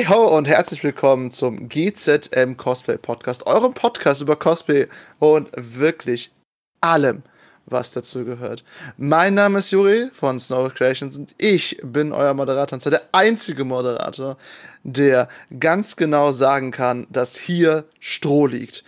Hey 0.00 0.06
ho 0.08 0.34
und 0.34 0.48
herzlich 0.48 0.82
willkommen 0.82 1.30
zum 1.30 1.68
GZM 1.68 2.56
Cosplay 2.56 2.96
Podcast, 2.96 3.46
eurem 3.46 3.74
Podcast 3.74 4.22
über 4.22 4.34
Cosplay 4.34 4.86
und 5.18 5.50
wirklich 5.54 6.32
allem, 6.80 7.22
was 7.66 7.92
dazu 7.92 8.24
gehört. 8.24 8.64
Mein 8.96 9.34
Name 9.34 9.58
ist 9.58 9.72
Juri 9.72 10.08
von 10.14 10.38
Snow 10.38 10.72
Creations 10.72 11.18
und 11.18 11.34
ich 11.36 11.78
bin 11.82 12.12
euer 12.12 12.32
Moderator 12.32 12.76
und 12.76 12.80
zwar 12.80 12.92
der 12.92 13.10
einzige 13.12 13.66
Moderator, 13.66 14.38
der 14.84 15.28
ganz 15.58 15.96
genau 15.96 16.32
sagen 16.32 16.70
kann, 16.70 17.06
dass 17.10 17.36
hier 17.36 17.84
Stroh 17.98 18.46
liegt. 18.46 18.84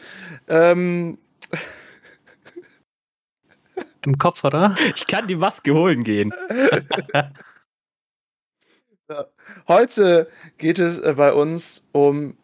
Ähm. 0.48 1.18
Im 4.00 4.16
Kopf, 4.16 4.44
oder? 4.44 4.76
Ich 4.94 5.06
kann 5.06 5.26
die 5.26 5.36
Maske 5.36 5.74
holen 5.74 6.04
gehen. 6.04 6.32
Heute 9.68 10.28
geht 10.58 10.78
es 10.78 10.98
äh, 10.98 11.14
bei 11.16 11.32
uns 11.32 11.86
um 11.92 12.36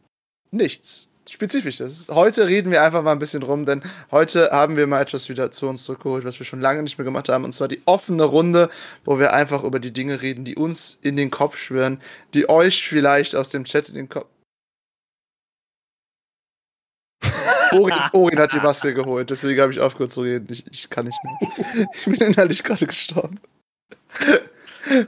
nichts 0.50 1.08
Spezifisches. 1.30 2.06
Heute 2.08 2.46
reden 2.46 2.70
wir 2.70 2.82
einfach 2.82 3.02
mal 3.02 3.12
ein 3.12 3.18
bisschen 3.18 3.42
rum, 3.42 3.66
denn 3.66 3.82
heute 4.10 4.50
haben 4.50 4.76
wir 4.76 4.86
mal 4.86 5.02
etwas 5.02 5.28
wieder 5.28 5.50
zu 5.50 5.68
uns 5.68 5.84
zurückgeholt, 5.84 6.24
was 6.24 6.38
wir 6.38 6.46
schon 6.46 6.60
lange 6.60 6.82
nicht 6.82 6.96
mehr 6.96 7.04
gemacht 7.04 7.28
haben, 7.28 7.44
und 7.44 7.52
zwar 7.52 7.68
die 7.68 7.82
offene 7.84 8.24
Runde, 8.24 8.70
wo 9.04 9.18
wir 9.18 9.32
einfach 9.32 9.62
über 9.64 9.78
die 9.78 9.92
Dinge 9.92 10.22
reden, 10.22 10.44
die 10.44 10.56
uns 10.56 10.98
in 11.02 11.16
den 11.16 11.30
Kopf 11.30 11.58
schwören, 11.58 12.00
die 12.32 12.48
euch 12.48 12.88
vielleicht 12.88 13.36
aus 13.36 13.50
dem 13.50 13.64
Chat 13.64 13.90
in 13.90 13.94
den 13.94 14.08
Kopf. 14.08 14.28
Orin, 17.72 17.94
Orin 18.12 18.38
hat 18.38 18.52
die 18.54 18.60
Maske 18.60 18.94
geholt, 18.94 19.28
deswegen 19.28 19.60
habe 19.60 19.72
ich 19.72 19.80
aufgehört 19.80 20.12
zu 20.12 20.22
reden. 20.22 20.46
Ich, 20.50 20.64
ich 20.70 20.88
kann 20.88 21.04
nicht 21.06 21.18
mehr. 21.22 21.88
Ich 21.92 22.04
bin 22.06 22.14
innerlich 22.14 22.64
gerade 22.64 22.86
gestorben. 22.86 23.38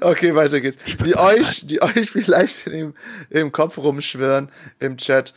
Okay, 0.01 0.35
weiter 0.35 0.61
geht's. 0.61 0.79
Die 1.05 1.17
euch, 1.17 1.67
die 1.67 1.83
euch 1.83 2.11
vielleicht 2.11 2.67
im, 2.67 2.95
im 3.31 3.53
Kopf 3.53 3.79
rumschwirren 3.79 4.51
im 4.79 4.97
Chat 4.97 5.35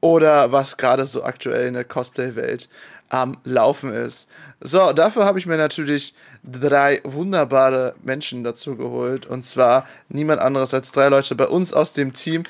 oder 0.00 0.52
was 0.52 0.76
gerade 0.76 1.06
so 1.06 1.22
aktuell 1.24 1.68
in 1.68 1.74
der 1.74 1.84
Cosplay-Welt 1.84 2.68
am 3.10 3.38
Laufen 3.44 3.92
ist. 3.92 4.28
So, 4.60 4.92
dafür 4.92 5.24
habe 5.24 5.38
ich 5.38 5.46
mir 5.46 5.56
natürlich 5.56 6.14
drei 6.42 7.00
wunderbare 7.04 7.94
Menschen 8.02 8.44
dazu 8.44 8.76
geholt. 8.76 9.24
Und 9.26 9.42
zwar 9.42 9.86
niemand 10.08 10.40
anderes 10.40 10.74
als 10.74 10.90
drei 10.92 11.08
Leute 11.08 11.34
bei 11.34 11.46
uns 11.46 11.72
aus 11.72 11.92
dem 11.92 12.12
Team. 12.12 12.44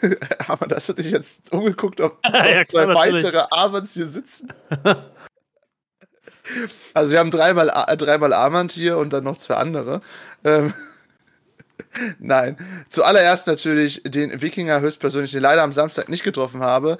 Aber 0.48 0.66
das 0.66 0.88
hat 0.88 0.98
dich 0.98 1.10
jetzt 1.10 1.52
umgeguckt, 1.52 2.00
ob 2.00 2.18
ja, 2.24 2.64
zwei 2.64 2.84
klar, 2.84 2.94
weitere 2.94 3.44
Armands 3.50 3.94
hier 3.94 4.06
sitzen. 4.06 4.52
also 6.94 7.12
wir 7.12 7.18
haben 7.18 7.30
dreimal, 7.30 7.68
dreimal 7.96 8.32
Armand 8.32 8.72
hier 8.72 8.98
und 8.98 9.12
dann 9.12 9.24
noch 9.24 9.36
zwei 9.36 9.54
andere. 9.54 10.00
Ähm, 10.44 10.72
Nein. 12.18 12.56
Zuallererst 12.88 13.46
natürlich 13.46 14.02
den 14.04 14.40
Wikinger 14.40 14.80
höchstpersönlich, 14.80 15.32
den 15.32 15.42
leider 15.42 15.62
am 15.62 15.72
Samstag 15.72 16.08
nicht 16.08 16.24
getroffen 16.24 16.60
habe. 16.60 16.98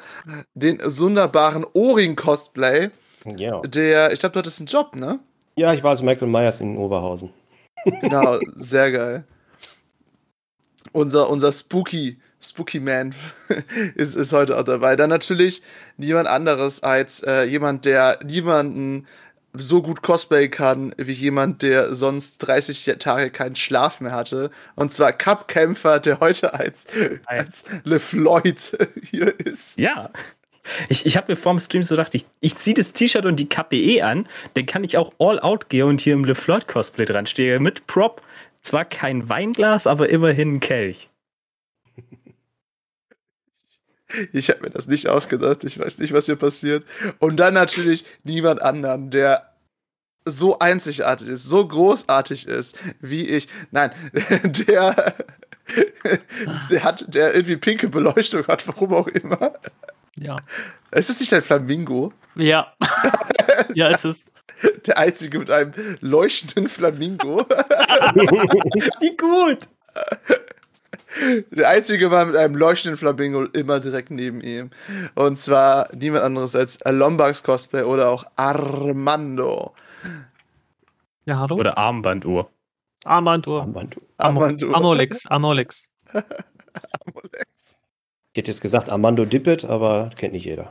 Den 0.54 0.80
sonderbaren 0.82 1.64
Ohrring-Cosplay. 1.72 2.90
Ja. 3.36 3.60
Der, 3.62 4.12
ich 4.12 4.20
glaube, 4.20 4.34
du 4.34 4.38
hattest 4.38 4.60
einen 4.60 4.66
Job, 4.66 4.94
ne? 4.94 5.20
Ja, 5.56 5.72
ich 5.72 5.82
war 5.82 5.90
als 5.90 6.02
Michael 6.02 6.28
Myers 6.28 6.60
in 6.60 6.76
Oberhausen. 6.76 7.30
Genau, 8.00 8.40
sehr 8.56 8.90
geil. 8.90 9.24
Unser, 10.90 11.30
unser 11.30 11.52
Spooky, 11.52 12.18
Spooky 12.40 12.80
Man 12.80 13.14
ist, 13.94 14.16
ist 14.16 14.32
heute 14.32 14.58
auch 14.58 14.64
dabei. 14.64 14.96
Dann 14.96 15.08
natürlich 15.08 15.62
niemand 15.96 16.26
anderes 16.26 16.82
als 16.82 17.22
äh, 17.22 17.44
jemand, 17.44 17.84
der 17.84 18.18
niemanden 18.24 19.06
so 19.58 19.82
gut 19.82 20.02
Cosplay 20.02 20.48
kann 20.48 20.94
wie 20.98 21.12
jemand, 21.12 21.62
der 21.62 21.94
sonst 21.94 22.38
30 22.38 22.96
Tage 22.98 23.30
keinen 23.30 23.56
Schlaf 23.56 24.00
mehr 24.00 24.12
hatte. 24.12 24.50
Und 24.74 24.92
zwar 24.92 25.12
Cup-Kämpfer, 25.12 26.00
der 26.00 26.20
heute 26.20 26.54
als, 26.54 26.86
als 27.24 27.64
LeFloid 27.84 28.78
hier 29.02 29.38
ist. 29.40 29.78
Ja. 29.78 30.10
Ich, 30.88 31.06
ich 31.06 31.16
habe 31.16 31.32
mir 31.32 31.36
vorm 31.36 31.60
Stream 31.60 31.82
so 31.82 31.94
gedacht, 31.94 32.14
ich, 32.14 32.26
ich 32.40 32.56
ziehe 32.56 32.74
das 32.74 32.92
T-Shirt 32.92 33.24
und 33.24 33.36
die 33.36 33.48
KPE 33.48 34.02
an, 34.02 34.28
dann 34.54 34.66
kann 34.66 34.82
ich 34.82 34.98
auch 34.98 35.12
all 35.18 35.38
out 35.38 35.68
gehen 35.68 35.86
und 35.86 36.00
hier 36.00 36.14
im 36.14 36.24
LeFloid-Cosplay 36.24 37.04
dran 37.04 37.26
stehe. 37.26 37.60
Mit 37.60 37.86
Prop. 37.86 38.22
Zwar 38.62 38.84
kein 38.84 39.28
Weinglas, 39.28 39.86
aber 39.86 40.08
immerhin 40.08 40.56
ein 40.56 40.60
Kelch. 40.60 41.08
Ich 44.32 44.50
habe 44.50 44.62
mir 44.62 44.70
das 44.70 44.88
nicht 44.88 45.08
ausgedacht. 45.08 45.64
Ich 45.64 45.78
weiß 45.78 45.98
nicht, 45.98 46.12
was 46.12 46.26
hier 46.26 46.36
passiert. 46.36 46.84
Und 47.18 47.36
dann 47.36 47.54
natürlich 47.54 48.04
niemand 48.24 48.62
anderen, 48.62 49.10
der 49.10 49.55
so 50.26 50.58
einzigartig 50.58 51.28
ist, 51.28 51.44
so 51.44 51.66
großartig 51.66 52.46
ist 52.46 52.78
wie 53.00 53.26
ich. 53.26 53.48
Nein, 53.70 53.92
der, 54.42 55.14
der 56.70 56.84
hat, 56.84 57.14
der 57.14 57.34
irgendwie 57.34 57.56
pinke 57.56 57.88
Beleuchtung 57.88 58.46
hat, 58.46 58.66
warum 58.68 58.92
auch 58.92 59.06
immer. 59.06 59.54
Ja. 60.18 60.36
Es 60.90 61.08
ist 61.08 61.20
nicht 61.20 61.32
ein 61.32 61.42
Flamingo. 61.42 62.12
Ja. 62.34 62.72
ja, 63.74 63.90
es 63.90 64.04
ist. 64.04 64.32
Der 64.86 64.98
einzige 64.98 65.38
mit 65.38 65.50
einem 65.50 65.72
leuchtenden 66.00 66.68
Flamingo. 66.68 67.40
wie 69.00 69.16
gut! 69.16 69.58
Der 71.50 71.68
einzige 71.68 72.10
war 72.10 72.24
mit 72.26 72.36
einem 72.36 72.54
leuchtenden 72.54 72.98
Flamingo 72.98 73.44
immer 73.44 73.80
direkt 73.80 74.10
neben 74.10 74.40
ihm. 74.40 74.70
Und 75.14 75.36
zwar 75.38 75.88
niemand 75.94 76.24
anderes 76.24 76.56
als 76.56 76.78
Lombax 76.84 77.42
Cosplay 77.42 77.82
oder 77.82 78.08
auch 78.08 78.24
Armando. 78.36 79.74
Ja, 81.24 81.38
hallo? 81.38 81.56
Oder 81.56 81.76
Armbanduhr. 81.76 82.50
Armbanduhr. 83.04 83.62
Armbanduhr. 83.62 84.02
Armbanduhr. 84.18 84.74
Amolix. 84.74 85.26
Amolix. 85.26 85.90
Amolix. 86.06 87.76
Ich 88.36 88.40
hätte 88.40 88.50
jetzt 88.50 88.60
gesagt 88.60 88.90
Armando 88.90 89.24
Dippet, 89.24 89.64
aber 89.64 90.10
kennt 90.14 90.34
nicht 90.34 90.44
jeder. 90.44 90.70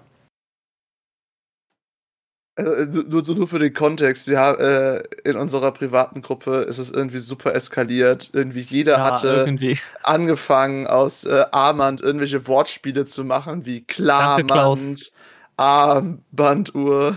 Äh, 2.58 2.85
nur, 2.85 3.24
nur 3.24 3.47
für 3.47 3.58
den 3.58 3.74
Kontext, 3.74 4.28
ja, 4.28 4.53
äh, 4.53 5.03
in 5.24 5.35
unserer 5.35 5.72
privaten 5.72 6.22
Gruppe 6.22 6.58
ist 6.58 6.78
es 6.78 6.91
irgendwie 6.91 7.18
super 7.18 7.56
eskaliert. 7.56 8.30
Irgendwie 8.34 8.62
jeder 8.62 9.00
ja, 9.00 9.03
hatte 9.03 9.44
irgendwie. 9.46 9.80
angefangen 10.03 10.85
aus 10.85 11.25
äh, 11.25 11.44
Armand 11.52 12.02
irgendwelche 12.02 12.47
Wortspiele 12.47 13.03
zu 13.06 13.25
machen, 13.25 13.66
wie 13.66 13.84
Klarmand, 13.84 15.12
Armbanduhr. 15.58 17.16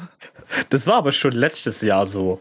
Das 0.70 0.86
war 0.86 0.94
aber 0.94 1.12
schon 1.12 1.32
letztes 1.32 1.82
Jahr 1.82 2.06
so. 2.06 2.40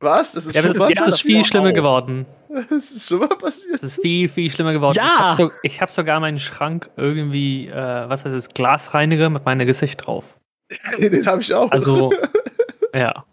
Was? 0.00 0.32
Das 0.32 0.46
ist, 0.46 0.54
ja, 0.54 0.62
das 0.62 0.76
ist 0.76 0.88
jetzt 0.88 1.06
ist 1.06 1.22
viel 1.22 1.44
schlimmer 1.44 1.70
auch. 1.70 1.74
geworden. 1.74 2.26
Das 2.68 2.90
ist 2.90 3.08
schon 3.08 3.20
mal 3.20 3.28
passiert. 3.28 3.76
Das 3.76 3.82
ist 3.82 4.02
viel, 4.02 4.28
viel 4.28 4.50
schlimmer 4.50 4.72
geworden. 4.72 4.96
Ja! 4.96 5.04
Ich 5.04 5.38
habe 5.38 5.52
so, 5.62 5.80
hab 5.80 5.90
sogar 5.90 6.20
meinen 6.20 6.38
Schrank 6.38 6.90
irgendwie, 6.96 7.68
äh, 7.68 7.74
was 7.74 8.24
heißt 8.24 8.34
es, 8.34 8.48
Glasreiniger 8.50 9.30
mit 9.30 9.44
meinem 9.44 9.66
Gesicht 9.66 10.06
drauf. 10.06 10.36
Den 10.98 11.26
habe 11.26 11.40
ich 11.40 11.54
auch. 11.54 11.70
Also, 11.70 12.10
ja. 12.94 13.24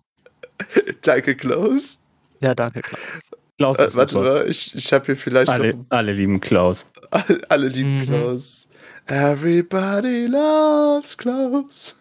Danke, 1.01 1.35
Klaus. 1.35 2.03
Ja, 2.41 2.53
danke, 2.55 2.81
Klaus. 2.81 3.31
Klaus 3.57 3.77
äh, 3.77 3.95
warte 3.95 4.17
mal, 4.17 4.45
ich, 4.47 4.73
ich 4.73 4.93
habe 4.93 5.05
hier 5.05 5.17
vielleicht. 5.17 5.49
Alle, 5.49 5.73
noch, 5.73 5.85
alle 5.89 6.13
lieben 6.13 6.39
Klaus. 6.39 6.89
Alle, 7.11 7.39
alle 7.49 7.67
lieben 7.67 7.99
mhm. 7.99 8.03
Klaus. 8.03 8.69
Everybody 9.07 10.27
loves 10.27 11.17
Klaus. 11.17 11.98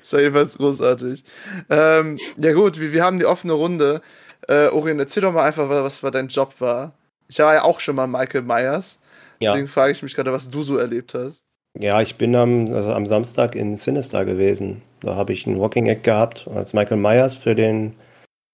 Das 0.00 0.12
war 0.12 0.20
jedenfalls 0.20 0.58
großartig. 0.58 1.24
Ähm, 1.70 2.18
ja, 2.36 2.52
gut, 2.52 2.80
wir, 2.80 2.92
wir 2.92 3.02
haben 3.02 3.18
die 3.18 3.26
offene 3.26 3.54
Runde. 3.54 4.00
Äh, 4.48 4.68
Orient, 4.68 5.00
erzähl 5.00 5.22
doch 5.22 5.32
mal 5.32 5.44
einfach, 5.44 5.68
was, 5.68 6.02
was 6.02 6.12
dein 6.12 6.28
Job 6.28 6.54
war. 6.60 6.92
Ich 7.28 7.38
war 7.38 7.54
ja 7.54 7.62
auch 7.62 7.80
schon 7.80 7.96
mal 7.96 8.06
Michael 8.06 8.42
Myers. 8.42 9.00
Ja. 9.40 9.52
Deswegen 9.52 9.68
frage 9.68 9.92
ich 9.92 10.02
mich 10.02 10.14
gerade, 10.14 10.32
was 10.32 10.50
du 10.50 10.62
so 10.62 10.76
erlebt 10.76 11.14
hast. 11.14 11.44
Ja, 11.78 12.00
ich 12.00 12.16
bin 12.16 12.36
am, 12.36 12.72
also 12.72 12.92
am 12.92 13.06
Samstag 13.06 13.56
in 13.56 13.76
Sinister 13.76 14.24
gewesen. 14.24 14.82
Da 15.00 15.16
habe 15.16 15.32
ich 15.32 15.46
einen 15.46 15.58
Walking 15.58 15.86
Act 15.86 16.04
gehabt 16.04 16.48
als 16.54 16.72
Michael 16.72 16.98
Myers 16.98 17.34
für 17.34 17.54
den 17.54 17.94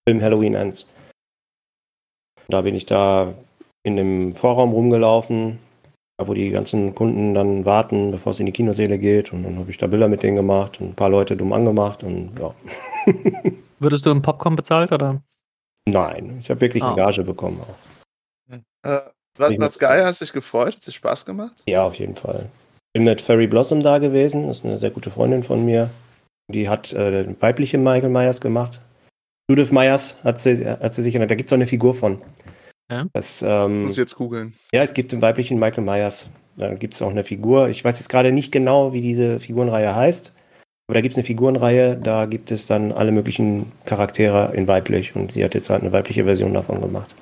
Film 0.08 0.22
Halloween 0.22 0.54
Ends. 0.54 0.88
Da 2.48 2.62
bin 2.62 2.74
ich 2.74 2.86
da 2.86 3.34
in 3.82 3.96
dem 3.96 4.32
Vorraum 4.32 4.72
rumgelaufen, 4.72 5.58
wo 6.26 6.34
die 6.34 6.50
ganzen 6.50 6.94
Kunden 6.94 7.34
dann 7.34 7.64
warten, 7.64 8.10
bevor 8.10 8.30
es 8.30 8.40
in 8.40 8.46
die 8.46 8.52
Kinoseele 8.52 8.98
geht. 8.98 9.32
Und 9.32 9.42
dann 9.44 9.58
habe 9.58 9.70
ich 9.70 9.78
da 9.78 9.86
Bilder 9.86 10.08
mit 10.08 10.22
denen 10.22 10.36
gemacht 10.36 10.80
und 10.80 10.90
ein 10.90 10.94
paar 10.94 11.10
Leute 11.10 11.36
dumm 11.36 11.52
angemacht 11.52 12.02
und 12.02 12.38
ja. 12.38 12.54
Würdest 13.78 14.04
du 14.04 14.10
im 14.10 14.22
Popcorn 14.22 14.56
bezahlt 14.56 14.92
oder? 14.92 15.22
Nein, 15.86 16.38
ich 16.40 16.50
habe 16.50 16.60
wirklich 16.60 16.82
ah. 16.82 16.88
eine 16.88 16.96
Gage 16.96 17.24
bekommen. 17.24 17.60
Auch. 17.60 17.90
Äh, 18.82 19.00
was, 19.38 19.52
was 19.58 19.78
geil, 19.78 20.04
hast 20.04 20.20
du 20.20 20.24
dich 20.24 20.32
gefreut? 20.32 20.76
Hat 20.76 20.86
es 20.86 20.94
Spaß 20.94 21.24
gemacht? 21.24 21.62
Ja, 21.66 21.84
auf 21.84 21.94
jeden 21.94 22.16
Fall. 22.16 22.48
Ich 22.92 22.98
bin 22.98 23.04
mit 23.04 23.20
Fairy 23.20 23.46
Blossom 23.46 23.82
da 23.82 23.98
gewesen, 23.98 24.48
das 24.48 24.58
ist 24.58 24.64
eine 24.64 24.78
sehr 24.78 24.90
gute 24.90 25.10
Freundin 25.10 25.42
von 25.42 25.64
mir. 25.64 25.90
Die 26.52 26.68
hat 26.68 26.92
äh, 26.92 27.40
weibliche 27.40 27.78
Michael 27.78 28.10
Myers 28.10 28.40
gemacht. 28.40 28.80
Judith 29.48 29.70
Myers 29.70 30.16
hat 30.24 30.40
sie, 30.40 30.66
hat 30.66 30.94
sie 30.94 31.02
sich. 31.02 31.14
Da 31.14 31.26
gibt 31.26 31.48
es 31.48 31.52
auch 31.52 31.56
eine 31.56 31.66
Figur 31.66 31.94
von. 31.94 32.20
Ja? 32.90 33.06
Das, 33.12 33.42
ähm, 33.42 33.78
ich 33.78 33.82
muss 33.84 33.96
jetzt 33.96 34.16
googeln. 34.16 34.52
Ja, 34.72 34.82
es 34.82 34.92
gibt 34.92 35.12
den 35.12 35.22
weiblichen 35.22 35.58
Michael 35.58 35.84
Myers. 35.84 36.28
Da 36.56 36.74
gibt 36.74 36.94
es 36.94 37.02
auch 37.02 37.10
eine 37.10 37.24
Figur. 37.24 37.68
Ich 37.68 37.84
weiß 37.84 37.98
jetzt 37.98 38.08
gerade 38.08 38.32
nicht 38.32 38.52
genau, 38.52 38.92
wie 38.92 39.00
diese 39.00 39.38
Figurenreihe 39.38 39.94
heißt. 39.94 40.34
Aber 40.88 40.94
da 40.94 41.00
gibt 41.02 41.12
es 41.12 41.18
eine 41.18 41.24
Figurenreihe, 41.24 41.96
da 41.96 42.26
gibt 42.26 42.50
es 42.50 42.66
dann 42.66 42.90
alle 42.90 43.12
möglichen 43.12 43.70
Charaktere 43.86 44.52
in 44.54 44.66
weiblich. 44.66 45.14
Und 45.14 45.30
sie 45.30 45.44
hat 45.44 45.54
jetzt 45.54 45.70
halt 45.70 45.82
eine 45.82 45.92
weibliche 45.92 46.24
Version 46.24 46.52
davon 46.52 46.80
gemacht. 46.80 47.14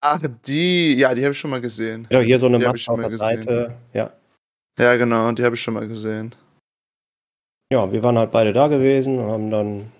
Ach, 0.00 0.20
die, 0.46 0.94
ja, 0.94 1.14
die 1.14 1.22
habe 1.22 1.32
ich 1.32 1.38
schon 1.38 1.50
mal 1.50 1.60
gesehen. 1.60 2.06
Ja, 2.10 2.20
hier 2.20 2.38
so 2.38 2.46
eine 2.46 2.60
Maske 2.60 2.92
auf 2.92 3.00
der 3.00 3.10
gesehen. 3.10 3.38
Seite. 3.38 3.74
Ja. 3.92 4.12
Ja, 4.78 4.96
genau, 4.96 5.30
die 5.32 5.42
habe 5.44 5.56
ich 5.56 5.60
schon 5.60 5.74
mal 5.74 5.86
gesehen. 5.86 6.34
ja, 7.72 7.90
wir 7.90 8.02
waren 8.02 8.16
halt 8.16 8.30
beide 8.30 8.52
da 8.52 8.68
gewesen 8.68 9.18
und 9.18 9.30
haben 9.30 9.50
dann 9.50 9.92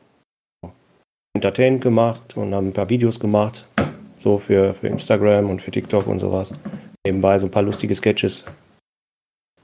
entertained 1.35 1.83
gemacht 1.83 2.37
und 2.37 2.55
haben 2.55 2.69
ein 2.69 2.73
paar 2.73 2.89
Videos 2.89 3.19
gemacht. 3.19 3.67
So 4.23 4.39
für, 4.39 4.73
für 4.73 4.87
Instagram 4.87 5.51
und 5.51 5.61
für 5.61 5.73
TikTok 5.73 6.07
und 6.07 6.21
sowas. 6.21 6.53
Nebenbei 7.05 7.37
so 7.41 7.47
ein 7.47 7.51
paar 7.51 7.65
lustige 7.65 7.93
Sketches. 7.93 8.45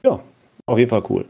Ja, 0.03 0.21
auf 0.65 0.77
jeden 0.77 0.89
Fall 0.89 1.03
cool. 1.09 1.25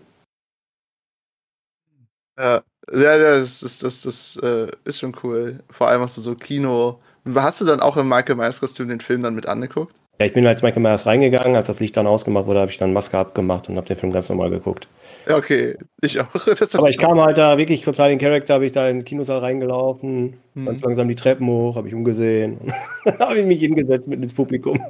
Ja, 2.39 2.63
ja, 2.91 3.17
das, 3.17 3.59
das, 3.59 3.79
das, 3.79 4.01
das 4.01 4.37
äh, 4.37 4.71
ist 4.83 4.99
schon 4.99 5.15
cool. 5.21 5.59
Vor 5.69 5.89
allem 5.89 6.01
hast 6.01 6.17
du 6.17 6.21
so 6.21 6.33
Kino. 6.33 6.99
Hast 7.35 7.61
du 7.61 7.65
dann 7.65 7.81
auch 7.81 7.97
im 7.97 8.09
Michael 8.09 8.35
Myers 8.35 8.61
Kostüm 8.61 8.87
den 8.87 8.99
Film 8.99 9.21
dann 9.21 9.35
mit 9.35 9.45
angeguckt? 9.45 9.95
Ja, 10.19 10.25
ich 10.25 10.33
bin 10.33 10.45
als 10.45 10.61
Michael 10.61 10.81
Myers 10.81 11.05
reingegangen, 11.05 11.55
als 11.55 11.67
das 11.67 11.79
Licht 11.79 11.95
dann 11.95 12.05
ausgemacht 12.05 12.45
wurde, 12.45 12.59
habe 12.59 12.71
ich 12.71 12.77
dann 12.77 12.91
Maske 12.91 13.17
abgemacht 13.17 13.69
und 13.69 13.77
habe 13.77 13.87
den 13.87 13.95
Film 13.95 14.11
ganz 14.11 14.27
normal 14.27 14.49
geguckt. 14.49 14.89
Ja, 15.25 15.37
okay, 15.37 15.77
ich 16.01 16.19
auch. 16.19 16.27
Das 16.59 16.75
Aber 16.75 16.89
ich 16.89 16.97
kam 16.97 17.21
halt 17.21 17.37
da 17.37 17.57
wirklich 17.57 17.83
total 17.83 18.11
in 18.11 18.19
Charakter, 18.19 18.55
habe 18.55 18.65
ich 18.65 18.73
da 18.73 18.89
ins 18.89 19.05
Kinosaal 19.05 19.39
reingelaufen, 19.39 20.35
Mhm. 20.55 20.65
ganz 20.65 20.81
langsam 20.81 21.07
die 21.07 21.15
Treppen 21.15 21.47
hoch, 21.47 21.77
habe 21.77 21.87
ich 21.87 21.93
umgesehen 21.93 22.57
und 23.05 23.05
dann 23.05 23.19
habe 23.19 23.39
ich 23.39 23.45
mich 23.45 23.61
hingesetzt 23.61 24.09
mitten 24.09 24.23
ins 24.23 24.33
Publikum. 24.33 24.83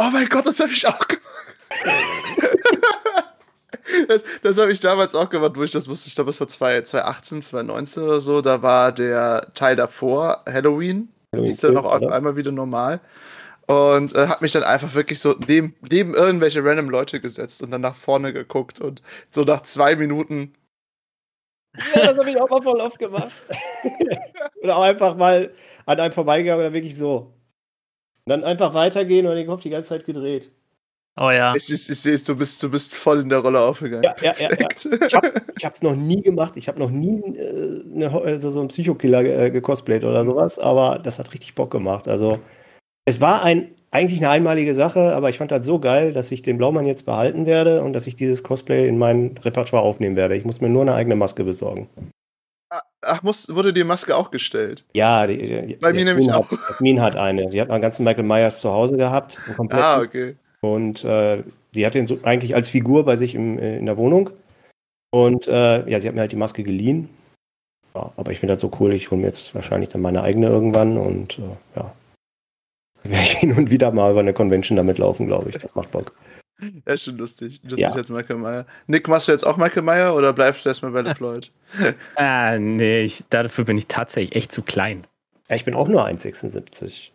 Oh 0.00 0.08
mein 0.10 0.26
Gott, 0.28 0.46
das 0.46 0.60
habe 0.60 0.72
ich 0.72 0.86
auch 0.86 1.06
gemacht. 1.06 1.26
das 4.08 4.24
das 4.42 4.58
habe 4.58 4.72
ich 4.72 4.80
damals 4.80 5.14
auch 5.14 5.28
gemacht, 5.28 5.52
wo 5.56 5.62
ich 5.62 5.72
das 5.72 5.88
wusste. 5.88 6.08
Ich 6.08 6.14
glaube, 6.14 6.30
es 6.30 6.40
war 6.40 6.48
2018, 6.48 7.42
2019 7.42 8.02
oder 8.02 8.20
so. 8.22 8.40
Da 8.40 8.62
war 8.62 8.92
der 8.92 9.48
Teil 9.54 9.76
davor, 9.76 10.42
Halloween. 10.48 11.10
Hieß 11.36 11.58
der 11.58 11.72
noch 11.72 11.84
auf 11.84 12.00
oder? 12.00 12.14
einmal 12.14 12.36
wieder 12.36 12.52
normal. 12.52 13.00
Und 13.66 14.14
äh, 14.14 14.26
hat 14.26 14.42
mich 14.42 14.52
dann 14.52 14.64
einfach 14.64 14.94
wirklich 14.94 15.20
so 15.20 15.34
neben, 15.46 15.74
neben 15.88 16.14
irgendwelche 16.14 16.64
random 16.64 16.90
Leute 16.90 17.20
gesetzt 17.20 17.62
und 17.62 17.70
dann 17.70 17.80
nach 17.80 17.94
vorne 17.94 18.32
geguckt. 18.32 18.80
Und 18.80 19.02
so 19.30 19.42
nach 19.42 19.62
zwei 19.62 19.96
Minuten 19.96 20.54
Ja, 21.94 22.06
das 22.06 22.18
habe 22.18 22.30
ich 22.30 22.40
auch 22.40 22.50
mal 22.50 22.62
voll 22.62 22.80
oft 22.80 22.98
gemacht. 22.98 23.32
oder 24.62 24.76
auch 24.76 24.82
einfach 24.82 25.16
mal 25.16 25.52
an 25.86 26.00
einem 26.00 26.12
vorbeigegangen 26.12 26.60
oder 26.60 26.74
wirklich 26.74 26.96
so. 26.96 27.34
Und 28.24 28.30
dann 28.30 28.44
einfach 28.44 28.74
weitergehen 28.74 29.26
und 29.26 29.36
den 29.36 29.46
Kopf 29.46 29.62
die 29.62 29.70
ganze 29.70 29.90
Zeit 29.90 30.04
gedreht. 30.04 30.52
Oh 31.16 31.30
ja. 31.30 31.54
Ich, 31.54 31.70
ich, 31.70 31.90
ich 31.90 32.00
sehe 32.00 32.14
es, 32.14 32.24
du 32.24 32.36
bist, 32.36 32.62
du 32.62 32.70
bist 32.70 32.94
voll 32.94 33.20
in 33.20 33.28
der 33.28 33.40
Rolle 33.40 33.60
aufgegangen. 33.60 34.02
Ja, 34.02 34.14
ja, 34.22 34.32
ja, 34.38 34.48
ja. 34.48 34.48
Perfekt. 34.48 34.88
Ich 35.58 35.64
habe 35.64 35.74
es 35.74 35.82
noch 35.82 35.94
nie 35.94 36.22
gemacht. 36.22 36.56
Ich 36.56 36.68
habe 36.68 36.78
noch 36.78 36.90
nie 36.90 37.20
äh, 37.36 37.84
eine, 37.94 38.10
also 38.10 38.50
so 38.50 38.60
einen 38.60 38.68
Psychokiller 38.68 39.22
äh, 39.22 39.50
gecosplayt 39.50 40.04
oder 40.04 40.24
sowas, 40.24 40.58
aber 40.58 40.98
das 40.98 41.18
hat 41.18 41.32
richtig 41.34 41.54
Bock 41.54 41.70
gemacht. 41.70 42.08
Also 42.08 42.38
es 43.04 43.20
war 43.20 43.42
ein, 43.42 43.68
eigentlich 43.90 44.20
eine 44.20 44.30
einmalige 44.30 44.74
Sache, 44.74 45.14
aber 45.14 45.28
ich 45.28 45.38
fand 45.38 45.50
das 45.50 45.66
so 45.66 45.78
geil, 45.78 46.12
dass 46.12 46.32
ich 46.32 46.42
den 46.42 46.58
Blaumann 46.58 46.86
jetzt 46.86 47.04
behalten 47.04 47.46
werde 47.46 47.82
und 47.82 47.92
dass 47.92 48.06
ich 48.06 48.16
dieses 48.16 48.42
Cosplay 48.42 48.88
in 48.88 48.98
mein 48.98 49.38
Repertoire 49.42 49.82
aufnehmen 49.82 50.16
werde. 50.16 50.36
Ich 50.36 50.44
muss 50.44 50.60
mir 50.60 50.68
nur 50.68 50.82
eine 50.82 50.94
eigene 50.94 51.16
Maske 51.16 51.44
besorgen. 51.44 51.88
Ach, 53.02 53.22
muss, 53.22 53.54
wurde 53.54 53.72
die 53.72 53.84
Maske 53.84 54.16
auch 54.16 54.30
gestellt? 54.30 54.84
Ja, 54.94 55.26
die, 55.26 55.36
die, 55.36 55.74
Bei 55.74 55.92
mir 55.92 56.04
nämlich 56.04 56.30
Hat, 56.30 56.46
Jasmin 56.68 57.02
hat 57.02 57.16
eine. 57.16 57.50
Die 57.50 57.60
hat 57.60 57.68
einen 57.68 57.82
ganzen 57.82 58.04
Michael 58.04 58.24
Myers 58.24 58.60
zu 58.60 58.70
Hause 58.70 58.96
gehabt. 58.96 59.38
Ah, 59.70 60.00
okay. 60.00 60.36
Und 60.60 61.04
äh, 61.04 61.42
die 61.74 61.84
hat 61.84 61.94
den 61.94 62.06
so 62.06 62.18
eigentlich 62.22 62.54
als 62.54 62.70
Figur 62.70 63.04
bei 63.04 63.16
sich 63.16 63.34
im, 63.34 63.58
äh, 63.58 63.76
in 63.78 63.86
der 63.86 63.96
Wohnung. 63.96 64.30
Und 65.10 65.48
äh, 65.48 65.88
ja, 65.90 66.00
sie 66.00 66.08
hat 66.08 66.14
mir 66.14 66.20
halt 66.22 66.32
die 66.32 66.36
Maske 66.36 66.62
geliehen. 66.62 67.08
Ja, 67.94 68.12
aber 68.16 68.32
ich 68.32 68.40
finde 68.40 68.54
das 68.54 68.62
so 68.62 68.70
cool, 68.80 68.94
ich 68.94 69.10
hole 69.10 69.20
mir 69.20 69.26
jetzt 69.26 69.54
wahrscheinlich 69.54 69.90
dann 69.90 70.00
meine 70.00 70.22
eigene 70.22 70.46
irgendwann 70.46 70.96
und 70.96 71.38
äh, 71.38 71.42
ja. 71.76 71.92
Werde 73.04 73.22
ich 73.24 73.32
hin 73.38 73.52
und 73.56 73.70
wieder 73.70 73.90
mal 73.90 74.10
über 74.10 74.20
eine 74.20 74.32
Convention 74.32 74.76
damit 74.76 74.98
laufen, 74.98 75.26
glaube 75.26 75.50
ich. 75.50 75.58
Das 75.58 75.74
macht 75.74 75.90
Bock. 75.92 76.12
Ja, 76.86 76.92
ist 76.92 77.04
schon 77.04 77.18
lustig. 77.18 77.60
Lustig 77.64 77.78
Ja. 77.80 77.90
als 77.92 78.10
Michael 78.10 78.36
Meyer. 78.36 78.66
Nick, 78.86 79.08
machst 79.08 79.26
du 79.26 79.32
jetzt 79.32 79.44
auch 79.44 79.56
Michael 79.56 79.82
Meyer 79.82 80.14
oder 80.14 80.32
bleibst 80.32 80.64
du 80.64 80.68
erstmal 80.68 80.92
bei 80.92 81.00
LeFloid? 81.02 81.50
Ah, 82.16 82.56
nee, 82.58 83.00
ich, 83.02 83.24
dafür 83.30 83.64
bin 83.64 83.76
ich 83.78 83.88
tatsächlich 83.88 84.36
echt 84.36 84.52
zu 84.52 84.62
klein. 84.62 85.04
Ja, 85.48 85.56
ich 85.56 85.64
bin 85.64 85.74
auch 85.74 85.88
nur 85.88 86.06
1,76. 86.06 87.10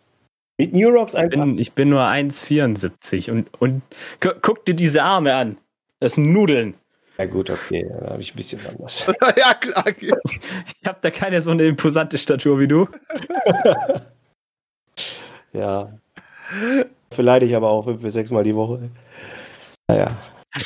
Mit 0.58 0.74
New 0.74 0.88
Rocks 0.90 1.14
Ich 1.14 1.20
1,80. 1.20 1.30
bin, 1.30 1.58
ich 1.58 1.72
bin 1.72 1.88
nur 1.88 2.02
1,74 2.02 3.30
und, 3.30 3.48
und 3.60 3.82
gu 4.20 4.30
guck 4.42 4.64
dir 4.66 4.74
diese 4.74 5.02
Arme 5.02 5.34
an. 5.34 5.56
Das 6.00 6.14
sind 6.14 6.30
Nudeln. 6.32 6.74
Ja 7.16 7.24
gut, 7.26 7.48
okay, 7.50 7.86
da 8.00 8.10
habe 8.10 8.22
ich 8.22 8.34
ein 8.34 8.36
bisschen 8.36 8.60
anders. 8.66 9.06
ja, 9.36 9.54
klar. 9.54 9.84
Okay. 9.88 10.12
Ich 10.26 10.86
habe 10.86 10.98
da 11.00 11.10
keine 11.10 11.40
so 11.40 11.50
eine 11.52 11.64
imposante 11.64 12.18
Statur 12.18 12.60
wie 12.60 12.68
du. 12.68 12.86
Ja. 15.52 15.92
Verleide 17.12 17.46
ich 17.46 17.54
aber 17.54 17.70
auch 17.70 17.84
fünf 17.84 18.02
bis 18.02 18.14
sechs 18.14 18.30
Mal 18.30 18.44
die 18.44 18.54
Woche. 18.54 18.90
Naja. 19.88 20.10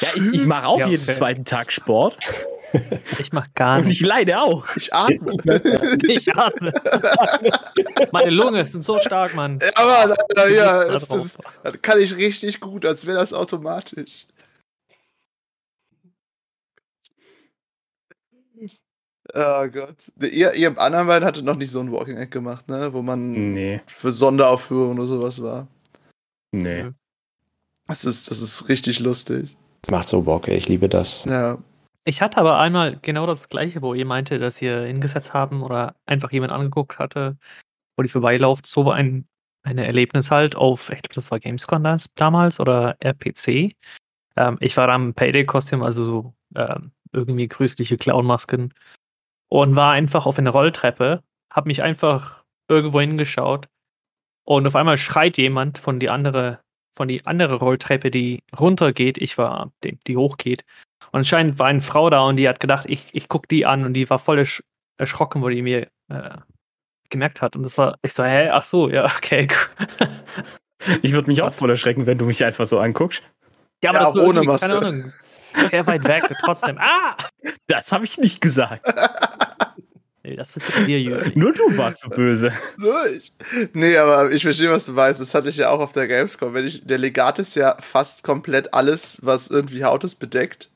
Ja, 0.00 0.08
ich, 0.14 0.32
ich 0.32 0.46
mache 0.46 0.66
auch 0.66 0.78
Ja, 0.78 0.86
jeden 0.86 1.02
zweiten 1.02 1.44
Tag 1.44 1.72
Sport 1.72 2.16
Ich 3.18 3.32
mach 3.32 3.46
gar 3.54 3.80
und 3.80 3.88
ich 3.88 4.00
leide 4.00 4.40
auch. 4.40 4.64
Ich 4.76 4.92
atme. 4.94 5.36
Ich 6.08 6.34
atme. 6.34 6.72
Meine 8.12 8.30
Lunge 8.30 8.64
sind 8.64 8.84
so 8.84 9.00
stark, 9.00 9.34
Mann. 9.34 9.58
Ja, 9.60 9.70
aber 9.76 10.48
ja, 10.48 10.84
das, 10.84 11.08
das 11.08 11.38
kann 11.82 12.00
ich 12.00 12.16
richtig 12.16 12.60
gut, 12.60 12.86
als 12.86 13.06
wäre 13.06 13.18
das 13.18 13.34
automatisch. 13.34 14.26
Oh 19.34 19.66
Gott. 19.68 20.12
Ihr, 20.20 20.52
ihr 20.52 20.68
im 20.68 20.78
anderen 20.78 21.06
beiden 21.06 21.26
hattet 21.26 21.44
noch 21.44 21.56
nicht 21.56 21.70
so 21.70 21.80
ein 21.80 21.90
Walking 21.90 22.16
Egg 22.18 22.30
gemacht, 22.30 22.68
ne? 22.68 22.92
Wo 22.92 23.02
man 23.02 23.52
Nee, 23.54 23.80
für 23.86 24.12
Sonderaufführungen 24.12 24.98
oder 24.98 25.06
sowas 25.06 25.42
war. 25.42 25.66
nee. 26.52 26.90
Das 27.86 28.04
ist, 28.04 28.30
das 28.30 28.40
ist 28.40 28.68
richtig 28.68 29.00
lustig. 29.00 29.56
Macht 29.90 30.06
so 30.08 30.22
Bock, 30.22 30.46
ey. 30.48 30.56
ich 30.56 30.68
liebe 30.68 30.88
das. 30.88 31.24
Ja. 31.24 31.58
Ich 32.04 32.22
hatte 32.22 32.38
aber 32.38 32.58
einmal 32.58 32.96
genau 33.02 33.26
das 33.26 33.48
gleiche, 33.48 33.82
wo 33.82 33.94
ihr 33.94 34.06
meinte, 34.06 34.38
dass 34.38 34.62
ihr 34.62 34.82
hingesetzt 34.82 35.34
haben 35.34 35.62
oder 35.62 35.96
einfach 36.06 36.30
jemand 36.30 36.52
angeguckt 36.52 36.98
hatte, 36.98 37.36
wo 37.96 38.02
die 38.02 38.08
vorbeilauft. 38.08 38.66
So 38.66 38.84
war 38.84 38.94
ein 38.94 39.26
eine 39.64 39.86
Erlebnis 39.86 40.30
halt 40.30 40.56
auf, 40.56 40.90
ich 40.90 41.02
glaube, 41.02 41.14
das 41.14 41.30
war 41.30 41.38
Gamescom 41.38 41.84
das, 41.84 42.12
damals 42.14 42.58
oder 42.58 42.96
RPC. 43.00 43.76
Ähm, 44.36 44.56
ich 44.60 44.76
war 44.76 44.88
da 44.88 44.96
im 44.96 45.14
Payday-Kostüm, 45.14 45.82
also 45.82 46.04
so 46.04 46.34
ähm, 46.56 46.90
irgendwie 47.12 47.46
grüßliche 47.46 47.96
Clownmasken 47.96 48.74
und 49.52 49.76
war 49.76 49.92
einfach 49.92 50.24
auf 50.24 50.38
einer 50.38 50.48
Rolltreppe, 50.48 51.22
habe 51.52 51.66
mich 51.68 51.82
einfach 51.82 52.42
irgendwo 52.68 53.02
hingeschaut 53.02 53.68
und 54.44 54.66
auf 54.66 54.74
einmal 54.74 54.96
schreit 54.96 55.36
jemand 55.36 55.76
von 55.76 55.98
die 55.98 56.08
andere, 56.08 56.60
von 56.96 57.06
die 57.06 57.26
andere 57.26 57.56
Rolltreppe, 57.56 58.10
die 58.10 58.42
runtergeht. 58.58 59.18
Ich 59.18 59.36
war 59.36 59.70
die, 59.84 59.98
die 60.06 60.16
hochgeht. 60.16 60.64
Und 61.10 61.18
anscheinend 61.18 61.58
war 61.58 61.66
eine 61.66 61.82
Frau 61.82 62.08
da 62.08 62.22
und 62.22 62.36
die 62.36 62.48
hat 62.48 62.60
gedacht, 62.60 62.86
ich, 62.88 63.08
ich 63.12 63.28
gucke 63.28 63.46
die 63.46 63.66
an 63.66 63.84
und 63.84 63.92
die 63.92 64.08
war 64.08 64.18
voll 64.18 64.38
ersch 64.38 64.62
erschrocken, 64.96 65.42
wo 65.42 65.50
die 65.50 65.60
mir 65.60 65.88
äh, 66.08 66.38
gemerkt 67.10 67.42
hat. 67.42 67.54
Und 67.54 67.62
das 67.64 67.76
war, 67.76 67.98
ich 68.00 68.14
so, 68.14 68.24
hä, 68.24 68.48
ach 68.48 68.62
so, 68.62 68.88
ja, 68.88 69.04
okay. 69.18 69.48
Ich 71.02 71.12
würde 71.12 71.28
mich 71.28 71.42
auch 71.42 71.52
voll 71.52 71.68
erschrecken, 71.68 72.06
wenn 72.06 72.16
du 72.16 72.24
mich 72.24 72.42
einfach 72.42 72.64
so 72.64 72.80
anguckst. 72.80 73.22
Ja, 73.84 73.90
aber 73.90 74.00
Ja, 74.00 74.04
das 74.06 74.16
auch 74.16 74.28
ohne 74.28 74.42
Maske. 74.44 74.68
keine 74.70 74.78
Ahnung, 74.80 75.12
sehr 75.70 75.86
weit 75.86 76.04
weg. 76.04 76.24
Trotzdem, 76.44 76.78
ah! 76.78 77.16
Das 77.66 77.92
habe 77.92 78.04
ich 78.04 78.18
nicht 78.18 78.40
gesagt. 78.40 78.86
Nee, 80.24 80.36
das 80.36 80.52
bist 80.52 80.68
du 80.68 80.84
dir, 80.84 81.00
Jürgen. 81.00 81.32
Nur 81.34 81.52
du 81.52 81.76
warst 81.76 82.02
so 82.02 82.08
böse. 82.08 82.52
Durch. 82.78 83.32
Nee, 83.72 83.96
aber 83.96 84.30
ich 84.30 84.42
verstehe, 84.42 84.70
was 84.70 84.86
du 84.86 84.92
meinst. 84.92 85.20
Das 85.20 85.34
hatte 85.34 85.48
ich 85.48 85.56
ja 85.56 85.70
auch 85.70 85.80
auf 85.80 85.92
der 85.92 86.06
Gamescom. 86.06 86.54
Wenn 86.54 86.64
ich, 86.64 86.86
der 86.86 86.98
Legat 86.98 87.40
ist 87.40 87.56
ja 87.56 87.76
fast 87.80 88.22
komplett 88.22 88.72
alles, 88.72 89.18
was 89.22 89.50
irgendwie 89.50 89.84
Haut 89.84 90.04
ist, 90.04 90.16
bedeckt. 90.16 90.70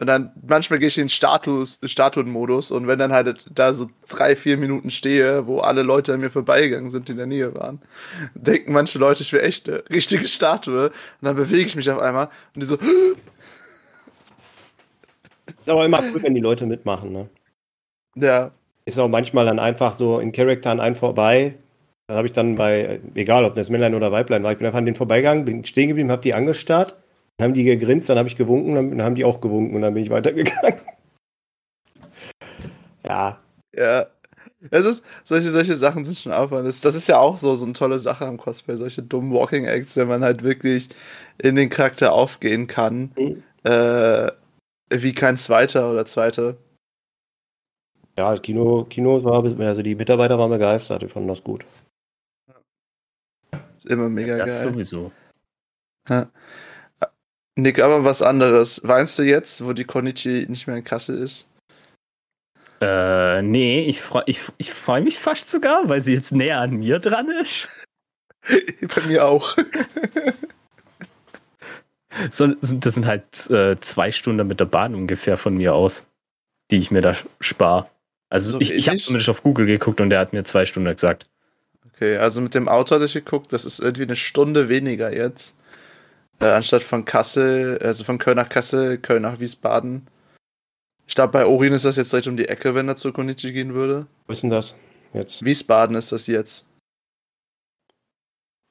Und 0.00 0.08
dann 0.08 0.32
manchmal 0.44 0.80
gehe 0.80 0.88
ich 0.88 0.98
in 0.98 1.08
Status, 1.08 1.78
Statuenmodus 1.84 2.72
und 2.72 2.88
wenn 2.88 2.98
dann 2.98 3.12
halt 3.12 3.46
da 3.54 3.74
so 3.74 3.88
drei, 4.08 4.34
vier 4.34 4.56
Minuten 4.56 4.90
stehe, 4.90 5.46
wo 5.46 5.60
alle 5.60 5.82
Leute 5.82 6.12
an 6.12 6.20
mir 6.20 6.30
vorbeigegangen 6.30 6.90
sind, 6.90 7.06
die 7.06 7.12
in 7.12 7.18
der 7.18 7.28
Nähe 7.28 7.54
waren, 7.54 7.80
denken 8.34 8.72
manche 8.72 8.98
Leute, 8.98 9.22
ich 9.22 9.32
wäre 9.32 9.44
echt 9.44 9.68
eine 9.68 9.84
richtige 9.90 10.26
Statue. 10.26 10.86
Und 10.86 10.94
dann 11.22 11.36
bewege 11.36 11.66
ich 11.66 11.76
mich 11.76 11.88
auf 11.90 12.00
einmal 12.00 12.28
und 12.54 12.62
die 12.62 12.66
so, 12.66 12.76
aber 15.68 15.84
immer 15.84 16.02
cool, 16.12 16.22
wenn 16.22 16.34
die 16.34 16.40
Leute 16.40 16.66
mitmachen, 16.66 17.12
ne? 17.12 17.28
ja, 18.16 18.50
Ist 18.84 18.98
auch 18.98 19.08
manchmal 19.08 19.46
dann 19.46 19.58
einfach 19.58 19.94
so 19.94 20.18
in 20.20 20.32
Charakter 20.32 20.70
an 20.70 20.80
einem 20.80 20.94
vorbei. 20.96 21.54
Da 22.06 22.16
habe 22.16 22.26
ich 22.26 22.32
dann 22.34 22.54
bei, 22.56 23.00
egal 23.14 23.44
ob 23.44 23.54
das 23.54 23.70
Männlein 23.70 23.94
oder 23.94 24.12
Weiblein 24.12 24.42
war, 24.44 24.52
ich 24.52 24.58
bin 24.58 24.66
einfach 24.66 24.78
an 24.78 24.86
den 24.86 24.94
vorbeigegangen, 24.94 25.44
bin 25.46 25.64
stehen 25.64 25.88
geblieben, 25.88 26.10
habe 26.10 26.20
die 26.22 26.34
angestarrt, 26.34 26.94
dann 27.38 27.46
haben 27.46 27.54
die 27.54 27.64
gegrinst, 27.64 28.08
dann 28.10 28.18
habe 28.18 28.28
ich 28.28 28.36
gewunken, 28.36 28.74
dann 28.74 29.02
haben 29.02 29.14
die 29.14 29.24
auch 29.24 29.40
gewunken 29.40 29.74
und 29.74 29.80
dann 29.82 29.94
bin 29.94 30.02
ich 30.02 30.10
weitergegangen. 30.10 30.80
ja, 33.06 33.38
Ja. 33.74 34.06
Es 34.70 34.86
ist, 34.86 35.04
solche, 35.24 35.50
solche 35.50 35.76
Sachen 35.76 36.06
sind 36.06 36.16
schon 36.16 36.32
Aufwand. 36.32 36.66
Das, 36.66 36.80
das 36.80 36.94
ist 36.94 37.06
ja 37.06 37.18
auch 37.18 37.36
so, 37.36 37.54
so 37.54 37.64
eine 37.66 37.74
tolle 37.74 37.98
Sache 37.98 38.24
am 38.26 38.38
Cosplay, 38.38 38.76
solche 38.76 39.02
dummen 39.02 39.30
Walking 39.34 39.66
Acts, 39.66 39.94
wenn 39.98 40.08
man 40.08 40.24
halt 40.24 40.42
wirklich 40.42 40.88
in 41.36 41.54
den 41.56 41.68
Charakter 41.68 42.14
aufgehen 42.14 42.66
kann, 42.66 43.10
Mhm. 43.16 43.42
äh, 43.64 44.30
wie 44.90 45.14
kein 45.14 45.36
zweiter 45.36 45.90
oder 45.90 46.06
zweite. 46.06 46.56
ja, 48.16 48.30
das 48.30 48.42
Kino, 48.42 48.84
Kino 48.84 49.22
war, 49.24 49.42
also 49.44 49.82
die 49.82 49.94
Mitarbeiter 49.94 50.38
waren 50.38 50.50
begeistert, 50.50 51.02
die 51.02 51.08
fanden 51.08 51.28
das 51.28 51.42
gut. 51.42 51.64
Ist 53.76 53.86
immer 53.86 54.08
mega 54.08 54.36
Das 54.38 54.62
geil. 54.62 54.72
sowieso. 54.72 55.12
Ja. 56.08 56.30
Nick, 57.56 57.80
aber 57.80 58.04
was 58.04 58.20
anderes. 58.22 58.80
Weinst 58.84 59.18
du 59.18 59.22
jetzt, 59.22 59.64
wo 59.64 59.72
die 59.72 59.84
Konichi 59.84 60.46
nicht 60.48 60.66
mehr 60.66 60.76
in 60.76 60.84
Kassel 60.84 61.18
ist? 61.18 61.48
Äh, 62.80 63.42
nee, 63.42 63.84
ich 63.86 64.00
freue 64.02 64.24
ich, 64.26 64.40
ich 64.58 64.72
freu 64.74 65.00
mich 65.00 65.18
fast 65.18 65.50
sogar, 65.50 65.88
weil 65.88 66.00
sie 66.00 66.12
jetzt 66.14 66.32
näher 66.32 66.58
an 66.60 66.72
mir 66.78 66.98
dran 66.98 67.30
ist. 67.30 67.68
Bei 68.94 69.00
mir 69.06 69.24
auch. 69.26 69.56
So, 72.30 72.46
das 72.46 72.94
sind 72.94 73.06
halt 73.06 73.50
äh, 73.50 73.78
zwei 73.80 74.12
Stunden 74.12 74.46
mit 74.46 74.60
der 74.60 74.66
Bahn 74.66 74.94
ungefähr 74.94 75.36
von 75.36 75.56
mir 75.56 75.74
aus, 75.74 76.04
die 76.70 76.76
ich 76.76 76.90
mir 76.90 77.02
da 77.02 77.16
spare. 77.40 77.88
Also 78.28 78.52
So 78.52 78.60
ich, 78.60 78.72
ich 78.72 78.88
habe 78.88 78.98
zumindest 78.98 79.28
auf 79.28 79.42
Google 79.42 79.66
geguckt 79.66 80.00
und 80.00 80.10
der 80.10 80.20
hat 80.20 80.32
mir 80.32 80.44
zwei 80.44 80.64
Stunden 80.64 80.92
gesagt. 80.92 81.26
Okay, 81.94 82.16
also 82.16 82.40
mit 82.40 82.54
dem 82.54 82.68
Auto 82.68 82.94
hatte 82.94 83.04
ich 83.04 83.12
geguckt, 83.12 83.52
das 83.52 83.64
ist 83.64 83.78
irgendwie 83.78 84.02
eine 84.02 84.16
Stunde 84.16 84.68
weniger 84.68 85.12
jetzt. 85.12 85.56
Äh, 86.40 86.46
anstatt 86.46 86.82
von 86.82 87.04
Kassel, 87.04 87.78
also 87.80 88.02
von 88.02 88.18
Köln 88.18 88.36
nach 88.36 88.48
Kassel, 88.48 88.98
Köln 88.98 89.22
nach 89.22 89.38
Wiesbaden. 89.38 90.08
Ich 91.06 91.14
glaube, 91.14 91.32
bei 91.32 91.46
Orin 91.46 91.72
ist 91.72 91.84
das 91.84 91.96
jetzt 91.96 92.12
direkt 92.12 92.26
um 92.26 92.36
die 92.36 92.48
Ecke, 92.48 92.74
wenn 92.74 92.88
er 92.88 92.96
zur 92.96 93.12
Konichi 93.12 93.52
gehen 93.52 93.74
würde. 93.74 94.06
Wo 94.26 94.32
ist 94.32 94.42
denn 94.42 94.50
das 94.50 94.74
jetzt? 95.12 95.44
Wiesbaden 95.44 95.94
ist 95.96 96.10
das 96.10 96.26
jetzt. 96.26 96.66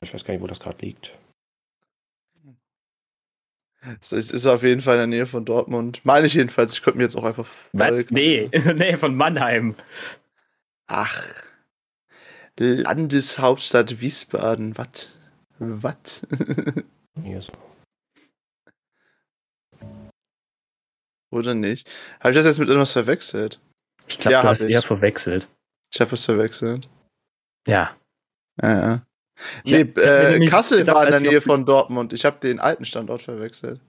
Ich 0.03 0.13
weiß 0.13 0.25
gar 0.25 0.33
nicht, 0.33 0.43
wo 0.43 0.47
das 0.47 0.59
gerade 0.59 0.85
liegt. 0.85 1.13
Es 4.01 4.11
ist, 4.11 4.45
auf 4.45 4.63
jeden 4.63 4.81
Fall 4.81 4.93
in 4.95 4.99
der 4.99 5.07
Nähe 5.07 5.25
von 5.25 5.43
Dortmund. 5.45 6.01
Meine 6.05 6.27
ich 6.27 6.33
jedenfalls. 6.35 6.73
Ich 6.73 6.81
könnte 6.83 6.97
mir 6.97 7.03
jetzt 7.03 7.15
auch 7.15 7.23
einfach. 7.25 7.47
Was? 7.73 8.05
Nee, 8.11 8.49
nee, 8.51 8.95
von 8.97 9.15
Mannheim. 9.15 9.75
Ach. 10.87 11.23
Landeshauptstadt 12.57 13.99
Wiesbaden. 13.99 14.77
Was? 14.77 15.17
Was? 15.59 16.21
Hier 17.23 17.41
so. 17.41 17.51
Oder 21.31 21.53
nicht? 21.55 21.89
Habe 22.19 22.29
ich 22.31 22.35
das 22.37 22.45
jetzt 22.45 22.59
mit 22.59 22.67
irgendwas 22.69 22.93
verwechselt? 22.93 23.59
Ich 24.07 24.19
glaube, 24.19 24.33
Ja, 24.33 24.41
du 24.41 24.47
hab 24.47 24.51
hast 24.51 24.63
ich. 24.63 24.71
eher 24.71 24.81
verwechselt. 24.83 25.47
Ich 25.91 25.99
habe 25.99 26.11
was 26.11 26.25
verwechselt. 26.25 26.87
Ja. 27.67 27.95
Ja, 28.61 28.79
ja. 28.79 29.05
Nee, 29.65 29.85
mir 29.85 30.03
äh, 30.03 30.45
Kassel 30.45 30.79
gedacht, 30.79 30.95
war 30.95 31.05
in 31.05 31.11
der 31.11 31.21
Nähe 31.21 31.41
von 31.41 31.65
Dortmund. 31.65 32.13
Ich 32.13 32.25
habe 32.25 32.39
den 32.39 32.59
alten 32.59 32.85
Standort 32.85 33.21
verwechselt. 33.21 33.79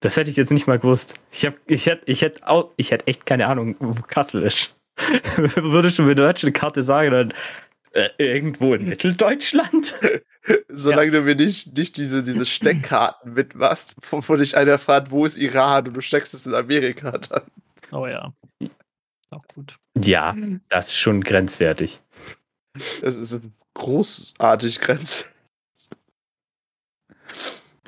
Das 0.00 0.16
hätte 0.16 0.30
ich 0.30 0.36
jetzt 0.36 0.50
nicht 0.50 0.66
mal 0.66 0.78
gewusst. 0.78 1.14
Ich, 1.30 1.46
hab, 1.46 1.54
ich, 1.66 1.86
hätte, 1.86 2.02
ich, 2.06 2.22
hätte 2.22 2.46
auch, 2.46 2.70
ich 2.76 2.90
hätte 2.90 3.06
echt 3.06 3.24
keine 3.24 3.46
Ahnung, 3.46 3.76
wo 3.78 4.02
Kassel 4.02 4.42
ist. 4.42 4.76
Würdest 5.36 5.98
du 5.98 6.02
mir 6.02 6.08
eine 6.10 6.16
deutsche 6.16 6.50
Karte 6.52 6.82
sagen, 6.82 7.12
dann 7.12 7.34
äh, 7.92 8.08
irgendwo 8.18 8.74
in 8.74 8.88
Mitteldeutschland? 8.88 9.94
Solange 10.68 11.12
du 11.12 11.22
mir 11.22 11.36
nicht, 11.36 11.76
nicht 11.78 11.96
diese, 11.96 12.24
diese 12.24 12.44
Steckkarten 12.46 13.34
mitmachst, 13.34 13.94
wo, 14.10 14.22
wo 14.26 14.34
dich 14.34 14.56
einer 14.56 14.78
fragt, 14.78 15.12
wo 15.12 15.24
ist 15.24 15.36
Iran 15.36 15.86
und 15.86 15.96
du 15.96 16.00
steckst 16.00 16.34
es 16.34 16.46
in 16.46 16.54
Amerika 16.54 17.16
dann. 17.16 17.42
Oh 17.92 18.06
ja. 18.06 18.32
Auch 19.30 19.44
gut. 19.54 19.76
Ja, 19.96 20.36
das 20.68 20.88
ist 20.88 20.98
schon 20.98 21.22
grenzwertig. 21.22 22.00
Das 23.00 23.16
ist 23.16 23.48
großartig 23.74 24.80
Grenze. 24.80 25.26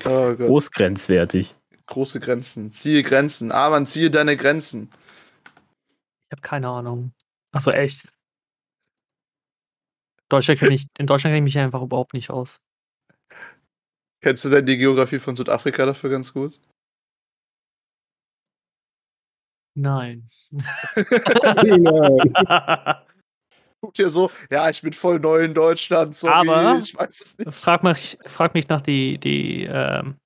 Oh 0.05 0.35
Gott. 0.35 0.38
Großgrenzwertig. 0.38 1.55
Große 1.87 2.21
Grenzen. 2.21 2.73
Ziehe 2.73 3.03
Grenzen. 3.03 3.53
Ah, 3.53 3.71
man, 3.71 3.87
ziehe 3.87 4.11
deine 4.11 4.37
Grenzen. 4.37 4.91
Ich 6.26 6.33
habe 6.33 6.43
keine 6.43 6.69
Ahnung. 6.69 7.12
Achso, 7.53 7.71
echt. 7.71 8.12
Deutschland 10.29 10.61
kenn 10.61 10.73
ich, 10.73 10.87
in 10.99 11.07
Deutschland 11.07 11.33
kenne 11.33 11.47
ich 11.47 11.55
mich 11.55 11.59
einfach 11.59 11.83
überhaupt 11.83 12.14
nicht 12.14 12.31
aus. 12.31 12.61
Kennst 14.21 14.45
du 14.45 14.50
denn 14.50 14.67
die 14.67 14.79
Geografie 14.79 15.19
von 15.19 15.37
Südafrika 15.37 15.87
dafür 15.87 16.11
ganz 16.11 16.33
gut? 16.33 16.61
Nein. 19.75 20.29
Guckt 23.85 23.99
ihr 23.99 24.09
so, 24.09 24.31
ja, 24.50 24.71
ich 24.71 24.81
bin 24.81 24.93
voll 24.95 25.21
neu 25.21 25.45
in 25.45 25.53
Deutschland, 25.55 26.14
sorry, 26.14 26.49
Aber- 26.49 26.79
ich 26.83 26.95
weiß 26.97 27.21
es 27.21 27.38
nicht. 27.38 27.55
frag, 27.55 27.83
mich, 27.83 28.17
frag 28.25 28.55
mich 28.55 28.69
nach 28.69 28.81
die, 28.81 29.19
die 29.19 29.64
ähm, 29.64 30.17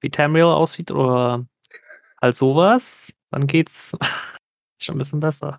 wie 0.00 0.10
Tamriel 0.10 0.44
aussieht 0.44 0.90
oder 0.92 1.44
halt 2.22 2.34
sowas, 2.36 3.12
dann 3.32 3.46
geht's 3.46 3.92
schon 4.80 4.94
ein 4.94 4.98
bisschen 4.98 5.20
besser. 5.20 5.58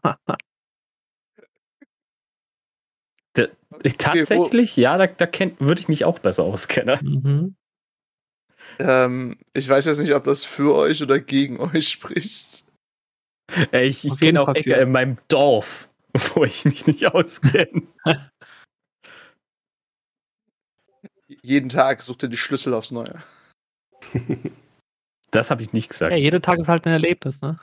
Tatsächlich, 3.98 4.78
ja, 4.78 4.98
da, 4.98 5.08
da 5.08 5.28
würde 5.60 5.82
ich 5.82 5.88
mich 5.90 6.06
auch 6.06 6.20
besser 6.20 6.44
auskennen. 6.44 7.00
mhm. 7.02 7.56
Ähm, 8.80 9.38
ich 9.54 9.68
weiß 9.70 9.86
jetzt 9.86 10.00
nicht, 10.00 10.14
ob 10.14 10.24
das 10.24 10.44
für 10.44 10.74
euch 10.76 11.02
oder 11.04 11.20
gegen 11.20 11.60
euch 11.76 11.90
spricht. 11.90 12.66
Äh, 13.72 13.88
Ich, 13.88 14.06
ich 14.06 14.20
kenne 14.20 14.42
auch 14.42 14.50
Ecke 14.50 14.74
in 14.76 14.92
meinem 14.92 15.18
Dorf, 15.28 15.90
wo 16.36 16.44
ich 16.44 16.66
mich 16.66 16.88
nicht 16.88 17.06
auskenne. 17.14 17.84
Jeden 21.42 21.70
Tag 21.70 22.02
sucht 22.02 22.24
ihr 22.24 22.30
die 22.30 22.38
Schlüssel 22.38 22.74
aufs 22.74 22.92
Neue. 22.92 23.22
Das 25.32 25.52
habe 25.52 25.62
ich 25.62 25.74
nicht 25.74 25.90
gesagt. 25.90 26.14
Ja, 26.14 26.18
jeder 26.18 26.42
Tag 26.42 26.60
ist 26.60 26.70
halt 26.70 26.88
ein 26.88 26.94
Erlebnis, 26.94 27.42
ne? 27.42 27.60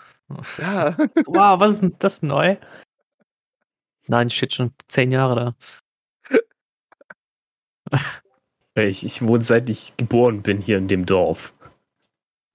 Ja, 0.58 0.94
Wow, 1.24 1.58
was 1.58 1.70
ist 1.70 1.80
denn 1.80 1.96
das 2.00 2.20
neu? 2.20 2.58
Nein, 4.08 4.28
steht 4.28 4.52
schon 4.52 4.74
zehn 4.88 5.10
Jahre 5.10 5.54
da. 7.90 7.98
Ich, 8.74 9.06
ich 9.06 9.22
wohne 9.22 9.42
seit 9.42 9.70
ich 9.70 9.96
geboren 9.96 10.42
bin 10.42 10.60
hier 10.60 10.76
in 10.76 10.86
dem 10.86 11.06
Dorf. 11.06 11.54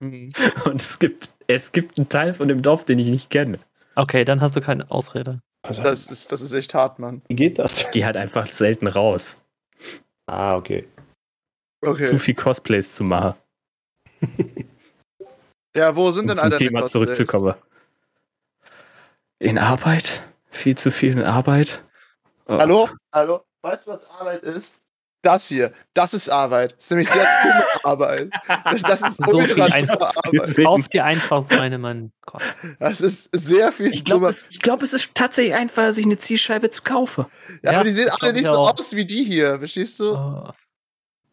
Mhm. 0.02 0.34
Und 0.66 0.84
es 0.84 1.00
gibt, 1.00 1.34
es 1.48 1.72
gibt 1.72 1.98
einen 1.98 2.10
Teil 2.10 2.34
von 2.34 2.48
dem 2.48 2.62
Dorf, 2.62 2.86
den 2.86 3.00
ich 3.00 3.08
nicht 3.08 3.32
kenne. 3.32 3.58
Okay, 3.96 4.24
dann 4.24 4.40
hast 4.40 4.56
du 4.56 4.62
keine 4.62 4.92
Ausrede. 4.92 5.42
Also, 5.68 5.84
das 5.84 6.08
ist, 6.08 6.32
das 6.32 6.42
ist 6.42 6.54
echt 6.54 6.74
hart, 6.74 7.00
Mann. 7.00 7.22
wie 7.28 7.36
geht 7.36 7.60
das? 7.60 7.82
Ich 7.82 7.92
gehe 7.92 8.06
halt 8.06 8.18
einfach 8.18 8.48
selten 8.48 8.88
raus. 8.88 9.42
Ah, 10.26 10.56
okay. 10.56 10.88
Okay. 11.82 12.06
Zu 12.06 12.20
viel 12.20 12.36
Cosplays 12.36 12.94
zu 12.94 13.04
machen. 13.04 13.36
Ja, 15.76 15.96
wo 15.96 16.10
sind 16.12 16.24
Um 16.24 16.28
denn 16.30 16.38
zum 16.38 16.44
all 16.46 16.50
deine 16.50 16.60
Thema 16.60 16.80
Cosplays? 16.82 16.92
zurückzukommen. 16.92 17.56
In 19.40 19.58
Arbeit? 19.58 20.24
Viel 20.50 20.76
zu 20.76 20.90
viel 20.90 21.12
in 21.12 21.22
Arbeit? 21.22 21.84
Oh. 22.48 22.58
Hallo? 22.58 22.90
Hallo? 23.14 23.44
Weißt 23.62 23.86
du, 23.86 23.92
was 23.92 24.10
Arbeit 24.10 24.44
ist? 24.44 24.76
Das 25.24 25.48
hier, 25.48 25.74
das 25.94 26.14
ist 26.14 26.30
Arbeit. 26.30 26.74
Das 26.78 26.86
ist 26.86 26.92
nämlich 26.92 27.10
sehr 27.10 27.26
dumme 27.44 27.66
Arbeit. 27.84 28.30
Das 28.88 29.02
ist 29.02 29.18
So 29.26 29.32
ultra 29.34 29.46
viel 29.48 29.56
dumme 29.56 29.74
einfach 29.74 30.16
Arbeit. 30.16 30.56
Kauf 30.64 30.88
dir 30.90 31.04
einfach 31.06 31.42
so 31.50 31.58
eine, 31.60 31.78
mein 31.78 32.12
Gott. 32.26 32.42
Das 32.80 33.02
ist 33.02 33.30
sehr 33.34 33.72
viel 33.72 33.88
Ich 33.92 34.06
glaube, 34.06 34.20
dummer. 34.22 34.30
es, 34.30 34.46
ich 34.50 34.62
glaub, 34.62 34.82
es 34.84 34.94
ist 34.94 35.10
tatsächlich 35.16 35.56
einfacher, 35.56 35.92
sich 35.92 36.06
eine 36.06 36.18
Zielscheibe 36.18 36.70
zu 36.70 36.84
kaufen. 36.84 37.26
Ja, 37.64 37.72
Ja, 37.72 37.78
aber 37.80 37.86
die 37.86 37.92
sehen 37.94 38.10
alle 38.10 38.18
glaub 38.20 38.34
nicht 38.34 38.42
ich 38.42 38.48
so 38.48 38.54
auch. 38.58 38.74
aus 38.80 38.96
wie 38.96 39.06
die 39.06 39.24
hier, 39.24 39.58
verstehst 39.58 40.00
du? 40.00 40.14
Oh. 40.14 40.52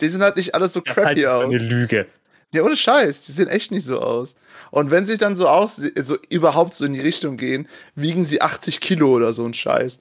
Die 0.01 0.09
sind 0.09 0.23
halt 0.23 0.37
nicht 0.37 0.55
alle 0.55 0.67
so 0.67 0.81
Das 0.81 0.97
halt 0.97 1.07
crappy 1.19 1.27
aus. 1.27 1.45
eine 1.45 1.59
Lüge. 1.59 2.07
Ja, 2.53 2.63
ohne 2.63 2.77
Scheiß, 2.77 3.27
die 3.27 3.33
sehen 3.33 3.49
echt 3.49 3.71
nicht 3.71 3.85
so 3.85 4.01
aus. 4.01 4.37
Und 4.71 4.91
wenn 4.91 5.07
sie 5.07 5.19
dann 5.19 5.37
so 5.37 5.47
aus, 5.49 5.77
so 5.77 6.17
überhaupt 6.31 6.75
so 6.75 6.85
in 6.85 6.93
die 6.95 7.01
Richtung 7.01 7.37
gehen, 7.37 7.69
wiegen 7.97 8.25
sie 8.25 8.41
80 8.41 8.81
Kilo 8.81 9.11
oder 9.13 9.33
so 9.33 9.45
ein 9.45 9.55
Scheiß. 9.55 9.99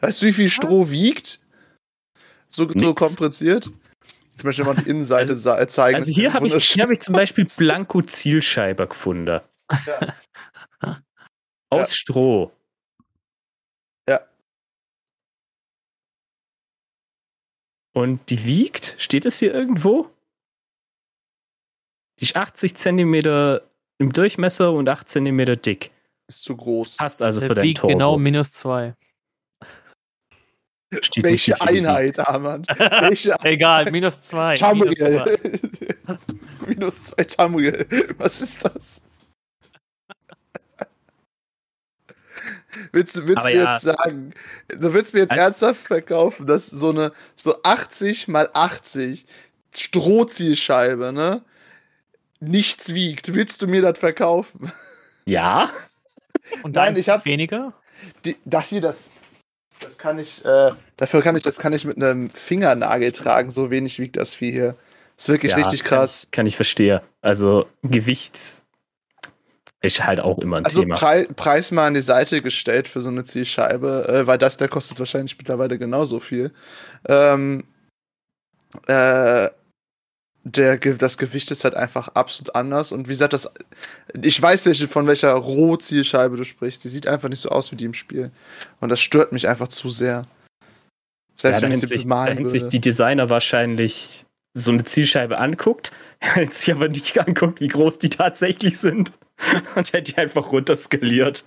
Weißt 0.00 0.22
du, 0.22 0.26
wie 0.26 0.32
viel 0.32 0.48
Stroh 0.48 0.90
wiegt? 0.90 1.40
So, 2.48 2.68
so 2.68 2.74
Nix. 2.74 2.94
kompressiert? 2.94 3.70
Ich 4.38 4.44
möchte 4.44 4.64
mal 4.64 4.74
die 4.76 4.88
Innenseite 4.88 5.36
sa- 5.36 5.66
zeigen. 5.68 5.96
Also 5.96 6.10
hier 6.12 6.32
habe 6.34 6.46
ich, 6.46 6.54
hier 6.72 6.84
hab 6.84 6.90
ich 6.90 7.00
zum 7.00 7.14
Beispiel 7.14 7.46
Blanko-Zielscheibe 7.46 8.86
gefunden. 8.86 9.40
Ja. 9.86 10.14
Aus 11.70 11.88
Ja. 11.90 11.94
Stroh. 11.94 12.52
Ja. 14.08 14.20
Und 17.94 18.28
die 18.30 18.44
wiegt, 18.44 18.96
steht 18.98 19.26
es 19.26 19.38
hier 19.38 19.54
irgendwo? 19.54 20.10
Die 22.20 22.24
ist 22.24 22.36
80 22.36 22.76
Zentimeter 22.76 23.62
im 23.98 24.12
Durchmesser 24.12 24.72
und 24.72 24.88
8 24.88 25.08
Zentimeter 25.08 25.56
dick. 25.56 25.90
Ist 26.28 26.42
zu 26.44 26.56
groß. 26.56 26.96
Passt 26.96 27.22
also 27.22 27.40
für 27.40 27.48
Der 27.48 27.54
dein 27.56 27.64
wiegt 27.64 27.78
Torso. 27.78 27.92
genau 27.96 28.18
minus 28.18 28.52
zwei. 28.52 28.94
Steht 31.00 31.24
Welche. 31.24 31.60
Einheit, 31.60 32.18
Armand? 32.18 32.66
Welche 32.68 33.34
Egal, 33.42 33.90
minus 33.90 34.22
zwei. 34.22 34.54
minus 34.72 34.94
zwei. 34.98 35.18
Tamriel. 35.18 35.38
Minus 36.66 37.04
zwei 37.04 37.24
Tamriel. 37.24 37.86
Was 38.18 38.40
ist 38.40 38.64
das? 38.64 39.00
Willst, 42.92 43.16
du- 43.16 43.26
willst 43.26 43.46
du 43.46 43.50
ja. 43.54 43.72
jetzt 43.72 43.82
sagen, 43.82 44.32
du 44.68 44.92
willst 44.92 45.14
mir 45.14 45.20
jetzt 45.20 45.32
Ein- 45.32 45.38
ernsthaft 45.38 45.86
verkaufen, 45.86 46.46
dass 46.46 46.66
so 46.66 46.90
eine 46.90 47.12
so 47.34 47.56
80 47.62 48.28
mal 48.28 48.50
80 48.52 49.26
Strohzielscheibe, 49.74 51.12
ne? 51.12 51.42
Nichts 52.40 52.92
wiegt. 52.94 53.32
Willst 53.34 53.62
du 53.62 53.66
mir 53.66 53.80
das 53.82 53.98
Ja? 55.24 55.70
Und 56.62 56.74
Nein, 56.74 56.86
deins 56.94 56.98
ich 56.98 57.08
hab- 57.08 57.24
weniger? 57.24 57.72
Die, 58.24 58.36
das 58.44 58.68
hier, 58.68 58.80
das. 58.82 59.12
Das 59.80 59.98
kann 59.98 60.18
ich, 60.18 60.44
äh, 60.44 60.72
dafür 60.96 61.22
kann 61.22 61.36
ich, 61.36 61.42
das 61.42 61.58
kann 61.58 61.72
ich 61.72 61.84
mit 61.84 61.96
einem 61.96 62.30
Fingernagel 62.30 63.12
tragen, 63.12 63.50
so 63.50 63.70
wenig 63.70 63.98
wiegt 63.98 64.16
das 64.16 64.34
Vieh 64.34 64.52
hier. 64.52 64.76
Ist 65.16 65.28
wirklich 65.28 65.52
Ja, 65.52 65.58
richtig 65.58 65.84
krass. 65.84 66.28
Kann 66.30 66.46
ich 66.46 66.56
verstehen. 66.56 67.00
Also 67.22 67.66
Gewicht 67.82 68.62
ist 69.80 70.04
halt 70.04 70.20
auch 70.20 70.38
immer 70.38 70.58
ein 70.58 70.64
Also 70.64 70.82
Thema. 70.82 70.96
Prei 70.96 71.26
Preis 71.36 71.70
mal 71.70 71.86
an 71.86 71.94
die 71.94 72.00
Seite 72.00 72.42
gestellt 72.42 72.88
für 72.88 73.00
so 73.00 73.08
eine 73.08 73.24
Zielscheibe, 73.24 74.06
äh, 74.08 74.26
weil 74.26 74.38
das, 74.38 74.56
der 74.56 74.68
kostet 74.68 74.98
wahrscheinlich 74.98 75.36
mittlerweile 75.38 75.78
genauso 75.78 76.20
viel. 76.20 76.52
Ähm, 77.08 77.64
äh, 78.86 79.48
der, 80.48 80.76
das 80.76 81.18
Gewicht 81.18 81.50
ist 81.50 81.64
halt 81.64 81.74
einfach 81.74 82.08
absolut 82.08 82.54
anders. 82.54 82.92
Und 82.92 83.08
wie 83.08 83.12
gesagt, 83.12 83.32
das, 83.32 83.50
ich 84.22 84.40
weiß, 84.40 84.66
welche, 84.66 84.86
von 84.86 85.06
welcher 85.08 85.32
Rohzielscheibe 85.32 86.36
du 86.36 86.44
sprichst. 86.44 86.84
Die 86.84 86.88
sieht 86.88 87.08
einfach 87.08 87.28
nicht 87.28 87.40
so 87.40 87.48
aus 87.48 87.72
wie 87.72 87.76
die 87.76 87.84
im 87.84 87.94
Spiel. 87.94 88.30
Und 88.80 88.90
das 88.90 89.00
stört 89.00 89.32
mich 89.32 89.48
einfach 89.48 89.66
zu 89.66 89.88
sehr. 89.88 90.08
Ja, 90.08 90.26
Selbst 91.34 91.62
da 91.62 91.66
wenn 91.66 91.72
ich 91.72 91.80
sie 91.80 91.88
sich, 91.88 92.02
da 92.02 92.02
bemalen 92.04 92.36
hätten 92.36 92.48
sich 92.48 92.62
würde. 92.62 92.70
die 92.70 92.80
Designer 92.80 93.28
wahrscheinlich 93.28 94.24
so 94.54 94.70
eine 94.70 94.84
Zielscheibe 94.84 95.36
anguckt, 95.38 95.90
hätten 96.20 96.52
sich 96.52 96.72
aber 96.72 96.88
nicht 96.88 97.18
anguckt, 97.18 97.60
wie 97.60 97.68
groß 97.68 97.98
die 97.98 98.10
tatsächlich 98.10 98.78
sind 98.78 99.12
und 99.74 99.92
hätte 99.92 100.12
die 100.12 100.16
einfach 100.16 100.52
runterskaliert. 100.52 101.44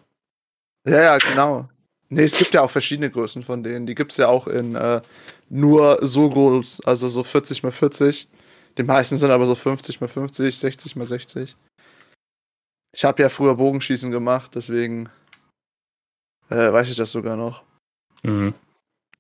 Ja, 0.86 1.02
ja, 1.02 1.18
genau. 1.20 1.70
Nee, 2.10 2.24
es 2.24 2.38
gibt 2.38 2.54
ja 2.54 2.64
auch 2.64 2.72
verschiedene 2.72 3.10
Größen 3.10 3.44
von 3.44 3.64
denen. 3.64 3.86
Die 3.86 3.96
gibt 3.96 4.12
es 4.12 4.18
ja 4.18 4.28
auch 4.28 4.48
in 4.48 4.76
äh, 4.76 5.02
nur 5.48 6.00
so 6.02 6.30
groß, 6.30 6.82
also 6.82 7.08
so 7.08 7.24
40 7.24 7.64
mal 7.64 7.72
40. 7.72 8.28
Die 8.78 8.84
meisten 8.84 9.18
sind 9.18 9.32
aber 9.32 9.46
so 9.46 9.56
50 9.56 10.02
mal 10.02 10.08
50, 10.08 10.58
60 10.58 10.96
mal 10.96 11.06
60. 11.06 11.56
Ich 12.96 13.06
habe 13.06 13.22
ja 13.22 13.30
früher 13.30 13.56
Bogenschießen 13.56 14.12
gemacht, 14.12 14.52
deswegen 14.56 15.10
äh, 16.50 16.72
weiß 16.72 16.90
ich 16.90 16.98
das 16.98 17.12
sogar 17.12 17.36
noch. 17.36 17.64
Mhm. 18.24 18.54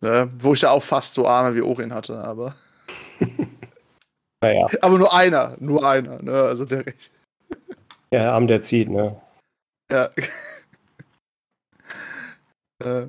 Äh, 0.01 0.27
wo 0.39 0.53
ich 0.53 0.61
ja 0.61 0.71
auch 0.71 0.83
fast 0.83 1.13
so 1.13 1.27
Arme 1.27 1.55
wie 1.55 1.61
Orin 1.61 1.93
hatte, 1.93 2.17
aber. 2.17 2.55
Naja, 4.41 4.67
Aber 4.79 4.97
nur 4.97 5.13
einer, 5.13 5.57
nur 5.59 5.85
einer, 5.85 6.21
ne? 6.23 6.31
Also 6.31 6.63
der 6.63 6.85
der 8.11 8.33
Arm, 8.33 8.47
der 8.47 8.61
zieht, 8.61 8.89
ne? 8.89 9.21
Ja. 9.91 10.09
äh, 12.83 13.07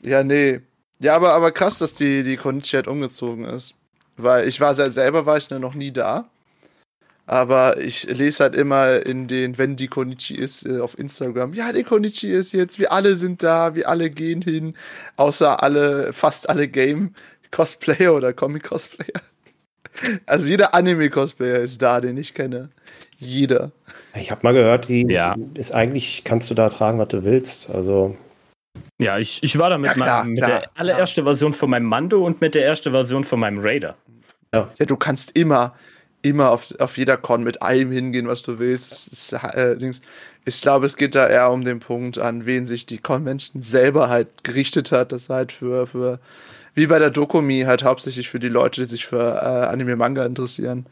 ja, 0.00 0.22
nee. 0.22 0.60
Ja, 0.98 1.16
aber, 1.16 1.32
aber 1.32 1.52
krass, 1.52 1.78
dass 1.78 1.94
die, 1.94 2.22
die 2.22 2.36
Konichi 2.36 2.76
halt 2.76 2.86
umgezogen 2.88 3.44
ist. 3.44 3.76
Weil 4.16 4.46
ich 4.48 4.60
war 4.60 4.74
sel- 4.74 4.90
selber 4.90 5.26
war 5.26 5.36
ich 5.36 5.50
ne, 5.50 5.58
noch 5.60 5.74
nie 5.74 5.92
da. 5.92 6.28
Aber 7.26 7.78
ich 7.78 8.04
lese 8.04 8.44
halt 8.44 8.54
immer 8.54 9.04
in 9.06 9.26
den, 9.28 9.56
wenn 9.56 9.76
die 9.76 9.88
Konichi 9.88 10.34
ist, 10.36 10.68
äh, 10.68 10.78
auf 10.80 10.98
Instagram, 10.98 11.54
ja, 11.54 11.72
die 11.72 11.82
Konichi 11.82 12.30
ist 12.30 12.52
jetzt, 12.52 12.78
wir 12.78 12.92
alle 12.92 13.16
sind 13.16 13.42
da, 13.42 13.74
wir 13.74 13.88
alle 13.88 14.10
gehen 14.10 14.42
hin, 14.42 14.74
außer 15.16 15.62
alle, 15.62 16.12
fast 16.12 16.50
alle 16.50 16.68
Game-Cosplayer 16.68 18.14
oder 18.14 18.32
Comic-Cosplayer. 18.32 19.22
Also 20.26 20.48
jeder 20.48 20.74
Anime-Cosplayer 20.74 21.60
ist 21.60 21.80
da, 21.80 22.00
den 22.00 22.16
ich 22.16 22.34
kenne. 22.34 22.68
Jeder. 23.16 23.70
Ich 24.16 24.32
habe 24.32 24.40
mal 24.42 24.52
gehört, 24.52 24.88
die 24.88 25.06
Ja. 25.08 25.36
ist 25.54 25.70
eigentlich, 25.72 26.22
kannst 26.24 26.50
du 26.50 26.54
da 26.54 26.68
tragen, 26.68 26.98
was 26.98 27.06
du 27.08 27.22
willst. 27.22 27.70
Also, 27.70 28.16
Ja, 29.00 29.18
ich, 29.18 29.40
ich 29.44 29.56
war 29.56 29.70
da 29.70 29.78
mit, 29.78 29.90
Ja, 29.90 29.94
klar, 29.94 30.24
meinem, 30.24 30.32
mit 30.34 30.42
klar, 30.42 30.60
der 30.62 30.70
allererste 30.74 31.22
Version 31.22 31.52
von 31.52 31.70
meinem 31.70 31.84
Mando 31.86 32.26
und 32.26 32.40
mit 32.40 32.56
der 32.56 32.66
ersten 32.66 32.90
Version 32.90 33.22
von 33.22 33.38
meinem 33.38 33.60
Raider. 33.60 33.96
Ja, 34.78 34.86
du 34.86 34.96
kannst 34.96 35.36
immer, 35.36 35.74
immer 36.22 36.50
auf, 36.50 36.74
auf 36.80 36.96
jeder 36.96 37.16
Con 37.16 37.42
mit 37.42 37.62
allem 37.62 37.90
hingehen, 37.92 38.28
was 38.28 38.42
du 38.42 38.58
willst. 38.58 39.12
Ist, 39.12 39.32
äh. 39.32 39.76
Ich 40.46 40.60
glaube, 40.60 40.86
es 40.86 40.96
geht 40.96 41.14
da 41.14 41.28
eher 41.28 41.50
um 41.50 41.64
den 41.64 41.80
Punkt, 41.80 42.18
an 42.18 42.44
wen 42.46 42.66
sich 42.66 42.86
die 42.86 42.98
Convention 42.98 43.62
selber 43.62 44.08
halt 44.10 44.44
gerichtet 44.44 44.92
hat. 44.92 45.12
Das 45.12 45.28
halt 45.30 45.52
für, 45.52 45.86
für 45.86 46.20
wie 46.74 46.86
bei 46.86 46.98
der 46.98 47.10
Dokumi, 47.10 47.62
halt 47.62 47.82
hauptsächlich 47.84 48.28
für 48.28 48.40
die 48.40 48.48
Leute, 48.48 48.82
die 48.82 48.86
sich 48.86 49.06
für 49.06 49.36
äh, 49.36 49.66
Anime-Manga 49.72 50.24
interessieren. 50.26 50.86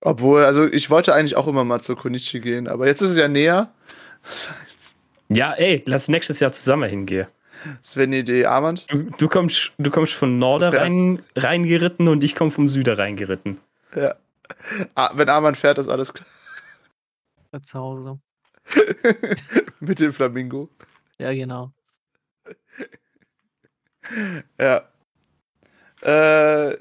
Obwohl, 0.00 0.44
also 0.44 0.66
ich 0.66 0.90
wollte 0.90 1.14
eigentlich 1.14 1.36
auch 1.36 1.46
immer 1.46 1.64
mal 1.64 1.80
zur 1.80 1.96
Konichi 1.96 2.40
gehen, 2.40 2.68
aber 2.68 2.86
jetzt 2.86 3.00
ist 3.02 3.10
es 3.10 3.18
ja 3.18 3.28
näher. 3.28 3.72
Das 4.22 4.48
heißt, 4.48 4.94
Ja, 5.28 5.52
ey, 5.52 5.82
lass 5.86 6.08
nächstes 6.08 6.40
Jahr 6.40 6.52
zusammen 6.52 6.88
hingehen. 6.88 7.26
Eine 7.96 8.18
Idee. 8.18 8.46
Armand? 8.46 8.86
Du, 8.90 9.04
du, 9.04 9.28
kommst, 9.28 9.72
du 9.78 9.90
kommst 9.90 10.12
von 10.12 10.42
rein, 10.42 11.22
reingeritten 11.36 12.08
und 12.08 12.24
ich 12.24 12.34
komme 12.34 12.50
vom 12.50 12.68
Süden 12.68 12.94
reingeritten. 12.94 13.58
Ja. 13.94 14.14
Ah, 14.94 15.10
wenn 15.14 15.28
Armand 15.28 15.56
fährt, 15.56 15.78
ist 15.78 15.88
alles 15.88 16.12
klar. 16.12 16.26
Bleib 17.50 17.66
zu 17.66 17.78
Hause. 17.78 18.18
Mit 19.80 20.00
dem 20.00 20.12
Flamingo. 20.12 20.68
Ja, 21.18 21.32
genau. 21.32 21.72
Ja. 24.58 24.82
Äh, 26.02 26.76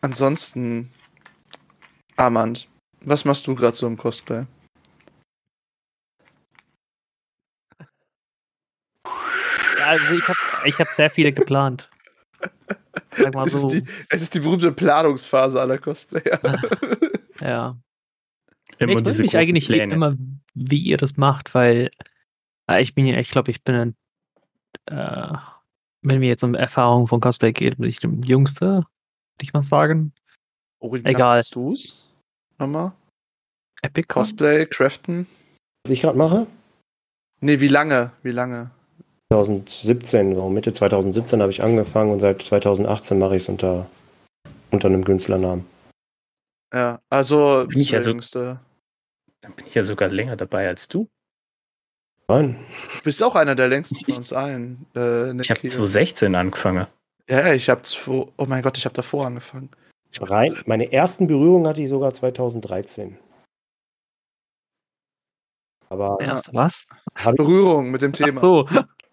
ansonsten, 0.00 0.90
Armand, 2.16 2.68
was 3.00 3.24
machst 3.24 3.46
du 3.46 3.54
gerade 3.54 3.76
so 3.76 3.86
im 3.86 3.96
Cosplay? 3.96 4.46
Also 9.86 10.14
ich 10.14 10.28
habe 10.28 10.38
ich 10.68 10.78
hab 10.80 10.88
sehr 10.88 11.10
viele 11.10 11.32
geplant. 11.32 11.88
Sag 13.16 13.34
mal 13.34 13.46
Es 13.46 13.52
so. 13.52 13.66
ist, 13.68 13.72
die, 13.74 13.84
es 14.10 14.22
ist 14.22 14.34
die 14.34 14.40
berühmte 14.40 14.72
Planungsphase 14.72 15.60
aller 15.60 15.78
Cosplayer. 15.78 16.40
Ja. 17.40 17.76
Immer 18.78 18.92
ich 18.92 19.02
frage 19.04 19.22
mich 19.22 19.36
eigentlich 19.36 19.66
Pläne. 19.66 19.92
immer, 19.92 20.16
wie 20.54 20.78
ihr 20.78 20.96
das 20.96 21.16
macht, 21.16 21.52
weil 21.54 21.90
äh, 22.70 22.80
ich 22.80 22.94
bin 22.94 23.06
ja, 23.06 23.18
ich 23.18 23.30
glaube, 23.30 23.50
ich 23.50 23.62
bin 23.64 23.74
ein, 23.74 23.96
äh, 24.86 25.36
wenn 26.02 26.20
mir 26.20 26.28
jetzt 26.28 26.44
um 26.44 26.54
Erfahrung 26.54 27.08
von 27.08 27.20
Cosplay 27.20 27.52
geht, 27.52 27.76
bin 27.78 27.88
ich 27.88 27.98
der 27.98 28.10
Jüngste, 28.10 28.66
würde 28.66 28.86
ich 29.42 29.52
mal 29.52 29.64
sagen. 29.64 30.12
Oh, 30.78 30.94
Egal. 30.94 31.38
Hast 31.38 31.56
du's? 31.56 32.08
Nochmal? 32.58 32.92
Epic 33.82 34.06
Cosplay, 34.08 34.64
Craften? 34.66 35.26
was 35.84 35.92
ich 35.92 36.02
gerade 36.02 36.16
mache? 36.16 36.46
Nee, 37.40 37.58
wie 37.60 37.68
lange? 37.68 38.12
Wie 38.22 38.30
lange? 38.30 38.70
2017, 39.32 40.34
so 40.34 40.48
Mitte 40.48 40.72
2017 40.72 41.40
habe 41.40 41.50
ich 41.50 41.62
angefangen 41.62 42.12
und 42.12 42.20
seit 42.20 42.42
2018 42.42 43.18
mache 43.18 43.36
ich 43.36 43.42
es 43.42 43.48
unter, 43.48 43.86
unter 44.70 44.88
einem 44.88 45.04
Künstlernamen. 45.04 45.66
Ja, 46.72 47.00
also, 47.10 47.64
Bin 47.68 47.78
ich 47.80 47.90
der 47.90 47.98
also- 47.98 48.10
Jüngste. 48.10 48.60
Dann 49.40 49.52
bin 49.52 49.66
ich 49.66 49.74
ja 49.74 49.82
sogar 49.82 50.08
länger 50.08 50.36
dabei 50.36 50.66
als 50.68 50.88
du. 50.88 51.08
Nein, 52.28 52.58
Du 52.96 53.02
bist 53.04 53.22
auch 53.22 53.34
einer 53.34 53.54
der 53.54 53.68
längsten 53.68 53.96
Ich- 53.96 54.06
von 54.06 54.14
uns 54.16 54.32
allen. 54.32 54.86
Äh, 54.96 55.30
Ich 55.38 55.50
habe 55.50 55.60
Keegan. 55.60 55.70
2016 55.70 56.34
angefangen. 56.34 56.86
Ja, 57.28 57.52
ich 57.52 57.68
habe. 57.68 57.82
Oh 58.08 58.46
mein 58.46 58.62
Gott, 58.62 58.78
ich 58.78 58.84
habe 58.86 58.94
davor 58.94 59.26
angefangen. 59.26 59.68
rein, 60.20 60.54
meine 60.66 60.92
ersten 60.92 61.26
Berührungen 61.26 61.66
hatte 61.66 61.80
ich 61.82 61.88
sogar 61.88 62.12
2013. 62.12 63.18
Aber 65.90 66.16
Ja. 66.22 66.40
Was? 66.52 66.88
Berührung 67.36 67.90
mit 67.90 68.00
dem 68.02 68.12
Ach 68.14 68.18
Thema. 68.18 68.40
so. 68.40 68.66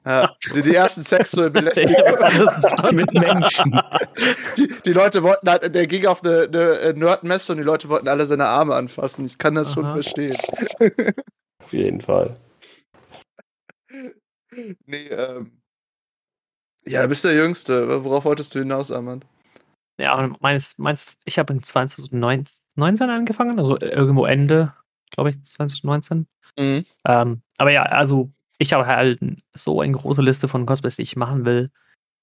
Ja, 0.05 0.35
die, 0.55 0.63
die 0.63 0.73
ersten 0.73 1.03
hab 1.03 1.53
Belästigungen. 1.53 2.17
verstanden. 2.17 2.95
Mit 2.95 3.13
Menschen. 3.13 3.79
Die, 4.57 4.73
die 4.83 4.93
Leute 4.93 5.21
wollten 5.21 5.47
halt, 5.49 5.75
der 5.75 5.85
ging 5.85 6.07
auf 6.07 6.23
eine, 6.23 6.49
eine 6.51 6.93
Nerdmesse 6.95 7.51
und 7.51 7.59
die 7.59 7.63
Leute 7.63 7.87
wollten 7.87 8.07
alle 8.07 8.25
seine 8.25 8.45
Arme 8.45 8.73
anfassen. 8.73 9.25
Ich 9.25 9.37
kann 9.37 9.53
das 9.55 9.73
schon 9.73 9.85
Aha. 9.85 9.93
verstehen. 9.93 10.35
auf 11.63 11.73
jeden 11.73 12.01
Fall. 12.01 12.35
Nee, 14.85 15.07
ähm. 15.07 15.61
Ja, 16.85 17.03
du 17.03 17.07
bist 17.07 17.23
der 17.23 17.33
Jüngste. 17.33 18.03
Worauf 18.03 18.25
wolltest 18.25 18.53
du 18.53 18.59
hinaus, 18.59 18.91
Armand? 18.91 19.25
Ja, 19.97 20.29
meines, 20.41 20.77
meins, 20.77 21.21
ich 21.23 21.39
habe 21.39 21.53
in 21.53 21.63
2019 21.63 23.09
angefangen, 23.09 23.59
also 23.59 23.79
irgendwo 23.79 24.25
Ende, 24.25 24.73
glaube 25.11 25.29
ich, 25.29 25.41
2019. 25.41 26.27
Mhm. 26.57 26.85
Ähm, 27.05 27.41
aber 27.57 27.71
ja, 27.71 27.83
also 27.83 28.33
ich 28.61 28.73
habe 28.73 28.85
halt 28.85 29.19
so 29.55 29.81
eine 29.81 29.93
große 29.93 30.21
Liste 30.21 30.47
von 30.47 30.67
Cosplays, 30.67 30.97
die 30.97 31.01
ich 31.01 31.15
machen 31.15 31.45
will, 31.45 31.71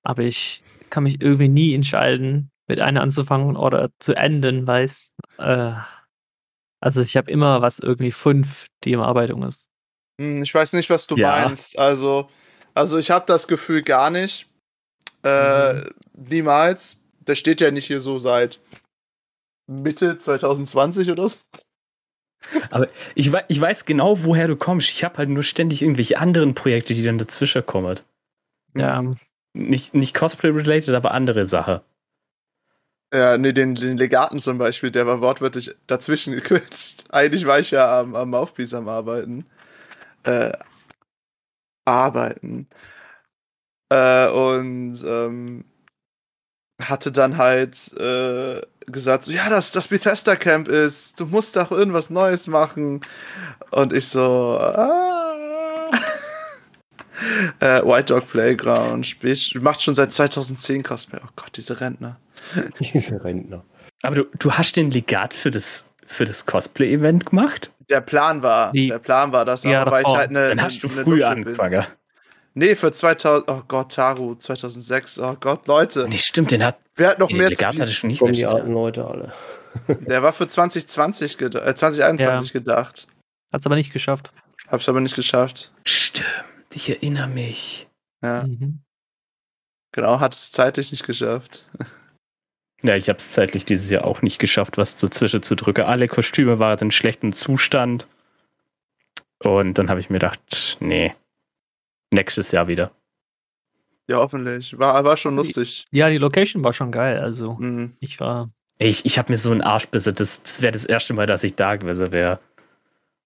aber 0.04 0.22
ich 0.22 0.62
kann 0.88 1.02
mich 1.02 1.20
irgendwie 1.20 1.48
nie 1.48 1.74
entscheiden, 1.74 2.50
mit 2.68 2.80
einer 2.80 3.02
anzufangen 3.02 3.56
oder 3.56 3.90
zu 3.98 4.12
enden, 4.14 4.66
weil 4.68 4.84
es, 4.84 5.12
äh, 5.38 5.72
also 6.80 7.00
ich 7.02 7.16
habe 7.16 7.28
immer 7.30 7.60
was 7.60 7.80
irgendwie 7.80 8.12
fünf, 8.12 8.66
die 8.84 8.92
in 8.92 9.00
Arbeitung 9.00 9.42
ist. 9.42 9.66
Hm, 10.20 10.42
Ich 10.44 10.54
weiß 10.54 10.74
nicht, 10.74 10.90
was 10.90 11.08
du 11.08 11.16
Ja. 11.16 11.28
meinst. 11.28 11.76
Also, 11.76 12.28
also 12.72 12.98
ich 12.98 13.10
habe 13.10 13.26
das 13.26 13.48
Gefühl 13.48 13.82
gar 13.82 14.10
nicht. 14.10 14.46
Äh, 15.24 15.72
Mhm. 15.74 15.84
Niemals. 16.14 17.00
Der 17.26 17.34
steht 17.34 17.60
ja 17.60 17.70
nicht 17.72 17.86
hier 17.86 18.00
so 18.00 18.18
seit 18.20 18.60
Mitte 19.66 20.16
2020 20.16 21.10
oder 21.10 21.28
so. 21.28 21.38
Ich, 23.14 23.32
wei- 23.32 23.44
ich 23.48 23.60
weiß 23.60 23.84
genau, 23.84 24.24
woher 24.24 24.48
du 24.48 24.56
kommst. 24.56 24.90
Ich 24.90 25.04
habe 25.04 25.18
halt 25.18 25.28
nur 25.28 25.42
ständig 25.42 25.82
irgendwelche 25.82 26.18
anderen 26.18 26.54
Projekte, 26.54 26.94
die 26.94 27.02
dann 27.02 27.18
dazwischen 27.18 27.64
kommen. 27.66 28.00
Ja, 28.74 29.02
Nicht, 29.54 29.94
nicht 29.94 30.14
Cosplay-related, 30.14 30.94
aber 30.94 31.12
andere 31.12 31.46
Sache. 31.46 31.82
Ja, 33.12 33.38
nee, 33.38 33.52
den, 33.52 33.74
den 33.74 33.96
Legaten 33.96 34.38
zum 34.38 34.58
Beispiel, 34.58 34.90
der 34.90 35.06
war 35.06 35.20
wortwörtlich 35.22 35.74
dazwischen 35.86 36.32
gequetscht. 36.36 37.06
Eigentlich 37.10 37.46
war 37.46 37.58
ich 37.58 37.70
ja 37.70 38.00
am, 38.00 38.14
am 38.14 38.30
Mouthpiece 38.30 38.74
am 38.74 38.88
Arbeiten. 38.88 39.46
Äh, 40.24 40.52
arbeiten. 41.86 42.68
Äh, 43.90 44.28
und 44.30 45.02
ähm, 45.06 45.64
hatte 46.80 47.10
dann 47.12 47.38
halt 47.38 47.76
äh, 47.98 48.60
gesagt, 48.86 49.24
so, 49.24 49.32
ja, 49.32 49.48
das, 49.50 49.72
das 49.72 49.88
Bethesda 49.88 50.36
Camp 50.36 50.68
ist, 50.68 51.18
du 51.20 51.26
musst 51.26 51.56
doch 51.56 51.70
irgendwas 51.70 52.10
Neues 52.10 52.46
machen. 52.46 53.00
Und 53.70 53.92
ich 53.92 54.06
so, 54.08 54.58
ah. 54.60 55.34
äh, 57.60 57.82
White 57.84 58.14
Dog 58.14 58.28
Playground, 58.28 59.06
spielt, 59.06 59.54
macht 59.60 59.82
schon 59.82 59.94
seit 59.94 60.12
2010 60.12 60.82
Cosplay. 60.82 61.20
Oh 61.22 61.28
Gott, 61.36 61.50
diese 61.56 61.80
Rentner. 61.80 62.16
Diese 62.78 63.22
Rentner. 63.24 63.64
Aber 64.02 64.14
du, 64.14 64.24
du 64.38 64.52
hast 64.52 64.76
den 64.76 64.90
Legat 64.92 65.34
für 65.34 65.50
das, 65.50 65.84
für 66.06 66.24
das 66.24 66.46
Cosplay-Event 66.46 67.26
gemacht? 67.26 67.72
Der 67.90 68.00
Plan 68.00 68.42
war, 68.44 68.70
Die- 68.70 68.88
der 68.88 69.00
Plan 69.00 69.32
war 69.32 69.44
das, 69.44 69.64
Ja, 69.64 69.82
aber 69.82 69.90
weil 69.90 70.00
ich 70.02 70.04
davor. 70.04 70.18
halt 70.18 70.30
eine. 70.30 70.48
Dann 70.50 70.62
hast 70.62 70.80
du 70.82 70.86
eine 70.88 71.02
früh 71.02 71.20
Lusche 71.20 71.34
bin. 71.34 71.84
Nee, 72.58 72.74
für 72.74 72.90
2000, 72.90 73.48
oh 73.48 73.62
Gott, 73.68 73.92
Taru, 73.94 74.34
2006, 74.34 75.20
oh 75.20 75.36
Gott, 75.38 75.68
Leute. 75.68 76.08
Nee, 76.08 76.18
stimmt, 76.18 76.50
den 76.50 76.64
hat 76.64 76.80
Wer 76.96 77.10
hat 77.10 77.20
noch 77.20 77.28
den 77.28 77.36
mehr 77.36 77.50
Legat 77.50 77.74
zu 77.74 77.80
hatte 77.80 77.92
schon 77.92 78.08
nicht 78.08 78.20
die 78.20 78.46
alten 78.46 78.72
Leute 78.72 79.06
alle. 79.06 79.32
Der 80.08 80.24
war 80.24 80.32
für 80.32 80.48
2020 80.48 81.38
geda 81.38 81.64
äh, 81.64 81.72
2021 81.76 82.52
gedacht. 82.52 83.06
Hat's 83.52 83.64
aber 83.64 83.76
nicht 83.76 83.92
geschafft. 83.92 84.32
Hab's 84.66 84.88
aber 84.88 85.00
nicht 85.00 85.14
geschafft. 85.14 85.70
Stimmt, 85.84 86.26
ich 86.74 86.90
erinnere 86.90 87.28
mich. 87.28 87.86
Ja, 88.24 88.42
Mhm. 88.42 88.82
genau, 89.92 90.18
hat 90.18 90.34
es 90.34 90.50
zeitlich 90.50 90.90
nicht 90.90 91.06
geschafft. 91.06 91.66
Ja, 92.84 92.94
ich 92.94 93.08
habe 93.08 93.18
es 93.18 93.32
zeitlich 93.32 93.64
dieses 93.64 93.90
Jahr 93.90 94.04
auch 94.04 94.22
nicht 94.22 94.38
geschafft, 94.38 94.78
was 94.78 94.94
dazwischen 94.94 95.42
zu 95.42 95.56
drücken. 95.56 95.82
Alle 95.82 96.06
Kostüme 96.06 96.60
waren 96.60 96.78
in 96.78 96.90
schlechtem 96.92 97.32
Zustand. 97.32 98.06
Und 99.42 99.74
dann 99.78 99.90
habe 99.90 99.98
ich 99.98 100.10
mir 100.10 100.20
gedacht, 100.20 100.76
nee, 100.78 101.12
nächstes 102.12 102.52
Jahr 102.52 102.68
wieder. 102.68 102.90
Ja, 104.06 104.16
hoffentlich. 104.18 104.78
War, 104.78 105.04
war 105.04 105.16
schon 105.16 105.36
lustig. 105.36 105.86
Ja, 105.90 106.08
die 106.08 106.18
Location 106.18 106.64
war 106.64 106.72
schon 106.72 106.90
geil. 106.92 107.18
Also, 107.20 107.54
Mhm. 107.58 107.92
ich 108.00 108.18
war. 108.20 108.50
Ich, 108.78 109.04
ich 109.04 109.18
habe 109.18 109.32
mir 109.32 109.36
so 109.36 109.50
einen 109.50 109.60
Arsch 109.60 109.86
besitzt. 109.88 110.20
Das, 110.20 110.42
das 110.42 110.62
wäre 110.62 110.72
das 110.72 110.84
erste 110.84 111.12
Mal, 111.12 111.26
dass 111.26 111.44
ich 111.44 111.56
da 111.56 111.76
gewesen 111.76 112.10
wäre. 112.12 112.38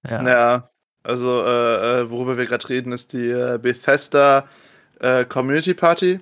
Ja. 0.09 0.23
Ja, 0.27 0.71
also, 1.05 1.42
äh, 1.45 2.01
äh, 2.01 2.11
worüber 2.11 2.37
wir 2.38 2.47
gerade 2.47 2.68
reden, 2.68 2.92
ist 2.92 3.12
die 3.12 3.29
äh, 3.29 3.59
Bethesda 3.61 4.49
äh, 5.01 5.25
Community 5.25 5.75
Party. 5.75 6.21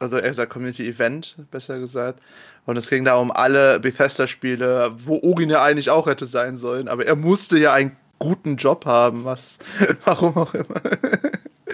Also, 0.00 0.16
er 0.18 0.34
sagt 0.34 0.52
Community 0.52 0.86
Event, 0.88 1.36
besser 1.50 1.78
gesagt. 1.78 2.20
Und 2.66 2.76
es 2.76 2.90
ging 2.90 3.04
da 3.04 3.16
um 3.16 3.30
alle 3.30 3.78
Bethesda-Spiele, 3.80 4.92
wo 4.96 5.18
Ogin 5.22 5.50
ja 5.50 5.62
eigentlich 5.62 5.90
auch 5.90 6.06
hätte 6.06 6.26
sein 6.26 6.56
sollen, 6.56 6.88
aber 6.88 7.04
er 7.06 7.14
musste 7.14 7.58
ja 7.58 7.74
einen 7.74 7.94
guten 8.18 8.56
Job 8.56 8.86
haben, 8.86 9.24
was, 9.24 9.58
warum 10.04 10.36
auch 10.36 10.54
immer. 10.54 10.80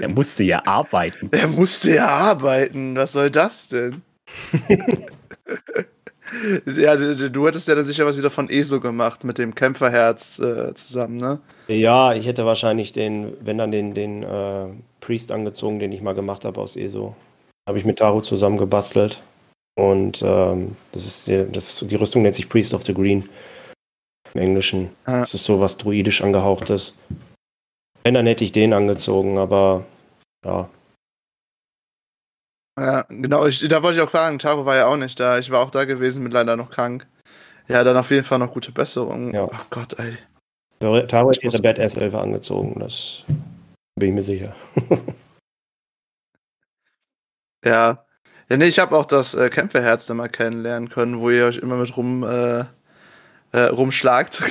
Er 0.01 0.09
musste 0.09 0.45
ja 0.45 0.65
arbeiten. 0.67 1.29
Er 1.33 1.49
musste 1.49 1.95
ja 1.95 2.07
arbeiten. 2.09 2.97
Was 2.97 3.13
soll 3.13 3.31
das 3.31 3.69
denn? 3.69 4.03
ja, 6.77 6.97
du, 6.97 7.31
du 7.31 7.47
hättest 7.47 7.69
ja 7.69 7.75
dann 7.75 7.85
sicher 7.85 8.07
was 8.07 8.19
wieder 8.19 8.31
von 8.31 8.49
ESO 8.49 8.81
gemacht 8.81 9.25
mit 9.25 9.39
dem 9.39 9.55
Kämpferherz 9.55 10.39
äh, 10.39 10.75
zusammen, 10.75 11.17
ne? 11.17 11.41
Ja, 11.69 12.13
ich 12.15 12.27
hätte 12.27 12.47
wahrscheinlich 12.47 12.93
den, 12.93 13.33
wenn 13.41 13.59
dann 13.59 13.71
den, 13.71 13.95
den 13.95 14.23
äh, 14.23 14.67
Priest 15.01 15.33
angezogen, 15.33 15.79
den 15.79 15.93
ich 15.93 16.03
mal 16.03 16.15
gemacht 16.15 16.45
habe 16.45 16.61
aus 16.61 16.77
ESO. 16.77 17.15
Habe 17.69 17.79
ich 17.79 17.85
mit 17.85 17.99
Taru 17.99 18.21
zusammen 18.21 18.59
gebastelt. 18.59 19.21
Und 19.77 20.23
ähm, 20.23 20.77
das 20.93 21.05
ist 21.05 21.27
die, 21.27 21.47
das, 21.51 21.85
die 21.89 21.95
Rüstung 21.95 22.23
nennt 22.23 22.35
sich 22.35 22.49
Priest 22.49 22.75
of 22.75 22.85
the 22.85 22.95
Green. 22.95 23.29
Im 24.35 24.41
Englischen. 24.41 24.91
Ah. 25.05 25.21
Das 25.21 25.35
ist 25.35 25.45
so 25.45 25.61
was 25.61 25.77
druidisch 25.77 26.23
angehauchtes. 26.23 26.95
Wenn, 28.03 28.15
dann 28.15 28.27
hätte 28.27 28.45
ich 28.45 28.53
den 28.53 28.73
angezogen, 28.73 29.39
aber 29.39 29.85
ja. 30.45 30.69
Ja, 32.79 33.03
genau. 33.09 33.47
Ich, 33.47 33.67
da 33.69 33.83
wollte 33.83 33.99
ich 33.99 34.05
auch 34.05 34.11
fragen, 34.11 34.39
Taro 34.39 34.65
war 34.65 34.77
ja 34.77 34.87
auch 34.87 34.97
nicht 34.97 35.21
da. 35.21 35.39
Ich 35.39 35.51
war 35.51 35.61
auch 35.61 35.71
da 35.71 35.85
gewesen, 35.85 36.23
bin 36.23 36.33
leider 36.33 36.57
noch 36.57 36.71
krank. 36.71 37.07
Ja, 37.69 37.85
dann 37.85 37.97
auf 37.97 38.11
jeden 38.11 38.25
Fall 38.25 38.39
noch 38.39 38.53
gute 38.53 38.73
Besserung. 38.73 39.35
Ja. 39.35 39.45
Oh 39.45 39.65
Gott, 39.69 39.99
ey. 39.99 40.17
Hätte 40.81 41.23
muss- 41.23 41.39
ihre 41.43 41.63
Badass-Elfe 41.63 42.19
angezogen, 42.19 42.81
das 42.81 43.25
bin 43.99 44.09
ich 44.09 44.15
mir 44.15 44.23
sicher. 44.23 44.57
Ja. 47.63 48.07
Ja, 48.49 48.57
nee, 48.57 48.65
ich 48.65 48.79
habe 48.79 48.97
auch 48.97 49.05
das 49.05 49.35
äh, 49.35 49.51
Kämpferherz 49.51 50.07
dann 50.07 50.17
mal 50.17 50.29
kennenlernen 50.29 50.89
können, 50.89 51.21
wo 51.21 51.29
ihr 51.29 51.45
euch 51.45 51.59
immer 51.59 51.77
mit 51.77 51.95
rum, 51.95 52.23
äh, 52.25 52.65
äh, 53.53 53.65
rumschlagt. 53.71 54.41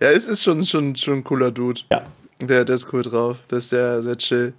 ja, 0.00 0.10
es 0.10 0.28
ist 0.28 0.44
schon, 0.44 0.64
schon, 0.64 0.94
schon 0.94 1.18
ein 1.18 1.24
cooler 1.24 1.50
Dude. 1.50 1.80
Ja. 1.90 2.04
Der, 2.40 2.64
der 2.64 2.76
ist 2.76 2.92
cool 2.92 3.02
drauf. 3.02 3.38
Der 3.50 3.58
ist 3.58 3.70
sehr, 3.70 4.02
sehr 4.02 4.16
chill. 4.16 4.52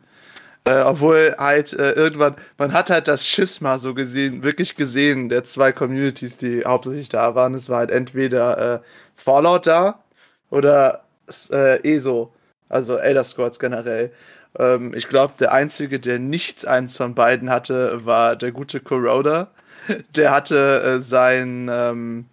Äh, 0.64 0.82
obwohl 0.82 1.36
halt 1.40 1.74
äh, 1.74 1.94
irgendwann, 1.94 2.36
man 2.60 2.72
hat 2.72 2.92
halt 2.92 3.08
das 3.08 3.26
Schisma 3.26 3.80
so 3.80 3.96
gesehen, 3.96 4.44
wirklich 4.44 4.76
gesehen, 4.76 5.28
der 5.30 5.44
zwei 5.44 5.72
Communities, 5.72 6.38
die 6.38 6.64
hauptsächlich 6.64 7.10
da 7.10 7.34
waren. 7.34 7.56
Es 7.56 7.68
war 7.68 7.80
halt 7.80 7.92
entweder 7.92 8.76
äh, 8.76 8.80
Fallout 9.16 9.66
da 9.66 10.04
oder 10.52 11.04
äh, 11.52 11.82
ESO, 11.96 12.32
also 12.70 12.98
Elder 12.98 13.24
Scrolls 13.24 13.58
generell. 13.58 14.12
Ähm, 14.60 14.94
ich 14.94 15.08
glaube, 15.08 15.34
der 15.40 15.52
Einzige, 15.52 16.00
der 16.00 16.20
nichts 16.20 16.66
eins 16.66 16.98
von 16.98 17.16
beiden 17.16 17.50
hatte, 17.50 18.06
war 18.06 18.36
der 18.36 18.52
gute 18.52 18.80
Corroda. 18.80 19.52
Der 20.16 20.30
hatte 20.30 20.84
äh, 20.84 21.00
sein, 21.00 21.68
ähm, 21.72 22.26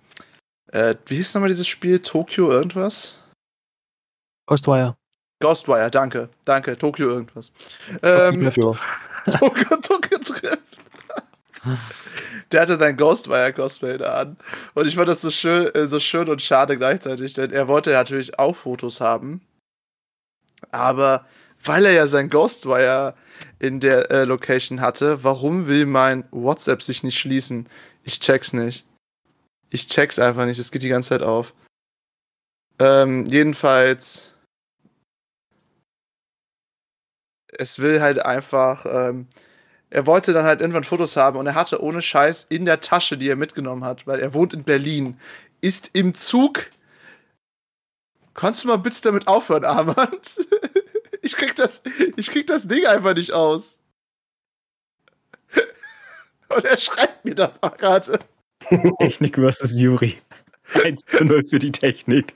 äh, 0.70 0.94
wie 1.06 1.16
hieß 1.16 1.32
nochmal 1.34 1.48
dieses 1.48 1.66
Spiel? 1.66 1.98
Tokyo 2.00 2.50
irgendwas? 2.50 3.18
Ghostwire. 4.46 4.98
Ghostwire, 5.40 5.90
danke, 5.90 6.28
danke, 6.44 6.76
Tokyo 6.76 7.08
irgendwas. 7.08 7.52
Ähm, 8.02 8.50
Tokyo 9.30 10.18
trifft. 10.18 10.58
Der 12.52 12.62
hatte 12.62 12.78
dann 12.78 12.96
Ghostwire 12.96 13.52
Cosplay 13.52 13.98
da 13.98 14.20
an. 14.20 14.36
Und 14.74 14.86
ich 14.86 14.94
fand 14.94 15.08
das 15.08 15.20
so 15.20 15.30
schön, 15.30 15.72
äh, 15.74 15.86
so 15.86 16.00
schön 16.00 16.28
und 16.28 16.40
schade 16.40 16.76
gleichzeitig, 16.76 17.34
denn 17.34 17.52
er 17.52 17.68
wollte 17.68 17.90
natürlich 17.90 18.38
auch 18.38 18.56
Fotos 18.56 19.00
haben. 19.00 19.42
Aber 20.70 21.26
weil 21.64 21.84
er 21.84 21.92
ja 21.92 22.06
sein 22.06 22.30
Ghostwire 22.30 23.14
in 23.58 23.80
der 23.80 24.10
äh, 24.10 24.24
Location 24.24 24.80
hatte, 24.80 25.22
warum 25.24 25.66
will 25.66 25.86
mein 25.86 26.24
WhatsApp 26.30 26.82
sich 26.82 27.02
nicht 27.02 27.18
schließen? 27.18 27.68
Ich 28.04 28.20
check's 28.20 28.52
nicht. 28.52 28.86
Ich 29.70 29.86
check's 29.86 30.18
einfach 30.18 30.46
nicht. 30.46 30.58
Es 30.58 30.72
geht 30.72 30.82
die 30.82 30.88
ganze 30.88 31.10
Zeit 31.10 31.22
auf. 31.22 31.52
Ähm, 32.78 33.26
jedenfalls. 33.26 34.32
Es 37.58 37.80
will 37.80 38.00
halt 38.00 38.24
einfach. 38.24 38.86
Ähm, 38.88 39.26
er 39.90 40.06
wollte 40.06 40.32
dann 40.32 40.44
halt 40.44 40.60
irgendwann 40.60 40.84
Fotos 40.84 41.16
haben 41.16 41.38
und 41.38 41.46
er 41.46 41.54
hatte 41.54 41.82
ohne 41.82 42.02
Scheiß 42.02 42.46
in 42.50 42.64
der 42.64 42.80
Tasche, 42.80 43.16
die 43.16 43.28
er 43.28 43.36
mitgenommen 43.36 43.84
hat, 43.84 44.06
weil 44.06 44.20
er 44.20 44.34
wohnt 44.34 44.52
in 44.52 44.64
Berlin, 44.64 45.18
ist 45.60 45.90
im 45.94 46.14
Zug. 46.14 46.70
Kannst 48.34 48.62
du 48.62 48.68
mal 48.68 48.76
bitte 48.76 49.02
damit 49.02 49.26
aufhören, 49.26 49.64
Armand? 49.64 50.46
Ich 51.20 51.36
krieg 51.36 51.56
das, 51.56 51.82
ich 52.16 52.28
krieg 52.28 52.46
das 52.46 52.68
Ding 52.68 52.86
einfach 52.86 53.12
nicht 53.12 53.32
aus. 53.32 53.80
Und 56.48 56.64
er 56.64 56.78
schreibt 56.78 57.24
mir 57.24 57.34
da 57.34 57.48
gerade. 57.76 58.20
Technik 59.00 59.34
versus 59.34 59.78
Juri. 59.78 60.16
1 60.84 61.02
zu 61.04 61.24
0 61.24 61.44
für 61.44 61.58
die 61.58 61.72
Technik. 61.72 62.34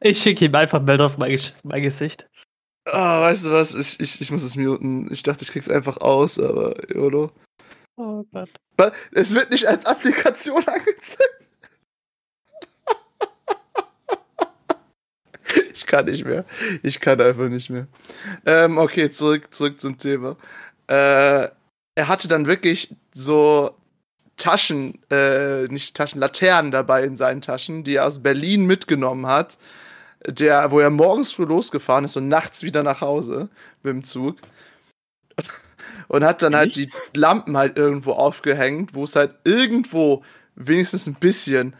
Ich 0.00 0.22
schicke 0.22 0.46
ihm 0.46 0.54
einfach 0.54 0.80
ein 0.80 0.86
Bild 0.86 1.00
auf 1.00 1.18
mein, 1.18 1.38
mein 1.62 1.82
Gesicht. 1.82 2.28
Ah, 2.92 3.20
weißt 3.22 3.46
du 3.46 3.52
was? 3.52 3.74
Ich, 3.74 4.00
ich, 4.00 4.20
ich 4.20 4.30
muss 4.30 4.42
es 4.42 4.56
muten. 4.56 5.10
Ich 5.12 5.22
dachte, 5.22 5.42
ich 5.42 5.50
krieg's 5.50 5.68
einfach 5.68 5.98
aus, 5.98 6.38
aber 6.38 6.74
YOLO. 6.92 7.30
Oh 7.96 8.24
Gott. 8.32 8.50
Es 9.12 9.34
wird 9.34 9.50
nicht 9.50 9.66
als 9.66 9.84
Applikation 9.84 10.64
angezeigt. 10.66 11.38
Ich 15.72 15.86
kann 15.86 16.04
nicht 16.06 16.24
mehr. 16.24 16.44
Ich 16.82 17.00
kann 17.00 17.20
einfach 17.20 17.48
nicht 17.48 17.70
mehr. 17.70 17.86
Ähm, 18.46 18.78
okay, 18.78 19.10
zurück, 19.10 19.52
zurück 19.52 19.80
zum 19.80 19.98
Thema. 19.98 20.34
Äh, 20.86 21.48
er 21.94 22.08
hatte 22.08 22.28
dann 22.28 22.46
wirklich 22.46 22.94
so 23.12 23.74
Taschen, 24.36 24.98
äh, 25.10 25.64
nicht 25.64 25.96
Taschen, 25.96 26.20
Laternen 26.20 26.70
dabei 26.70 27.04
in 27.04 27.16
seinen 27.16 27.40
Taschen, 27.40 27.84
die 27.84 27.96
er 27.96 28.06
aus 28.06 28.22
Berlin 28.22 28.66
mitgenommen 28.66 29.26
hat, 29.26 29.58
der, 30.26 30.70
wo 30.70 30.80
er 30.80 30.90
morgens 30.90 31.32
früh 31.32 31.44
losgefahren 31.44 32.04
ist 32.04 32.16
und 32.16 32.28
nachts 32.28 32.62
wieder 32.62 32.82
nach 32.82 33.00
Hause 33.00 33.48
mit 33.82 33.92
dem 33.92 34.04
Zug. 34.04 34.36
Und 36.08 36.24
hat 36.24 36.42
dann 36.42 36.56
halt 36.56 36.74
die 36.76 36.90
Lampen 37.14 37.56
halt 37.56 37.76
irgendwo 37.76 38.12
aufgehängt, 38.12 38.94
wo 38.94 39.04
es 39.04 39.14
halt 39.14 39.34
irgendwo 39.44 40.22
wenigstens 40.54 41.06
ein 41.06 41.14
bisschen 41.14 41.76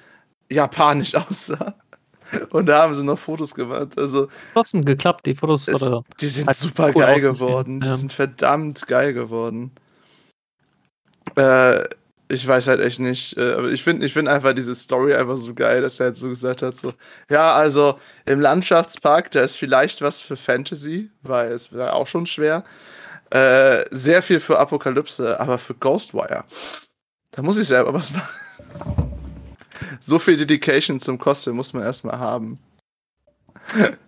japanisch 0.51 1.14
aussah. 1.14 1.74
Und 2.51 2.66
da 2.66 2.83
haben 2.83 2.94
sie 2.94 3.05
noch 3.05 3.18
Fotos 3.18 3.55
gemacht. 3.55 3.98
Also, 3.98 4.29
Trotzdem 4.53 4.85
geklappt, 4.85 5.24
die 5.24 5.35
Fotos. 5.35 5.66
es, 5.66 5.92
die 6.20 6.27
sind 6.27 6.46
hat 6.46 6.57
super 6.57 6.92
cool 6.94 7.03
geil 7.03 7.20
geworden. 7.20 7.81
Die 7.81 7.88
ja. 7.88 7.96
sind 7.96 8.12
verdammt 8.12 8.87
geil 8.87 9.14
geworden. 9.14 9.72
Äh, 11.37 11.85
ich 12.28 12.46
weiß 12.46 12.68
halt 12.68 12.80
echt 12.80 13.00
nicht. 13.00 13.36
äh, 13.36 13.52
Aber 13.54 13.70
ich 13.70 13.82
finde 13.82 14.06
ich 14.06 14.12
find 14.12 14.28
einfach 14.28 14.52
diese 14.54 14.74
Story 14.74 15.14
einfach 15.14 15.36
so 15.36 15.54
geil, 15.54 15.82
dass 15.82 16.00
er 16.00 16.06
halt 16.06 16.18
so 16.18 16.28
gesagt 16.28 16.62
hat: 16.62 16.76
so, 16.76 16.92
ja, 17.30 17.54
also 17.54 17.98
im 18.26 18.40
Landschaftspark, 18.40 19.30
da 19.30 19.40
ist 19.42 19.56
vielleicht 19.56 20.02
was 20.02 20.20
für 20.22 20.36
Fantasy, 20.36 21.10
weil 21.22 21.52
es 21.52 21.72
wäre 21.72 21.94
auch 21.94 22.06
schon 22.06 22.26
schwer. 22.26 22.64
Äh, 23.30 23.84
sehr 23.90 24.22
viel 24.22 24.40
für 24.40 24.58
Apokalypse, 24.58 25.38
aber 25.38 25.58
für 25.58 25.74
Ghostwire, 25.74 26.44
da 27.32 27.42
muss 27.42 27.58
ich 27.58 27.68
selber 27.68 27.92
was 27.92 28.12
machen. 28.14 29.12
So 30.00 30.18
viel 30.18 30.36
Dedication 30.36 31.00
zum 31.00 31.18
Cosplay 31.18 31.52
muss 31.52 31.72
man 31.72 31.82
erstmal 31.82 32.18
haben. 32.18 32.58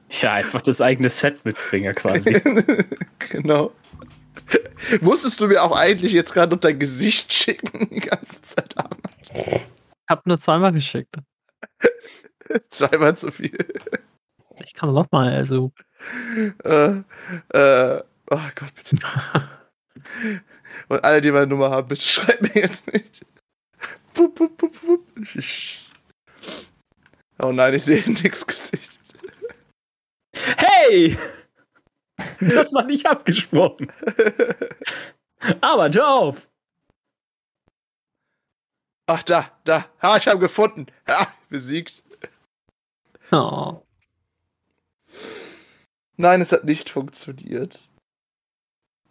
Ja, 0.09 0.33
einfach 0.33 0.63
das 0.63 0.81
eigene 0.81 1.09
Set 1.09 1.45
mitbringen 1.45 1.95
quasi. 1.95 2.41
genau. 3.31 3.73
Musstest 5.01 5.41
du 5.41 5.49
mir 5.49 5.63
auch 5.63 5.77
eigentlich 5.77 6.13
jetzt 6.13 6.33
gerade 6.33 6.53
noch 6.55 6.61
dein 6.61 6.79
Gesicht 6.79 7.33
schicken 7.33 7.89
die 7.91 8.01
ganze 8.01 8.41
Zeit 8.43 8.77
abends? 8.79 9.31
Ich 9.35 9.61
hab 10.09 10.27
nur 10.27 10.39
zweimal 10.39 10.73
geschickt. 10.73 11.17
Zweimal 12.69 13.17
zu 13.17 13.31
viel. 13.31 13.57
Ich 14.65 14.75
kann 14.75 14.93
noch 14.93 15.11
mal, 15.13 15.33
also. 15.33 15.73
Äh, 16.65 17.03
äh, 17.53 18.03
oh 18.31 18.41
Gott, 18.55 18.75
bitte. 18.75 18.97
Und 20.89 21.05
alle, 21.05 21.21
die 21.21 21.31
meine 21.31 21.47
Nummer 21.47 21.71
haben, 21.71 21.89
bitte 21.89 22.05
schreibt 22.05 22.43
mir 22.43 22.63
jetzt 22.63 22.93
nicht. 22.93 23.25
Pup, 24.15 24.35
pup, 24.35 24.57
pup, 24.57 24.73
pup. 24.81 25.07
Oh 27.39 27.53
nein, 27.53 27.75
ich 27.75 27.85
sehe 27.85 28.03
nix 28.07 28.47
Gesicht. 28.47 28.99
Hey! 30.57 31.17
Das 32.41 32.73
war 32.73 32.85
nicht 32.85 33.07
abgesprochen. 33.07 33.93
Aber 35.61 35.91
hör 35.93 36.09
auf! 36.09 36.49
Ach, 39.07 39.23
da, 39.25 39.51
da. 39.65 39.87
Ha, 40.03 40.17
ich 40.19 40.29
habe 40.29 40.39
gefunden. 40.39 40.87
Ha, 41.09 41.27
besiegt. 41.49 42.03
Oh. 43.33 43.83
Nein, 46.17 46.41
es 46.43 46.53
hat 46.53 46.65
nicht 46.65 46.91
funktioniert. 46.91 47.89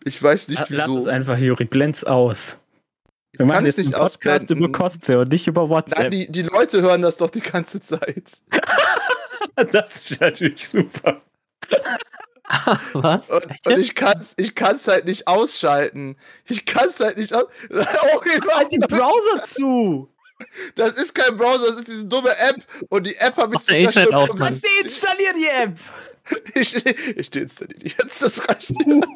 Ich 0.05 0.21
weiß 0.21 0.47
nicht 0.47 0.69
Lass 0.69 0.87
es 0.87 0.95
wieso. 0.95 1.09
einfach, 1.09 1.37
Juri, 1.37 1.65
blend's 1.65 2.03
aus. 2.03 2.59
Wir 3.33 3.45
machen 3.45 3.65
jetzt 3.65 3.77
einen 3.77 3.87
nicht 3.87 3.97
Podcast 3.97 4.15
ausblenden. 4.15 4.57
über 4.57 4.71
Cosplay 4.71 5.15
und 5.17 5.31
nicht 5.31 5.47
über 5.47 5.61
Nein, 5.63 5.69
WhatsApp. 5.69 6.11
die, 6.11 6.31
die 6.31 6.41
Leute 6.43 6.81
hören 6.81 7.01
das 7.01 7.17
doch 7.17 7.29
die 7.29 7.41
ganze 7.41 7.81
Zeit. 7.81 8.41
das 9.71 9.97
ist 10.09 10.21
natürlich 10.21 10.67
super. 10.67 11.21
Was? 12.93 13.29
Und, 13.29 13.45
und 13.65 13.79
ich 13.79 13.95
kann's, 13.95 14.33
ich 14.37 14.55
kann's 14.55 14.87
halt 14.87 15.05
nicht 15.05 15.27
ausschalten. 15.27 16.17
Ich 16.45 16.65
kann's 16.65 16.99
halt 16.99 17.17
nicht 17.17 17.33
aus. 17.33 17.45
Okay, 18.15 18.39
Halt 18.51 18.71
den 18.71 18.81
Browser 18.81 19.43
zu! 19.43 20.09
das 20.75 20.95
ist 20.95 21.13
kein 21.13 21.35
Browser, 21.35 21.67
das 21.67 21.75
ist 21.77 21.87
diese 21.89 22.05
dumme 22.05 22.31
App. 22.37 22.63
Und 22.89 23.05
die 23.05 23.15
App 23.17 23.35
habe 23.37 23.55
ich 23.55 23.61
Mach 23.61 23.67
dein 23.67 23.83
Internet 23.83 24.13
aus, 24.13 24.33
Mann. 24.33 24.49
Was 24.49 24.61
deinstallier 24.61 25.33
die 25.33 25.47
App! 25.47 25.79
Ich, 26.53 26.85
ich 26.85 27.29
deinstalliere 27.29 27.79
die 27.79 27.87
jetzt, 27.89 28.21
das 28.21 28.47
reicht 28.47 28.71
nicht. 28.85 29.07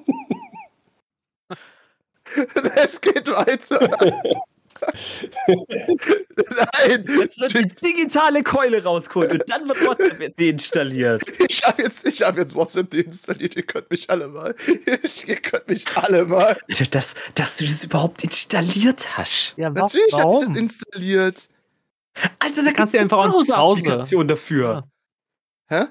Es 2.76 3.00
geht 3.00 3.28
weiter. 3.28 3.80
Nein, 5.48 7.06
Jetzt 7.20 7.40
wird 7.40 7.54
die 7.54 7.68
digitale 7.86 8.44
Keule 8.44 8.84
rausgeholt 8.84 9.34
und 9.34 9.44
dann 9.48 9.68
wird 9.68 9.82
WhatsApp 9.86 10.36
deinstalliert. 10.38 11.24
ich 11.48 11.64
habe 11.64 11.84
jetzt, 11.84 12.08
ich 12.08 12.22
hab 12.22 12.38
jetzt 12.38 12.56
WhatsApp 12.56 12.90
deinstalliert. 12.92 13.56
Ihr 13.56 13.64
könnt 13.64 13.90
mich 13.90 14.10
alle 14.10 14.28
mal. 14.28 14.56
Ihr 15.28 15.36
könnt 15.38 15.68
mich 15.68 15.86
alle 15.96 16.26
mal. 16.26 16.58
Alter, 16.70 16.86
dass, 16.92 17.16
dass 17.36 17.58
du 17.58 17.66
das 17.66 17.84
überhaupt 17.84 18.24
installiert 18.24 19.18
hast. 19.18 19.54
Ja, 19.58 19.70
Natürlich 19.70 20.14
habe 20.14 20.38
ich 20.42 20.48
das 20.48 20.58
installiert. 20.58 21.48
Alter, 22.40 22.64
da 22.64 22.72
kannst 22.72 22.94
du 22.94 22.98
eine 23.00 23.06
einfach 23.06 23.30
Browser. 23.30 23.56
Browser-Applikation 23.56 24.28
dafür. 24.28 24.88
Hä? 25.68 25.86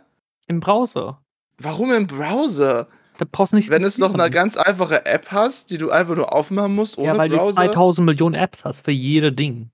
Im 0.46 0.60
Browser. 0.60 1.22
Warum 1.58 1.92
im 1.92 2.06
Browser? 2.06 2.88
Da 3.22 3.28
brauchst 3.30 3.52
du 3.52 3.56
nicht. 3.56 3.70
Wenn 3.70 3.84
es 3.84 3.98
noch 3.98 4.14
eine 4.14 4.28
ganz 4.30 4.56
einfache 4.56 5.06
App 5.06 5.26
hast, 5.30 5.70
die 5.70 5.78
du 5.78 5.92
einfach 5.92 6.16
nur 6.16 6.32
aufmachen 6.32 6.74
musst 6.74 6.98
ohne 6.98 7.06
Ja, 7.08 7.16
weil 7.16 7.28
Browser. 7.30 7.50
du 7.50 7.54
2000 7.68 8.04
Millionen 8.06 8.34
Apps 8.34 8.64
hast 8.64 8.84
für 8.84 8.90
jede 8.90 9.32
Ding. 9.32 9.70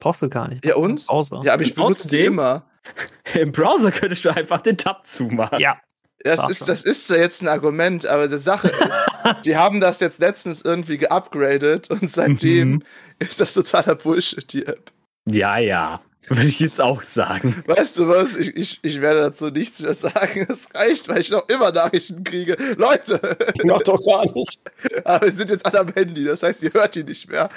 Brauchst 0.00 0.22
du 0.22 0.30
gar 0.30 0.48
nicht. 0.48 0.64
Ja, 0.64 0.76
und? 0.76 1.04
Browser. 1.06 1.42
ja, 1.44 1.52
aber 1.52 1.62
ich 1.62 1.74
benutze 1.74 2.08
die 2.08 2.16
Außerdem- 2.22 2.26
immer. 2.26 2.64
Im 3.34 3.52
Browser 3.52 3.90
könntest 3.92 4.24
du 4.24 4.30
einfach 4.34 4.62
den 4.62 4.78
Tab 4.78 5.06
zumachen. 5.06 5.60
Ja. 5.60 5.78
Das 6.24 6.48
ist, 6.50 6.58
schon. 6.60 6.66
das 6.68 6.84
ist 6.84 7.10
ja 7.10 7.16
jetzt 7.16 7.42
ein 7.42 7.48
Argument, 7.48 8.06
aber 8.06 8.28
die 8.28 8.38
Sache 8.38 8.68
ist, 8.68 8.78
die 9.44 9.56
haben 9.58 9.80
das 9.80 10.00
jetzt 10.00 10.20
letztens 10.20 10.62
irgendwie 10.62 10.96
geupgradet 10.96 11.90
und 11.90 12.10
seitdem 12.10 12.70
Mhm. 12.70 12.82
ist 13.18 13.40
das 13.42 13.52
totaler 13.52 13.94
Bullshit, 13.94 14.50
die 14.52 14.64
App. 14.66 14.90
Ja, 15.28 15.58
ja. 15.58 16.00
Würde 16.28 16.46
ich 16.46 16.60
jetzt 16.60 16.80
auch 16.80 17.02
sagen. 17.04 17.62
Weißt 17.66 17.98
du 17.98 18.08
was? 18.08 18.36
Ich, 18.36 18.56
ich, 18.56 18.78
ich 18.82 19.00
werde 19.00 19.20
dazu 19.20 19.50
nichts 19.50 19.80
mehr 19.80 19.94
sagen. 19.94 20.46
Es 20.48 20.74
reicht, 20.74 21.08
weil 21.08 21.20
ich 21.20 21.30
noch 21.30 21.48
immer 21.48 21.72
Nachrichten 21.72 22.24
kriege. 22.24 22.56
Leute, 22.76 23.36
Noch 23.64 23.82
doch 23.82 24.04
gar 24.04 24.24
nicht. 24.32 24.60
aber 25.04 25.26
wir 25.26 25.32
sind 25.32 25.50
jetzt 25.50 25.64
alle 25.66 25.80
am 25.80 25.92
Handy, 25.92 26.24
das 26.24 26.42
heißt, 26.42 26.62
ihr 26.62 26.72
hört 26.72 26.94
die 26.94 27.04
nicht 27.04 27.30
mehr. 27.30 27.48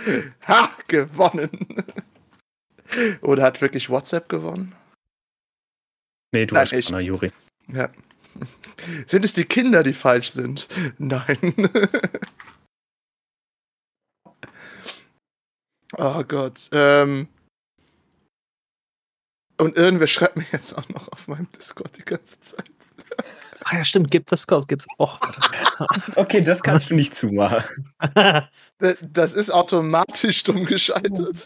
Ha, 0.48 0.70
gewonnen. 0.88 1.50
Oder 3.22 3.44
hat 3.44 3.62
wirklich 3.62 3.90
WhatsApp 3.90 4.30
gewonnen? 4.30 4.74
Nee, 6.34 6.46
du 6.46 6.56
Nein, 6.56 6.68
hast 6.72 6.88
keiner, 6.88 7.00
Juri. 7.00 7.32
Ja. 7.68 7.90
Sind 9.06 9.26
es 9.26 9.34
die 9.34 9.46
Kinder, 9.46 9.84
die 9.84 9.94
falsch 9.94 10.32
sind? 10.32 10.68
Nein. 10.98 11.54
oh 15.98 16.24
Gott. 16.24 16.70
Ähm. 16.72 17.28
Und 19.62 19.78
irgendwer 19.78 20.08
schreibt 20.08 20.38
mir 20.38 20.46
jetzt 20.52 20.76
auch 20.76 20.90
noch 20.90 21.08
auf 21.12 21.28
meinem 21.28 21.48
Discord 21.56 21.96
die 21.98 22.04
ganze 22.06 22.40
Zeit. 22.40 22.66
Ah 23.64 23.78
ja, 23.78 23.84
stimmt, 23.84 24.10
gibt 24.10 24.32
es 24.32 24.48
Gott, 24.48 24.68
gibt's 24.68 24.88
auch. 24.98 25.20
Okay, 26.16 26.42
das 26.42 26.64
kannst 26.64 26.90
du 26.90 26.96
nicht 26.96 27.16
zumachen. 27.16 27.94
Da- 28.16 28.50
Das 29.02 29.36
ist 29.36 29.52
automatisch 29.52 30.42
dumm 30.42 30.66
geschaltet. 30.66 31.46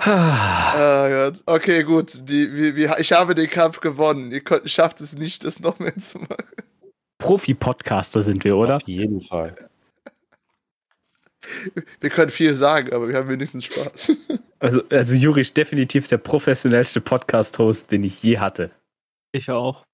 Oh 0.00 1.08
Gott. 1.08 1.42
Okay, 1.46 1.84
gut. 1.84 2.28
Die, 2.28 2.52
wie, 2.52 2.74
wie, 2.74 2.90
ich 2.98 3.12
habe 3.12 3.36
den 3.36 3.48
Kampf 3.48 3.78
gewonnen. 3.78 4.32
Ihr 4.32 4.40
könnt, 4.40 4.68
schafft 4.68 5.00
es 5.00 5.12
nicht, 5.12 5.44
das 5.44 5.60
noch 5.60 5.78
mehr 5.78 5.96
zu 5.96 6.18
machen. 6.18 6.44
Profi-Podcaster 7.18 8.24
sind 8.24 8.42
wir, 8.42 8.56
oder? 8.56 8.76
Auf 8.76 8.82
jeden 8.88 9.20
Fall. 9.20 9.67
Wir 12.00 12.10
können 12.10 12.30
viel 12.30 12.54
sagen, 12.54 12.92
aber 12.92 13.08
wir 13.08 13.16
haben 13.16 13.28
wenigstens 13.28 13.64
Spaß. 13.64 14.16
Also, 14.60 14.82
also 14.90 15.14
Juri 15.14 15.42
ist 15.42 15.56
definitiv 15.56 16.08
der 16.08 16.18
professionellste 16.18 17.00
Podcast-Host, 17.00 17.92
den 17.92 18.02
ich 18.02 18.20
je 18.24 18.38
hatte. 18.38 18.72
Ich 19.30 19.48
auch. 19.52 19.84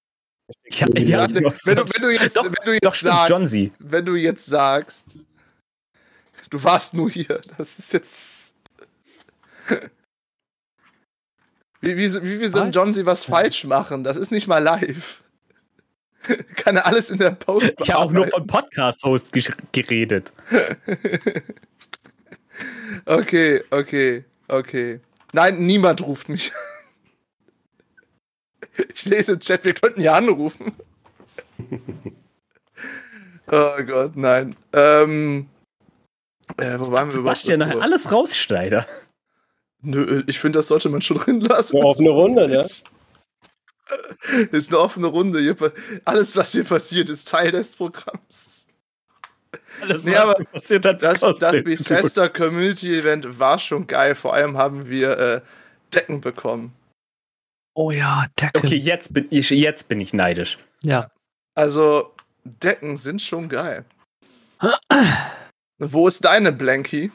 Ja, 0.71 0.87
Ja, 0.95 1.29
wenn, 1.29 1.43
du, 1.43 1.85
wenn 1.85 2.01
du 2.01 2.09
jetzt, 2.09 2.35
Doch, 2.35 2.45
wenn 2.45 2.65
du 2.65 2.71
jetzt 2.71 2.83
Doch, 2.83 2.95
stimmt, 2.95 3.13
sagst, 3.13 3.29
John 3.29 3.47
Z. 3.47 3.71
wenn 3.77 4.05
du 4.05 4.15
jetzt 4.15 4.47
sagst, 4.47 5.05
du 6.49 6.63
warst 6.63 6.95
nur 6.95 7.11
hier, 7.11 7.41
das 7.59 7.77
ist 7.77 7.93
jetzt. 7.93 8.55
Wie, 11.81 11.95
wie, 11.95 12.11
wie, 12.23 12.39
wie 12.39 12.47
soll. 12.47 12.71
John 12.73 12.91
sie 12.91 13.05
was 13.05 13.25
falsch 13.25 13.65
machen? 13.65 14.03
Das 14.03 14.17
ist 14.17 14.31
nicht 14.31 14.47
mal 14.47 14.57
live. 14.57 15.23
Kann 16.55 16.75
er 16.77 16.85
alles 16.85 17.09
in 17.11 17.19
der 17.19 17.31
Post 17.31 17.73
Ich 17.79 17.91
habe 17.91 18.05
auch 18.05 18.11
nur 18.11 18.27
von 18.27 18.45
Podcast-Host 18.47 19.31
geredet. 19.71 20.31
Okay, 23.05 23.61
okay, 23.71 24.23
okay. 24.47 24.99
Nein, 25.33 25.65
niemand 25.65 26.01
ruft 26.01 26.29
mich. 26.29 26.51
Ich 28.93 29.05
lese 29.05 29.33
im 29.33 29.39
Chat, 29.39 29.63
wir 29.63 29.73
könnten 29.73 30.01
ja 30.01 30.15
anrufen. 30.15 30.73
Oh 33.49 33.83
Gott, 33.87 34.17
nein. 34.17 34.53
Ähm, 34.73 35.47
äh, 36.57 36.77
wo 36.77 36.91
waren 36.91 37.07
wir 37.07 37.13
Sebastian, 37.13 37.59
nachher 37.59 37.81
alles 37.81 38.11
rausschneider. 38.11 38.85
Nö, 39.81 40.23
ich 40.27 40.39
finde, 40.39 40.59
das 40.59 40.67
sollte 40.67 40.89
man 40.89 41.01
schon 41.01 41.19
drin 41.19 41.39
lassen. 41.39 41.77
Eine 41.77 41.85
offene 41.85 42.09
Runde, 42.09 42.49
ne? 42.49 42.65
Ist 44.29 44.53
ist 44.53 44.69
eine 44.69 44.79
offene 44.79 45.07
Runde. 45.07 45.39
Hier, 45.39 45.55
alles, 46.05 46.35
was 46.35 46.51
hier 46.51 46.63
passiert, 46.63 47.09
ist 47.09 47.27
Teil 47.27 47.51
des 47.51 47.75
Programms. 47.75 48.67
Alles, 49.81 50.03
Nee, 50.03 50.13
was 50.13 50.19
aber 50.19 50.33
hier 50.37 50.45
passiert 50.45 50.85
hat, 50.85 51.03
Das, 51.03 51.19
das. 51.19 51.63
Bethesda 51.63 52.27
Community 52.29 52.97
Event 52.97 53.39
war 53.39 53.59
schon 53.59 53.85
geil. 53.87 54.15
Vor 54.15 54.33
allem 54.33 54.57
haben 54.57 54.89
wir 54.89 55.17
äh, 55.19 55.41
Decken 55.93 56.21
bekommen. 56.21 56.73
Oh 57.75 57.91
ja, 57.91 58.25
Deckel. 58.39 58.61
Okay, 58.63 58.77
jetzt 58.77 59.13
bin 59.13 59.27
ich, 59.29 59.49
jetzt 59.49 59.87
bin 59.89 59.99
ich 59.99 60.13
neidisch. 60.13 60.57
Ja. 60.81 61.11
Also, 61.55 62.13
Decken 62.43 62.95
sind 62.95 63.21
schon 63.21 63.49
geil. 63.49 63.85
Wo 65.79 66.07
ist 66.07 66.23
deine 66.23 66.51
Blanky? 66.51 67.11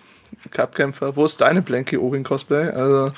Cupkämpfer, 0.51 1.17
wo 1.17 1.25
ist 1.25 1.41
deine 1.41 1.63
Blanky 1.63 1.97
Orin 1.97 2.25
Cosplay? 2.25 2.69
Also, 2.69 3.13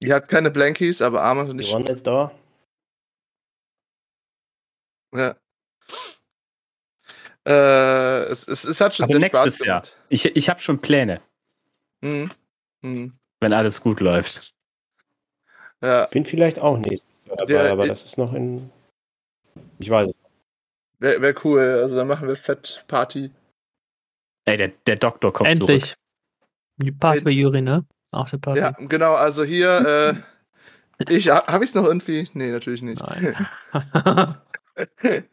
ihr 0.00 0.14
habt 0.14 0.28
keine 0.28 0.50
Blankies, 0.50 1.02
aber 1.02 1.22
Armand 1.22 1.50
und 1.50 1.58
Die 1.58 1.64
ich. 1.64 1.72
waren 1.72 1.82
nicht 1.84 2.06
da. 2.06 2.32
Ja. 5.14 5.36
Äh, 7.46 8.24
es, 8.30 8.46
es, 8.48 8.64
es 8.64 8.80
hat 8.80 8.94
schon 8.94 9.04
Aber 9.04 9.12
sehr 9.12 9.20
nächstes 9.20 9.56
Spaß 9.56 9.66
Jahr. 9.66 9.80
gemacht. 9.82 9.96
Ich, 10.08 10.24
ich 10.24 10.48
habe 10.48 10.60
schon 10.60 10.80
Pläne, 10.80 11.20
Mhm. 12.02 12.28
Mhm. 12.82 13.12
wenn 13.40 13.52
alles 13.52 13.80
gut 13.80 14.00
läuft. 14.00 14.52
Ja, 15.82 16.06
Bin 16.06 16.24
vielleicht 16.24 16.58
auch 16.58 16.76
nächstes 16.78 17.24
Jahr 17.26 17.36
dabei, 17.36 17.46
Der- 17.46 17.72
aber 17.72 17.86
das 17.86 18.04
ist 18.04 18.18
noch 18.18 18.32
in. 18.34 18.70
Ich 19.78 19.88
weiß 19.90 20.08
es. 20.08 20.14
wäre 20.98 21.20
wär 21.22 21.34
cool. 21.44 21.60
Also 21.60 21.94
dann 21.96 22.08
machen 22.08 22.26
wir 22.28 22.36
Fett 22.36 22.84
Party. 22.88 23.30
Ey, 24.46 24.56
der, 24.56 24.68
der 24.68 24.96
Doktor 24.96 25.32
kommt 25.32 25.48
Endlich. 25.50 25.84
zurück. 25.84 25.96
Die 26.78 26.92
Party 26.92 27.20
bei 27.24 27.30
Juri, 27.30 27.62
ne? 27.62 27.84
After 28.12 28.38
Party. 28.38 28.60
Ja, 28.60 28.70
genau. 28.70 29.14
Also 29.14 29.44
hier, 29.44 30.14
äh, 30.98 31.12
ich 31.12 31.28
habe 31.28 31.64
ich 31.64 31.70
es 31.70 31.74
noch 31.74 31.84
irgendwie? 31.84 32.28
Nee, 32.32 32.50
natürlich 32.50 32.82
nicht. 32.82 33.02
Nein. 33.02 33.46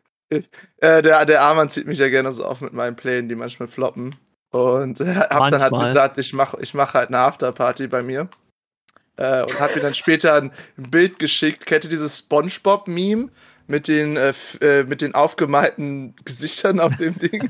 Äh, 0.78 1.04
der, 1.04 1.26
der 1.26 1.42
Arman 1.42 1.70
zieht 1.70 1.86
mich 1.86 2.00
ja 2.00 2.10
gerne 2.10 2.32
so 2.32 2.46
auf 2.46 2.62
mit 2.62 2.74
meinen 2.74 2.96
Plänen, 2.96 3.30
die 3.30 3.36
manchmal 3.36 3.68
floppen. 3.68 4.16
Und 4.52 5.00
äh, 5.02 5.16
hab 5.16 5.52
dann 5.52 5.62
halt 5.62 5.72
Manchmal. 5.72 5.88
gesagt, 5.88 6.18
ich 6.18 6.34
mache 6.34 6.58
ich 6.62 6.74
mach 6.74 6.94
halt 6.94 7.10
eine 7.10 7.20
Afterparty 7.20 7.88
bei 7.88 8.04
mir. 8.04 8.30
Äh, 9.18 9.42
und 9.42 9.60
hab 9.60 9.76
mir 9.76 9.82
dann 9.82 9.94
später 9.94 10.36
ein, 10.36 10.52
Bild 10.78 11.20
geschickt. 11.20 11.66
Kennt 11.66 11.84
ihr 11.84 11.90
dieses 11.90 12.20
Spongebob-Meme 12.20 13.30
mit 13.68 13.88
den, 13.88 14.18
äh, 14.18 14.34
äh, 14.62 14.84
mit 14.84 15.02
den 15.02 15.16
aufgemalten 15.16 16.16
Gesichtern 16.26 16.80
auf 16.80 16.96
dem 16.98 17.18
Ding? 17.20 17.50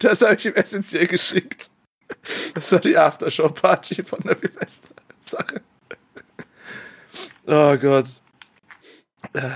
Das 0.00 0.22
habe 0.22 0.34
ich 0.34 0.46
ihm 0.46 0.54
essentiell 0.54 1.06
geschickt. 1.06 1.70
Das 2.54 2.72
war 2.72 2.80
die 2.80 2.96
Aftershow-Party 2.96 4.02
von 4.04 4.20
der 4.20 4.36
Silvester-Sache. 4.36 5.60
Oh 7.46 7.76
Gott. 7.76 8.06
Äh, 9.34 9.50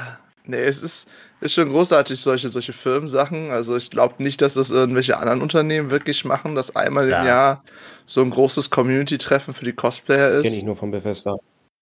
Nee, 0.46 0.58
es 0.62 0.82
ist, 0.82 1.08
ist 1.40 1.54
schon 1.54 1.70
großartig, 1.70 2.20
solche, 2.20 2.50
solche 2.50 2.74
Firmensachen. 2.74 3.50
Also 3.50 3.76
ich 3.78 3.90
glaube 3.90 4.22
nicht, 4.22 4.42
dass 4.42 4.54
das 4.54 4.70
irgendwelche 4.70 5.16
anderen 5.16 5.40
Unternehmen 5.40 5.90
wirklich 5.90 6.26
machen, 6.26 6.54
dass 6.54 6.76
einmal 6.76 7.08
Ja. 7.08 7.20
im 7.20 7.26
Jahr 7.26 7.64
so 8.04 8.20
ein 8.20 8.28
großes 8.28 8.68
Community-Treffen 8.68 9.54
für 9.54 9.64
die 9.64 9.72
Cosplayer 9.72 10.32
Kenne 10.32 10.48
ich 10.48 10.58
ist. 10.58 10.64
nur 10.64 10.76
von 10.76 10.90
Bethesda. 10.90 11.38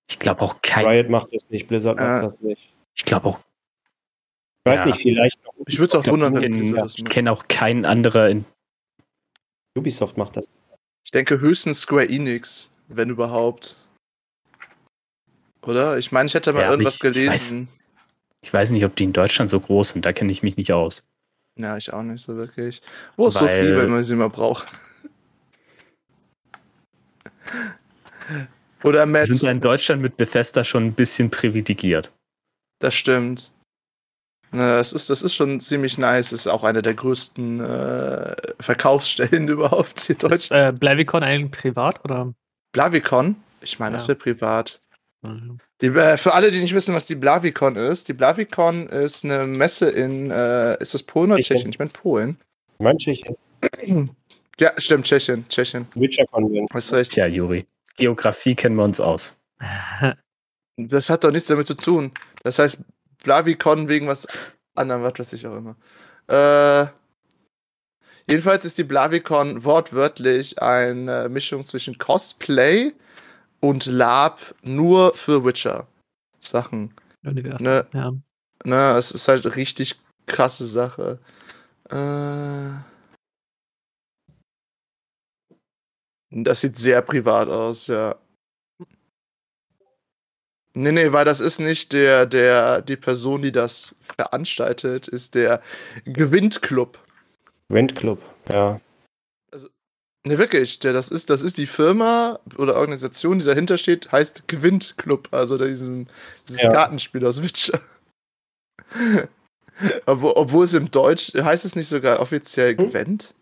Ich 0.09 0.21
glaube 0.21 0.43
auch 0.43 0.63
kein. 0.63 0.87
Riot 0.87 1.09
macht 1.11 1.33
das 1.35 1.49
nicht, 1.51 1.67
Blizzard 1.67 1.99
Äh. 1.99 2.03
macht 2.05 2.23
das 2.25 2.41
nicht. 2.41 2.73
Ich 2.95 3.05
glaube 3.05 3.27
auch. 3.31 3.39
Ich 4.65 4.71
weiß 4.71 4.81
Ja. 4.81 4.87
nicht, 4.87 5.03
vielleicht 5.03 5.45
noch 5.45 5.55
Ich 5.67 5.79
würde 5.81 5.89
es 5.89 5.95
auch 5.97 6.07
wundern, 6.07 6.35
wenn 6.37 6.45
in- 6.45 6.59
Blizzard 6.61 6.85
das 6.85 6.95
Ich 6.99 7.05
kenne 7.05 7.33
auch 7.33 7.49
keinen 7.49 7.85
anderen 7.85 8.31
in. 8.31 8.45
Ubisoft 9.77 10.17
macht 10.17 10.37
das. 10.37 10.47
Ich 11.05 11.11
denke 11.11 11.41
höchstens 11.41 11.81
Square 11.83 12.09
Enix, 12.09 12.71
wenn 12.89 13.11
überhaupt. 13.11 13.77
Oder? 15.63 15.99
Ich 15.99 16.11
meine, 16.13 16.27
ich 16.27 16.35
hätte 16.35 16.53
mal 16.53 16.61
Ja, 16.63 16.71
irgendwas 16.71 16.97
ich- 16.97 17.05
ich 17.05 17.11
weiß- 17.11 17.13
gelesen. 17.15 17.69
Ich 18.45 18.53
weiß 18.53 18.71
nicht, 18.71 18.85
ob 18.85 18.97
die 18.97 19.05
in 19.05 19.13
Deutschland 19.13 19.51
so 19.51 19.61
groß 19.61 19.91
sind. 19.91 20.05
Da 20.05 20.13
kenne 20.13 20.33
ich 20.33 20.43
mich 20.43 20.57
nicht 20.57 20.73
aus. 20.73 21.07
Ja, 21.57 21.77
ich 21.77 21.93
auch 21.93 22.03
nicht 22.03 22.23
so 22.23 22.37
wirklich. 22.37 22.83
Wo 23.17 23.29
ist 23.29 23.41
Weil- 23.41 23.63
Sophie, 23.63 23.77
wenn 23.77 23.91
man 23.91 24.03
sie 24.03 24.17
mal 24.17 24.29
braucht? 24.31 24.67
Oder 28.85 29.01
Wir 29.01 29.07
Matt, 29.07 29.27
sind 29.29 29.43
ja 29.43 29.51
in 29.51 29.61
Deutschland 29.61 30.03
mit 30.03 30.17
Bethesda 30.17 30.65
schon 30.65 30.87
ein 30.87 30.95
bisschen 30.95 31.31
privilegiert. 31.31 32.11
das 32.81 32.95
stimmt. 32.95 33.53
Das, 34.53 34.93
ist, 34.93 35.09
das 35.11 35.23
ist 35.23 35.35
schon 35.35 35.61
ziemlich 35.61 35.97
nice. 35.99 36.31
Das 36.31 36.41
ist 36.41 36.47
auch 36.47 36.63
eine 36.65 36.83
der 36.83 36.95
größten 36.95 37.61
äh, 37.61 38.37
Verkaufsstellen 38.61 39.49
überhaupt 39.49 40.11
in 40.11 40.17
Ist 40.17 40.23
Deutschland. 40.23 40.75
äh, 40.77 40.79
Blavicon 40.79 41.23
eigentlich 41.23 41.51
privat 41.51 42.05
oder? 42.05 42.33
Blavicon? 42.73 43.37
Ich 43.63 43.79
meine, 43.79 43.95
das 43.95 44.05
Ja. 44.05 44.09
wäre 44.09 44.19
privat. 44.19 44.79
Die, 45.81 45.87
äh, 45.87 46.17
für 46.19 46.35
alle, 46.35 46.51
die 46.51 46.61
nicht 46.61 46.75
wissen, 46.75 46.95
was 46.95 47.07
die 47.07 47.15
Blavicon 47.15 47.77
ist, 47.77 48.09
die 48.09 48.13
Blavicon 48.13 48.89
ist 48.89 49.25
eine 49.25 49.47
Messe 49.47 49.89
in, 49.89 50.31
äh, 50.31 50.77
ist 50.83 50.95
das 50.95 51.03
Polen 51.03 51.31
oder 51.33 51.39
Tschechien. 51.41 51.57
Tschechien? 51.57 51.71
Ich 51.71 51.79
meine 51.79 51.91
Polen. 51.91 52.37
Manche 52.79 53.17
Ja, 54.59 54.73
stimmt, 54.77 55.07
Tschechien, 55.07 55.45
Tschechien. 55.49 55.87
Witcher 55.95 56.27
Convent. 56.27 56.69
Hast 56.75 56.93
recht. 56.93 57.13
Tja, 57.13 57.27
Juri. 57.27 57.65
Geografie 57.97 58.55
kennen 58.55 58.77
wir 58.77 58.85
uns 58.85 59.01
aus. 59.01 59.35
Das 60.79 61.11
hat 61.11 61.23
doch 61.23 61.31
nichts 61.31 61.49
damit 61.49 61.67
zu 61.67 61.75
tun. 61.75 62.11
Das 62.45 62.59
heißt 62.59 62.79
Blavicon 63.23 63.89
wegen 63.89 64.07
was 64.07 64.27
anderem, 64.75 65.03
was 65.03 65.19
weiß 65.19 65.33
ich 65.35 65.47
auch 65.47 65.57
immer. 65.57 65.77
Äh, 66.29 66.87
jedenfalls 68.29 68.65
ist 68.65 68.79
die 68.79 68.85
Blavicon 68.85 69.65
wortwörtlich 69.65 70.61
eine 70.63 71.29
Mischung 71.29 71.65
zwischen 71.65 71.99
Cosplay 71.99 72.93
und 73.61 73.87
Lab 73.87 74.41
nur 74.63 75.15
für 75.15 75.45
Witcher 75.45 75.87
Sachen. 76.41 76.95
Universum. 77.25 77.65
Ne, 77.65 77.87
Ja. 77.93 78.13
ne, 78.65 78.97
es 78.97 79.13
ist 79.13 79.29
halt 79.29 79.57
richtig 79.57 80.01
krasse 80.27 80.67
Sache. 80.67 81.19
Äh, 81.91 82.71
das 86.31 86.61
sieht 86.63 86.79
sehr 86.79 87.03
privat 87.03 87.49
aus, 87.49 87.87
ja. 87.87 88.17
Nee, 90.75 90.93
nee, 90.93 91.13
weil 91.13 91.25
das 91.25 91.41
ist 91.41 91.59
nicht 91.61 91.93
der, 91.93 92.25
der, 92.27 92.81
die 92.81 92.97
Person, 92.97 93.43
die 93.43 93.53
das 93.53 93.95
veranstaltet, 94.01 95.07
ist 95.07 95.35
der 95.35 95.61
Gewinnclub. 96.05 96.99
Rent 97.71 97.95
Club, 97.95 98.23
ja. 98.51 98.81
Ne, 100.25 100.39
wirklich, 100.39 100.79
der, 100.79 100.93
das 100.93 101.09
ist, 101.09 101.31
das 101.31 101.43
ist 101.43 101.59
die 101.59 101.67
Firma 101.67 102.39
oder 102.57 102.77
Organisation, 102.77 103.41
die 103.41 103.45
dahinter 103.45 103.77
steht, 103.77 104.13
heißt 104.13 104.47
Gewinnclub, 104.47 105.29
also 105.33 105.59
diesen, 105.59 106.09
dieses 106.47 106.63
Ja. 106.63 106.71
Kartenspiel 106.71 107.27
aus 107.27 107.43
Witcher. 107.43 107.81
obwohl, 110.07 110.33
obwohl 110.37 110.65
es 110.65 110.75
im 110.75 110.91
Deutsch, 110.91 111.35
heißt 111.35 111.65
es 111.65 111.75
nicht 111.75 111.89
sogar 111.89 112.21
offiziell 112.21 112.77
Hm? 112.77 112.91
Gwent? 112.91 113.35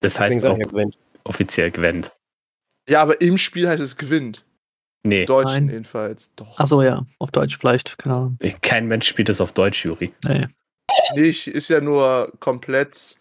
Das 0.00 0.20
heißt 0.20 0.44
auch 0.46 0.58
Gwent. 0.58 0.96
offiziell 1.24 1.70
Gwent. 1.72 2.12
Ja, 2.88 3.02
aber 3.02 3.20
im 3.20 3.36
Spiel 3.36 3.68
heißt 3.68 3.82
es 3.82 3.96
Gewinnt. 3.96 4.44
Nee, 5.02 5.24
Deutschen 5.24 5.66
Nein. 5.66 5.74
jedenfalls. 5.74 6.30
Doch. 6.36 6.58
Achso, 6.58 6.82
ja. 6.82 7.06
Auf 7.18 7.30
Deutsch 7.30 7.56
vielleicht. 7.58 7.98
Keine 7.98 8.16
Ahnung. 8.16 8.38
kein 8.60 8.86
Mensch 8.86 9.08
spielt 9.08 9.28
das 9.28 9.40
auf 9.40 9.52
Deutsch, 9.52 9.84
Juri. 9.84 10.12
Nee. 10.24 10.46
Nicht, 11.14 11.46
ist 11.46 11.68
ja 11.68 11.80
nur 11.80 12.32
komplett 12.40 13.16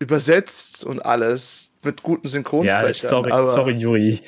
übersetzt 0.00 0.84
und 0.84 1.04
alles 1.04 1.74
mit 1.84 2.02
guten 2.02 2.26
Ja, 2.26 2.30
Synchronsprechern. 2.30 3.08
sorry, 3.08 3.32
aber 3.32 3.46
sorry, 3.46 3.72
Juri. 3.72 4.20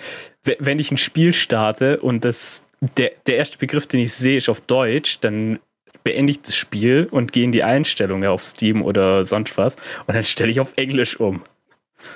Wenn 0.58 0.78
ich 0.78 0.90
ein 0.90 0.98
Spiel 0.98 1.32
starte 1.32 2.00
und 2.00 2.24
das, 2.24 2.64
der, 2.96 3.12
der 3.26 3.36
erste 3.36 3.58
Begriff, 3.58 3.86
den 3.86 4.00
ich 4.00 4.12
sehe, 4.14 4.38
ist 4.38 4.48
auf 4.48 4.60
Deutsch, 4.60 5.20
dann 5.20 5.60
beende 6.02 6.30
ich 6.32 6.42
das 6.42 6.56
Spiel 6.56 7.08
und 7.10 7.32
gehe 7.32 7.44
in 7.44 7.52
die 7.52 7.62
Einstellungen 7.62 8.28
auf 8.28 8.44
Steam 8.44 8.82
oder 8.82 9.24
sonst 9.24 9.56
was 9.58 9.76
und 10.06 10.14
dann 10.14 10.24
stelle 10.24 10.50
ich 10.50 10.60
auf 10.60 10.76
Englisch 10.76 11.20
um. 11.20 11.42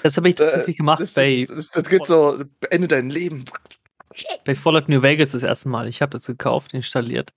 Das 0.02 0.16
habe 0.16 0.28
ich 0.30 0.34
tatsächlich 0.36 0.78
gemacht 0.78 1.00
das, 1.00 1.12
das, 1.12 1.26
das, 1.48 1.70
das 1.70 1.88
geht 1.88 2.06
so, 2.06 2.42
beende 2.60 2.88
dein 2.88 3.10
Leben. 3.10 3.44
Bei 4.44 4.54
Fallout 4.54 4.88
New 4.88 5.02
Vegas 5.02 5.32
das 5.32 5.42
erste 5.42 5.68
Mal. 5.68 5.88
Ich 5.88 6.02
habe 6.02 6.10
das 6.10 6.26
gekauft, 6.26 6.74
installiert, 6.74 7.32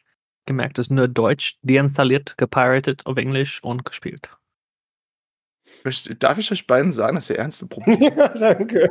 gemerkt, 0.45 0.77
das 0.77 0.87
ist 0.87 0.91
nur 0.91 1.07
Deutsch, 1.07 1.57
deinstalliert, 1.61 2.37
gepiratet 2.37 3.05
auf 3.05 3.17
Englisch 3.17 3.63
und 3.63 3.85
gespielt. 3.85 4.29
Darf 6.19 6.37
ich 6.37 6.51
euch 6.51 6.67
beiden 6.67 6.91
sagen, 6.91 7.15
dass 7.15 7.29
ihr 7.29 7.37
ernste 7.37 7.65
Probleme 7.69 8.15
ja, 8.15 8.29
danke. 8.29 8.89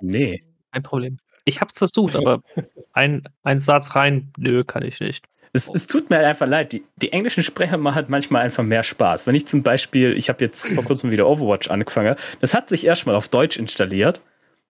Nee. 0.00 0.44
Kein 0.72 0.82
Problem. 0.82 1.18
Ich 1.44 1.60
habe 1.60 1.70
es 1.72 1.78
versucht, 1.78 2.16
aber 2.16 2.42
ein, 2.92 3.22
ein 3.42 3.58
Satz 3.58 3.94
rein, 3.94 4.32
nö, 4.36 4.64
kann 4.64 4.82
ich 4.82 5.00
nicht. 5.00 5.26
Es, 5.52 5.68
es 5.68 5.88
tut 5.88 6.10
mir 6.10 6.16
halt 6.16 6.26
einfach 6.26 6.46
leid. 6.46 6.72
Die, 6.72 6.84
die 6.96 7.12
englischen 7.12 7.42
Sprecher 7.42 7.76
machen 7.76 7.96
halt 7.96 8.08
manchmal 8.08 8.42
einfach 8.42 8.62
mehr 8.62 8.84
Spaß. 8.84 9.26
Wenn 9.26 9.34
ich 9.34 9.46
zum 9.46 9.64
Beispiel, 9.64 10.16
ich 10.16 10.28
habe 10.28 10.44
jetzt 10.44 10.66
vor 10.68 10.84
kurzem 10.84 11.10
wieder 11.10 11.26
Overwatch 11.26 11.70
angefangen, 11.70 12.14
das 12.40 12.54
hat 12.54 12.68
sich 12.68 12.86
erstmal 12.86 13.16
auf 13.16 13.28
Deutsch 13.28 13.56
installiert. 13.56 14.20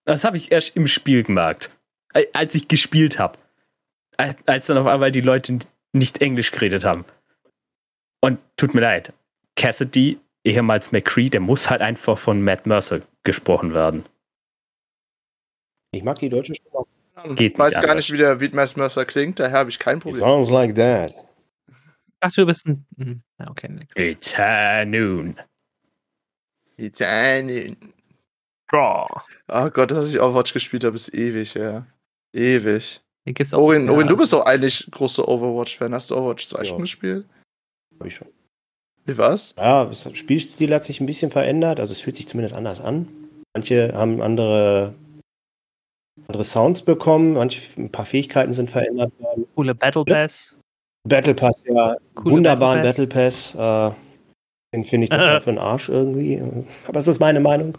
Das 0.07 0.25
habe 0.25 0.39
ich 0.39 0.51
erst 0.51 0.77
im 0.77 0.87
Spiel 0.87 1.23
gemerkt, 1.23 1.77
als 2.33 2.55
ich 2.55 2.69
gespielt 2.69 3.19
habe. 3.19 3.39
Als- 4.47 4.67
dann 4.67 4.79
auf 4.79 4.87
einmal 4.87 5.13
die 5.13 5.21
Leute 5.21 5.59
nicht 5.93 6.21
Englisch 6.21 6.51
geredet 6.51 6.85
haben. 6.85 7.05
Und 8.23 8.39
tut 8.57 8.75
mir 8.75 8.81
leid, 8.83 9.13
Cassidy, 9.57 10.19
ehemals 10.45 10.93
McCree, 10.93 11.29
der 11.31 11.41
muss 11.41 11.71
halt 11.71 11.81
einfach 11.81 12.19
von 12.19 12.43
Matt 12.43 12.67
Mercer 12.67 13.01
gesprochen 13.25 13.73
werden. 13.75 14.05
Ich 15.93 16.03
mag 16.03 16.19
die 16.19 16.29
deutsche 16.29 16.55
Stimme. 16.55 16.75
auch. 16.77 16.87
Geht 17.37 17.55
Ich 17.55 17.59
weiß 17.59 17.71
nicht 17.75 17.83
gar 17.83 17.91
anders. 17.91 17.97
nicht, 18.09 18.13
wie 18.13 18.17
der 18.19 18.41
Wiedmeister 18.41 18.79
Mercer 18.81 19.05
klingt, 19.05 19.39
daher 19.41 19.59
habe 19.59 19.71
ich 19.71 19.79
kein 19.79 19.97
It 19.99 20.03
Problem. 20.05 20.21
sounds 20.21 20.49
like 20.51 20.75
that. 20.77 21.15
Dachte, 22.21 22.41
du 22.43 22.47
bist 22.47 22.67
ein. 22.67 22.87
hm, 22.97 23.23
Ja, 23.39 23.51
okay. 23.51 23.69
noon. 24.87 25.37
Italien. 26.77 27.77
Draw. 28.71 29.07
Oh 29.49 29.71
Gott, 29.71 29.91
dass 29.91 30.13
ich 30.13 30.21
Overwatch 30.21 30.53
gespielt 30.53 30.85
habe, 30.85 30.95
ist 30.95 31.13
ewig, 31.13 31.55
ja. 31.55 31.87
Ewig. 32.33 33.01
Hier 33.25 33.35
gibt's 33.35 33.53
auch. 33.53 33.61
Orin, 33.63 33.89
Orin, 33.91 34.09
du 34.09 34.17
bist 34.17 34.33
doch 34.33 34.45
eigentlich 34.47 34.89
großer 34.91 35.27
Overwatch-Fan. 35.29 35.93
Hast 35.93 36.11
du 36.11 36.17
Overwatch 36.17 36.47
2 36.49 36.59
Ja. 36.59 36.65
schon 36.65 36.81
gespielt? 36.81 37.27
Hab 37.99 38.07
ich 38.07 38.15
schon. 38.15 38.29
Wie 39.05 39.17
war's? 39.19 39.55
Ja, 39.59 39.85
das 39.85 40.07
Spielstil 40.17 40.73
hat 40.75 40.85
sich 40.85 41.01
ein 41.01 41.07
bisschen 41.07 41.31
verändert. 41.31 41.81
Also 41.81 41.93
es 41.93 42.01
fühlt 42.01 42.17
sich 42.17 42.29
zumindest 42.29 42.55
anders 42.55 42.81
an. 42.81 43.09
Manche 43.55 43.93
haben 43.95 44.23
andere, 44.23 44.95
andere 46.29 46.45
Sounds 46.45 46.83
bekommen, 46.83 47.35
manche 47.35 47.61
ein 47.81 47.91
paar 47.91 48.05
Fähigkeiten 48.05 48.53
sind 48.53 48.71
verändert 48.71 49.13
worden. 49.19 49.47
Coole 49.55 49.75
Battle 49.75 50.05
Pass. 50.05 50.57
Battle 51.09 51.35
Pass, 51.35 51.63
ja, 51.67 51.97
Coole 52.15 52.37
wunderbaren 52.37 52.83
Battle 52.83 53.07
Battle 53.07 53.25
Pass. 53.25 53.55
Äh, 53.55 53.95
Den 54.75 54.85
finde 54.85 55.05
ich 55.05 55.11
total 55.11 55.41
für 55.41 55.51
den 55.51 55.59
Arsch 55.59 55.89
irgendwie. 55.89 56.41
Aber 56.87 57.01
es 57.01 57.09
ist 57.09 57.19
meine 57.19 57.41
Meinung. 57.41 57.77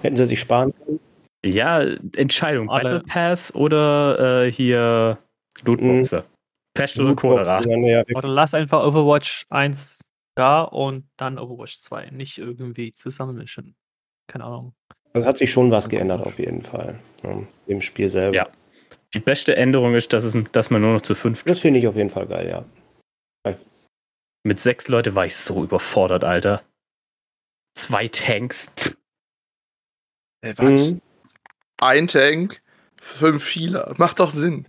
Hätten 0.00 0.16
sie 0.16 0.26
sich 0.26 0.40
sparen 0.40 0.72
können. 0.84 1.00
Ja, 1.44 1.80
Entscheidung. 2.14 2.70
Alle. 2.70 3.00
Battle 3.00 3.00
Pass 3.06 3.54
oder 3.54 4.44
äh, 4.44 4.52
hier 4.52 5.18
Lootboxe. 5.64 6.24
Pest 6.74 6.98
oder 6.98 7.14
Cholera. 7.14 7.60
Ja 7.62 8.04
Oder 8.14 8.28
lass 8.28 8.54
einfach 8.54 8.84
Overwatch 8.84 9.46
1 9.50 10.04
da 10.34 10.62
und 10.62 11.08
dann 11.16 11.38
Overwatch 11.38 11.78
2. 11.80 12.10
Nicht 12.10 12.38
irgendwie 12.38 12.92
zusammenmischen. 12.92 13.76
Keine 14.26 14.44
Ahnung. 14.44 14.74
Das 15.12 15.26
hat 15.26 15.36
sich 15.36 15.50
schon 15.50 15.70
was 15.70 15.88
geändert 15.88 16.24
auf 16.24 16.38
jeden 16.38 16.62
Fall. 16.62 16.98
Ja, 17.22 17.42
Im 17.66 17.80
Spiel 17.82 18.08
selber. 18.08 18.34
Ja. 18.34 18.48
Die 19.12 19.20
beste 19.20 19.56
Änderung 19.56 19.94
ist, 19.94 20.12
dass, 20.14 20.24
es, 20.24 20.36
dass 20.52 20.70
man 20.70 20.80
nur 20.80 20.94
noch 20.94 21.02
zu 21.02 21.14
fünf. 21.14 21.42
Das 21.44 21.60
finde 21.60 21.80
ich 21.80 21.86
auf 21.86 21.96
jeden 21.96 22.08
Fall 22.08 22.26
geil, 22.26 22.48
ja. 22.48 22.64
Mit 24.44 24.58
sechs 24.58 24.88
Leute 24.88 25.14
war 25.14 25.26
ich 25.26 25.36
so 25.36 25.62
überfordert, 25.62 26.24
Alter. 26.24 26.62
Zwei 27.74 28.08
Tanks. 28.08 28.66
Ey, 30.40 30.54
was? 30.56 30.92
Mhm. 30.92 31.02
Ein 31.82 32.06
Tank, 32.06 32.62
fünf 33.00 33.44
Healer. 33.48 33.94
Macht 33.98 34.20
doch 34.20 34.30
Sinn. 34.30 34.66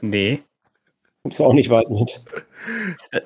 Nee. 0.00 0.42
Kommst 1.24 1.40
du 1.40 1.44
auch 1.44 1.52
nicht 1.52 1.70
weit 1.70 1.90
mit. 1.90 2.22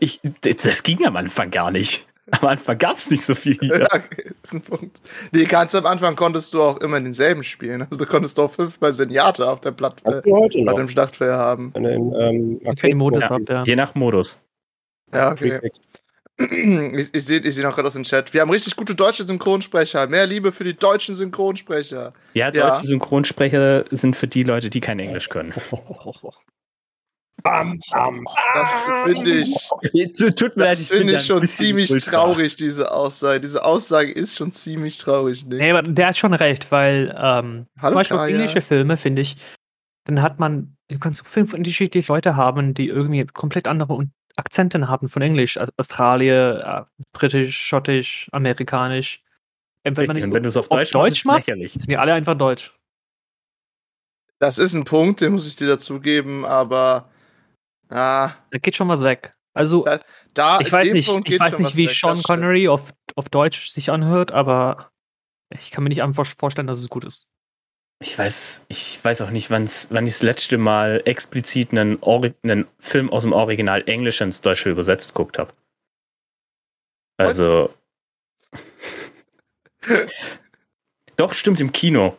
Ich, 0.00 0.20
das 0.40 0.82
ging 0.82 1.04
am 1.04 1.16
Anfang 1.16 1.50
gar 1.50 1.70
nicht. 1.70 2.06
Am 2.30 2.48
Anfang 2.48 2.78
gab 2.78 2.96
es 2.96 3.10
nicht 3.10 3.22
so 3.22 3.34
viel 3.34 3.58
hier. 3.60 3.80
Ja, 3.80 3.86
okay, 3.92 4.32
ist 4.42 4.54
ein 4.54 4.62
Punkt. 4.62 5.02
Nee, 5.32 5.44
ganz 5.44 5.74
am 5.74 5.84
Anfang 5.84 6.16
konntest 6.16 6.54
du 6.54 6.62
auch 6.62 6.78
immer 6.78 6.98
denselben 6.98 7.44
spielen. 7.44 7.82
Also 7.82 7.98
du 7.98 8.06
konntest 8.06 8.40
auch 8.40 8.50
fünfmal 8.50 8.94
Senjata 8.94 9.52
auf 9.52 9.60
der 9.60 9.72
Platt 9.72 10.00
Hast 10.06 10.24
äh, 10.24 10.62
noch? 10.62 10.74
dem 10.74 10.88
Schlachtfeld 10.88 11.32
haben. 11.32 11.72
In, 11.74 11.84
ähm, 11.84 12.60
die 12.82 12.94
Modus 12.94 13.22
Ja, 13.22 13.30
ab, 13.30 13.42
ja. 13.46 13.62
Je 13.64 13.76
nach 13.76 13.94
Modus. 13.94 14.42
Ja, 15.12 15.32
okay. 15.32 15.70
Ich, 16.96 17.14
ich 17.14 17.24
sehe 17.24 17.38
ich 17.40 17.54
seh 17.54 17.62
noch 17.62 17.74
gerade 17.74 17.86
aus 17.86 17.94
dem 17.94 18.02
Chat. 18.02 18.34
Wir 18.34 18.40
haben 18.40 18.50
richtig 18.50 18.74
gute 18.76 18.94
deutsche 18.94 19.22
Synchronsprecher. 19.24 20.06
Mehr 20.08 20.26
Liebe 20.26 20.50
für 20.52 20.64
die 20.64 20.76
deutschen 20.76 21.14
Synchronsprecher. 21.14 22.12
Ja, 22.34 22.50
deutsche 22.50 22.58
Ja. 22.66 22.82
Synchronsprecher 22.82 23.84
sind 23.92 24.16
für 24.16 24.26
die 24.26 24.42
Leute, 24.42 24.68
die 24.70 24.80
kein 24.80 24.98
Englisch 24.98 25.28
können. 25.28 25.54
Bam, 27.42 27.78
bam. 27.90 28.24
Das 28.54 28.70
finde 29.04 29.30
ich, 29.32 29.54
Tut 30.34 30.56
mir 30.56 30.64
leid, 30.64 30.72
das 30.72 30.88
finde 30.88 31.14
ich 31.14 31.22
schon 31.26 31.46
ziemlich 31.46 31.90
ultra. 31.90 32.10
traurig, 32.12 32.56
diese 32.56 32.90
Aussage. 32.90 33.40
Diese 33.40 33.64
Aussage 33.64 34.10
ist 34.12 34.36
schon 34.36 34.50
ziemlich 34.52 34.96
traurig. 34.98 35.44
Ne? 35.46 35.56
Nee, 35.56 35.70
aber 35.72 35.82
der 35.82 36.06
hat 36.08 36.16
schon 36.16 36.32
recht, 36.32 36.72
weil 36.72 37.14
ähm, 37.16 37.66
Hallo, 37.78 37.90
zum 37.92 37.94
Beispiel 37.96 38.16
Kaya. 38.16 38.36
englische 38.36 38.62
Filme, 38.62 38.96
finde 38.96 39.22
ich, 39.22 39.36
dann 40.06 40.22
hat 40.22 40.38
man, 40.40 40.76
du 40.88 40.98
kannst 40.98 41.22
so 41.22 41.28
fünf 41.28 41.52
unterschiedliche 41.52 42.10
Leute 42.10 42.34
haben, 42.36 42.72
die 42.72 42.88
irgendwie 42.88 43.26
komplett 43.26 43.68
andere 43.68 43.92
Un- 44.36 44.40
Akzente 44.40 44.88
haben 44.88 45.08
von 45.08 45.22
Englisch. 45.22 45.56
Also 45.58 45.72
Australier, 45.76 46.86
äh, 46.90 47.02
britisch, 47.12 47.56
schottisch, 47.56 48.28
amerikanisch. 48.32 49.22
Richtig, 49.86 50.24
und 50.24 50.32
wenn 50.32 50.42
du 50.42 50.48
es 50.48 50.56
auf 50.56 50.68
Deutsch 50.68 50.92
machst, 50.92 50.94
Deutsch 50.94 51.18
es 51.20 51.24
machst, 51.26 51.48
lächerlich. 51.48 51.72
sind 51.74 51.90
die 51.90 51.96
alle 51.98 52.14
einfach 52.14 52.34
Deutsch. 52.34 52.74
Das 54.38 54.58
ist 54.58 54.74
ein 54.74 54.84
Punkt, 54.84 55.20
den 55.20 55.32
muss 55.32 55.46
ich 55.46 55.56
dir 55.56 55.68
dazugeben, 55.68 56.44
aber 56.44 57.10
ah, 57.90 58.32
Da 58.50 58.58
geht 58.58 58.74
schon 58.76 58.88
was 58.88 59.02
weg. 59.02 59.34
Also, 59.54 59.84
Da- 59.84 60.00
da 60.32 60.60
ich 60.60 60.72
weiß 60.72 60.92
nicht, 60.92 61.08
Punkt 61.08 61.30
ich 61.30 61.38
weiß 61.38 61.58
nicht, 61.58 61.76
wie 61.76 61.86
weg, 61.88 61.94
Sean. 61.94 62.20
Connery 62.22 62.66
auf, 62.68 62.92
auf 63.14 63.28
Deutsch 63.28 63.68
sich 63.68 63.90
anhört, 63.90 64.32
aber 64.32 64.90
ich 65.50 65.70
kann 65.70 65.84
mir 65.84 65.90
nicht 65.90 66.02
einfach 66.02 66.26
vorstellen, 66.26 66.66
dass 66.66 66.78
es 66.80 66.88
gut 66.88 67.04
ist. 67.04 67.28
Ich 68.00 68.18
weiß, 68.18 68.66
ich 68.68 69.02
weiß 69.02 69.22
auch 69.22 69.30
nicht, 69.30 69.50
wann's, 69.50 69.88
wann 69.90 70.06
ich 70.06 70.12
das 70.14 70.22
letzte 70.22 70.58
Mal 70.58 71.02
explizit 71.04 71.70
einen, 71.72 71.98
Ori 72.02 72.34
einen 72.42 72.66
Film 72.78 73.10
aus 73.10 73.22
dem 73.22 73.32
Original 73.32 73.82
Englisch 73.86 74.20
ins 74.20 74.40
Deutsche 74.40 74.70
übersetzt 74.70 75.14
geguckt 75.14 75.38
habe. 75.38 75.52
Also. 77.16 77.72
Doch, 81.16 81.32
stimmt, 81.32 81.60
im 81.60 81.72
Kino. 81.72 82.16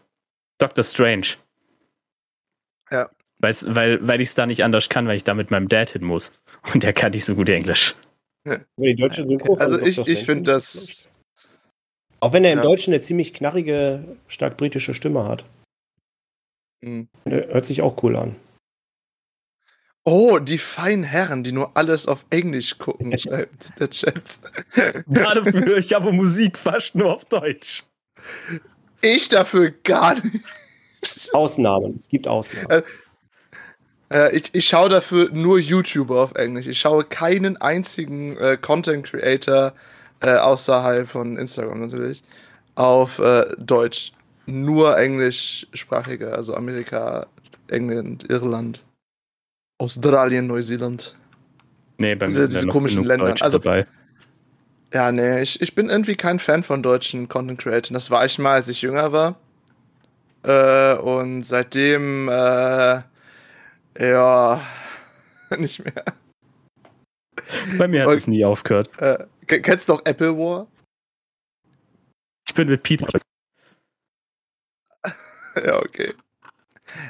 Doctor 0.57 0.83
Strange. 0.83 1.27
Ja. 2.91 3.09
Weil's, 3.39 3.65
weil 3.67 4.05
weil 4.07 4.21
ich 4.21 4.29
es 4.29 4.35
da 4.35 4.45
nicht 4.45 4.63
anders 4.63 4.87
kann, 4.87 5.07
weil 5.07 5.17
ich 5.17 5.23
da 5.25 5.33
mit 5.33 5.51
meinem 5.51 5.67
Dad 5.67 5.89
hin 5.89 6.03
muss. 6.03 6.33
Und 6.73 6.83
der 6.83 6.93
kann 6.93 7.11
nicht 7.11 7.25
so 7.25 7.35
gut 7.35 7.49
Englisch. 7.49 7.95
Von 8.45 9.59
Also 9.59 9.79
ich, 9.79 9.97
ich 10.07 10.25
finde 10.25 10.51
das. 10.51 11.09
Auch 12.21 12.31
wenn 12.33 12.45
er 12.45 12.53
im 12.53 12.59
Ja. 12.59 12.63
Deutschen 12.63 12.93
eine 12.93 13.01
ziemlich 13.01 13.33
knarrige, 13.33 14.17
stark 14.27 14.57
britische 14.57 14.93
Stimme 14.93 15.27
hat. 15.27 15.43
Hm. 16.83 17.07
Der 17.25 17.47
hört 17.47 17.65
sich 17.65 17.81
auch 17.81 18.01
cool 18.03 18.15
an. 18.15 18.35
Oh, 20.07 20.37
die 20.37 20.59
feinen 20.59 21.03
Herren, 21.03 21.43
die 21.43 21.51
nur 21.51 21.75
alles 21.75 22.07
auf 22.07 22.25
Englisch 22.29 22.77
gucken, 22.77 23.17
schreibt 23.17 23.79
der 23.79 23.89
Chat. 23.89 24.39
Dafür, 25.07 25.77
ich 25.77 25.93
habe 25.93 26.11
Musik 26.11 26.57
fast 26.57 26.93
nur 26.93 27.13
auf 27.13 27.25
Deutsch. 27.25 27.83
Ich 29.01 29.29
dafür 29.29 29.71
gar 29.71 30.15
nicht. 30.15 31.33
Ausnahmen. 31.33 31.99
Es 32.01 32.07
gibt 32.09 32.27
Ausnahmen. 32.27 32.83
Äh, 34.11 34.35
ich, 34.35 34.53
ich 34.53 34.67
schaue 34.67 34.89
dafür 34.89 35.29
nur 35.31 35.59
YouTuber 35.59 36.21
auf 36.21 36.35
Englisch. 36.35 36.67
Ich 36.67 36.79
schaue 36.79 37.03
keinen 37.03 37.57
einzigen 37.57 38.37
äh, 38.37 38.57
Content 38.59 39.05
Creator 39.05 39.73
äh, 40.21 40.35
außerhalb 40.35 41.09
von 41.09 41.37
Instagram 41.37 41.81
natürlich 41.81 42.23
auf 42.75 43.19
äh, 43.19 43.45
Deutsch. 43.57 44.11
Nur 44.47 44.97
englischsprachige, 44.97 46.33
also 46.33 46.53
Amerika, 46.55 47.27
England, 47.69 48.29
Irland, 48.29 48.83
Australien, 49.81 50.47
Neuseeland. 50.47 51.15
Nee, 51.97 52.15
bei 52.15 52.25
Diese- 52.25 52.41
mir 52.41 52.47
diese 52.47 52.59
sind 52.59 52.67
noch 52.67 52.73
komischen 52.73 53.03
Länder. 53.05 53.25
Deutsche 53.27 53.43
Also- 53.43 53.57
dabei. 53.59 53.85
Ja, 54.93 55.11
nee, 55.11 55.41
ich, 55.41 55.61
ich 55.61 55.75
bin 55.75 55.89
irgendwie 55.89 56.15
kein 56.15 56.39
Fan 56.39 56.63
von 56.63 56.81
deutschen 56.83 57.27
Content 57.27 57.59
Creators. 57.59 57.89
Das 57.91 58.11
war 58.11 58.25
ich 58.25 58.37
mal, 58.39 58.53
als 58.53 58.67
ich 58.69 58.81
jünger 58.81 59.11
war. 59.11 59.35
Äh, 60.43 60.95
und 60.99 61.43
seitdem, 61.43 62.29
äh, 62.29 63.01
ja, 63.99 64.61
nicht 65.57 65.83
mehr. 65.83 66.03
Bei 67.77 67.87
mir 67.87 68.01
hat 68.01 68.07
Okay. 68.07 68.17
es 68.17 68.27
nie 68.27 68.45
aufgehört. 68.45 68.89
Äh, 69.01 69.25
ke- 69.47 69.61
kennst 69.61 69.89
du 69.89 69.93
noch 69.93 70.01
Apple 70.05 70.37
War? 70.37 70.67
Ich 72.47 72.53
bin 72.53 72.69
mit 72.69 72.83
Peter. 72.83 73.07
ja, 75.65 75.79
okay. 75.79 76.13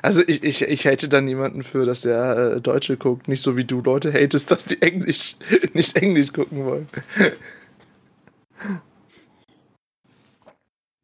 Also 0.02 0.22
ich, 0.28 0.44
ich, 0.44 0.62
ich 0.62 0.88
hate 0.88 1.10
da 1.10 1.22
niemanden 1.22 1.64
für, 1.64 1.86
dass 1.86 2.02
der 2.02 2.56
äh, 2.56 2.62
Deutsche 2.62 2.98
guckt. 2.98 3.28
Nicht 3.28 3.42
so 3.42 3.58
wie 3.58 3.66
du 3.66 3.82
Leute 3.82 4.12
hatest, 4.12 4.50
dass 4.52 4.66
die 4.66 4.82
Englisch, 4.82 5.36
nicht 5.74 5.96
Englisch 5.98 6.32
gucken 6.34 6.66
wollen. 6.66 6.88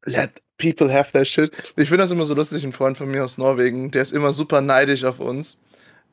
Let 0.06 0.42
people 0.58 0.92
have 0.92 1.12
their 1.12 1.26
shit. 1.26 1.52
Ich 1.76 1.90
finde 1.90 2.04
das 2.04 2.12
immer 2.12 2.26
so 2.26 2.34
lustig, 2.34 2.64
ein 2.64 2.72
Freund 2.72 2.98
von 2.98 3.10
mir 3.10 3.24
aus 3.24 3.38
Norwegen, 3.38 3.92
der 3.92 4.02
ist 4.02 4.14
immer 4.14 4.32
super 4.32 4.62
neidisch 4.62 5.04
auf 5.04 5.20
uns. 5.20 5.58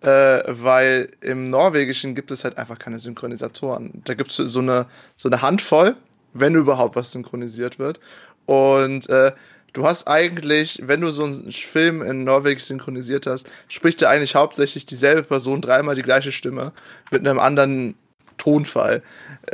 Äh, 0.01 0.43
weil 0.47 1.09
im 1.23 1.49
Norwegischen 1.49 2.15
gibt 2.15 2.31
es 2.31 2.45
halt 2.45 2.57
einfach 2.57 2.79
keine 2.79 2.99
Synchronisatoren. 3.01 4.03
Da 4.05 4.15
gibt 4.15 4.31
es 4.31 4.37
so 4.37 4.61
eine, 4.61 4.87
so 5.17 5.29
eine 5.29 5.43
Handvoll, 5.43 5.97
wenn 6.35 6.55
überhaupt 6.55 6.95
was 6.95 7.11
synchronisiert 7.11 7.79
wird. 7.79 7.99
Und 8.47 9.09
äh, 9.09 9.33
du 9.73 9.85
hast 9.85 10.09
eigentlich, 10.09 10.83
wenn 10.85 11.01
du 11.01 11.11
so 11.11 11.25
einen 11.25 11.51
Film 11.53 12.03
in 12.03 12.25
Norwegisch 12.25 12.65
synchronisiert 12.65 13.27
hast, 13.27 13.49
spricht 13.69 14.01
ja 14.01 14.09
eigentlich 14.09 14.35
hauptsächlich 14.35 14.87
dieselbe 14.87 15.23
Person 15.23 15.61
dreimal 15.61 15.95
die 15.95 16.03
gleiche 16.03 16.33
Stimme 16.33 16.73
mit 17.11 17.27
einem 17.27 17.39
anderen 17.39 17.95
Tonfall. 18.37 19.03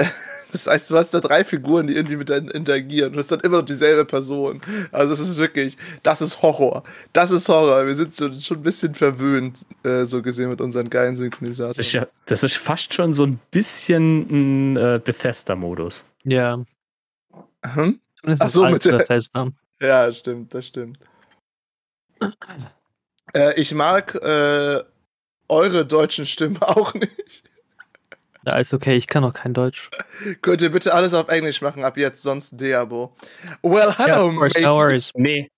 Das 0.52 0.68
heißt, 0.68 0.88
du 0.88 0.96
hast 0.96 1.12
da 1.12 1.18
drei 1.18 1.42
Figuren, 1.42 1.88
die 1.88 1.96
irgendwie 1.96 2.14
miteinander 2.14 2.54
interagieren. 2.54 3.12
Du 3.12 3.18
hast 3.18 3.26
dann 3.32 3.40
immer 3.40 3.56
noch 3.56 3.64
dieselbe 3.64 4.04
Person. 4.04 4.60
Also 4.92 5.12
es 5.12 5.18
ist 5.18 5.36
wirklich, 5.38 5.76
das 6.04 6.22
ist 6.22 6.42
Horror. 6.42 6.84
Das 7.12 7.32
ist 7.32 7.48
Horror. 7.48 7.84
Wir 7.84 7.94
sind 7.96 8.14
so, 8.14 8.30
schon 8.38 8.58
ein 8.58 8.62
bisschen 8.62 8.94
verwöhnt, 8.94 9.66
äh, 9.82 10.04
so 10.04 10.22
gesehen, 10.22 10.50
mit 10.50 10.60
unseren 10.60 10.90
geilen 10.90 11.14
Das 11.14 11.18
ist, 11.18 11.24
Synchronisatoren. 11.24 11.90
ja, 11.90 12.06
das 12.26 12.44
ist 12.44 12.56
fast 12.56 12.94
schon 12.94 13.12
so 13.12 13.24
ein 13.26 13.40
bisschen 13.50 14.74
ein 14.74 14.76
äh, 14.76 15.00
Bethesda-Modus. 15.04 16.08
Ja. 16.22 16.62
Hm? 17.64 17.98
Zumindest 18.20 18.42
Ach 18.42 18.50
so, 18.50 18.68
mit 18.68 18.84
Bethesda. 18.84 19.50
Ja, 19.80 20.06
das 20.06 20.18
stimmt, 20.20 20.54
das 20.54 20.66
stimmt. 20.66 20.98
Äh, 23.34 23.60
ich 23.60 23.74
mag 23.74 24.14
äh, 24.16 24.82
eure 25.48 25.86
deutschen 25.86 26.26
Stimmen 26.26 26.58
auch 26.62 26.94
nicht. 26.94 27.42
Ja, 28.46 28.58
ist 28.58 28.74
okay, 28.74 28.94
ich 28.94 29.06
kann 29.06 29.24
auch 29.24 29.32
kein 29.32 29.54
Deutsch. 29.54 29.88
Könnt 30.42 30.60
ihr 30.60 30.70
bitte 30.70 30.92
alles 30.92 31.14
auf 31.14 31.28
Englisch 31.28 31.62
machen 31.62 31.82
ab 31.82 31.96
jetzt, 31.96 32.22
sonst 32.22 32.60
Diabo. 32.60 33.16
Well, 33.62 33.90
hello, 33.96 34.28
of 34.28 34.36
course, 34.36 34.60
no 34.60 34.74
worries. 34.74 35.10
Nee, 35.14 35.50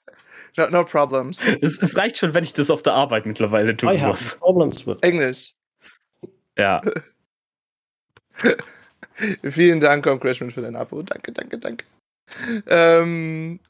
No, 0.57 0.71
no 0.71 0.85
problems. 0.85 1.43
es, 1.61 1.83
es 1.83 1.97
reicht 1.97 2.17
schon, 2.17 2.33
wenn 2.33 2.45
ich 2.45 2.55
das 2.55 2.71
auf 2.71 2.83
der 2.83 2.95
Arbeit 2.95 3.27
mittlerweile 3.27 3.77
tun 3.77 3.91
I 3.93 3.99
have 3.99 4.09
muss. 4.11 4.37
problems 4.37 4.87
with. 4.87 4.99
Englisch. 5.03 5.53
Ja, 6.57 6.81
Vielen 9.43 9.81
Dank, 9.81 10.05
Concrashman, 10.05 10.51
für 10.51 10.63
dein 10.63 10.77
Abo. 10.77 11.03
Danke, 11.03 11.33
danke, 11.33 11.59
danke. 11.59 11.85
Ähm, 12.67 13.61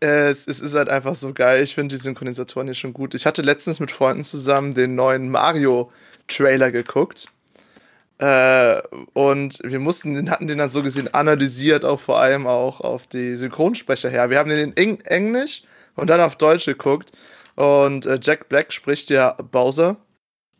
es, 0.00 0.46
es 0.46 0.60
ist 0.60 0.74
halt 0.74 0.88
einfach 0.88 1.14
so 1.14 1.32
geil. 1.32 1.62
Ich 1.62 1.74
finde 1.74 1.94
die 1.94 2.02
Synchronisatoren 2.02 2.68
hier 2.68 2.74
schon 2.74 2.92
gut. 2.92 3.14
Ich 3.14 3.26
hatte 3.26 3.42
letztens 3.42 3.80
mit 3.80 3.90
Freunden 3.90 4.24
zusammen 4.24 4.74
den 4.74 4.94
neuen 4.94 5.28
Mario-Trailer 5.28 6.70
geguckt. 6.70 7.26
Äh, 8.18 8.80
und 9.14 9.58
wir 9.64 9.80
mussten, 9.80 10.14
den 10.14 10.30
hatten 10.30 10.46
den 10.46 10.58
dann 10.58 10.68
so 10.68 10.82
gesehen 10.82 11.12
analysiert, 11.12 11.84
auch 11.84 12.00
vor 12.00 12.18
allem 12.18 12.46
auch 12.46 12.80
auf 12.80 13.06
die 13.06 13.34
Synchronsprecher 13.36 14.10
her. 14.10 14.30
Wir 14.30 14.38
haben 14.38 14.50
den 14.50 14.58
in 14.58 14.76
Eng 14.76 15.00
Englisch 15.00 15.64
und 15.96 16.08
dann 16.08 16.20
auf 16.20 16.36
Deutsch 16.36 16.66
geguckt. 16.66 17.10
Und 17.56 18.06
äh, 18.06 18.18
Jack 18.22 18.48
Black 18.48 18.72
spricht 18.72 19.10
ja 19.10 19.32
Bowser. 19.32 19.96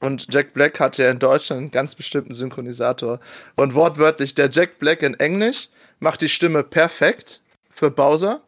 Und 0.01 0.26
Jack 0.35 0.53
Black 0.53 0.80
hat 0.80 0.99
ja 0.99 1.11
in 1.11 1.20
Deutschland 1.20 1.61
einen 1.61 1.70
ganz 1.70 1.95
bestimmten 1.95 2.35
Synchronisator. 2.35 3.20
Und 3.55 3.74
wortwörtlich, 3.74 4.35
der 4.35 4.51
Jack 4.51 4.80
Black 4.80 5.03
in 5.03 5.14
Englisch 5.14 5.68
macht 6.01 6.20
die 6.20 6.28
Stimme 6.28 6.64
perfekt 6.64 7.41
für 7.70 7.93
Bowser. 7.93 8.43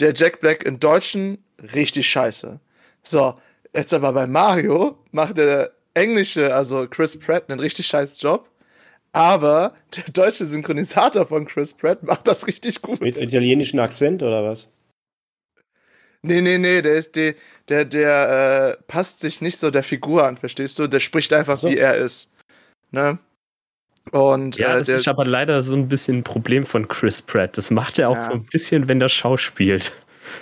Der 0.00 0.12
Jack 0.14 0.40
Black 0.40 0.64
in 0.64 0.80
Deutschen 0.80 1.38
richtig 1.74 2.08
scheiße. 2.08 2.58
So, 3.02 3.34
jetzt 3.74 3.92
aber 3.92 4.12
bei 4.12 4.26
Mario 4.26 4.98
macht 5.12 5.38
der 5.38 5.72
englische, 5.94 6.54
also 6.54 6.86
Chris 6.88 7.18
Pratt, 7.18 7.50
einen 7.50 7.60
richtig 7.60 7.86
scheiß 7.86 8.20
Job. 8.20 8.48
Aber 9.12 9.74
der 9.96 10.04
deutsche 10.12 10.46
Synchronisator 10.46 11.26
von 11.26 11.44
Chris 11.46 11.74
Pratt 11.74 12.02
macht 12.02 12.28
das 12.28 12.46
richtig 12.46 12.80
gut. 12.80 13.00
Mit 13.00 13.16
italienischen 13.20 13.80
Akzent 13.80 14.22
oder 14.22 14.44
was? 14.44 14.68
Nee, 16.22 16.40
nee, 16.42 16.58
nee, 16.58 16.82
der 16.82 16.94
ist 16.94 17.16
der, 17.16 17.34
der, 17.68 17.84
der 17.86 18.76
äh, 18.78 18.82
passt 18.86 19.20
sich 19.20 19.40
nicht 19.40 19.58
so 19.58 19.70
der 19.70 19.82
Figur 19.82 20.24
an, 20.26 20.36
verstehst 20.36 20.78
du? 20.78 20.86
Der 20.86 21.00
spricht 21.00 21.32
einfach, 21.32 21.58
So. 21.58 21.68
wie 21.70 21.78
er 21.78 21.96
ist. 21.96 22.30
Ne? 22.90 23.18
Und 24.12 24.56
Ja, 24.56 24.74
äh, 24.74 24.78
das 24.78 24.86
der, 24.88 24.96
ist 24.96 25.08
aber 25.08 25.24
leider 25.24 25.62
so 25.62 25.74
ein 25.74 25.88
bisschen 25.88 26.18
ein 26.18 26.24
Problem 26.24 26.64
von 26.64 26.88
Chris 26.88 27.22
Pratt. 27.22 27.56
Das 27.56 27.70
macht 27.70 27.98
er 27.98 28.08
auch 28.10 28.16
Ja. 28.16 28.24
so 28.24 28.32
ein 28.32 28.44
bisschen, 28.44 28.88
wenn 28.88 28.98
der 28.98 29.08
schauspielt. 29.08 29.92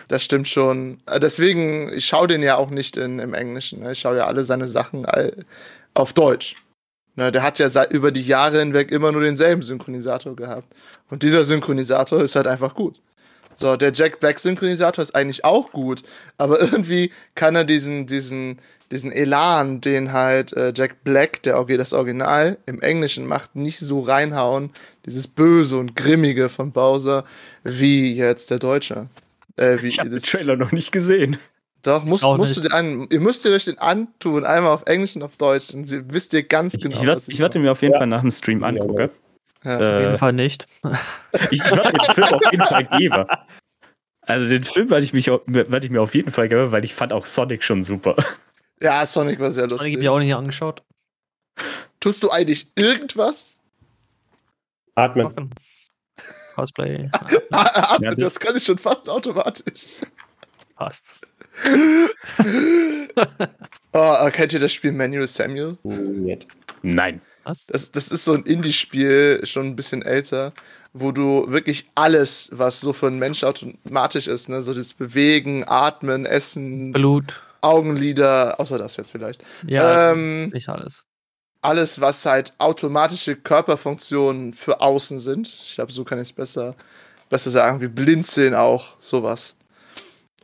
das 0.09 0.23
stimmt 0.25 0.49
schon. 0.49 1.01
Äh, 1.07 1.21
Deswegen, 1.21 1.93
ich 1.93 2.07
schaue 2.07 2.29
den 2.29 2.43
ja 2.43 2.57
auch 2.57 2.71
nicht 2.71 2.97
in, 2.97 3.19
im 3.19 3.35
Englischen. 3.35 3.81
Ne? 3.81 3.93
Ich 3.93 4.01
schaue 4.01 4.17
ja 4.19 4.27
alle 4.27 4.45
seine 4.45 4.69
Sachen 4.69 5.07
auf 5.95 6.13
Deutsch. 6.13 6.57
Ne? 7.17 7.31
Der 7.33 7.43
hat 7.43 7.59
ja 7.59 7.69
seit, 7.69 7.91
über 7.93 8.11
die 8.13 8.23
Jahre 8.23 8.59
hinweg 8.61 8.91
immer 8.91 9.13
nur 9.13 9.23
denselben 9.23 9.63
Synchronisator 9.63 10.35
gehabt. 10.37 10.67
Und 11.11 11.23
dieser 11.23 11.45
Synchronisator 11.45 12.23
ist 12.23 12.37
halt 12.37 12.47
einfach 12.47 12.75
gut. 12.75 13.01
So, 13.61 13.77
der 13.77 13.93
Jack 13.93 14.21
Black 14.21 14.39
Synchronisator 14.39 15.03
ist 15.03 15.15
eigentlich 15.15 15.45
auch 15.45 15.73
gut, 15.73 16.03
aber 16.39 16.61
irgendwie 16.73 17.11
kann 17.35 17.57
er 17.57 17.65
diesen, 17.65 18.07
diesen, 18.07 18.59
diesen 18.93 19.11
Elan, 19.13 19.81
den 19.81 20.13
halt 20.13 20.53
äh, 20.55 20.73
Jack 20.75 21.03
Black, 21.05 21.43
der 21.43 21.57
Orgi- 21.59 21.77
das 21.77 21.93
Original 21.93 22.57
im 22.67 22.81
Englischen 22.81 23.27
macht, 23.27 23.57
nicht 23.57 23.81
so 23.81 24.01
reinhauen. 24.01 24.71
Dieses 25.05 25.27
Böse 25.27 25.77
und 25.79 25.97
Grimmige 25.97 26.49
von 26.49 26.71
Bowser, 26.73 27.25
wie 27.65 28.15
jetzt 28.15 28.51
der 28.51 28.59
Deutsche. 28.61 29.09
Äh, 29.57 29.79
wie, 29.83 29.89
Ich 29.89 29.99
habe 29.99 30.09
den 30.11 30.21
das- 30.21 30.31
Trailer 30.31 30.57
noch 30.57 30.71
nicht 30.73 30.93
gesehen. 30.93 31.37
Doch, 31.83 32.05
musst, 32.05 32.25
Auch 32.25 32.37
musst 32.37 32.57
du 32.57 32.61
dir 32.61 32.73
an, 32.75 33.07
ihr 33.11 33.21
müsst 33.21 33.45
ihr 33.45 33.53
euch 33.53 33.65
den 33.65 33.79
antun, 33.79 34.45
einmal 34.45 34.73
auf 34.73 34.83
Englisch 34.87 35.15
und 35.17 35.23
auf 35.23 35.37
Deutsch. 35.37 35.71
Und 35.75 35.85
sie- 35.87 36.03
wisst 36.13 36.33
ihr 36.35 36.43
ganz 36.43 36.75
Ich, 36.75 36.83
genau. 36.83 36.97
ich, 36.97 37.07
werd, 37.07 37.23
ich 37.29 37.39
werde 37.39 37.59
mir 37.59 37.73
auf 37.73 37.83
jeden 37.83 37.95
Ja. 37.95 37.99
Fall 38.01 38.07
nach 38.09 38.21
dem 38.21 38.31
Stream 38.31 38.61
Ja, 38.61 38.67
angucken. 38.69 38.99
Ja. 39.01 39.09
Auf 39.65 39.81
jeden 39.81 40.15
Äh, 40.15 40.19
Fall 40.19 40.33
nicht. 40.33 40.67
ich 41.51 41.53
ich 41.53 41.65
werde 41.65 41.93
den 41.93 42.15
Film 42.15 42.29
auf 42.35 42.53
jeden 42.53 42.65
Fall 42.67 42.85
geben. 42.99 43.25
Also 44.23 44.49
den 44.49 44.65
Film 44.65 44.91
werde 44.91 45.05
ich, 45.05 45.13
mich 45.13 45.27
werd 45.29 45.85
ich 45.85 45.91
mir 45.91 46.03
auf 46.03 46.15
jeden 46.15 46.31
Fall 46.31 46.49
geben, 46.49 46.71
weil 46.71 46.85
ich 46.85 46.95
fand 46.95 47.13
auch 47.13 47.27
Sonic 47.27 47.65
schon 47.65 47.83
super. 47.83 48.15
ja, 48.81 49.05
Sonic 49.07 49.41
war 49.41 49.51
sehr 49.51 49.67
Das 49.67 49.81
habe 49.81 49.89
ich 49.89 49.95
lustig. 49.95 49.99
mir 49.99 50.13
auch 50.13 50.19
nicht 50.19 50.35
angeschaut. 50.35 50.83
Tust 52.01 52.23
du 52.23 52.31
eigentlich 52.31 52.69
irgendwas? 52.77 53.59
Atmen. 54.95 55.25
Machen. 55.25 55.51
Cosplay. 56.55 57.09
Ah, 57.53 57.71
ah, 57.75 57.99
Ja, 58.01 58.11
das, 58.11 58.35
das- 58.35 58.41
kann 58.41 58.57
ich 58.57 58.65
schon 58.65 58.79
fast 58.79 59.09
automatisch. 59.09 59.99
Passt. 60.77 61.19
Oh, 63.93 64.29
kennt 64.33 64.53
ihr 64.53 64.61
das 64.61 64.73
Spiel 64.73 64.93
Manual 64.93 65.27
Samuel? 65.27 65.77
Nein. 66.83 67.21
Was? 67.49 67.67
Das, 67.67 67.91
das 67.93 68.09
ist 68.11 68.25
so 68.27 68.35
ein 68.35 68.43
Indie-Spiel, 68.43 69.41
schon 69.45 69.69
ein 69.69 69.77
bisschen 69.77 70.03
älter, 70.03 70.53
wo 70.93 71.13
du 71.13 71.47
wirklich 71.49 71.89
alles, 71.95 72.51
was 72.53 72.81
so 72.81 72.93
für 72.93 73.07
einen 73.07 73.19
Mensch 73.19 73.43
automatisch 73.43 74.27
ist, 74.29 74.49
ne, 74.51 74.61
so 74.61 74.75
das 74.75 74.93
Bewegen, 74.93 75.65
Atmen, 75.67 76.27
Essen, 76.27 76.93
Blut. 76.93 77.41
Augenlider, 77.63 78.61
außer 78.61 78.77
das 78.79 78.97
jetzt 78.97 79.13
vielleicht. 79.13 79.43
Ja, 79.67 80.13
Ähm, 80.13 80.51
nicht 80.51 80.69
alles. 80.69 81.07
alles, 81.63 82.01
was 82.03 82.25
halt 82.27 82.53
automatische 82.59 83.35
Körperfunktionen 83.35 84.53
für 84.53 84.81
außen 84.83 85.19
sind. 85.19 85.49
Ich 85.49 85.75
glaube, 85.75 85.91
so 85.91 86.05
kann 86.05 86.19
ich 86.19 86.29
es 86.29 86.33
besser, 86.35 86.75
besser 87.31 87.51
sagen, 87.51 87.81
wie 87.81 87.89
Blinzeln 87.89 88.55
auch, 88.55 88.97
sowas. 89.01 89.57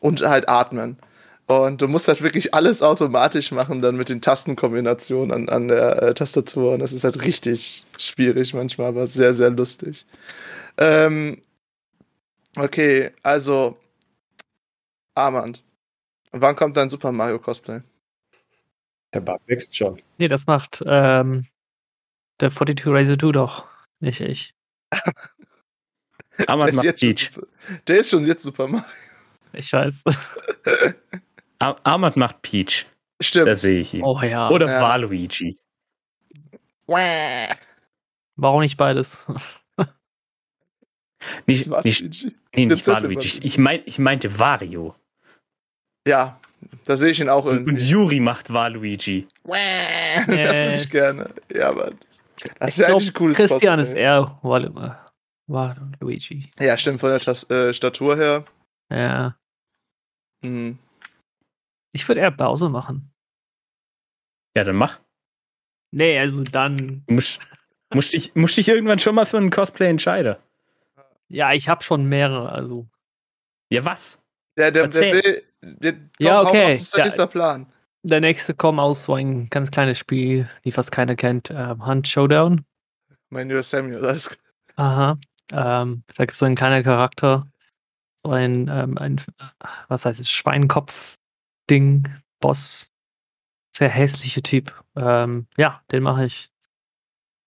Und 0.00 0.22
halt 0.22 0.48
atmen. 0.48 0.98
Und 1.46 1.82
du 1.82 1.88
musst 1.88 2.08
halt 2.08 2.22
wirklich 2.22 2.54
alles 2.54 2.80
automatisch 2.82 3.52
machen, 3.52 3.82
dann 3.82 3.96
mit 3.96 4.08
den 4.08 4.22
Tastenkombinationen 4.22 5.30
an, 5.30 5.48
an 5.50 5.68
der 5.68 6.02
äh, 6.02 6.14
Tastatur. 6.14 6.74
Und 6.74 6.78
das 6.78 6.92
ist 6.92 7.04
halt 7.04 7.20
richtig 7.22 7.84
schwierig 7.98 8.54
manchmal, 8.54 8.88
aber 8.88 9.06
sehr, 9.06 9.34
sehr 9.34 9.50
lustig. 9.50 10.06
Ähm, 10.78 11.42
okay, 12.56 13.10
also 13.22 13.76
Armand. 15.14 15.62
Wann 16.32 16.56
kommt 16.56 16.76
dein 16.76 16.88
Super 16.88 17.12
Mario 17.12 17.38
Cosplay? 17.38 17.80
Der 19.12 19.20
Bug 19.20 19.40
wächst 19.46 19.76
schon. 19.76 20.00
Nee, 20.18 20.28
das 20.28 20.46
macht 20.46 20.82
ähm, 20.86 21.46
der 22.40 22.50
42 22.50 22.86
Razor 22.86 23.18
2 23.18 23.32
doch. 23.32 23.66
Nicht 24.00 24.20
ich. 24.20 24.54
Armand 26.46 26.70
Der 26.70 26.74
macht 26.74 26.84
jetzt 26.84 27.00
Peach. 27.00 27.30
Super, 27.32 27.46
der 27.86 27.98
ist 27.98 28.10
schon 28.10 28.24
jetzt 28.24 28.42
Super 28.42 28.66
Mario. 28.66 28.86
Ich 29.52 29.72
weiß. 29.72 30.02
Ar 31.58 31.76
Armand 31.84 32.16
macht 32.16 32.42
Peach. 32.42 32.86
Stimmt. 33.20 33.48
Da 33.48 33.54
sehe 33.54 33.80
ich 33.80 33.94
ihn. 33.94 34.02
Oh 34.02 34.20
ja. 34.22 34.48
Oder 34.50 34.66
Ja. 34.66 34.82
Waluigi. 34.82 35.56
Wäh. 36.86 37.54
Warum 38.36 38.60
nicht 38.60 38.76
beides? 38.76 39.18
Nicht, 41.46 41.68
nicht, 41.84 42.02
Luigi. 42.02 42.36
nee, 42.54 42.66
nicht 42.66 42.86
Waluigi. 42.86 43.16
Waluigi. 43.16 43.40
Ich, 43.46 43.56
mein, 43.56 43.80
ich 43.86 43.98
meinte 43.98 44.38
Wario. 44.38 44.94
Ja, 46.06 46.38
da 46.84 46.96
sehe 46.98 47.12
ich 47.12 47.20
ihn 47.20 47.30
auch 47.30 47.46
Und, 47.46 47.52
irgendwie. 47.66 47.70
und 47.70 47.80
Yuri 47.88 48.20
macht 48.20 48.52
Waluigi. 48.52 49.26
Das 49.46 50.26
würde 50.28 50.72
ich 50.74 50.80
Yes. 50.80 50.90
gerne. 50.90 51.30
Ja, 51.54 51.70
aber 51.70 51.92
das 52.58 52.74
ich 52.74 52.78
wäre 52.78 52.92
eigentlich 52.92 53.08
ein 53.08 53.14
cooles 53.14 53.36
Christian 53.36 53.78
ist 53.78 53.88
Cosplay. 53.88 54.02
eher 54.02 54.38
Wal 54.42 54.96
Wal 55.46 55.76
Luigi. 56.00 56.50
Ja, 56.60 56.76
stimmt, 56.76 57.00
von 57.00 57.08
der 57.10 57.20
Tas 57.20 57.48
äh, 57.50 57.72
Statur 57.72 58.16
her. 58.16 58.44
Ja. 58.90 59.34
Hm. 60.44 60.78
Ich 61.94 62.06
würde 62.08 62.20
eher 62.20 62.30
Bowser 62.32 62.68
machen. 62.68 63.12
Ja, 64.56 64.64
dann 64.64 64.76
mach. 64.76 65.00
Nee, 65.92 66.18
also 66.18 66.42
dann. 66.42 67.04
Du 67.06 67.14
musst, 67.14 67.38
musst, 67.92 68.12
dich, 68.12 68.34
musst 68.34 68.56
dich 68.56 68.68
irgendwann 68.68 68.98
schon 68.98 69.14
mal 69.14 69.26
für 69.26 69.36
einen 69.36 69.50
Cosplay 69.50 69.88
entscheiden. 69.88 70.36
Ja, 71.28 71.52
ich 71.52 71.68
habe 71.68 71.82
schon 71.84 72.06
mehrere, 72.08 72.50
also. 72.50 72.86
Ja, 73.70 73.84
was? 73.84 74.20
Der, 74.58 74.70
der, 74.72 74.88
der 74.88 75.02
Erzähl. 75.12 75.24
will. 75.24 75.42
Der, 75.62 75.92
komm, 75.92 76.10
Ja, 76.18 76.42
okay. 76.42 76.68
Was 76.68 76.80
ist 76.80 76.96
Ja. 76.96 77.04
denn 77.04 77.12
dieser 77.12 77.26
Plan? 77.28 77.66
Der 78.02 78.20
nächste 78.20 78.54
kommt 78.54 78.80
aus 78.80 79.04
so 79.04 79.14
ein 79.14 79.48
ganz 79.48 79.70
kleines 79.70 79.98
Spiel, 79.98 80.48
die 80.64 80.72
fast 80.72 80.92
keiner 80.92 81.14
kennt. 81.16 81.50
Ähm, 81.50 81.86
Hunt 81.86 82.06
Showdown. 82.06 82.64
Mein 83.30 83.48
lieber 83.48 83.62
Samuel, 83.62 84.04
alles. 84.04 84.36
Aha. 84.76 85.16
Ähm, 85.52 86.02
da 86.14 86.24
gibt 86.24 86.32
es 86.32 86.38
so 86.38 86.44
einen 86.44 86.56
kleinen 86.56 86.84
Charakter. 86.84 87.40
So 88.22 88.30
ein, 88.32 88.68
ähm, 88.68 88.98
ein 88.98 89.20
was 89.88 90.04
heißt 90.04 90.20
es, 90.20 90.30
Schweinkopf-Ding, 91.68 92.08
Boss. 92.40 92.90
Sehr 93.70 93.88
hässlicher 93.88 94.42
Typ. 94.42 94.72
Ähm, 94.96 95.46
ja, 95.56 95.82
den 95.90 96.02
mache 96.04 96.26
ich. 96.26 96.50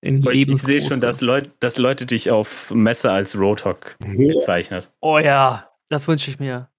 In 0.01 0.22
Ich, 0.30 0.47
ich 0.47 0.61
sehe 0.61 0.82
schon, 0.82 1.01
dass 1.01 1.22
Leute, 1.22 1.51
dass 1.59 1.78
Leute 1.78 2.05
dich 2.05 2.30
auf 2.32 2.70
Messer 2.72 3.13
als 3.13 3.38
Roadhog 3.38 3.97
bezeichnet. 3.99 4.91
Oh 5.01 5.18
ja, 5.18 5.72
das 5.89 6.07
wünsche 6.07 6.30
ich 6.30 6.39
mir. 6.39 6.70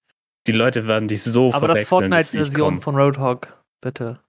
Die 0.46 0.52
Leute 0.52 0.86
werden 0.86 1.08
dich 1.08 1.22
so 1.24 1.52
Aber 1.52 1.68
das 1.68 1.84
Fortnite-Version 1.84 2.80
von 2.80 2.94
Roadhog, 2.96 3.48
bitte. 3.80 4.20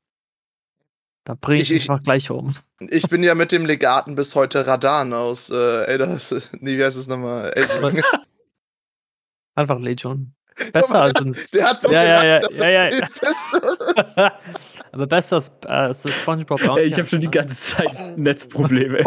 Da 1.26 1.36
bringe 1.36 1.62
ich 1.62 1.70
Ich- 1.70 1.76
mich 1.76 1.84
ich- 1.84 1.90
einfach 1.90 2.04
gleich 2.04 2.32
um. 2.32 2.56
Ich 2.90 3.10
bin 3.10 3.22
ja 3.24 3.36
mit 3.36 3.52
dem 3.52 3.66
Legaten 3.66 4.16
bis 4.16 4.34
heute 4.36 4.66
Radan 4.66 5.14
aus 5.14 5.50
äh, 5.50 5.84
Elder. 5.86 6.18
Nee, 6.60 6.78
wie 6.78 6.84
heißt 6.84 6.98
es 6.98 7.08
nochmal? 7.08 7.54
Einfach 9.56 9.80
Legion. 9.80 10.34
Besser 10.74 11.02
als 11.02 11.16
ein. 11.16 11.36
Der 11.54 11.70
hat 11.70 11.82
so 11.82 11.92
Ja, 11.92 12.04
ja, 12.04 12.24
ja, 12.26 12.40
ja, 12.50 12.90
ja. 12.90 13.08
zerstört. 13.08 14.34
Aber 14.92 15.08
besser 15.08 15.36
als, 15.36 15.52
äh, 15.66 15.68
als 15.70 16.12
SpongeBob. 16.12 16.62
Ey, 16.78 16.86
ich 16.86 16.94
habe 16.98 17.08
schon 17.08 17.22
die 17.22 17.30
ganze 17.30 17.56
Zeit 17.78 18.18
Netzprobleme. 18.18 19.04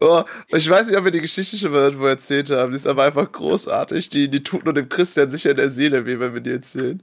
Oh, 0.00 0.22
ich 0.48 0.68
weiß 0.68 0.88
nicht, 0.88 0.98
ob 0.98 1.04
wir 1.04 1.10
die 1.10 1.20
Geschichte 1.22 1.56
schon 1.56 1.72
mal 1.72 1.82
irgendwo 1.84 2.06
erzählt 2.06 2.50
haben. 2.50 2.70
Die 2.72 2.76
ist 2.76 2.86
aber 2.86 3.04
einfach 3.04 3.30
großartig. 3.32 4.10
Die, 4.10 4.28
die 4.28 4.42
tut 4.42 4.64
nur 4.64 4.74
dem 4.74 4.88
Christian 4.88 5.30
sicher 5.30 5.50
in 5.52 5.56
der 5.56 5.70
Seele 5.70 6.04
weh, 6.06 6.18
wenn 6.20 6.34
wir 6.34 6.40
die 6.42 6.50
erzählen. 6.52 7.02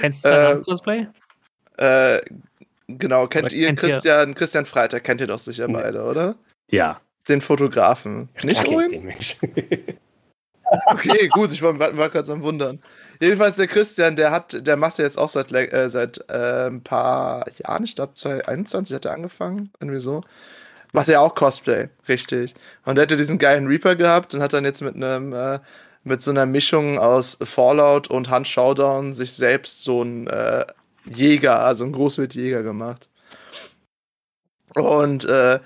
Kennst 0.00 0.24
du 0.24 0.28
dein 0.28 0.58
Äh, 0.58 0.62
Cosplay? 0.62 1.06
Äh, 1.76 2.20
genau, 2.88 3.26
kennt 3.26 3.46
Oder 3.46 3.54
ihr 3.54 3.66
kennt 3.66 3.82
ihr- 3.82 3.88
Christian, 3.90 4.34
Christian 4.34 4.64
Freitag? 4.66 5.02
Kennt 5.04 5.20
ihr 5.20 5.26
doch 5.26 5.38
sicher 5.40 5.66
beide, 5.68 6.02
oder? 6.04 6.36
Ja. 6.70 7.00
Den 7.28 7.40
Fotografen. 7.40 8.28
Nicht 8.42 8.62
Klar 8.62 8.64
kennt 8.64 8.76
Owen? 8.76 8.90
den 8.90 9.04
Mensch. 9.04 9.36
Okay, 10.86 11.28
gut, 11.28 11.52
ich 11.52 11.62
war, 11.62 11.78
war 11.78 12.08
gerade 12.10 12.32
am 12.32 12.42
Wundern. 12.42 12.80
Jedenfalls 13.20 13.56
der 13.56 13.68
Christian, 13.68 14.16
der 14.16 14.30
hat, 14.30 14.66
der 14.66 14.76
macht 14.76 14.98
ja 14.98 15.04
jetzt 15.04 15.18
auch 15.18 15.28
seit, 15.28 15.52
äh, 15.52 15.88
seit 15.88 16.24
äh, 16.28 16.66
ein 16.66 16.82
paar 16.82 17.44
Jahren, 17.58 17.84
ich 17.84 17.94
glaube 17.94 18.14
2021 18.14 18.94
hat 18.94 19.04
er 19.04 19.12
angefangen, 19.12 19.70
irgendwie 19.80 20.00
so. 20.00 20.22
Macht 20.92 21.08
er 21.08 21.20
auch 21.20 21.34
Cosplay, 21.34 21.88
richtig. 22.08 22.54
Und 22.84 22.98
er 22.98 23.02
hatte 23.02 23.16
diesen 23.16 23.38
geilen 23.38 23.66
Reaper 23.66 23.96
gehabt 23.96 24.34
und 24.34 24.42
hat 24.42 24.52
dann 24.52 24.64
jetzt 24.64 24.82
mit 24.82 24.96
einem, 24.96 25.32
äh, 25.32 25.60
mit 26.04 26.22
so 26.22 26.30
einer 26.30 26.46
Mischung 26.46 26.98
aus 26.98 27.38
Fallout 27.42 28.08
und 28.08 28.30
Hunt 28.30 28.48
Showdown 28.48 29.12
sich 29.12 29.32
selbst 29.32 29.82
so 29.82 30.02
ein 30.02 30.26
äh, 30.28 30.64
Jäger, 31.04 31.60
also 31.60 31.84
ein 31.84 31.92
Großwildjäger 31.92 32.62
gemacht. 32.62 33.08
Und 34.74 35.24
äh, 35.26 35.60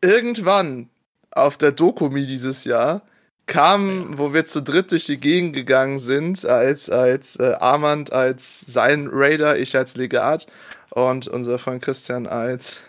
irgendwann 0.00 0.90
auf 1.30 1.56
der 1.56 1.72
Dokumi 1.72 2.26
dieses 2.26 2.64
Jahr 2.64 3.02
kam, 3.46 4.18
wo 4.18 4.34
wir 4.34 4.44
zu 4.44 4.62
dritt 4.62 4.90
durch 4.90 5.06
die 5.06 5.20
Gegend 5.20 5.54
gegangen 5.54 5.98
sind, 5.98 6.44
als, 6.44 6.90
als 6.90 7.36
äh, 7.36 7.54
Armand 7.60 8.12
als 8.12 8.60
sein 8.60 9.08
Raider, 9.10 9.56
ich 9.58 9.76
als 9.76 9.96
Legat 9.96 10.46
und 10.90 11.28
unser 11.28 11.58
Freund 11.58 11.82
Christian 11.82 12.26
als 12.26 12.80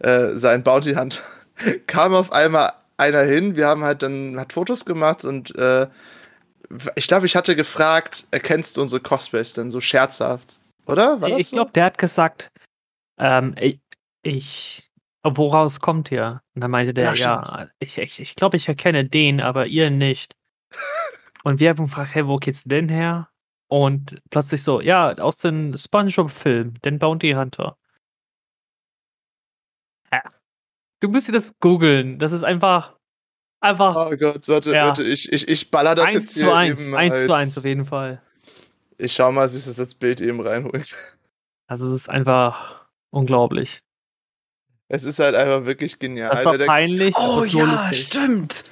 äh, 0.00 0.30
sein 0.34 0.62
Bounty 0.62 0.94
Hunter, 0.94 1.20
kam 1.86 2.14
auf 2.14 2.32
einmal 2.32 2.72
einer 2.96 3.22
hin. 3.22 3.56
Wir 3.56 3.68
haben 3.68 3.84
halt 3.84 4.02
dann 4.02 4.38
hat 4.38 4.52
Fotos 4.52 4.84
gemacht 4.84 5.24
und 5.24 5.56
äh, 5.56 5.86
ich 6.96 7.06
glaube, 7.06 7.26
ich 7.26 7.36
hatte 7.36 7.54
gefragt, 7.56 8.26
erkennst 8.30 8.76
du 8.76 8.82
unsere 8.82 9.00
Cosplays 9.00 9.54
denn 9.54 9.70
so 9.70 9.80
scherzhaft? 9.80 10.58
Oder? 10.86 11.20
War 11.20 11.30
das 11.30 11.38
ich 11.38 11.50
glaube, 11.50 11.70
der 11.72 11.84
hat 11.84 11.98
gesagt, 11.98 12.50
ähm, 13.18 13.54
ich, 13.60 13.78
ich, 14.22 14.90
woraus 15.24 15.80
kommt 15.80 16.10
ihr? 16.12 16.42
Und 16.54 16.60
dann 16.60 16.70
meinte 16.70 16.92
der, 16.92 17.14
Ja, 17.14 17.42
ja, 17.42 17.68
ich, 17.78 17.98
ich, 17.98 18.20
ich 18.20 18.34
glaube, 18.36 18.56
ich 18.56 18.68
erkenne 18.68 19.04
den, 19.04 19.40
aber 19.40 19.66
ihr 19.66 19.90
nicht. 19.90 20.36
Und 21.44 21.60
wir 21.60 21.70
haben 21.70 21.84
gefragt, 21.84 22.14
hey, 22.14 22.26
wo 22.26 22.36
gehst 22.36 22.64
du 22.64 22.68
denn 22.70 22.88
her? 22.88 23.28
Und 23.68 24.20
plötzlich 24.30 24.62
so, 24.62 24.80
ja, 24.80 25.12
aus 25.18 25.36
dem 25.36 25.76
SpongeBob-Film, 25.76 26.74
den 26.82 26.98
Bounty 26.98 27.32
Hunter. 27.32 27.76
Ja. 30.10 30.22
Du 31.00 31.08
musst 31.08 31.28
dir 31.28 31.32
das 31.32 31.58
googeln. 31.60 32.18
Das 32.18 32.32
ist 32.32 32.44
einfach, 32.44 32.96
einfach 33.60 34.10
Oh 34.10 34.16
Gott, 34.16 34.48
warte, 34.48 34.72
Ja. 34.72 34.86
warte, 34.86 35.02
ich, 35.04 35.30
ich, 35.32 35.48
ich 35.48 35.70
baller 35.70 35.94
das 35.94 36.06
eins 36.06 36.14
jetzt 36.14 36.34
zu 36.34 36.44
hier 36.44 36.54
eins, 36.56 36.86
eben 36.86 36.94
eins 36.94 37.12
als, 37.14 37.26
zu 37.26 37.32
eins 37.32 37.58
auf 37.58 37.64
jeden 37.64 37.84
Fall. 37.84 38.20
Ich 38.96 39.12
schau 39.12 39.32
mal, 39.32 39.42
dass 39.42 39.54
ich 39.54 39.64
das 39.64 39.78
als 39.78 39.94
Bild 39.94 40.20
eben 40.20 40.40
reinhole. 40.40 40.82
Also 41.66 41.86
es 41.86 41.92
ist 41.92 42.08
einfach 42.10 42.86
unglaublich. 43.10 43.83
Es 44.88 45.04
ist 45.04 45.18
halt 45.18 45.34
einfach 45.34 45.66
wirklich 45.66 45.98
genial. 45.98 46.30
Das 46.30 46.44
war 46.44 46.58
der, 46.58 46.66
peinlich. 46.66 47.14
Oh 47.16 47.38
aber 47.38 47.46
so 47.46 47.58
ja, 47.58 47.88
lustig. 47.88 48.06
stimmt. 48.08 48.64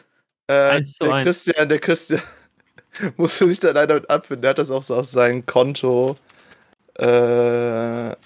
äh, 0.48 0.52
eins 0.70 0.94
zu 0.94 1.06
der 1.06 1.14
eins. 1.14 1.24
Christian, 1.24 1.68
der 1.68 1.78
Christian 1.78 2.22
musste 3.16 3.48
sich 3.48 3.60
dann 3.60 3.74
leider 3.74 3.94
mit 3.94 4.10
abfinden. 4.10 4.42
Der 4.42 4.50
hat 4.50 4.58
das 4.58 4.70
auch 4.70 4.82
so 4.82 4.96
auf 4.96 5.06
sein 5.06 5.46
Konto. 5.46 6.16
Äh, 6.98 7.04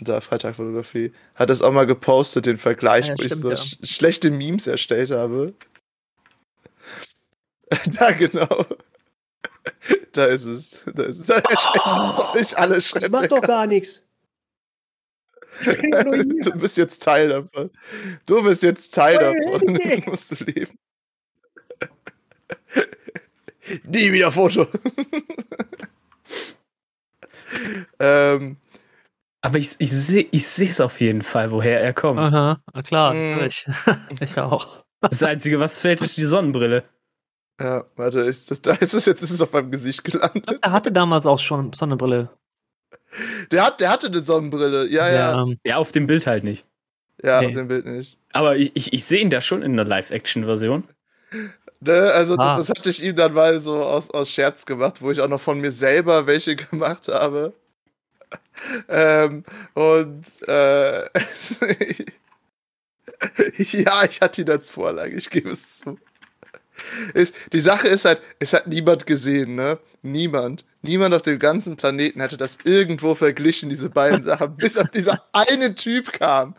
da 0.01 0.21
Freitagfotografie. 0.21 1.13
Hat 1.37 1.51
das 1.51 1.63
auch 1.63 1.71
mal 1.73 1.87
gepostet, 1.87 2.47
den 2.47 2.59
Vergleich, 2.59 3.07
ja, 3.09 3.15
wo 3.17 3.23
ich 3.23 3.29
stimmt, 3.29 3.43
so 3.43 3.51
ja. 3.51 3.57
sch 3.57 3.77
schlechte 3.85 4.31
Memes 4.31 4.67
erstellt 4.67 5.13
habe. 5.13 5.55
da 7.99 8.13
genau. 8.13 8.67
Da 10.13 10.27
ist 10.27 10.45
es. 10.45 10.83
Da 10.95 11.03
ist 11.05 11.19
es. 11.19 11.27
Das 11.27 12.17
soll 12.17 12.41
ich 12.41 12.57
alle 12.57 12.79
Ich 12.79 12.87
schreiben. 12.87 13.11
mach 13.11 13.27
doch 13.27 13.43
gar 13.43 13.67
nichts. 13.67 14.01
Du 16.45 16.53
bist 16.59 16.77
jetzt 16.77 17.03
Teil 17.03 17.29
davon. 17.29 17.71
Du 18.27 18.43
bist 18.43 18.63
jetzt 18.63 18.95
Teil 18.95 19.19
davon. 19.19 19.77
Hände. 19.81 20.03
musst 20.11 20.31
du 20.39 20.45
leben. 20.45 20.79
Nie 23.85 24.13
wieder 24.13 24.31
Foto. 24.31 24.67
ähm, 28.01 28.57
Aber 29.41 29.59
ich, 29.59 29.71
ich 29.79 29.91
sehe 29.91 30.27
ich 30.31 30.47
sehe 30.47 30.69
es 30.71 30.81
auf 30.81 31.01
jeden 31.01 31.23
Fall, 31.23 31.51
woher 31.51 31.81
er 31.81 31.93
kommt. 31.95 32.21
Aha, 32.21 32.61
na 32.73 32.83
klar, 32.83 33.15
Mm. 33.15 33.31
natürlich. 33.31 33.67
ich 34.21 34.39
auch. 34.39 34.85
Das 35.01 35.23
Einzige, 35.23 35.61
was 35.61 35.79
fehlt, 35.79 36.01
ist 36.03 36.17
die 36.17 36.25
Sonnenbrille. 36.25 36.85
ja, 37.61 37.85
warte, 37.97 38.21
ist 38.21 38.51
das, 38.51 38.61
da 38.63 38.75
ist 38.75 38.95
es 38.95 39.07
jetzt 39.07 39.23
ist 39.23 39.31
es 39.31 39.41
auf 39.41 39.53
meinem 39.53 39.71
Gesicht 39.71 40.05
gelandet. 40.05 40.47
Er 40.63 40.73
hatte 40.73 40.91
damals 40.93 41.27
auch 41.27 41.39
schon 41.39 41.73
Sonnenbrille. 41.73 42.31
Der, 43.53 43.65
hat, 43.67 43.81
der 43.81 43.91
hatte 43.91 44.09
eine 44.09 44.21
Sonnenbrille. 44.21 44.89
Ja, 44.89 45.09
ja. 45.11 45.43
ähm, 45.43 45.59
Ja, 45.65 45.77
auf 45.77 45.93
dem 45.93 46.07
Bild 46.07 46.27
halt 46.27 46.45
nicht. 46.45 46.65
Ja, 47.23 47.41
Nee. 47.41 47.47
auf 47.49 47.53
dem 47.55 47.69
Bild 47.69 47.87
nicht. 47.87 48.19
Aber 48.33 48.57
ich, 48.57 48.73
ich, 48.75 48.93
ich 48.93 49.05
sehe 49.05 49.21
ihn 49.21 49.31
da 49.31 49.41
schon 49.41 49.63
in 49.63 49.77
der 49.77 49.87
Live-Action-Version. 49.87 50.85
Ne, 51.81 52.11
also 52.13 52.35
Ah. 52.37 52.57
das, 52.57 52.67
das 52.67 52.79
hatte 52.79 52.91
ich 52.91 53.03
ihm 53.03 53.17
dann 53.17 53.33
mal 53.33 53.59
so 53.59 53.75
aus, 53.85 54.11
aus 54.11 54.31
Scherz 54.31 54.67
gemacht, 54.67 55.01
wo 55.03 55.11
ich 55.11 55.21
auch 55.21 55.29
noch 55.29 55.41
von 55.41 55.61
mir 55.61 55.71
selber 55.71 56.27
welche 56.27 56.57
gemacht 56.57 57.09
habe. 57.09 57.53
Ähm, 58.89 59.45
und 59.75 60.25
äh, 60.49 61.05
ja, 63.59 64.05
ich 64.05 64.21
hatte 64.21 64.43
ihn 64.43 64.51
als 64.51 64.71
Vorlage, 64.71 65.17
ich 65.17 65.31
gebe 65.31 65.51
es 65.51 65.79
zu. 65.79 65.99
Ist, 67.15 67.35
die 67.53 67.59
Sache 67.59 67.89
ist 67.89 68.05
halt, 68.05 68.21
es 68.39 68.53
hat 68.53 68.67
niemand 68.67 69.07
gesehen, 69.07 69.55
ne? 69.55 69.79
Niemand. 70.03 70.65
Niemand 70.83 71.15
auf 71.15 71.23
dem 71.23 71.39
ganzen 71.39 71.77
Planeten 71.77 72.21
hatte 72.23 72.37
das 72.37 72.59
irgendwo 72.65 73.15
verglichen, 73.15 73.69
diese 73.71 73.91
beiden 73.91 74.23
Sachen, 74.23 74.57
bis 74.59 74.77
auf 74.77 74.91
dieser 74.91 75.23
eine 75.33 75.75
Typ 75.75 76.13
kam. 76.13 76.55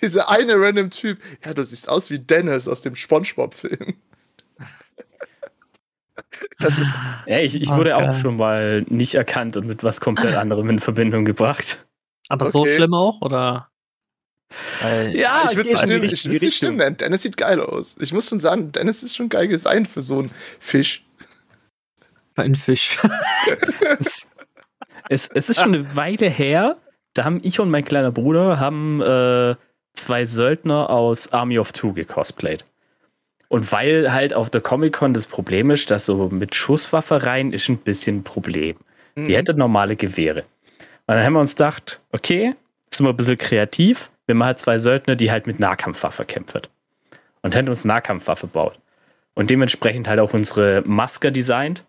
Dieser 0.00 0.30
eine 0.30 0.54
random 0.56 0.90
Typ. 0.90 1.18
Ja, 1.44 1.52
du 1.54 1.64
siehst 1.64 1.88
aus 1.88 2.10
wie 2.10 2.18
Dennis 2.18 2.68
aus 2.68 2.82
dem 2.82 2.94
Spongebob-Film. 2.94 3.94
Ja, 7.26 7.38
ich, 7.38 7.54
ich 7.60 7.70
wurde 7.70 7.96
auch 7.96 8.10
geil. 8.10 8.12
schon 8.20 8.36
mal 8.36 8.82
nicht 8.88 9.14
erkannt 9.14 9.56
und 9.56 9.66
mit 9.66 9.82
was 9.82 10.00
komplett 10.00 10.34
anderem 10.36 10.68
in 10.70 10.78
Verbindung 10.78 11.24
gebracht. 11.24 11.86
aber 12.28 12.50
so 12.50 12.60
Okay. 12.60 12.76
schlimm 12.76 12.94
auch, 12.94 13.20
oder? 13.20 13.69
Weil, 14.80 15.16
Ja, 15.16 15.46
ich 15.50 15.56
würde 15.56 15.70
es 15.70 15.86
nicht, 15.86 16.42
nicht 16.42 16.56
schlimm 16.56 16.76
nennen. 16.76 16.96
Dennis 16.96 17.22
sieht 17.22 17.36
geil 17.36 17.60
aus. 17.60 17.96
Ich 18.00 18.12
muss 18.12 18.28
schon 18.28 18.40
sagen, 18.40 18.72
Dennis 18.72 19.02
ist 19.02 19.16
schon 19.16 19.28
geil 19.28 19.48
designt 19.48 19.88
für 19.88 20.00
so 20.00 20.18
einen 20.18 20.30
Fisch. 20.58 21.04
ein 22.36 22.54
Fisch. 22.54 22.98
es, 23.98 24.26
es, 25.08 25.28
es 25.28 25.50
ist 25.50 25.60
schon 25.60 25.74
eine 25.74 25.96
Weile 25.96 26.28
her, 26.28 26.76
da 27.14 27.24
haben 27.24 27.40
ich 27.42 27.60
und 27.60 27.70
mein 27.70 27.84
kleiner 27.84 28.12
Bruder 28.12 28.58
haben 28.58 29.00
äh, 29.00 29.56
zwei 29.94 30.24
Söldner 30.24 30.90
aus 30.90 31.32
Army 31.32 31.58
of 31.58 31.72
Two 31.72 31.92
gecosplayt. 31.92 32.64
Und 33.48 33.72
weil 33.72 34.12
halt 34.12 34.32
auf 34.32 34.48
der 34.48 34.60
Comic-Con 34.60 35.12
das 35.12 35.26
Problem 35.26 35.70
ist, 35.72 35.90
dass 35.90 36.06
so 36.06 36.28
mit 36.28 36.54
Schusswaffe 36.54 37.24
rein 37.24 37.52
ist 37.52 37.68
ein 37.68 37.78
bisschen 37.78 38.18
ein 38.18 38.22
Problem. 38.22 38.76
Mhm. 39.16 39.26
Die 39.26 39.36
hätte 39.36 39.54
normale 39.54 39.96
Gewehre. 39.96 40.44
Und 41.06 41.16
dann 41.16 41.24
haben 41.24 41.32
wir 41.32 41.40
uns 41.40 41.56
gedacht, 41.56 42.00
okay, 42.12 42.54
sind 42.94 43.06
wir 43.06 43.10
ein 43.10 43.16
bisschen 43.16 43.38
kreativ. 43.38 44.10
Wir 44.30 44.36
machen 44.36 44.46
halt 44.46 44.58
zwei 44.60 44.78
Söldner, 44.78 45.16
die 45.16 45.32
halt 45.32 45.48
mit 45.48 45.58
Nahkampfwaffe 45.58 46.24
kämpfen. 46.24 46.62
Und 47.42 47.56
hätten 47.56 47.68
uns 47.68 47.84
Nahkampfwaffe 47.84 48.46
baut. 48.46 48.78
Und 49.34 49.50
dementsprechend 49.50 50.06
halt 50.06 50.20
auch 50.20 50.32
unsere 50.34 50.84
Maske 50.86 51.32
designt. 51.32 51.84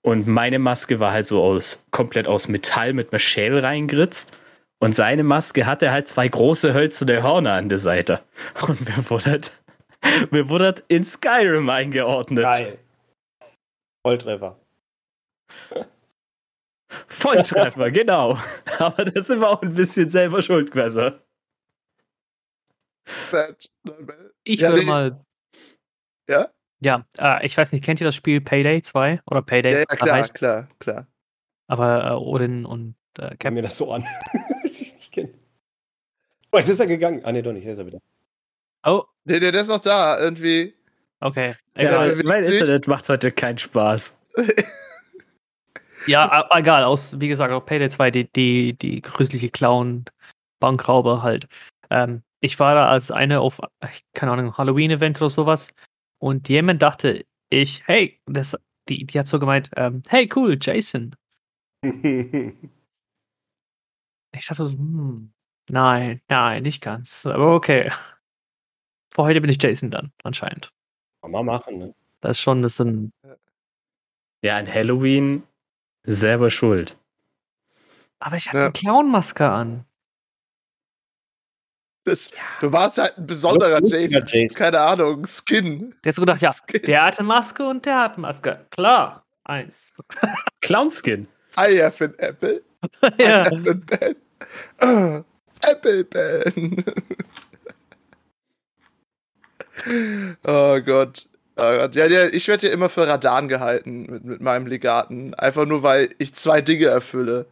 Und 0.00 0.28
meine 0.28 0.60
Maske 0.60 1.00
war 1.00 1.10
halt 1.10 1.26
so 1.26 1.42
aus, 1.42 1.84
komplett 1.90 2.28
aus 2.28 2.46
Metall 2.46 2.92
mit 2.92 3.10
einer 3.10 3.18
Schäl 3.18 3.58
reingeritzt. 3.58 4.38
Und 4.78 4.94
seine 4.94 5.24
Maske 5.24 5.66
hatte 5.66 5.90
halt 5.90 6.06
zwei 6.06 6.28
große 6.28 6.74
hölzerne 6.74 7.24
Hörner 7.24 7.54
an 7.54 7.68
der 7.68 7.78
Seite. 7.78 8.20
Und 8.64 8.86
wir 8.86 9.10
wurden 9.10 9.32
halt, 9.32 9.50
wir 10.30 10.48
wurden 10.48 10.66
halt 10.66 10.84
in 10.86 11.02
Skyrim 11.02 11.68
eingeordnet. 11.70 12.44
Geil. 12.44 12.78
Volltreffer. 14.06 14.60
Volltreffer, 17.08 17.90
genau. 17.90 18.38
Aber 18.78 19.04
das 19.06 19.26
sind 19.26 19.40
wir 19.40 19.48
auch 19.48 19.62
ein 19.62 19.74
bisschen 19.74 20.08
selber 20.08 20.40
schuld 20.40 20.70
gewesen. 20.70 21.14
Fett. 23.04 23.70
Ich 24.44 24.60
Ja, 24.60 24.68
würde 24.70 24.80
nee. 24.82 24.86
mal. 24.86 25.24
Ja? 26.28 26.48
Ja, 26.80 27.04
äh, 27.18 27.44
ich 27.44 27.56
weiß 27.56 27.72
nicht, 27.72 27.84
kennt 27.84 28.00
ihr 28.00 28.06
das 28.06 28.14
Spiel 28.14 28.40
Payday 28.40 28.80
2 28.80 29.20
oder 29.30 29.42
Payday? 29.42 29.72
Ja, 29.72 29.78
ja, 29.80 29.84
klar, 29.84 30.16
heißt, 30.16 30.34
klar, 30.34 30.68
klar. 30.78 31.06
aber 31.66 32.06
äh, 32.06 32.14
Odin 32.14 32.64
und 32.64 32.94
äh, 33.18 33.36
Cap. 33.36 33.52
mir 33.52 33.62
das 33.62 33.76
so 33.76 33.92
an. 33.92 34.02
dass 34.62 34.80
ich 34.80 34.88
es 34.88 34.94
nicht 34.94 35.12
kenne. 35.12 35.30
Oh, 36.52 36.58
jetzt 36.58 36.68
ist 36.68 36.80
er 36.80 36.86
gegangen. 36.86 37.24
Ah, 37.24 37.32
nee, 37.32 37.42
doch 37.42 37.52
nicht. 37.52 37.62
Hier 37.64 37.72
ist 37.72 37.78
er 37.78 37.86
wieder. 37.86 38.00
Oh, 38.84 39.04
Nee, 39.24 39.38
nee, 39.38 39.50
der 39.52 39.60
ist 39.60 39.68
noch 39.68 39.80
da. 39.80 40.18
Irgendwie. 40.18 40.74
okay. 41.20 41.54
Ja, 41.76 41.82
Egal. 41.82 42.10
bewegt 42.10 42.28
mein 42.28 42.42
sich. 42.42 42.54
Internet 42.58 42.86
macht 42.88 43.08
heute 43.08 43.30
keinen 43.30 43.58
Spaß. 43.58 44.18
Ja, 46.06 46.48
egal, 46.50 46.84
aus, 46.84 47.20
wie 47.20 47.28
gesagt, 47.28 47.52
auch 47.52 47.60
Payday 47.64 47.90
2, 47.90 48.10
die, 48.10 48.32
die, 48.32 48.72
die 48.72 49.02
gruselig 49.02 49.52
Clown, 49.52 50.06
Bankraube 50.58 51.22
halt. 51.22 51.46
Ähm, 51.90 52.22
ich 52.40 52.58
war 52.58 52.74
da 52.74 52.88
als 52.88 53.10
eine 53.10 53.40
auf, 53.40 53.60
keine 54.14 54.32
Ahnung, 54.32 54.56
Halloween-Event 54.56 55.20
oder 55.20 55.30
sowas 55.30 55.68
und 56.18 56.48
jemand 56.48 56.82
dachte, 56.82 57.24
ich, 57.50 57.86
hey, 57.86 58.20
das, 58.26 58.56
die, 58.88 59.04
die 59.06 59.18
hat 59.18 59.28
so 59.28 59.38
gemeint, 59.38 59.70
ähm, 59.76 60.02
hey, 60.08 60.28
cool, 60.34 60.58
Jason. 60.60 61.14
Ich 64.32 64.46
dachte 64.46 64.64
so, 64.64 64.78
hm, 64.78 65.32
nein, 65.70 66.20
nein, 66.28 66.62
nicht 66.62 66.80
ganz, 66.82 67.26
aber 67.26 67.52
okay. 67.52 67.90
Für 69.12 69.22
heute 69.24 69.40
bin 69.40 69.50
ich 69.50 69.60
Jason 69.60 69.90
dann, 69.90 70.12
anscheinend. 70.22 70.72
Kann 71.20 71.32
man 71.32 71.44
machen, 71.46 71.78
ne? 71.78 71.94
Das 72.20 72.36
ist 72.36 72.40
schon 72.40 72.60
ein 72.60 72.62
bisschen, 72.62 73.12
Ja, 74.42 74.56
an 74.56 74.72
Halloween 74.72 75.42
selber 76.04 76.48
schuld. 76.50 76.96
Aber 78.20 78.36
ich 78.36 78.46
hatte 78.48 78.58
Ja. 78.58 78.64
eine 78.66 78.72
Clownmaske 78.72 79.48
an. 79.50 79.84
Das, 82.04 82.30
du 82.60 82.72
warst 82.72 82.98
halt 82.98 83.18
ein 83.18 83.26
besonderer 83.26 83.80
Jason. 83.84 84.24
Jason. 84.26 84.56
Keine 84.56 84.80
Ahnung, 84.80 85.26
Skin. 85.26 85.94
Der 86.02 86.10
hat 86.10 86.16
so 86.16 86.22
gedacht, 86.22 86.40
ja, 86.40 86.52
Skin. 86.52 86.82
der 86.82 87.04
hatte 87.04 87.22
Maske 87.22 87.66
und 87.66 87.84
der 87.84 87.98
hat 88.00 88.16
Maske. 88.16 88.64
Klar. 88.70 89.24
Eins. 89.44 89.92
Clownskin. 90.60 91.26
I 91.58 91.82
have 91.82 92.02
an 92.02 92.14
apple. 92.18 92.62
I 93.02 93.22
ja. 93.22 93.44
have 93.44 93.68
a 93.68 93.74
pen. 93.74 94.16
Ah, 94.80 95.22
apple 95.68 96.04
pen. 96.04 96.84
oh 100.46 100.80
Gott. 100.80 101.26
Oh 101.56 101.78
Gott. 101.78 101.94
Ja, 101.96 102.06
ja, 102.06 102.26
ich 102.26 102.48
werde 102.48 102.68
ja 102.68 102.72
immer 102.72 102.88
für 102.88 103.06
Radan 103.06 103.48
gehalten 103.48 104.06
mit, 104.08 104.24
mit 104.24 104.40
meinem 104.40 104.66
Legaten. 104.66 105.34
Einfach 105.34 105.66
nur, 105.66 105.82
weil 105.82 106.10
ich 106.18 106.34
zwei 106.34 106.62
Dinge 106.62 106.86
erfülle. 106.86 107.46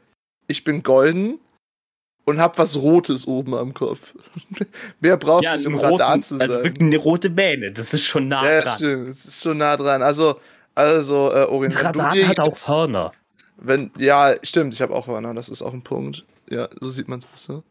Ich 0.47 0.65
bin 0.65 0.83
golden 0.83 1.39
und 2.29 2.41
hab 2.41 2.59
was 2.59 2.77
Rotes 2.77 3.27
oben 3.27 3.55
am 3.55 3.73
Kopf. 3.75 4.15
Mehr 5.01 5.17
braucht 5.17 5.45
Ja, 5.45 5.57
nicht, 5.57 5.67
um 5.67 5.75
roten, 5.75 6.23
zu 6.23 6.37
also 6.39 6.55
sein. 6.55 6.65
wirklich 6.65 6.81
eine 6.83 6.97
rote 6.99 7.31
Mähne. 7.31 7.73
Das 7.73 7.95
ist 7.95 8.05
schon 8.05 8.29
nah 8.29 8.45
ja, 8.45 8.53
ja, 8.57 8.61
dran. 8.63 8.77
stimmt. 8.77 9.09
Es 9.09 9.25
ist 9.25 9.43
schon 9.43 9.59
nah 9.59 9.77
dran. 9.77 10.03
Also, 10.03 10.39
also, 10.75 11.33
äh, 11.33 11.45
Orient, 11.45 11.75
dir 11.75 12.29
hat 12.29 12.39
auch 12.41 12.69
Hörner. 12.69 13.13
wenn, 13.57 13.91
ja, 13.99 14.35
stimmt, 14.43 14.75
ich 14.75 14.83
habe 14.83 14.95
auch 14.95 15.07
Hörner, 15.07 15.35
das 15.35 15.49
ist 15.49 15.63
auch 15.63 15.73
ein 15.73 15.83
Punkt. 15.83 16.25
Ja, 16.51 16.69
so 16.81 16.89
sieht 16.91 17.09
man 17.09 17.19
es 17.19 17.25
besser. 17.25 17.63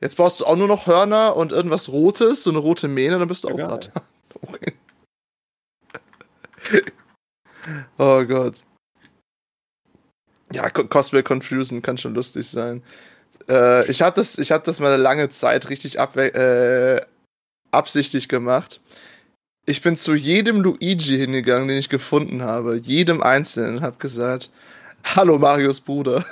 Jetzt 0.00 0.16
brauchst 0.16 0.40
du 0.40 0.44
auch 0.46 0.56
nur 0.56 0.66
noch 0.68 0.86
Hörner 0.86 1.36
und 1.36 1.52
irgendwas 1.52 1.88
Rotes, 1.88 2.42
so 2.42 2.50
eine 2.50 2.58
rote 2.58 2.88
Mähne, 2.88 3.18
dann 3.20 3.28
bist 3.28 3.44
du 3.44 3.48
auch 3.48 3.54
Egal. 3.54 3.66
platt. 3.68 3.90
Okay. 4.42 4.72
oh 7.98 8.24
Gott. 8.24 8.54
Ja, 10.52 10.68
Co- 10.70 10.84
Cosplay 10.86 11.22
Confusion 11.22 11.80
kann 11.82 11.98
schon 11.98 12.14
lustig 12.14 12.48
sein. 12.48 12.82
Äh, 13.48 13.90
ich 13.90 14.02
habe 14.02 14.16
das, 14.16 14.38
ich 14.38 14.52
hab 14.52 14.64
das 14.64 14.80
mal 14.80 14.92
eine 14.92 15.02
lange 15.02 15.28
Zeit 15.28 15.68
richtig 15.68 15.98
äh, 15.98 17.00
absichtlich 17.70 18.28
gemacht. 18.28 18.80
Ich 19.64 19.82
bin 19.82 19.96
zu 19.96 20.14
jedem 20.14 20.60
Luigi 20.60 21.16
hingegangen, 21.16 21.68
den 21.68 21.78
ich 21.78 21.88
gefunden 21.88 22.42
habe, 22.42 22.76
jedem 22.76 23.22
einzelnen, 23.22 23.76
und 23.76 23.82
habe 23.82 23.96
gesagt, 23.98 24.50
Hallo 25.04 25.38
Marios 25.38 25.80
Bruder. 25.80 26.24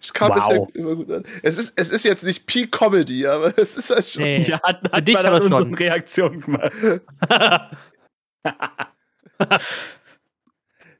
Es 0.00 0.12
kam 0.12 0.30
Wow. 0.30 0.36
bisher 0.36 0.66
immer 0.74 0.96
gut 0.96 1.12
an. 1.12 1.24
Es 1.42 1.58
ist, 1.58 1.74
es 1.76 1.90
ist 1.90 2.04
jetzt 2.04 2.24
nicht 2.24 2.46
Peak 2.46 2.72
Comedy, 2.72 3.26
aber 3.26 3.52
es 3.58 3.76
ist 3.76 3.90
halt 3.90 4.06
schon. 4.06 4.22
Nee. 4.22 4.42
Ja, 4.48 4.60
hat, 4.62 4.80
hat 4.90 5.06
dich 5.06 5.14
man 5.14 5.26
aber 5.26 5.36
an 5.36 5.42
unseren 5.42 5.62
schon. 5.64 5.74
Reaktionen 5.74 6.40
gemacht. 6.40 6.72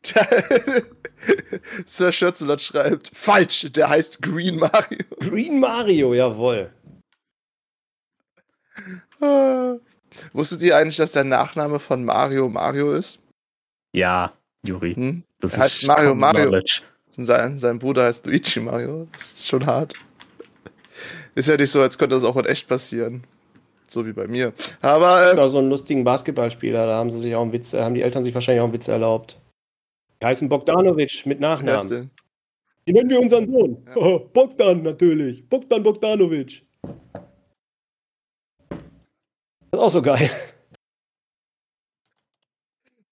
Sir 1.86 2.12
Schürzelot 2.12 2.60
schreibt, 2.60 3.10
falsch, 3.14 3.66
der 3.72 3.88
heißt 3.88 4.22
Green 4.22 4.56
Mario. 4.56 4.98
Green 5.20 5.60
Mario, 5.60 6.14
jawohl. 6.14 6.70
Ah. 9.20 9.74
Wusstet 10.32 10.62
ihr 10.62 10.76
eigentlich, 10.76 10.96
dass 10.96 11.12
der 11.12 11.24
Nachname 11.24 11.78
von 11.78 12.04
Mario 12.04 12.48
Mario 12.48 12.92
ist? 12.92 13.20
Ja, 13.92 14.32
Juri. 14.64 14.94
Hm? 14.94 15.22
Das 15.40 15.54
Er 15.54 15.64
heißt 15.64 15.86
Mario 15.86 16.14
Mario. 16.14 16.42
Knowledge. 16.42 16.82
Sein, 17.08 17.58
sein 17.58 17.78
Bruder 17.78 18.04
heißt 18.04 18.26
Luigi 18.26 18.60
Mario. 18.60 19.06
Das 19.12 19.34
ist 19.34 19.48
schon 19.48 19.66
hart. 19.66 19.94
Ist 21.34 21.48
ja 21.48 21.56
nicht 21.56 21.70
so, 21.70 21.80
als 21.80 21.98
könnte 21.98 22.14
das 22.14 22.24
auch 22.24 22.36
in 22.36 22.46
echt 22.46 22.68
passieren. 22.68 23.24
So 23.86 24.06
wie 24.06 24.12
bei 24.12 24.26
mir. 24.26 24.54
Aber 24.80 25.30
äh, 25.30 25.32
Oder 25.34 25.48
so 25.50 25.58
einen 25.58 25.68
lustigen 25.68 26.04
Basketballspieler, 26.04 26.86
da 26.86 26.94
haben 26.94 27.10
sie 27.10 27.20
sich 27.20 27.34
auch 27.34 27.42
einen 27.42 27.52
Witz, 27.52 27.74
haben 27.74 27.94
die 27.94 28.02
Eltern 28.02 28.22
sich 28.22 28.34
wahrscheinlich 28.34 28.60
auch 28.60 28.66
einen 28.66 28.72
Witz 28.72 28.88
erlaubt. 28.88 29.36
Die 30.22 30.26
heißen 30.26 30.48
Bogdanovic 30.48 31.26
mit 31.26 31.40
Nachnamen. 31.40 31.88
denn? 31.88 32.10
Die 32.86 32.92
nennen 32.92 33.10
wir 33.10 33.18
unseren 33.18 33.44
Sohn. 33.44 33.84
Ja. 33.88 33.96
Oh, 33.96 34.20
Bogdan 34.32 34.84
natürlich. 34.84 35.48
Bogdan 35.48 35.82
Bogdanovic. 35.82 36.64
Das 38.70 38.80
ist 39.72 39.78
auch 39.80 39.90
so 39.90 40.00
geil. 40.00 40.30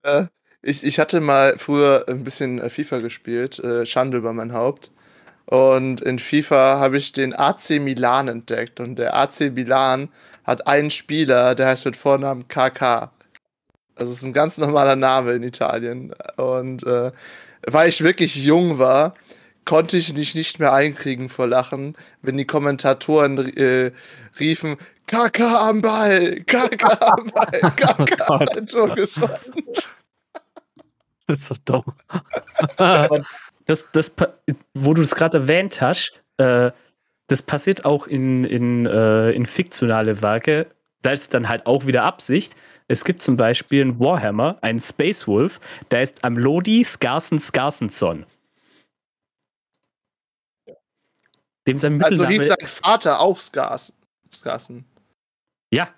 Äh, 0.03 0.27
ich, 0.63 0.85
ich 0.85 1.01
hatte 1.01 1.21
mal 1.21 1.59
früher 1.59 2.05
ein 2.09 2.23
bisschen 2.23 2.61
äh, 2.61 2.71
FIFA 2.71 3.01
gespielt, 3.01 3.59
äh, 3.59 3.85
Schande 3.85 4.17
über 4.19 4.33
mein 4.33 4.53
Haupt. 4.53 4.93
Und 5.47 6.01
in 6.03 6.21
FIFA 6.21 6.79
habe 6.79 6.97
ich 6.97 7.11
den 7.11 7.35
AC 7.35 7.81
Milan 7.81 8.29
entdeckt. 8.29 8.79
Und 8.79 9.01
der 9.01 9.17
AC 9.17 9.53
Milan 9.53 10.11
hat 10.45 10.69
einen 10.69 10.93
Spieler, 10.93 11.57
der 11.57 11.67
heißt 11.67 11.87
mit 11.87 11.97
Vornamen 11.97 12.47
KK. 12.47 13.11
Also 14.01 14.13
es 14.13 14.21
ist 14.21 14.25
ein 14.25 14.33
ganz 14.33 14.57
normaler 14.57 14.97
Name 14.97 15.33
in 15.33 15.43
Italien. 15.43 16.15
Und 16.37 16.87
äh, 16.87 17.13
weil 17.67 17.91
ich 17.91 18.03
wirklich 18.03 18.35
jung 18.35 18.79
war, 18.79 19.15
konnte 19.67 19.99
ich 19.99 20.15
mich 20.15 20.35
nicht 20.35 20.59
mehr 20.59 20.73
einkriegen 20.73 21.29
vor 21.29 21.47
Lachen, 21.47 21.95
wenn 22.23 22.39
die 22.39 22.47
Kommentatoren 22.47 23.55
äh, 23.59 23.93
riefen, 24.41 24.79
KK 25.07 25.69
am 25.69 25.83
Ball, 25.83 26.41
KK 26.47 26.99
am 27.03 27.27
Ball, 27.27 27.61
KK 27.77 28.27
Gott. 28.27 28.41
hat 28.41 28.57
ein 28.57 28.67
Tor 28.67 28.95
geschossen. 28.95 29.63
Das 31.27 31.39
ist 31.39 31.47
so 31.47 31.55
dumm. 31.65 31.85
Das, 33.67 33.85
das, 33.93 34.13
wo 34.75 34.95
du 34.95 35.03
es 35.03 35.15
gerade 35.15 35.39
erwähnt 35.39 35.81
hast, 35.81 36.21
äh, 36.39 36.73
das 37.29 37.43
passiert 37.43 37.85
auch 37.85 38.09
in, 38.09 38.43
in, 38.43 38.85
äh, 38.87 39.31
in 39.31 39.47
fiktionale 39.47 40.23
Werke. 40.23 40.67
Da 41.03 41.11
ist 41.11 41.33
dann 41.33 41.49
halt 41.49 41.67
auch 41.67 41.87
wieder 41.87 42.03
Absicht. 42.03 42.57
Es 42.91 43.05
gibt 43.05 43.23
zum 43.23 43.37
Beispiel 43.37 43.83
einen 43.83 44.01
Warhammer, 44.01 44.59
einen 44.63 44.81
Space 44.81 45.29
Wolf, 45.29 45.61
der 45.93 46.03
ist 46.03 46.25
Amlodi 46.25 46.83
Skarsen 46.83 47.39
Skarsensson. 47.39 48.27
Dem 51.69 51.79
sein 51.79 52.03
Also 52.03 52.23
Mittelname. 52.23 52.33
hieß 52.35 52.49
sein 52.49 52.67
Vater 52.67 53.21
auch 53.21 53.39
Skars. 53.39 53.93
Skarsen. 54.35 54.85
ja. 55.73 55.89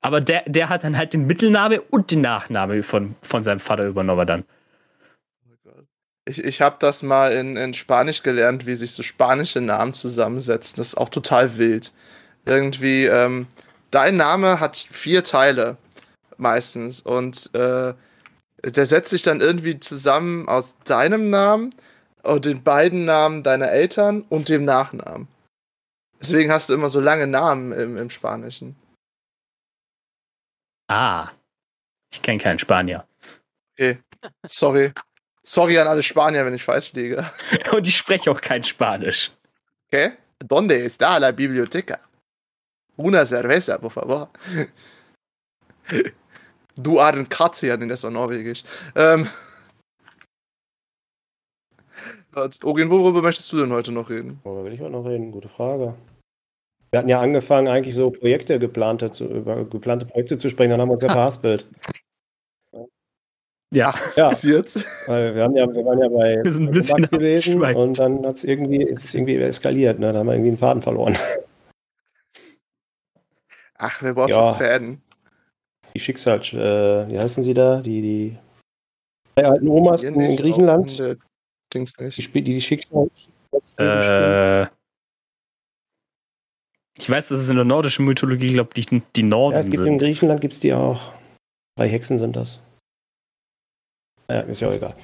Aber 0.00 0.20
der, 0.20 0.42
der 0.46 0.68
hat 0.68 0.82
dann 0.82 0.98
halt 0.98 1.12
den 1.12 1.28
Mittelname 1.28 1.80
und 1.80 2.10
den 2.10 2.20
Nachname 2.20 2.82
von, 2.82 3.14
von 3.22 3.44
seinem 3.44 3.60
Vater 3.60 3.86
übernommen 3.86 4.26
dann. 4.26 4.44
Ich, 6.26 6.42
ich 6.42 6.60
habe 6.60 6.76
das 6.80 7.04
mal 7.04 7.32
in, 7.32 7.56
in 7.56 7.74
Spanisch 7.74 8.22
gelernt, 8.24 8.66
wie 8.66 8.74
sich 8.74 8.90
so 8.90 9.04
spanische 9.04 9.60
Namen 9.60 9.94
zusammensetzen. 9.94 10.74
Das 10.78 10.88
ist 10.88 10.96
auch 10.96 11.10
total 11.10 11.58
wild. 11.58 11.92
Irgendwie, 12.44 13.04
ähm, 13.04 13.46
dein 13.94 14.16
Name 14.16 14.60
hat 14.60 14.76
vier 14.76 15.22
Teile 15.22 15.76
meistens 16.36 17.00
und 17.00 17.54
äh, 17.54 17.94
der 18.64 18.86
setzt 18.86 19.10
sich 19.10 19.22
dann 19.22 19.40
irgendwie 19.40 19.78
zusammen 19.78 20.48
aus 20.48 20.76
deinem 20.84 21.30
Namen 21.30 21.74
und 22.22 22.44
den 22.44 22.62
beiden 22.62 23.04
Namen 23.04 23.42
deiner 23.42 23.70
Eltern 23.70 24.22
und 24.22 24.48
dem 24.48 24.64
Nachnamen. 24.64 25.28
Deswegen 26.20 26.50
hast 26.50 26.70
du 26.70 26.74
immer 26.74 26.88
so 26.88 27.00
lange 27.00 27.26
Namen 27.26 27.72
im, 27.72 27.96
im 27.96 28.10
Spanischen. 28.10 28.74
Ah. 30.88 31.30
Ich 32.10 32.22
kenne 32.22 32.38
keinen 32.38 32.58
Spanier. 32.58 33.06
Okay, 33.72 33.98
sorry. 34.46 34.92
Sorry 35.42 35.78
an 35.78 35.86
alle 35.86 36.02
Spanier, 36.02 36.46
wenn 36.46 36.54
ich 36.54 36.64
falsch 36.64 36.94
liege. 36.94 37.30
Und 37.72 37.86
ich 37.86 37.96
spreche 37.96 38.30
auch 38.30 38.40
kein 38.40 38.64
Spanisch. 38.64 39.30
¿Qué? 39.92 40.16
¿Dónde 40.38 40.84
está 40.84 41.18
la 41.18 41.32
biblioteca? 41.32 41.98
Una 42.96 43.24
cerveza, 43.24 43.78
por 43.78 43.90
favor. 43.90 44.28
Du 46.76 47.00
Arden 47.00 47.28
Katze, 47.28 47.66
ja, 47.68 47.76
nee, 47.76 47.86
das 47.88 48.02
war 48.02 48.10
norwegisch. 48.10 48.64
Ähm. 48.96 49.26
Ogin, 52.64 52.90
worüber 52.90 53.22
möchtest 53.22 53.52
du 53.52 53.58
denn 53.58 53.72
heute 53.72 53.92
noch 53.92 54.10
reden? 54.10 54.40
Worüber 54.42 54.64
will 54.64 54.72
ich 54.72 54.80
heute 54.80 54.90
noch 54.90 55.04
reden? 55.04 55.30
Gute 55.30 55.48
Frage. 55.48 55.94
Wir 56.90 56.98
hatten 56.98 57.08
ja 57.08 57.20
angefangen, 57.20 57.68
eigentlich 57.68 57.94
so 57.94 58.10
Projekte 58.10 58.58
geplante 58.58 59.10
zu, 59.10 59.24
über 59.26 59.64
geplante 59.64 60.06
Projekte 60.06 60.36
zu 60.38 60.48
sprechen, 60.50 60.70
dann 60.70 60.80
haben 60.80 60.88
wir 60.88 60.94
uns 60.94 61.02
ja 61.02 61.08
verhaspelt. 61.12 61.66
Ja. 63.72 63.92
Was 64.04 64.16
Ja. 64.16 64.28
passiert? 64.28 64.72
Weil 65.06 65.34
wir, 65.34 65.42
haben 65.42 65.56
ja, 65.56 65.66
wir 65.72 65.84
waren 65.84 65.98
ja 66.00 66.08
bei 66.08 66.40
Wir 66.44 66.52
sind 66.52 66.68
ein 66.68 66.70
bisschen 66.72 67.02
gewesen 67.06 67.60
und 67.62 67.98
dann 67.98 68.24
hat 68.24 68.36
es 68.36 68.44
irgendwie, 68.44 68.82
ist 68.82 69.14
irgendwie 69.14 69.36
eskaliert. 69.36 69.98
Ne? 69.98 70.12
Da 70.12 70.20
haben 70.20 70.26
wir 70.26 70.34
irgendwie 70.34 70.50
einen 70.50 70.58
Faden 70.58 70.82
verloren. 70.82 71.16
Ach, 73.78 74.02
wir 74.02 74.14
brauchen 74.14 74.30
Ja. 74.30 74.50
schon 74.50 74.56
Fäden. 74.58 75.02
Die 75.94 76.00
Schicksals, 76.00 76.52
äh, 76.52 77.08
wie 77.08 77.18
heißen 77.18 77.44
sie 77.44 77.54
da? 77.54 77.80
Die, 77.80 78.02
die 78.02 78.38
drei 79.36 79.46
alten 79.46 79.68
Omas 79.68 80.02
in, 80.02 80.14
in 80.20 80.28
nicht, 80.28 80.40
Griechenland. 80.40 80.90
in 80.98 81.18
Dings 81.72 81.92
Die, 81.94 82.04
nicht. 82.04 82.34
die 82.34 82.42
die 82.42 82.60
Schicksals. 82.60 83.10
Äh, 83.78 84.66
ich 86.98 87.10
weiß, 87.10 87.28
das 87.28 87.42
ist 87.42 87.50
in 87.50 87.56
der 87.56 87.64
nordischen 87.64 88.04
Mythologie, 88.04 88.52
glaube 88.52 88.70
ich, 88.76 88.86
die, 88.86 89.02
die 89.16 89.22
Norden 89.22 89.54
Ja, 89.54 89.60
es 89.60 89.66
gibt 89.66 89.80
in 89.80 89.84
sind. 89.86 89.98
Griechenland 89.98 90.40
gibt 90.40 90.54
es 90.54 90.60
die 90.60 90.72
auch. 90.72 91.12
Drei 91.76 91.88
Hexen 91.88 92.18
sind 92.18 92.36
das. 92.36 92.60
Ja, 94.30 94.40
ist 94.40 94.60
ja 94.60 94.68
auch 94.68 94.72
egal. 94.72 94.94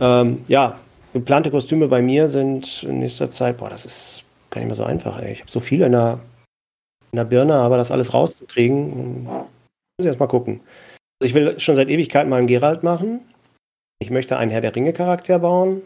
Ähm, 0.00 0.44
ja, 0.48 0.78
geplante 1.12 1.50
Kostüme 1.50 1.86
bei 1.88 2.02
mir 2.02 2.28
sind 2.28 2.82
in 2.82 2.98
nächster 2.98 3.30
Zeit, 3.30 3.58
boah, 3.58 3.70
das 3.70 3.84
ist 3.84 4.24
gar 4.50 4.60
nicht 4.60 4.68
mehr 4.68 4.74
so 4.76 4.84
einfach, 4.84 5.20
ey. 5.20 5.32
Ich 5.32 5.40
habe 5.40 5.50
so 5.50 5.60
viel 5.60 5.82
in 5.82 5.92
der 5.92 6.18
in 7.12 7.16
der 7.16 7.24
Birne, 7.24 7.54
aber 7.54 7.76
das 7.76 7.90
alles 7.90 8.14
rauszukriegen, 8.14 9.24
muss 9.24 9.46
ich 9.98 10.06
erst 10.06 10.20
mal 10.20 10.26
gucken. 10.26 10.60
Also 11.20 11.28
ich 11.28 11.34
will 11.34 11.58
schon 11.58 11.76
seit 11.76 11.88
Ewigkeit 11.88 12.28
mal 12.28 12.36
einen 12.36 12.46
Geralt 12.46 12.82
machen. 12.82 13.20
Ich 14.00 14.10
möchte 14.10 14.36
einen 14.36 14.50
Herr 14.50 14.60
der 14.60 14.74
Ringe-Charakter 14.74 15.40
bauen. 15.40 15.82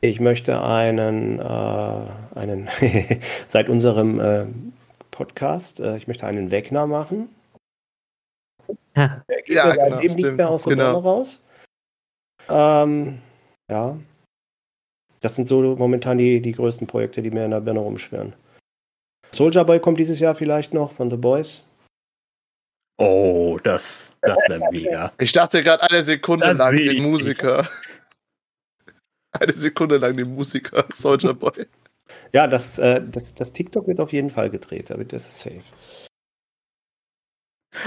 Ich 0.00 0.20
möchte 0.20 0.62
einen, 0.62 1.38
äh, 1.38 2.06
einen 2.34 2.68
seit 3.46 3.68
unserem 3.68 4.20
äh, 4.20 4.46
Podcast, 5.10 5.80
äh, 5.80 5.96
ich 5.96 6.08
möchte 6.08 6.26
einen 6.26 6.50
Wegner 6.50 6.86
machen. 6.86 7.28
Ja. 8.96 9.22
Der 9.28 9.42
geht 9.42 9.56
Ja, 9.56 9.74
genau, 9.74 10.00
eben 10.00 10.14
nicht 10.16 10.32
mehr 10.32 10.50
aus 10.50 10.64
der 10.64 10.74
genau. 10.76 10.92
Birne 10.92 11.04
raus. 11.04 11.40
Ähm, 12.48 13.18
ja. 13.70 13.96
Das 15.20 15.36
sind 15.36 15.46
so 15.46 15.76
momentan 15.76 16.18
die, 16.18 16.42
die 16.42 16.52
größten 16.52 16.86
Projekte, 16.86 17.22
die 17.22 17.30
mir 17.30 17.44
in 17.44 17.52
der 17.52 17.60
Birne 17.60 17.80
rumschwirren. 17.80 18.34
Soldier 19.34 19.64
Boy 19.64 19.80
kommt 19.80 19.98
dieses 19.98 20.18
Jahr 20.20 20.34
vielleicht 20.34 20.74
noch 20.74 20.92
von 20.92 21.10
The 21.10 21.16
Boys. 21.16 21.66
Oh, 22.98 23.58
das, 23.62 24.12
das 24.20 24.36
wäre 24.48 24.70
mega. 24.70 25.12
Ich 25.18 25.32
dachte 25.32 25.62
gerade 25.62 25.82
eine 25.82 26.02
Sekunde 26.02 26.46
Das 26.46 26.58
lang 26.58 26.76
den 26.76 27.02
Musiker. 27.02 27.68
Eine 29.40 29.54
Sekunde 29.54 29.96
lang 29.96 30.14
den 30.14 30.34
Musiker, 30.34 30.84
Soldier 30.92 31.32
Boy. 31.32 31.66
Ja, 32.34 32.46
das, 32.46 32.78
äh, 32.78 33.00
das, 33.02 33.34
das 33.34 33.50
TikTok 33.50 33.86
wird 33.86 33.98
auf 33.98 34.12
jeden 34.12 34.28
Fall 34.28 34.50
gedreht, 34.50 34.90
aber 34.90 35.04
das 35.06 35.26
ist 35.26 35.40
safe. 35.40 35.62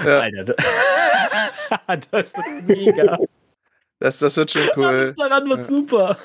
Ja, 0.04 0.22
Alter, 0.22 0.44
da- 0.46 1.96
das 2.10 2.34
wird 2.34 2.68
mega. 2.68 3.20
das, 4.00 4.18
das 4.18 4.36
wird 4.38 4.50
schon 4.50 4.68
cool. 4.76 4.86
Alles 4.88 5.16
daran 5.16 5.48
wird 5.48 5.60
Ja. 5.60 5.64
super. 5.66 6.18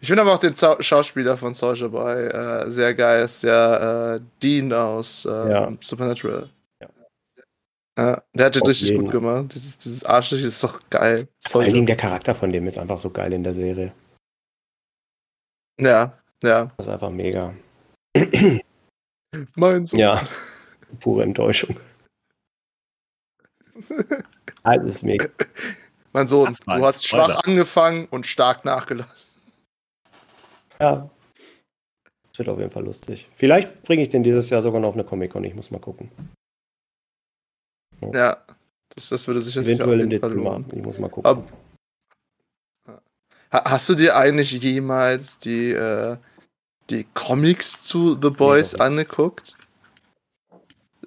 Ich 0.00 0.08
finde 0.08 0.22
aber 0.22 0.34
auch 0.34 0.38
den 0.38 0.54
Zau 0.54 0.80
Schauspieler 0.80 1.36
von 1.36 1.54
Soldier 1.54 1.88
Boy 1.88 2.26
äh, 2.26 2.70
sehr 2.70 2.94
geil. 2.94 3.24
Ist 3.24 3.42
der 3.42 4.20
äh, 4.20 4.24
Dean 4.42 4.72
aus 4.72 5.24
ähm, 5.26 5.50
Ja. 5.50 5.72
Supernatural. 5.80 6.50
Ja. 6.80 6.88
Ja, 7.98 8.22
der 8.34 8.46
hat 8.46 8.60
Auf 8.60 8.68
richtig 8.68 8.90
jeden. 8.90 9.04
gut 9.04 9.12
gemacht. 9.12 9.54
Dieses, 9.54 9.78
dieses 9.78 10.04
Arschloch 10.04 10.38
ist 10.38 10.62
doch 10.62 10.80
geil. 10.90 11.28
Vor 11.48 11.62
allen. 11.62 11.72
Dingen 11.72 11.86
der 11.86 11.96
Charakter 11.96 12.34
von 12.34 12.52
dem 12.52 12.66
ist 12.66 12.78
einfach 12.78 12.98
so 12.98 13.10
geil 13.10 13.32
in 13.32 13.42
der 13.42 13.54
Serie. 13.54 13.92
Ja, 15.80 16.18
ja. 16.42 16.70
Das 16.76 16.86
ist 16.86 16.92
einfach 16.92 17.10
mega. 17.10 17.54
Mein 19.56 19.84
Sohn. 19.86 19.98
Ja, 20.00 20.22
pure 21.00 21.22
Enttäuschung. 21.22 21.78
Alles 24.62 24.96
ist 24.96 25.02
mega. 25.02 25.28
Mein 26.12 26.26
Sohn, 26.26 26.52
Das 26.52 26.60
du 26.60 26.84
hast 26.84 27.06
schwach 27.06 27.44
angefangen 27.44 28.06
und 28.06 28.26
stark 28.26 28.64
nachgelassen. 28.64 29.25
Ja. 30.80 31.10
Das 32.30 32.38
wird 32.38 32.48
auf 32.48 32.58
jeden 32.58 32.70
Fall 32.70 32.84
lustig. 32.84 33.28
Vielleicht 33.36 33.82
bringe 33.82 34.02
ich 34.02 34.08
den 34.10 34.22
dieses 34.22 34.50
Jahr 34.50 34.60
sogar 34.62 34.80
noch 34.80 34.88
auf 34.88 34.94
eine 34.94 35.04
Comic-Con. 35.04 35.44
Ich 35.44 35.54
muss 35.54 35.70
mal 35.70 35.80
gucken. 35.80 36.10
Ja, 38.12 38.36
das, 38.94 39.08
das 39.08 39.26
würde 39.26 39.40
sich 39.40 39.54
sicher 39.54 39.66
Eventuell 39.66 40.00
im 40.00 40.10
Dezember. 40.10 40.62
Ich 40.72 40.82
muss 40.82 40.98
mal 40.98 41.08
gucken. 41.08 41.30
Ab- 41.30 41.52
Ha- 43.52 43.62
Hast 43.70 43.88
du 43.88 43.94
dir 43.94 44.16
eigentlich 44.16 44.50
jemals 44.52 45.38
die, 45.38 45.70
äh, 45.70 46.16
die 46.90 47.04
Comics 47.14 47.82
zu 47.84 48.18
The 48.20 48.30
Boys 48.30 48.72
Nee, 48.74 48.80
angeguckt? 48.80 49.56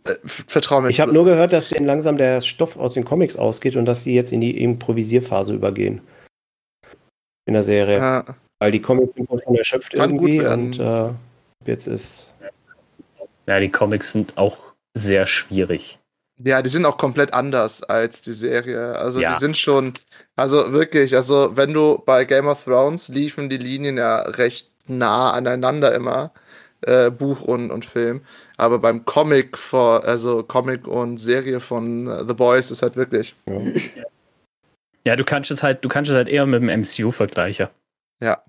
Äh, 0.06 0.16
vertrau 0.24 0.80
mir. 0.82 0.90
Ich 0.90 1.02
habe 1.02 1.14
nur 1.14 1.26
gehört, 1.26 1.52
dass 1.52 1.68
denen 1.70 1.86
langsam 1.86 2.18
der 2.18 2.40
Stoff 2.42 2.78
aus 2.78 2.94
den 2.94 3.04
Comics 3.04 3.36
ausgeht 3.36 3.76
und 3.76 3.86
dass 3.86 4.04
sie 4.04 4.16
jetzt 4.16 4.32
in 4.32 4.40
die 4.42 4.58
Improvisierphase 4.64 5.54
übergehen. 5.54 6.02
In 7.46 7.54
der 7.54 7.64
Serie. 7.64 7.98
Ja, 7.98 8.26
Weil 8.60 8.72
die 8.72 8.82
Comics 8.82 9.14
sind 9.16 9.28
schon 9.28 9.56
erschöpft 9.56 9.94
Kann 9.94 10.18
gut 10.18 10.30
irgendwie 10.30 10.48
und 10.48 10.80
äh, 10.80 11.14
jetzt 11.66 11.88
ist. 11.88 12.34
Ja, 13.48 13.60
die 13.60 13.70
Comics 13.72 14.12
sind 14.12 14.38
auch 14.38 14.58
sehr 14.94 15.26
schwierig. 15.26 15.98
ja, 16.44 16.62
die 16.62 16.70
sind 16.70 16.86
auch 16.86 16.98
komplett 16.98 17.34
anders 17.34 17.84
als 17.84 18.22
die 18.22 18.34
Serie. 18.34 18.96
Also 18.98 19.20
Ja. 19.22 19.34
die 19.34 19.40
sind 19.40 19.58
schon, 19.58 19.94
also 20.36 20.72
wirklich, 20.74 21.16
also 21.16 21.56
wenn 21.56 21.74
du 21.74 22.02
bei 22.06 22.26
Game 22.26 22.48
of 22.48 22.64
Thrones 22.64 23.08
liefen 23.08 23.50
die 23.50 23.58
Linien 23.58 23.98
ja 23.98 24.22
recht 24.22 24.70
nah 24.88 25.32
aneinander 25.32 25.94
immer, 25.96 26.32
äh, 26.82 27.10
Buch 27.12 27.42
und, 27.42 27.72
und 27.72 27.86
Film. 27.86 28.22
Aber 28.58 28.80
beim 28.80 29.04
Comic, 29.06 29.58
vor, 29.58 30.04
also 30.06 30.44
Comic 30.44 30.88
und 30.88 31.18
Serie 31.18 31.60
von 31.60 32.08
äh, 32.08 32.26
The 32.26 32.34
Boys 32.34 32.72
ist 32.72 32.82
halt 32.82 32.96
wirklich, 32.96 33.36
Ja. 33.48 34.04
Ja, 35.06 35.16
du 35.16 35.24
kannst 35.24 35.50
es 35.50 35.64
halt, 35.64 35.84
du 35.84 35.90
kannst 35.90 36.10
es 36.12 36.16
halt 36.16 36.28
eher 36.28 36.46
mit 36.46 36.62
dem 36.62 36.70
MCU 36.70 37.12
vergleichen. 37.12 37.68
ja. 38.22 38.42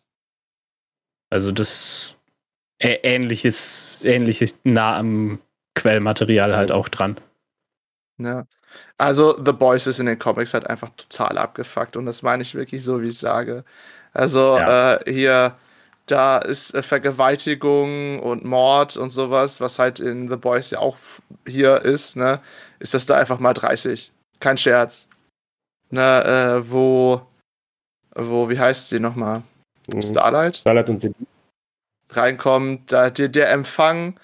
Also 1.31 1.53
das 1.53 2.17
ähnliches, 2.81 4.03
ähnliches 4.05 4.59
nah 4.65 4.97
am 4.97 5.39
Quellmaterial 5.75 6.57
halt 6.57 6.73
auch 6.73 6.89
dran. 6.89 7.17
Ja. 8.19 8.45
Also, 8.99 9.37
The 9.43 9.53
Boys 9.53 9.87
ist 9.87 9.99
in 9.99 10.07
den 10.07 10.19
Comics 10.19 10.55
halt 10.55 10.69
einfach 10.69 10.91
total 10.97 11.39
abgefuckt 11.39 11.97
und 11.97 12.07
das 12.07 12.23
meine 12.23 12.43
ich 12.43 12.55
wirklich 12.55 12.85
so, 12.85 13.03
wie 13.03 13.09
ich 13.09 13.19
sage. 13.19 13.65
Also, 14.13 14.57
Ja. 14.59 14.95
äh, 14.95 15.13
hier, 15.13 15.57
da 16.07 16.39
ist 16.39 16.75
äh, 16.75 16.83
Vergewaltigung 16.83 18.21
und 18.21 18.45
Mord 18.45 18.97
und 18.97 19.11
sowas, 19.11 19.61
was 19.61 19.79
halt 19.79 20.01
in 20.01 20.29
The 20.29 20.37
Boys 20.37 20.71
ja 20.71 20.79
auch 20.81 20.97
hier 21.47 21.83
ist, 21.83 22.17
ne? 22.17 22.41
Ist 22.79 22.95
das 22.95 23.07
da 23.07 23.17
einfach 23.17 23.39
mal 23.41 23.55
30. 23.55 24.13
Kein 24.41 24.59
Scherz. 24.59 25.07
Ne, 25.91 26.25
äh, 26.63 26.71
wo, 26.71 27.21
wo, 28.15 28.49
wie 28.49 28.59
heißt 28.59 28.89
sie 28.89 29.01
nochmal? 29.01 29.43
Mhm. 29.95 30.03
Starlight? 30.03 30.57
Starlight 30.59 30.89
und 30.89 31.01
Sibyl. 31.03 31.27
reinkommt, 32.11 32.93
da 32.93 33.11
der, 33.11 33.29
der 33.29 33.51
Empfang 33.51 34.19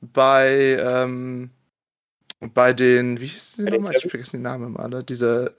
bei, 0.00 0.78
ähm, 0.80 1.50
bei 2.54 2.72
den, 2.72 3.20
wie 3.20 3.26
hieß 3.26 3.52
die 3.56 3.62
nochmal? 3.62 3.94
Ich 3.96 4.06
vergesse 4.08 4.32
den 4.32 4.42
Namen 4.42 4.66
immer, 4.66 4.80
alle. 4.80 5.04
Diese, 5.04 5.54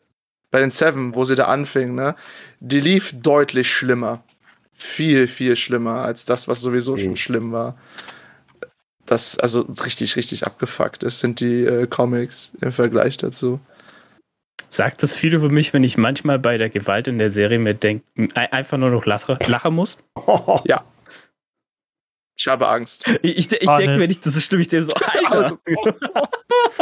bei 0.51 0.60
den 0.60 0.72
Seven, 0.72 1.16
wo 1.16 1.26
sie 1.26 1.36
da 1.36 1.45
anfing, 1.45 1.95
ne? 1.95 2.16
Die 2.60 2.80
lief 2.80 3.14
deutlich 3.22 3.70
schlimmer. 3.72 4.24
Viel, 4.74 5.28
viel 5.28 5.55
schlimmer 5.57 6.03
als 6.03 6.26
das, 6.26 6.47
was 6.47 6.62
sowieso 6.62 6.95
schon 6.97 7.12
Mhm. 7.12 7.16
schlimm 7.18 7.51
war. 7.51 7.78
Das, 9.05 9.38
also 9.39 9.62
richtig, 9.86 10.16
richtig 10.16 10.45
abgefuckt 10.45 11.03
ist, 11.03 11.20
sind 11.20 11.39
die 11.39 11.66
äh, 11.66 11.88
Comics 11.88 12.51
im 12.62 12.72
Vergleich 12.72 13.18
dazu. 13.18 13.60
Sagt 14.70 15.01
das 15.03 15.13
viel 15.13 15.34
über 15.34 15.49
mich, 15.49 15.74
wenn 15.74 15.84
ich 15.84 15.97
manchmal 15.97 16.38
bei 16.39 16.57
der 16.57 16.70
Gewalt 16.70 17.07
in 17.07 17.17
der 17.17 17.32
Serie 17.32 17.57
mir 17.59 17.74
denk, 17.74 18.03
ein- 18.15 18.32
einfach 18.34 18.78
nur 18.78 18.89
noch 18.91 19.05
lache, 19.05 19.38
lachen 19.47 19.74
muss? 19.76 20.03
Ich 22.41 22.47
habe 22.47 22.70
Angst. 22.70 23.05
Ich, 23.22 23.38
ich, 23.38 23.51
ich 23.51 23.67
Ah, 23.67 23.76
denke 23.76 23.97
mir 23.97 24.07
nicht, 24.07 24.26
das 24.26 24.38
ist 24.38 24.45
schlimm, 24.45 24.61
ich 24.61 24.70
denke 24.70 24.86
so, 24.86 24.93
Alter, 25.05 25.32
Also, 25.32 25.59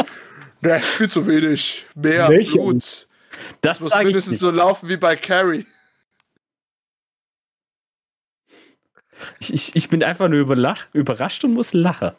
ne, 0.60 0.78
viel 0.80 1.10
zu 1.10 1.26
wenig. 1.26 1.84
Mehr 1.96 2.28
Lächeln. 2.28 2.52
Blut. 2.62 3.08
das 3.62 3.78
Es 3.78 3.82
muss 3.82 3.96
mindestens 3.96 4.30
nicht. 4.34 4.38
so 4.40 4.52
laufen 4.52 4.88
wie 4.88 4.96
bei 4.96 5.16
Carrie. 5.16 5.66
Ich, 9.40 9.52
ich, 9.52 9.74
ich 9.76 9.88
bin 9.88 10.04
einfach 10.04 10.28
nur 10.28 10.38
überlach, 10.38 10.86
überrascht 10.92 11.42
und 11.44 11.54
muss 11.54 11.72
lachen. 11.72 12.12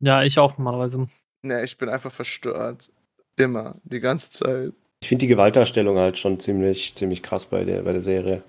Ja, 0.00 0.22
ich 0.22 0.38
auch 0.38 0.56
normalerweise. 0.56 1.08
Ne, 1.42 1.62
ich 1.64 1.76
bin 1.76 1.90
einfach 1.90 2.10
verstört. 2.12 2.90
Immer, 3.36 3.76
die 3.84 4.00
ganze 4.00 4.30
Zeit. 4.30 4.72
Ich 5.00 5.08
finde 5.08 5.20
die 5.22 5.28
Gewaltdarstellung 5.28 5.96
halt 5.98 6.18
schon 6.18 6.40
ziemlich, 6.40 6.94
ziemlich 6.94 7.22
krass 7.22 7.46
bei 7.46 7.64
der, 7.64 7.82
bei 7.82 7.92
der 7.92 8.00
Serie. 8.00 8.42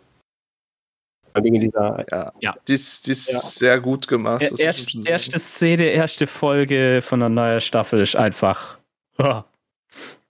Vor 1.32 1.36
allem 1.44 1.54
in 1.54 1.62
dieser. 1.62 2.06
Ja. 2.12 2.34
Ja. 2.40 2.56
Die 2.68 2.74
ist, 2.74 3.06
die 3.08 3.12
ist 3.12 3.32
Ja. 3.32 3.40
sehr 3.40 3.80
gut 3.80 4.08
gemacht. 4.08 4.42
das 4.42 4.52
muss 4.52 4.60
man 4.60 4.66
Erst, 4.66 4.92
schon 4.92 5.02
sagen. 5.02 5.12
erste 5.12 5.40
Szene, 5.40 5.84
erste 5.90 6.28
Folge 6.28 7.02
von 7.04 7.22
einer 7.22 7.30
neuen 7.30 7.62
Staffel 7.62 8.02
ist 8.02 8.16
einfach. 8.16 8.80
Und 9.18 9.44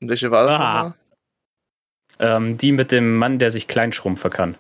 welche 0.01 0.29
war 0.31 0.47
das 0.47 0.59
Ah. 0.59 0.95
Ähm, 2.21 2.57
die 2.57 2.73
mit 2.73 2.91
dem 2.91 3.15
Mann, 3.17 3.39
der 3.39 3.49
sich 3.49 3.67
kleinschrumpfen 3.69 4.29
kann. 4.29 4.57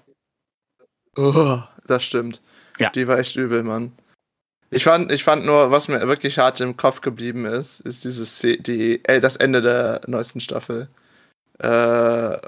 Oh, 1.17 1.59
das 1.87 2.05
stimmt. 2.05 2.41
Ja. 2.77 2.89
Die 2.91 3.05
war 3.07 3.19
echt 3.19 3.35
übel, 3.35 3.63
Mann. 3.63 3.91
Ich 4.71 4.85
fand, 4.85 5.11
ich 5.11 5.25
fand 5.25 5.45
nur, 5.45 5.71
was 5.71 5.89
mir 5.89 6.07
wirklich 6.07 6.37
hart 6.37 6.61
im 6.61 6.77
Kopf 6.77 7.01
geblieben 7.01 7.43
ist, 7.45 7.81
ist 7.81 8.05
dieses 8.05 8.39
Se- 8.39 8.55
die, 8.57 9.03
äh, 9.05 9.19
das 9.19 9.35
Ende 9.35 9.61
der 9.61 9.99
neuesten 10.07 10.39
Staffel. 10.39 10.87
Äh, 11.59 11.67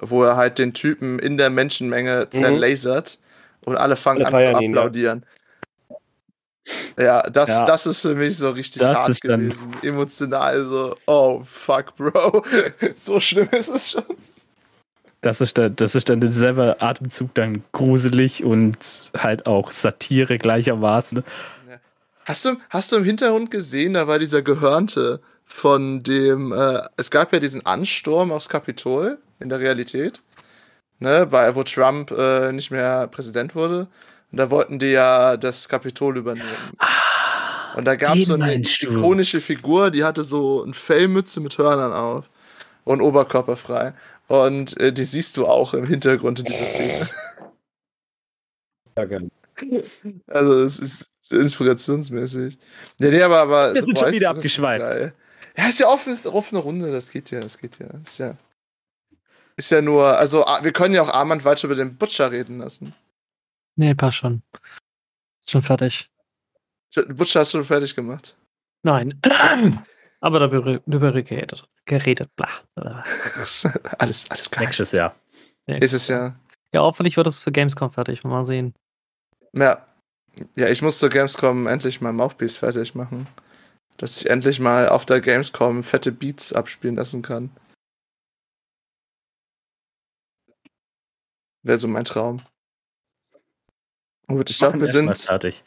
wo 0.01 0.23
er 0.23 0.37
halt 0.37 0.57
den 0.57 0.73
Typen 0.73 1.19
in 1.19 1.37
der 1.37 1.49
Menschenmenge 1.49 2.29
zerlasert 2.29 3.19
und 3.65 3.75
alle 3.75 3.97
fangen 3.97 4.25
Alle 4.25 4.49
an 4.49 4.55
zu 4.55 4.63
ihn, 4.63 4.73
ja. 4.73 4.79
applaudieren. 4.79 5.25
Ja, 6.97 7.23
das, 7.29 7.49
Ja. 7.49 7.65
das 7.65 7.85
ist 7.87 8.01
für 8.01 8.15
mich 8.15 8.37
so 8.37 8.51
richtig 8.51 8.81
Das 8.81 8.97
hart 8.97 9.19
gewesen. 9.21 9.75
Emotional 9.81 10.65
so, 10.65 10.95
oh 11.07 11.41
fuck, 11.43 11.95
Bro. 11.97 12.43
so 12.95 13.19
schlimm 13.19 13.49
ist 13.51 13.69
es 13.69 13.91
schon. 13.91 14.03
Das 15.21 15.39
ist, 15.41 15.57
dann, 15.57 15.75
das 15.75 15.93
ist 15.93 16.09
dann 16.09 16.21
im 16.21 16.29
selben 16.29 16.73
Atemzug 16.79 17.33
dann 17.35 17.63
gruselig 17.73 18.43
und 18.43 19.11
halt 19.15 19.45
auch 19.45 19.71
Satire 19.71 20.37
gleichermaßen. 20.37 21.23
Hast 22.25 22.45
du, 22.45 22.55
hast 22.69 22.91
du 22.91 22.97
im 22.97 23.03
Hintergrund 23.03 23.51
gesehen, 23.51 23.93
da 23.93 24.07
war 24.07 24.19
dieser 24.19 24.41
Gehörnte 24.41 25.19
von 25.51 26.01
dem, 26.01 26.53
äh, 26.53 26.81
es 26.97 27.11
gab 27.11 27.33
ja 27.33 27.39
diesen 27.39 27.65
Ansturm 27.65 28.31
aufs 28.31 28.49
Kapitol 28.49 29.19
in 29.39 29.49
der 29.49 29.59
Realität, 29.59 30.21
ne, 30.99 31.27
bei, 31.27 31.53
wo 31.53 31.63
Trump 31.63 32.09
äh, 32.11 32.51
nicht 32.53 32.71
mehr 32.71 33.07
Präsident 33.07 33.53
wurde. 33.53 33.87
Und 34.31 34.37
da 34.37 34.49
wollten 34.49 34.79
die 34.79 34.91
ja 34.91 35.35
das 35.35 35.67
Kapitol 35.67 36.17
übernehmen. 36.17 36.47
Und 37.75 37.85
da 37.85 37.95
gab 37.95 38.15
es 38.15 38.27
so 38.27 38.33
eine 38.33 38.55
ikonische 38.55 39.41
Figur, 39.41 39.91
die 39.91 40.03
hatte 40.03 40.23
so 40.23 40.63
eine 40.63 40.73
Fellmütze 40.73 41.41
mit 41.41 41.57
Hörnern 41.57 41.91
auf 41.91 42.29
und 42.85 43.01
oberkörperfrei. 43.01 43.93
Und 44.27 44.79
äh, 44.79 44.93
die 44.93 45.03
siehst 45.03 45.35
du 45.35 45.45
auch 45.47 45.73
im 45.73 45.85
Hintergrund 45.85 46.39
in 46.39 46.45
dieser 46.45 46.65
Szene. 46.65 47.09
Ja, 48.97 49.05
gerne. 49.05 49.29
Also 50.27 50.63
es 50.63 50.79
ist 50.79 51.11
so 51.21 51.37
inspirationsmäßig. 51.37 52.57
Nee, 52.99 53.09
nee, 53.09 53.21
aber, 53.21 53.41
aber 53.41 53.73
Wir 53.73 53.83
sind 53.83 53.99
schon 53.99 54.11
wieder 54.13 54.29
abgeschweift. 54.29 55.13
Ja, 55.57 55.67
ist 55.67 55.79
ja 55.79 55.87
offen, 55.87 56.13
ist 56.13 56.25
offene 56.27 56.61
Runde, 56.61 56.91
das 56.91 57.11
geht 57.11 57.31
ja, 57.31 57.41
das 57.41 57.57
geht 57.57 57.79
ja. 57.79 57.87
Ist 58.03 58.19
ja, 58.19 58.35
ist 59.57 59.71
ja 59.71 59.81
nur, 59.81 60.17
also 60.17 60.45
ah, 60.45 60.63
wir 60.63 60.71
können 60.71 60.95
ja 60.95 61.03
auch 61.03 61.09
Armand 61.13 61.43
weiter 61.43 61.65
über 61.65 61.75
den 61.75 61.97
Butcher 61.97 62.31
reden 62.31 62.59
lassen. 62.59 62.93
Nee, 63.75 63.93
passt 63.95 64.17
schon. 64.17 64.41
Schon 65.47 65.61
fertig. 65.61 66.09
Butcher 67.09 67.41
hast 67.41 67.53
du 67.53 67.57
schon 67.57 67.65
fertig 67.65 67.95
gemacht. 67.95 68.35
Nein. 68.83 69.19
Aber 70.21 70.39
darüber, 70.39 70.79
darüber 70.85 71.11
geredet. 71.11 71.67
Geredet. 71.85 72.35
Bla. 72.35 72.49
bla. 72.75 73.03
alles, 73.97 74.29
alles 74.29 74.51
geil. 74.51 74.65
Nächstes 74.65 74.91
Jahr. 74.91 75.15
Ist 75.65 75.93
es 75.93 76.07
ja. 76.07 76.35
Ja, 76.73 76.81
hoffentlich 76.81 77.17
wird 77.17 77.27
es 77.27 77.39
für 77.39 77.51
Gamescom 77.51 77.91
fertig. 77.91 78.23
Mal 78.23 78.45
sehen. 78.45 78.75
Ja. 79.53 79.85
Ja, 80.55 80.69
ich 80.69 80.81
muss 80.81 80.99
zur 80.99 81.09
Gamescom 81.09 81.67
endlich 81.67 82.01
mal 82.01 82.13
Mouthpiece 82.13 82.57
fertig 82.57 82.95
machen. 82.95 83.27
Dass 84.01 84.17
ich 84.19 84.27
endlich 84.31 84.59
mal 84.59 84.89
auf 84.89 85.05
der 85.05 85.21
Gamescom 85.21 85.83
fette 85.83 86.11
Beats 86.11 86.53
abspielen 86.53 86.95
lassen 86.95 87.21
kann. 87.21 87.51
Wäre 91.61 91.77
so 91.77 91.87
mein 91.87 92.05
Traum. 92.05 92.41
Gut, 94.27 94.49
ich 94.49 94.57
glaube, 94.57 94.79
wir 94.79 94.87
sind. 94.87 95.15
fertig. 95.19 95.63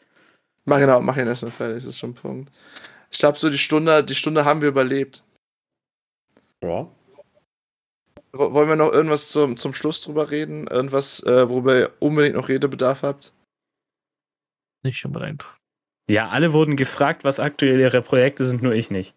Mach 0.65 0.79
genau, 0.79 0.99
mach 0.99 1.15
ihn 1.15 1.27
erstmal 1.27 1.51
fertig, 1.53 1.77
das 1.83 1.93
ist 1.93 1.99
schon 1.99 2.09
ein 2.09 2.15
Punkt. 2.15 2.51
Ich 3.09 3.19
glaube, 3.19 3.37
so 3.37 3.49
die 3.49 3.57
Stunde, 3.57 4.03
die 4.03 4.15
Stunde 4.15 4.43
haben 4.43 4.59
wir 4.61 4.67
überlebt. 4.67 5.23
Ja. 6.61 6.91
Wo- 8.33 8.51
Wollen 8.51 8.67
wir 8.67 8.75
noch 8.75 8.91
irgendwas 8.91 9.29
zum, 9.29 9.55
zum 9.55 9.73
Schluss 9.73 10.01
drüber 10.01 10.29
reden? 10.31 10.67
Irgendwas, 10.67 11.23
äh, 11.23 11.47
worüber 11.47 11.77
ihr 11.79 11.93
unbedingt 12.01 12.35
noch 12.35 12.49
Redebedarf 12.49 13.03
habt? 13.03 13.31
Nicht 14.83 15.05
unbedingt. 15.05 15.45
Ja, 16.09 16.29
alle 16.29 16.53
wurden 16.53 16.75
gefragt, 16.75 17.23
was 17.23 17.39
aktuell 17.39 17.79
ihre 17.79 18.01
Projekte 18.01 18.45
sind, 18.45 18.61
nur 18.61 18.73
ich 18.73 18.91
nicht. 18.91 19.15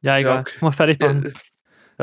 Ja, 0.00 0.18
egal. 0.18 0.40
okay. 0.40 0.56
Mal 0.60 0.72
fertig 0.72 1.02
Ja, 1.02 1.08
machen. 1.08 1.32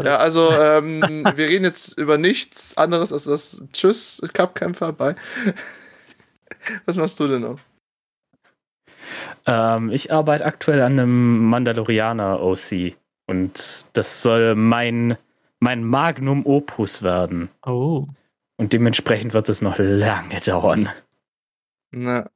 ja 0.03 0.17
also, 0.17 0.51
ähm, 0.59 1.01
wir 1.35 1.47
reden 1.47 1.65
jetzt 1.65 1.97
über 1.99 2.17
nichts 2.17 2.77
anderes 2.77 3.11
als 3.11 3.23
das 3.25 3.63
Tschüss, 3.73 4.21
Cupkämpfer 4.33 4.93
bei. 4.93 5.15
Was 6.85 6.97
machst 6.97 7.19
du 7.19 7.27
denn 7.27 7.41
noch? 7.41 7.59
Ähm, 9.45 9.89
ich 9.89 10.11
arbeite 10.13 10.45
aktuell 10.45 10.81
an 10.81 10.93
einem 10.93 11.45
Mandalorianer 11.49 12.41
OC 12.41 12.95
und 13.27 13.85
das 13.93 14.21
soll 14.21 14.55
mein, 14.55 15.17
mein 15.59 15.83
Magnum 15.83 16.45
Opus 16.45 17.03
werden. 17.03 17.49
Oh. 17.65 18.07
Und 18.57 18.73
dementsprechend 18.73 19.33
wird 19.33 19.49
es 19.49 19.61
noch 19.61 19.77
lange 19.79 20.39
dauern. 20.39 20.89
Na. 21.91 22.29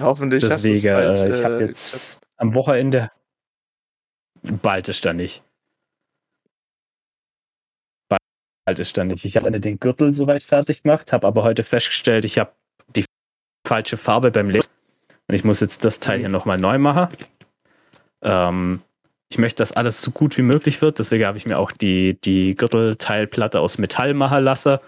Hoffentlich 0.00 0.44
Deswegen, 0.46 0.94
hast 0.94 1.16
bald, 1.16 1.20
äh, 1.20 1.36
ich 1.36 1.44
habe 1.44 1.54
äh, 1.54 1.66
jetzt 1.66 2.20
am 2.36 2.54
Wochenende. 2.54 3.10
Bald 4.42 4.88
ist 4.88 5.04
da 5.04 5.12
nicht. 5.12 5.42
Bald 8.08 8.78
ist 8.78 8.96
da 8.96 9.04
nicht. 9.04 9.24
Ich 9.24 9.36
habe 9.36 9.60
den 9.60 9.80
Gürtel 9.80 10.12
soweit 10.12 10.42
fertig 10.42 10.82
gemacht, 10.82 11.12
habe 11.12 11.26
aber 11.26 11.42
heute 11.42 11.64
festgestellt, 11.64 12.24
ich 12.24 12.38
habe 12.38 12.52
die 12.94 13.04
falsche 13.66 13.96
Farbe 13.96 14.30
beim 14.30 14.48
Lesen. 14.48 14.70
Und 15.26 15.34
ich 15.34 15.44
muss 15.44 15.60
jetzt 15.60 15.84
das 15.84 16.00
Teil 16.00 16.20
hier 16.20 16.28
nochmal 16.28 16.58
neu 16.58 16.78
machen. 16.78 17.08
Ähm, 18.22 18.82
ich 19.30 19.38
möchte, 19.38 19.62
dass 19.62 19.72
alles 19.72 20.00
so 20.00 20.10
gut 20.10 20.38
wie 20.38 20.42
möglich 20.42 20.80
wird. 20.80 20.98
Deswegen 20.98 21.26
habe 21.26 21.36
ich 21.36 21.44
mir 21.44 21.58
auch 21.58 21.70
die, 21.70 22.18
die 22.20 22.54
Gürtelteilplatte 22.54 23.60
aus 23.60 23.78
Metall 23.78 24.14
machen 24.14 24.42
lassen. 24.42 24.78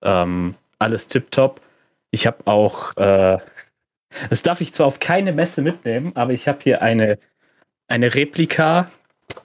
Ähm, 0.00 0.54
alles 0.78 1.08
tipptopp. 1.08 1.60
Ich 2.10 2.26
habe 2.26 2.46
auch, 2.46 2.96
äh, 2.96 3.38
das 4.30 4.42
darf 4.42 4.60
ich 4.60 4.72
zwar 4.72 4.86
auf 4.86 5.00
keine 5.00 5.32
Messe 5.32 5.62
mitnehmen, 5.62 6.12
aber 6.14 6.32
ich 6.32 6.48
habe 6.48 6.58
hier 6.62 6.82
eine, 6.82 7.18
eine 7.88 8.14
Replika 8.14 8.90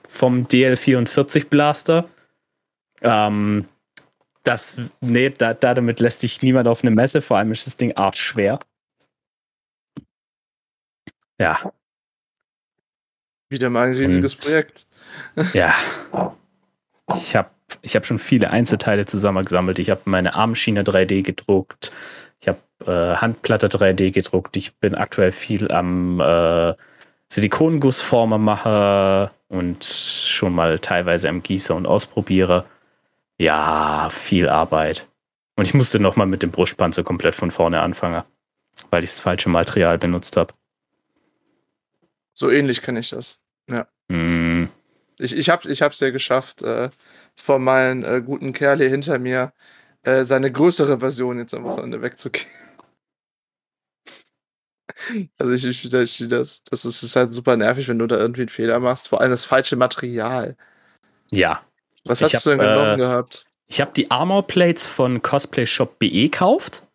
vom 0.08 0.46
DL44 0.46 1.48
Blaster. 1.48 2.08
Ähm, 3.02 3.66
das, 4.42 4.76
nee, 5.00 5.30
da, 5.30 5.54
da 5.54 5.74
damit 5.74 6.00
lässt 6.00 6.20
sich 6.20 6.42
niemand 6.42 6.68
auf 6.68 6.82
eine 6.82 6.90
Messe, 6.90 7.22
vor 7.22 7.36
allem 7.38 7.52
ist 7.52 7.66
das 7.66 7.76
Ding 7.76 7.96
arschschwer. 7.96 8.60
Ja, 11.38 11.72
Wieder 13.50 13.68
mal 13.68 13.88
ein 13.88 13.94
riesiges 13.94 14.34
Und- 14.34 14.40
Projekt. 14.42 14.86
ja. 15.54 15.74
Ich 17.16 17.34
habe 17.34 17.50
ich 17.82 17.96
hab 17.96 18.06
schon 18.06 18.18
viele 18.20 18.50
Einzelteile 18.50 19.06
zusammengesammelt. 19.06 19.78
Ich 19.80 19.90
habe 19.90 20.00
meine 20.04 20.34
Armschiene 20.34 20.82
3D 20.84 21.22
gedruckt. 21.22 21.92
Ich 22.40 22.48
habe 22.48 22.58
äh, 22.86 23.16
Handplatte 23.16 23.68
3D 23.68 24.10
gedruckt. 24.10 24.56
Ich 24.56 24.76
bin 24.76 24.94
aktuell 24.94 25.32
viel 25.32 25.70
am 25.70 26.20
äh, 26.20 26.74
Silikongussformer 27.28 28.38
mache 28.38 29.30
und 29.48 29.84
schon 29.84 30.54
mal 30.54 30.78
teilweise 30.78 31.28
am 31.28 31.42
Gießer 31.42 31.74
und 31.74 31.86
ausprobiere. 31.86 32.64
Ja, 33.38 34.08
viel 34.10 34.48
Arbeit. 34.48 35.06
Und 35.56 35.66
ich 35.66 35.74
musste 35.74 36.00
nochmal 36.00 36.26
mit 36.26 36.42
dem 36.42 36.50
Brustpanzer 36.50 37.04
komplett 37.04 37.34
von 37.34 37.50
vorne 37.50 37.80
anfangen, 37.82 38.22
weil 38.90 39.04
ich 39.04 39.10
das 39.10 39.20
falsche 39.20 39.48
Material 39.48 39.98
benutzt 39.98 40.36
habe. 40.36 40.54
So 42.32 42.50
ähnlich 42.50 42.80
kenne 42.80 43.00
ich 43.00 43.10
das. 43.10 43.42
Hm, 44.10 44.68
Ich, 45.18 45.36
ich 45.36 45.50
habe 45.50 45.70
ich 45.70 45.82
hab's 45.82 46.00
ja 46.00 46.10
geschafft, 46.10 46.62
äh, 46.62 46.88
von 47.36 47.62
meinem 47.62 48.04
äh, 48.04 48.22
guten 48.22 48.52
Kerl 48.54 48.78
hier 48.78 48.88
hinter 48.88 49.18
mir 49.18 49.52
äh, 50.02 50.24
seine 50.24 50.50
größere 50.50 51.00
Version 51.00 51.38
jetzt 51.38 51.54
am 51.54 51.64
Wochenende 51.64 52.02
wegzugehen. 52.02 52.46
Also 55.38 55.54
ich, 55.54 55.64
ich, 55.64 55.92
ich 55.92 56.28
das, 56.28 56.62
das 56.64 56.84
ist, 56.84 57.02
ist 57.02 57.16
halt 57.16 57.32
super 57.32 57.56
nervig, 57.56 57.88
wenn 57.88 57.98
du 57.98 58.06
da 58.06 58.18
irgendwie 58.18 58.42
einen 58.42 58.48
Fehler 58.50 58.80
machst. 58.80 59.08
Vor 59.08 59.20
allem 59.20 59.30
das 59.30 59.46
falsche 59.46 59.76
Material. 59.76 60.56
ja, 61.30 61.60
Was 62.04 62.20
hast 62.22 62.44
du 62.44 62.50
denn 62.50 62.60
hab, 62.60 62.66
genommen 62.66 62.94
äh, 62.94 62.96
gehabt? 62.96 63.46
Ich 63.66 63.80
habe 63.80 63.92
die 63.96 64.10
Armor 64.10 64.46
Plates 64.46 64.86
von 64.86 65.22
Cosplay 65.22 65.64
Shop 65.64 65.98
BE 65.98 66.10
gekauft. 66.10 66.86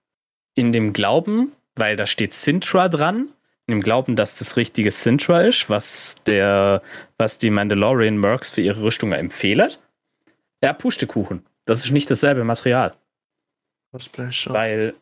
In 0.53 0.71
dem 0.71 0.93
Glauben, 0.93 1.51
weil 1.75 1.95
da 1.95 2.05
steht 2.05 2.33
Sintra 2.33 2.89
dran. 2.89 3.29
In 3.65 3.75
dem 3.75 3.81
Glauben, 3.81 4.15
dass 4.15 4.37
das 4.37 4.55
richtige 4.55 4.91
Sintra 4.91 5.41
ist, 5.41 5.69
was, 5.69 6.15
der, 6.27 6.81
was 7.17 7.39
die 7.39 7.49
Mandalorian 7.49 8.17
Mercs 8.17 8.51
für 8.51 8.61
ihre 8.61 8.83
Rüstungen 8.83 9.17
empfehlen. 9.17 9.71
Ja, 10.61 10.73
Pustekuchen. 10.73 11.43
Das 11.65 11.83
ist 11.83 11.91
nicht 11.91 12.09
dasselbe 12.09 12.43
Material. 12.43 12.93
Shop. 14.31 14.53
Weil 14.53 14.93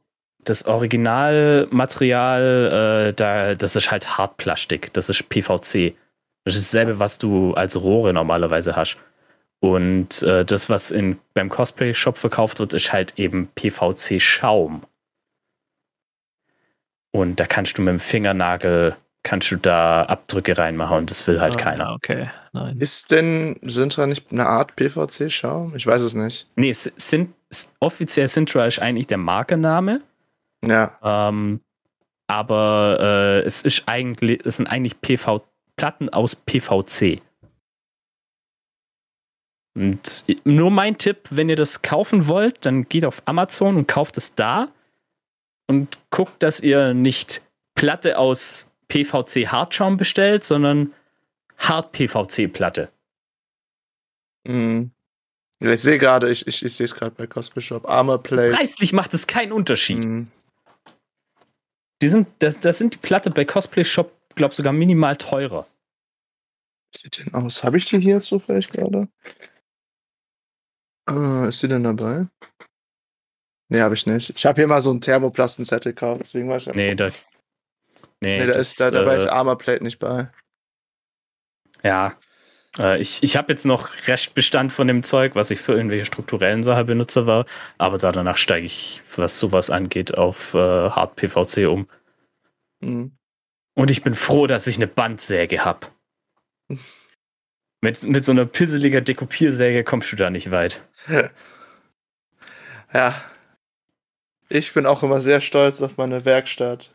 das 0.43 0.65
Originalmaterial, 0.65 3.09
äh, 3.09 3.13
da, 3.13 3.55
das 3.55 3.75
ist 3.75 3.91
halt 3.91 4.17
Hartplastik. 4.17 4.93
Das 4.93 5.09
ist 5.09 5.29
PVC. 5.29 5.95
Das 6.43 6.55
ist 6.55 6.73
dasselbe, 6.73 6.99
was 6.99 7.17
du 7.17 7.53
als 7.53 7.81
Rohre 7.81 8.13
normalerweise 8.13 8.75
hast. 8.75 8.97
Und 9.59 10.23
äh, 10.23 10.43
das, 10.43 10.69
was 10.69 10.91
in, 10.91 11.19
beim 11.33 11.49
Cosplay-Shop 11.49 12.17
verkauft 12.17 12.59
wird, 12.59 12.73
ist 12.73 12.91
halt 12.91 13.17
eben 13.17 13.47
PVC-Schaum. 13.55 14.83
Und 17.11 17.39
da 17.39 17.45
kannst 17.45 17.77
du 17.77 17.81
mit 17.81 17.93
dem 17.93 17.99
Fingernagel, 17.99 18.97
kannst 19.23 19.49
du 19.51 19.55
da 19.55 20.03
Abdrücke 20.03 20.57
reinmachen 20.57 20.97
und 20.97 21.09
das 21.09 21.25
will 21.27 21.39
halt 21.39 21.53
Ah, 21.55 21.57
keiner. 21.57 21.93
Okay, 21.93 22.29
nein. 22.51 22.77
Ist 22.79 23.11
denn 23.11 23.57
Sintra 23.61 24.05
nicht 24.07 24.31
eine 24.31 24.45
Art 24.45 24.75
PVC-Schaum? 24.75 25.75
Ich 25.75 25.87
weiß 25.87 26.01
es 26.01 26.13
nicht. 26.13 26.47
Nee, 26.55 26.69
S- 26.69 26.91
Sin, 26.97 27.33
S- 27.49 27.69
offiziell 27.79 28.27
Sintra 28.27 28.65
ist 28.65 28.79
eigentlich 28.79 29.07
der 29.07 29.17
Markenname. 29.17 30.01
Ja. 30.65 30.97
Ähm, 31.01 31.61
aber 32.27 32.97
äh, 32.99 33.39
es 33.47 33.61
ist 33.63 33.83
eigentlich, 33.87 34.45
es 34.45 34.57
sind 34.57 34.67
eigentlich 34.67 34.99
PV 35.01 35.43
Platten 35.77 36.09
aus 36.09 36.35
PVC. 36.35 37.21
Und 39.75 40.25
nur 40.43 40.69
mein 40.69 40.97
Tipp, 40.99 41.27
wenn 41.31 41.49
ihr 41.49 41.55
das 41.55 41.81
kaufen 41.81 42.27
wollt, 42.27 42.63
dann 42.65 42.87
geht 42.87 43.05
auf 43.05 43.23
Amazon 43.25 43.75
und 43.77 43.87
kauft 43.87 44.17
es 44.17 44.35
da 44.35 44.67
und 45.67 45.97
guckt, 46.11 46.43
dass 46.43 46.59
ihr 46.59 46.93
nicht 46.93 47.41
Platte 47.75 48.19
aus 48.19 48.69
PVC 48.93 49.47
Hartschaum 49.47 49.97
bestellt, 49.97 50.43
sondern 50.43 50.93
Hart 51.57 51.93
PVC 51.93 52.51
Platte. 52.51 52.91
Mhm. 54.43 54.91
Ich 55.59 55.81
sehe 55.81 55.97
gerade, 55.97 56.29
ich, 56.29 56.45
ich, 56.45 56.63
ich 56.63 56.75
sehe 56.75 56.85
es 56.85 56.93
gerade 56.93 57.11
bei 57.11 57.25
Cosplay 57.25 57.61
Shop. 57.61 57.89
Armor 57.89 58.21
Plate. 58.21 58.55
Preislich 58.55 58.93
macht 58.93 59.13
es 59.13 59.25
keinen 59.25 59.51
Unterschied. 59.51 60.03
Mhm. 60.03 60.27
Die 62.01 62.09
sind, 62.09 62.27
das, 62.39 62.59
das 62.59 62.77
sind 62.77 62.93
die 62.95 62.97
Platte 62.99 63.31
bei 63.31 63.45
Cosplay 63.45 63.83
Shop, 63.83 64.11
glaube 64.35 64.53
sogar 64.53 64.73
minimal 64.73 65.15
teurer. 65.15 65.65
Wie 66.93 66.99
sieht 66.99 67.25
denn 67.25 67.33
aus? 67.33 67.63
Habe 67.63 67.77
ich 67.77 67.85
die 67.85 67.99
hier 67.99 68.19
zufällig 68.19 68.69
gerade? 68.69 69.07
Äh, 71.09 71.47
ist 71.47 71.63
die 71.63 71.67
denn 71.67 71.83
dabei? 71.83 72.27
Nee, 73.69 73.81
habe 73.81 73.95
ich 73.95 74.05
nicht. 74.05 74.31
Ich 74.35 74.45
habe 74.45 74.61
hier 74.61 74.67
mal 74.67 74.81
so 74.81 74.91
ein 74.91 75.01
Thermoplasten-Set 75.01 75.83
gekauft, 75.83 76.21
deswegen 76.21 76.49
war 76.49 76.57
ich. 76.57 76.67
Nee, 76.67 76.93
da, 76.93 77.09
Nee, 78.23 78.37
Nee, 78.39 78.47
da 78.47 78.53
das, 78.53 78.71
ist, 78.71 78.79
da, 78.79 78.91
dabei 78.91 79.13
äh, 79.13 79.17
ist 79.17 79.27
Armorplate 79.27 79.83
nicht 79.83 79.99
bei. 79.99 80.29
Ja. 81.83 82.17
Äh, 82.79 82.99
ich 83.01 83.21
ich 83.21 83.35
habe 83.35 83.51
jetzt 83.51 83.65
noch 83.65 83.91
Restbestand 84.07 84.73
von 84.73 84.87
dem 84.87 85.03
Zeug, 85.03 85.35
was 85.35 85.51
ich 85.51 85.59
für 85.59 85.73
irgendwelche 85.73 86.05
strukturellen 86.05 86.63
Sachen 86.63 86.85
benutze 86.85 87.27
war, 87.27 87.45
aber 87.77 87.97
da 87.97 88.11
danach 88.11 88.37
steige 88.37 88.65
ich, 88.65 89.01
was 89.15 89.37
sowas 89.37 89.69
angeht, 89.69 90.17
auf 90.17 90.53
äh, 90.53 90.57
Hard 90.57 91.15
PVC 91.15 91.67
um. 91.67 91.87
Hm. 92.81 93.11
Und 93.75 93.91
ich 93.91 94.03
bin 94.03 94.15
froh, 94.15 94.47
dass 94.47 94.67
ich 94.67 94.77
eine 94.77 94.87
Bandsäge 94.87 95.65
habe. 95.65 95.87
Mit, 97.81 98.03
mit 98.03 98.23
so 98.23 98.31
einer 98.31 98.45
pisseliger 98.45 99.01
Dekopiersäge 99.01 99.83
kommst 99.83 100.11
du 100.11 100.15
da 100.15 100.29
nicht 100.29 100.51
weit. 100.51 100.87
Ja. 102.93 103.19
Ich 104.49 104.73
bin 104.75 104.85
auch 104.85 105.01
immer 105.01 105.19
sehr 105.19 105.41
stolz 105.41 105.81
auf 105.81 105.97
meine 105.97 106.25
Werkstatt. 106.25 106.92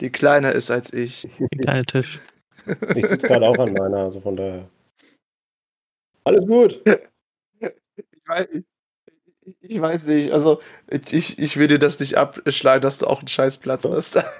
Die 0.00 0.10
kleiner 0.10 0.52
ist 0.52 0.70
als 0.70 0.92
ich. 0.92 1.28
Den 1.38 1.60
kleinen 1.60 1.86
Tisch. 1.86 2.20
Ich 2.94 3.06
sitze 3.06 3.26
gerade 3.28 3.46
auch 3.48 3.58
an 3.58 3.72
meiner, 3.72 3.98
also 3.98 4.20
von 4.20 4.36
daher. 4.36 4.68
Alles 6.24 6.46
gut. 6.46 6.80
Ich 7.60 8.28
weiß, 8.28 8.46
ich, 8.52 8.64
ich 9.60 9.80
weiß 9.80 10.06
nicht, 10.08 10.32
also 10.32 10.60
ich, 11.10 11.38
ich 11.38 11.56
will 11.56 11.66
dir 11.68 11.78
das 11.78 11.98
nicht 11.98 12.16
abschlagen, 12.16 12.82
dass 12.82 12.98
du 12.98 13.06
auch 13.06 13.20
einen 13.20 13.28
scheiß 13.28 13.58
Platz 13.58 13.84
hast. 13.84 14.18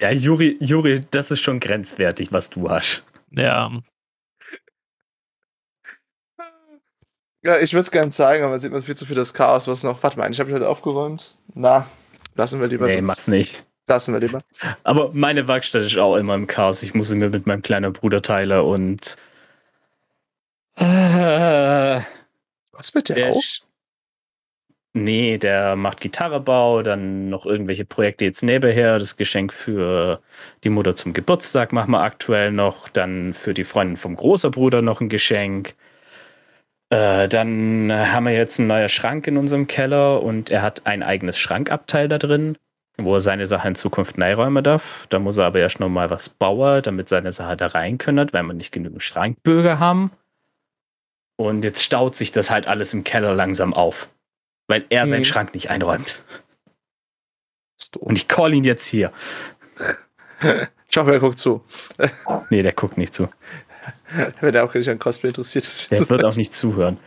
Ja, 0.00 0.10
Juri, 0.10 0.56
Juri, 0.58 1.00
das 1.12 1.30
ist 1.30 1.42
schon 1.42 1.60
grenzwertig, 1.60 2.32
was 2.32 2.50
du 2.50 2.68
hast. 2.68 3.04
Ja, 3.30 3.70
Ja, 7.44 7.58
ich 7.60 7.72
würde 7.72 7.82
es 7.82 7.90
gerne 7.92 8.10
zeigen, 8.10 8.42
aber 8.42 8.50
man 8.52 8.58
sieht 8.58 8.72
man 8.72 8.82
viel 8.82 8.96
zu 8.96 9.06
viel 9.06 9.14
das 9.16 9.32
Chaos, 9.34 9.68
was 9.68 9.84
noch. 9.84 10.02
Warte 10.02 10.18
mal, 10.18 10.28
ich 10.30 10.40
habe 10.40 10.52
heute 10.52 10.68
aufgeräumt. 10.68 11.36
Na, 11.54 11.86
lassen 12.34 12.60
wir 12.60 12.66
lieber. 12.66 12.86
Nee, 12.86 12.96
sonst- 12.96 13.06
mach's 13.08 13.28
nicht. 13.28 13.64
Lassen 13.92 14.14
wir 14.14 14.20
lieber. 14.20 14.38
Aber 14.84 15.10
meine 15.12 15.46
Werkstatt 15.48 15.82
ist 15.82 15.98
auch 15.98 16.16
immer 16.16 16.34
im 16.34 16.46
Chaos. 16.46 16.82
Ich 16.82 16.94
muss 16.94 17.10
sie 17.10 17.16
mir 17.16 17.28
mit 17.28 17.46
meinem 17.46 17.60
kleinen 17.60 17.92
Bruder 17.92 18.22
teilen 18.22 18.60
und. 18.62 19.18
Äh, 20.76 22.00
Was 22.72 22.94
mit 22.94 23.10
der 23.10 23.30
auch? 23.32 23.36
ist- 23.36 23.66
Nee, 24.94 25.36
der 25.38 25.76
macht 25.76 26.00
Gitarrebau, 26.00 26.82
dann 26.82 27.28
noch 27.30 27.44
irgendwelche 27.46 27.84
Projekte 27.86 28.24
jetzt 28.26 28.42
nebenher. 28.42 28.98
Das 28.98 29.16
Geschenk 29.18 29.52
für 29.52 30.20
die 30.64 30.68
Mutter 30.70 30.96
zum 30.96 31.12
Geburtstag 31.14 31.72
machen 31.72 31.90
wir 31.92 32.00
aktuell 32.02 32.50
noch. 32.52 32.88
Dann 32.88 33.32
für 33.34 33.52
die 33.54 33.64
Freundin 33.64 33.96
vom 33.98 34.16
großer 34.16 34.50
Bruder 34.50 34.80
noch 34.82 35.00
ein 35.02 35.08
Geschenk. 35.10 35.74
Äh, 36.90 37.26
dann 37.28 37.90
haben 37.92 38.24
wir 38.24 38.32
jetzt 38.34 38.58
einen 38.58 38.68
neuen 38.68 38.88
Schrank 38.90 39.26
in 39.26 39.38
unserem 39.38 39.66
Keller 39.66 40.22
und 40.22 40.50
er 40.50 40.60
hat 40.62 40.86
ein 40.86 41.02
eigenes 41.02 41.38
Schrankabteil 41.38 42.08
da 42.08 42.18
drin, 42.18 42.58
wo 42.98 43.14
er 43.14 43.20
seine 43.20 43.46
Sachen 43.46 43.68
in 43.68 43.74
Zukunft 43.74 44.18
neiräumen 44.18 44.62
darf. 44.62 45.06
Da 45.08 45.18
muss 45.18 45.38
er 45.38 45.46
aber 45.46 45.58
erst 45.60 45.80
noch 45.80 45.88
mal 45.88 46.10
was 46.10 46.28
bauen, 46.28 46.82
damit 46.82 47.08
seine 47.08 47.32
Sachen 47.32 47.56
da 47.58 47.68
rein 47.68 47.98
können, 47.98 48.28
weil 48.32 48.42
wir 48.42 48.52
nicht 48.54 48.72
genügend 48.72 49.02
Schrankbögen 49.02 49.78
haben. 49.78 50.12
Und 51.36 51.64
jetzt 51.64 51.82
staut 51.82 52.14
sich 52.14 52.32
das 52.32 52.50
halt 52.50 52.66
alles 52.66 52.92
im 52.94 53.02
Keller 53.04 53.34
langsam 53.34 53.72
auf, 53.74 54.08
weil 54.68 54.84
er 54.90 55.06
seinen 55.06 55.20
Mhm. 55.20 55.24
Schrank 55.24 55.54
nicht 55.54 55.70
einräumt. 55.70 56.22
Und 57.98 58.16
ich 58.16 58.28
call 58.28 58.54
ihn 58.54 58.64
jetzt 58.64 58.86
hier. 58.86 59.12
Ich 60.88 60.96
hoffe, 60.96 61.12
er 61.12 61.20
guckt 61.20 61.38
zu. 61.38 61.64
Nee, 62.50 62.62
der 62.62 62.72
guckt 62.72 62.96
nicht 62.98 63.14
zu. 63.14 63.28
Wenn 64.40 64.54
er 64.54 64.64
auch 64.64 64.74
richtig 64.74 64.90
an 64.90 64.98
Cosplay 64.98 65.28
interessiert 65.28 65.64
ist. 65.64 65.90
Der 65.90 66.08
wird 66.08 66.24
auch 66.26 66.36
nicht 66.36 66.52
zuhören. 66.52 66.98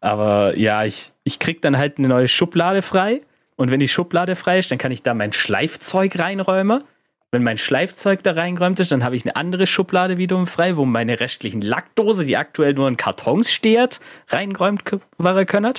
Aber 0.00 0.56
ja, 0.56 0.84
ich, 0.84 1.12
ich 1.24 1.38
krieg 1.38 1.62
dann 1.62 1.78
halt 1.78 1.98
eine 1.98 2.08
neue 2.08 2.28
Schublade 2.28 2.82
frei. 2.82 3.22
Und 3.56 3.70
wenn 3.70 3.80
die 3.80 3.88
Schublade 3.88 4.36
frei 4.36 4.58
ist, 4.58 4.70
dann 4.70 4.78
kann 4.78 4.92
ich 4.92 5.02
da 5.02 5.14
mein 5.14 5.32
Schleifzeug 5.32 6.18
reinräumen. 6.18 6.82
Wenn 7.30 7.42
mein 7.42 7.58
Schleifzeug 7.58 8.22
da 8.22 8.32
reingeräumt 8.32 8.78
ist, 8.78 8.92
dann 8.92 9.02
habe 9.04 9.16
ich 9.16 9.24
eine 9.24 9.36
andere 9.36 9.66
Schublade 9.66 10.18
wiederum 10.18 10.46
frei, 10.46 10.76
wo 10.76 10.84
meine 10.84 11.18
restlichen 11.18 11.62
Lackdose, 11.62 12.24
die 12.24 12.36
aktuell 12.36 12.74
nur 12.74 12.86
in 12.86 12.96
Kartons 12.96 13.52
steht, 13.52 14.00
reingeräumt 14.28 14.82
werden 15.18 15.46
können. 15.46 15.74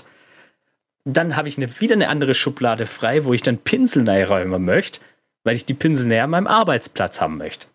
Dann 1.06 1.36
habe 1.36 1.48
ich 1.48 1.58
eine, 1.58 1.80
wieder 1.80 1.94
eine 1.94 2.10
andere 2.10 2.34
Schublade 2.34 2.86
frei, 2.86 3.24
wo 3.26 3.34
ich 3.34 3.42
dann 3.42 3.58
Pinsel 3.58 4.08
reinräumen 4.10 4.66
möchte, 4.66 5.00
weil 5.44 5.56
ich 5.56 5.66
die 5.66 5.74
Pinsel 5.74 6.08
näher 6.08 6.26
an 6.26 6.32
meinem 6.32 6.48
Arbeitsplatz 6.48 7.22
haben 7.22 7.38
möchte. 7.38 7.68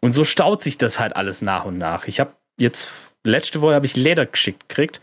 Und 0.00 0.12
so 0.12 0.22
staut 0.22 0.62
sich 0.62 0.78
das 0.78 1.00
halt 1.00 1.16
alles 1.16 1.42
nach 1.42 1.64
und 1.64 1.78
nach. 1.78 2.06
Ich 2.06 2.20
habe 2.20 2.32
jetzt, 2.58 2.92
letzte 3.24 3.60
Woche 3.60 3.74
habe 3.74 3.86
ich 3.86 3.96
Leder 3.96 4.26
geschickt 4.26 4.68
gekriegt. 4.68 5.00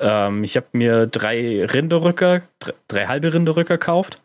Ähm, 0.00 0.44
ich 0.44 0.56
habe 0.56 0.66
mir 0.72 1.06
drei 1.06 1.64
Rinderrücker, 1.64 2.42
drei, 2.58 2.74
drei 2.88 3.06
halbe 3.06 3.32
Rinderrücker 3.32 3.78
gekauft. 3.78 4.22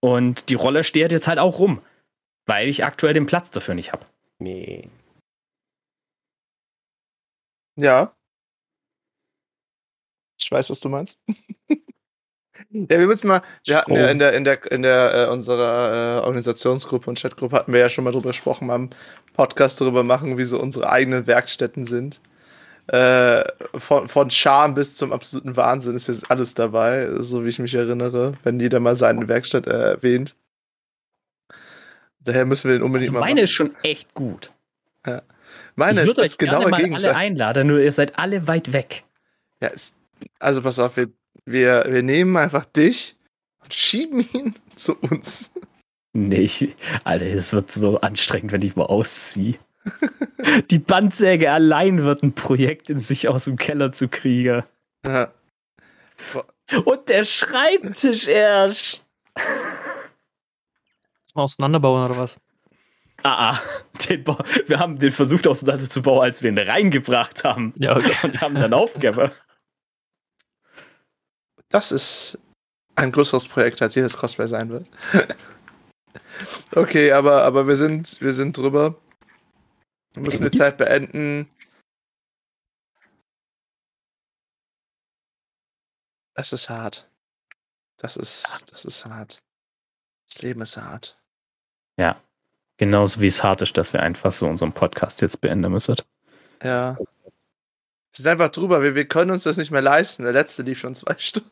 Und 0.00 0.48
die 0.48 0.54
Rolle 0.54 0.84
steht 0.84 1.12
jetzt 1.12 1.28
halt 1.28 1.38
auch 1.38 1.58
rum, 1.58 1.82
weil 2.46 2.68
ich 2.68 2.84
aktuell 2.84 3.14
den 3.14 3.26
Platz 3.26 3.50
dafür 3.50 3.74
nicht 3.74 3.92
habe. 3.92 4.04
Nee. 4.38 4.90
Ja. 7.76 8.14
Ich 10.38 10.50
weiß, 10.50 10.68
was 10.70 10.80
du 10.80 10.88
meinst. 10.88 11.20
ja, 12.70 12.98
wir 12.98 13.06
müssen 13.06 13.28
mal, 13.28 13.42
wir 13.64 13.78
hatten 13.78 13.94
ja 13.94 14.08
in 14.08 14.18
der, 14.18 14.34
in 14.34 14.44
der, 14.44 14.70
in 14.70 14.82
der, 14.82 15.14
äh, 15.14 15.32
unserer 15.32 16.18
äh, 16.18 16.24
Organisationsgruppe 16.24 17.08
und 17.08 17.18
Chatgruppe 17.18 17.56
hatten 17.56 17.72
wir 17.72 17.80
ja 17.80 17.88
schon 17.88 18.04
mal 18.04 18.12
drüber 18.12 18.30
gesprochen, 18.30 18.66
mal 18.66 18.74
einen 18.74 18.90
Podcast 19.32 19.80
darüber 19.80 20.02
machen, 20.02 20.36
wie 20.38 20.44
so 20.44 20.60
unsere 20.60 20.90
eigenen 20.90 21.26
Werkstätten 21.26 21.84
sind. 21.84 22.20
Äh, 22.86 23.44
von, 23.74 24.08
von 24.08 24.30
Charme 24.30 24.74
bis 24.74 24.94
zum 24.94 25.12
absoluten 25.12 25.56
Wahnsinn 25.56 25.96
ist 25.96 26.08
jetzt 26.08 26.30
alles 26.30 26.54
dabei, 26.54 27.08
so 27.18 27.44
wie 27.44 27.48
ich 27.48 27.58
mich 27.58 27.74
erinnere, 27.74 28.34
wenn 28.42 28.60
jeder 28.60 28.80
mal 28.80 28.94
seine 28.96 29.26
Werkstatt 29.26 29.66
äh, 29.66 29.92
erwähnt. 29.92 30.36
Daher 32.20 32.44
müssen 32.46 32.68
wir 32.70 32.78
den 32.78 32.82
unbedingt 32.82 33.10
Also 33.10 33.20
mal 33.20 33.26
meine 33.26 33.42
ist 33.42 33.52
schon 33.52 33.74
echt 33.82 34.14
gut. 34.14 34.52
Meine 35.76 36.00
ich 36.00 36.06
ist 36.06 36.06
würde 36.08 36.22
das 36.22 36.38
genaue 36.38 36.68
mal 36.68 36.80
Gegenteil. 36.80 37.10
alle 37.10 37.16
einladen, 37.16 37.66
nur 37.66 37.80
ihr 37.80 37.92
seid 37.92 38.18
alle 38.18 38.46
weit 38.46 38.72
weg. 38.72 39.04
Ja, 39.60 39.68
ist, 39.68 39.96
also 40.38 40.62
pass 40.62 40.78
auf, 40.78 40.96
wir, 40.96 41.08
wir, 41.44 41.84
wir 41.88 42.02
nehmen 42.02 42.36
einfach 42.36 42.64
dich 42.64 43.16
und 43.62 43.74
schieben 43.74 44.24
ihn 44.32 44.54
zu 44.76 44.96
uns. 44.96 45.52
Nee, 46.12 46.42
ich, 46.42 46.76
Alter, 47.02 47.26
es 47.26 47.52
wird 47.52 47.72
so 47.72 48.00
anstrengend, 48.00 48.52
wenn 48.52 48.62
ich 48.62 48.76
mal 48.76 48.86
ausziehe. 48.86 49.58
Die 50.70 50.78
Bandsäge 50.78 51.52
allein 51.52 52.02
wird 52.02 52.22
ein 52.22 52.34
Projekt 52.34 52.90
in 52.90 52.98
sich 52.98 53.28
aus 53.28 53.44
dem 53.44 53.56
Keller 53.56 53.92
zu 53.92 54.08
kriegen. 54.08 54.64
Ja. 55.04 55.32
Und 56.84 57.08
der 57.08 57.24
Schreibtisch 57.24 58.26
erst. 58.26 59.04
Mal 61.34 61.42
auseinanderbauen 61.42 62.04
oder 62.04 62.16
was? 62.16 62.38
Ah, 63.22 63.52
ah. 63.52 63.60
Wir 64.66 64.78
haben 64.78 64.98
den 64.98 65.10
versucht 65.10 65.46
auseinanderzubauen, 65.46 66.22
als 66.22 66.42
wir 66.42 66.50
ihn 66.50 66.58
reingebracht 66.58 67.44
haben. 67.44 67.72
Ja, 67.76 67.96
okay. 67.96 68.14
Und 68.22 68.40
haben 68.40 68.54
dann 68.54 68.74
aufgegeben. 68.74 69.30
Das 71.70 71.90
ist 71.90 72.38
ein 72.96 73.12
größeres 73.12 73.48
Projekt, 73.48 73.82
als 73.82 73.94
jedes 73.94 74.16
Cosplay 74.16 74.46
sein 74.46 74.68
wird. 74.68 74.88
okay, 76.76 77.12
aber, 77.12 77.42
aber 77.42 77.66
wir 77.66 77.76
sind, 77.76 78.20
wir 78.20 78.32
sind 78.32 78.56
drüber. 78.56 78.94
Wir 80.14 80.22
müssen 80.22 80.48
die 80.48 80.56
Zeit 80.56 80.78
beenden. 80.78 81.50
Das 86.34 86.52
ist 86.52 86.68
hart. 86.70 87.08
Das 87.96 88.16
ist, 88.16 88.70
das 88.72 88.84
ist 88.84 89.04
hart. 89.04 89.42
Das 90.28 90.42
Leben 90.42 90.62
ist 90.62 90.76
hart. 90.76 91.18
Ja. 91.96 92.20
Genauso 92.76 93.20
wie 93.20 93.28
es 93.28 93.42
hart 93.42 93.62
ist, 93.62 93.76
dass 93.76 93.92
wir 93.92 94.02
einfach 94.02 94.32
so 94.32 94.46
unseren 94.46 94.72
Podcast 94.72 95.20
jetzt 95.20 95.40
beenden 95.40 95.70
müssen. 95.70 95.96
Ja. 96.62 96.96
Wir 96.96 97.06
sind 98.12 98.26
einfach 98.26 98.48
drüber. 98.48 98.82
Wir, 98.82 98.94
wir 98.94 99.06
können 99.06 99.30
uns 99.30 99.44
das 99.44 99.56
nicht 99.56 99.70
mehr 99.70 99.82
leisten. 99.82 100.24
Der 100.24 100.32
letzte 100.32 100.62
lief 100.62 100.78
schon 100.78 100.94
zwei 100.94 101.14
Stunden. 101.18 101.50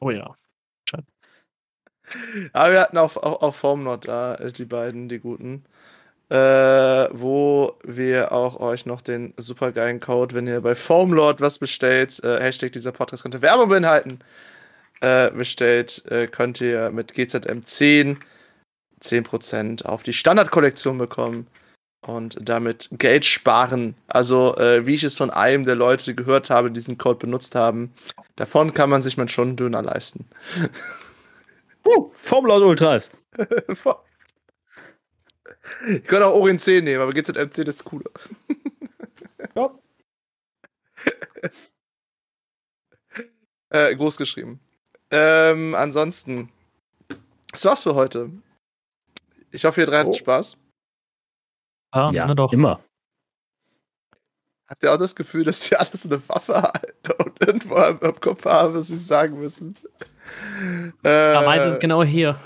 Oh 0.00 0.10
ja. 0.10 0.34
Aber 2.52 2.72
wir 2.72 2.80
hatten 2.80 2.96
auf, 2.96 3.16
auf, 3.18 3.42
auf 3.42 3.56
Formnot 3.56 4.08
da, 4.08 4.36
äh, 4.36 4.52
die 4.52 4.64
beiden, 4.64 5.08
die 5.08 5.18
guten. 5.18 5.64
Äh, 6.30 7.08
wo 7.12 7.78
wir 7.84 8.32
auch 8.32 8.60
euch 8.60 8.84
noch 8.84 9.00
den 9.00 9.32
supergeilen 9.38 9.98
Code, 9.98 10.34
wenn 10.34 10.46
ihr 10.46 10.60
bei 10.60 10.74
Foamlord 10.74 11.40
was 11.40 11.58
bestellt, 11.58 12.22
äh, 12.22 12.38
Hashtag 12.38 12.72
dieser 12.72 12.92
Podcast 12.92 13.22
könnte 13.22 13.40
Werbung 13.40 13.70
beinhalten, 13.70 14.18
äh, 15.00 15.30
bestellt, 15.30 16.04
äh, 16.10 16.26
könnt 16.26 16.60
ihr 16.60 16.90
mit 16.90 17.12
GZM10 17.12 18.18
10% 19.00 19.86
auf 19.86 20.02
die 20.02 20.12
Standardkollektion 20.12 20.98
bekommen 20.98 21.46
und 22.06 22.36
damit 22.40 22.88
Geld 22.92 23.24
sparen. 23.24 23.94
Also, 24.06 24.56
äh, 24.56 24.86
wie 24.86 24.94
ich 24.94 25.04
es 25.04 25.16
von 25.16 25.30
einem 25.30 25.64
der 25.64 25.76
Leute 25.76 26.14
gehört 26.14 26.50
habe, 26.50 26.68
die 26.68 26.74
diesen 26.74 26.98
Code 26.98 27.18
benutzt 27.18 27.54
haben, 27.54 27.92
davon 28.36 28.74
kann 28.74 28.90
man 28.90 29.02
sich 29.02 29.16
man 29.16 29.28
schon 29.28 29.48
einen 29.48 29.56
Döner 29.56 29.82
leisten. 29.82 30.26
Uh, 31.86 32.10
Formel 32.14 32.62
Ultras. 32.62 33.10
Ich 35.88 36.04
könnte 36.04 36.26
auch 36.26 36.34
Orin 36.34 36.58
10 36.58 36.84
nehmen, 36.84 37.02
aber 37.02 37.12
GZM 37.12 37.50
10 37.50 37.66
ist 37.66 37.84
cooler. 37.84 38.10
Ja. 39.54 39.70
äh, 43.70 43.94
groß 43.96 44.16
geschrieben. 44.16 44.60
Ähm, 45.10 45.74
ansonsten, 45.74 46.50
Das 47.52 47.64
war's 47.64 47.82
für 47.82 47.94
heute. 47.94 48.30
Ich 49.50 49.64
hoffe, 49.64 49.80
ihr 49.80 49.86
drei 49.86 49.98
hattet 50.00 50.14
Oh. 50.14 50.18
Spaß. 50.18 50.56
Ah, 51.92 52.10
Ja, 52.12 52.34
doch. 52.34 52.52
immer. 52.52 52.82
Habt 54.68 54.82
ihr 54.82 54.92
auch 54.92 54.98
das 54.98 55.16
Gefühl, 55.16 55.44
dass 55.44 55.60
die 55.60 55.76
alles 55.76 56.04
eine 56.04 56.20
Waffe 56.28 56.60
halten 56.62 57.12
und 57.24 57.40
irgendwo 57.40 57.76
am, 57.76 58.20
Kopf 58.20 58.44
haben, 58.44 58.74
was 58.74 58.88
sie 58.88 58.98
sagen 58.98 59.38
müssen? 59.40 59.74
Äh, 61.02 61.32
Ja, 61.32 61.40
meins 61.42 61.72
ist 61.72 61.80
genau 61.80 62.04
hier. 62.04 62.38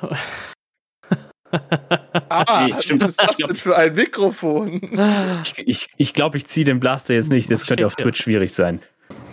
Ah, 1.53 2.67
Nee, 2.67 2.75
stimmt. 2.81 3.03
was 3.03 3.11
ist 3.11 3.21
das 3.23 3.37
denn 3.37 3.57
für 3.57 3.77
ein 3.77 3.95
Mikrofon? 3.95 4.81
Ich 5.43 5.55
glaube, 5.55 5.71
ich, 5.71 5.89
ich, 5.97 6.15
glaub, 6.15 6.35
ich 6.35 6.47
ziehe 6.47 6.65
den 6.65 6.81
Blaster 6.81 7.15
jetzt 7.15 7.31
nicht. 7.31 7.51
Das 7.51 7.67
könnte 7.67 7.87
auf? 7.87 7.97
Twitch 7.97 8.23
schwierig 8.23 8.53
sein. 8.53 8.81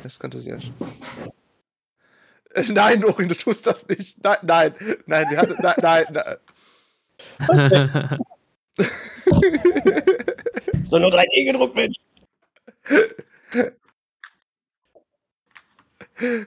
Das 0.04 0.20
könnte 0.20 0.40
sie. 0.40 0.52
Äh, 0.52 0.60
Nein, 2.70 3.04
Orin, 3.06 3.30
du 3.30 3.36
tust 3.36 3.68
das 3.68 3.88
nicht. 3.88 4.24
Nein, 4.24 4.38
nein, 4.44 4.74
nein, 5.06 5.26
die 5.32 5.38
hatte, 5.38 5.56
nein, 5.62 5.76
nein, 5.82 6.06
nein. 6.10 6.38
Doch 10.90 11.00
nur 11.00 11.12
3D 11.14 11.46
gedruckt, 11.46 11.76
Mensch. 11.76 11.98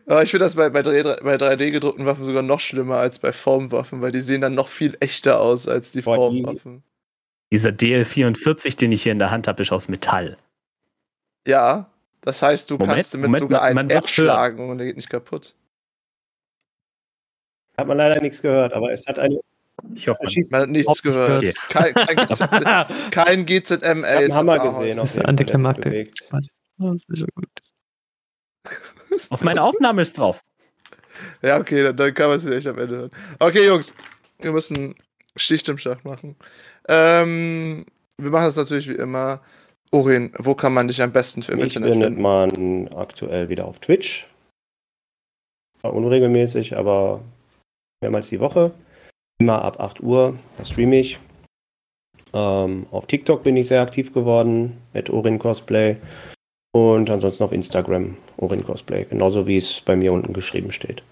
Aber 0.06 0.22
ich 0.22 0.30
finde 0.30 0.44
das 0.44 0.54
bei, 0.54 0.68
bei, 0.70 0.80
3D, 0.80 1.22
bei 1.22 1.36
3D-gedruckten 1.36 2.04
Waffen 2.06 2.24
sogar 2.24 2.42
noch 2.42 2.60
schlimmer 2.60 2.96
als 2.98 3.18
bei 3.18 3.32
Formwaffen, 3.32 4.00
weil 4.02 4.12
die 4.12 4.20
sehen 4.20 4.40
dann 4.42 4.54
noch 4.54 4.68
viel 4.68 4.96
echter 5.00 5.40
aus 5.40 5.66
als 5.68 5.92
die 5.92 6.02
Boah, 6.02 6.30
die- 6.30 6.42
Formwaffen. 6.42 6.82
Dieser 7.52 7.70
DL44, 7.70 8.76
den 8.76 8.92
ich 8.92 9.02
hier 9.02 9.12
in 9.12 9.18
der 9.18 9.30
Hand 9.30 9.46
habe, 9.46 9.62
ist 9.62 9.72
aus 9.72 9.88
Metall. 9.88 10.38
Ja, 11.46 11.90
das 12.22 12.40
heißt, 12.42 12.70
du 12.70 12.74
Moment, 12.74 12.94
kannst 12.94 13.14
damit 13.14 13.26
Moment, 13.26 13.42
sogar 13.42 13.62
einen 13.62 13.74
man 13.74 13.90
wird 13.90 14.02
erschlagen 14.04 14.70
und 14.70 14.78
der 14.78 14.86
geht 14.86 14.96
nicht 14.96 15.10
kaputt. 15.10 15.54
Hat 17.76 17.86
man 17.86 17.96
leider 17.96 18.20
nichts 18.22 18.40
gehört, 18.42 18.72
aber 18.74 18.92
es 18.92 19.06
hat 19.06 19.18
eine 19.18 19.40
Ich 19.94 20.08
hoffe, 20.08 20.20
man, 20.24 20.32
Man 20.50 20.60
hat 20.62 20.68
nichts 20.70 21.02
gehört. 21.02 21.42
nicht 21.42 21.56
Kein, 21.68 21.94
kein, 21.94 22.16
GZ, 22.26 23.10
kein 23.10 23.46
GZM 23.46 23.74
ich 23.82 23.84
hab 23.84 24.04
einen 24.06 24.34
Hammer 24.34 24.58
gesehen. 24.58 24.98
auf 24.98 25.04
ist 25.08 25.12
Fall, 25.14 25.22
der 25.22 25.28
Antiklimaktik. 25.28 25.84
bewegt. 25.84 26.28
Das 26.30 26.46
ist 27.08 27.18
ja 27.20 27.26
gut. 27.34 27.48
Auf 29.30 29.42
meiner 29.42 29.64
Aufnahme 29.64 30.02
ist 30.02 30.18
drauf. 30.18 30.40
Ja, 31.42 31.60
okay, 31.60 31.82
dann, 31.82 31.96
dann 31.96 32.14
kann 32.14 32.28
man 32.28 32.36
es 32.38 32.44
vielleicht 32.44 32.66
am 32.66 32.78
Ende 32.78 32.96
hören. 32.96 33.10
Okay, 33.38 33.66
Jungs, 33.66 33.94
wir 34.40 34.50
müssen 34.50 34.94
Schicht 35.36 35.68
im 35.68 35.76
Schach 35.76 36.02
machen. 36.04 36.36
Ähm, 36.88 37.84
wir 38.16 38.30
machen 38.30 38.44
das 38.44 38.56
natürlich 38.56 38.88
wie 38.88 38.94
immer. 38.94 39.42
Orin, 39.90 40.32
wo 40.38 40.54
kann 40.54 40.72
man 40.72 40.88
dich 40.88 41.02
am 41.02 41.12
besten 41.12 41.42
für 41.42 41.52
im 41.52 41.58
Mich 41.58 41.76
Internet 41.76 41.92
findet 41.92 42.08
finden? 42.08 42.22
man 42.22 42.88
aktuell 42.96 43.50
wieder 43.50 43.66
auf 43.66 43.78
Twitch. 43.78 44.26
Unregelmäßig, 45.82 46.76
aber 46.78 47.20
mehrmals 48.02 48.30
die 48.30 48.40
Woche. 48.40 48.72
Immer 49.38 49.62
ab 49.62 49.80
8 49.80 50.02
Uhr, 50.02 50.38
da 50.56 50.64
streame 50.64 51.00
ich. 51.00 51.18
Ähm, 52.32 52.86
auf 52.90 53.06
TikTok 53.06 53.42
bin 53.42 53.56
ich 53.56 53.66
sehr 53.66 53.82
aktiv 53.82 54.14
geworden 54.14 54.78
mit 54.94 55.10
Orin 55.10 55.38
Cosplay. 55.38 55.96
Und 56.72 57.10
ansonsten 57.10 57.44
auf 57.44 57.52
Instagram 57.52 58.16
Orin 58.38 58.64
Cosplay. 58.64 59.04
Genauso 59.04 59.46
wie 59.46 59.58
es 59.58 59.80
bei 59.80 59.94
mir 59.94 60.12
unten 60.12 60.32
geschrieben 60.32 60.72
steht. 60.72 61.02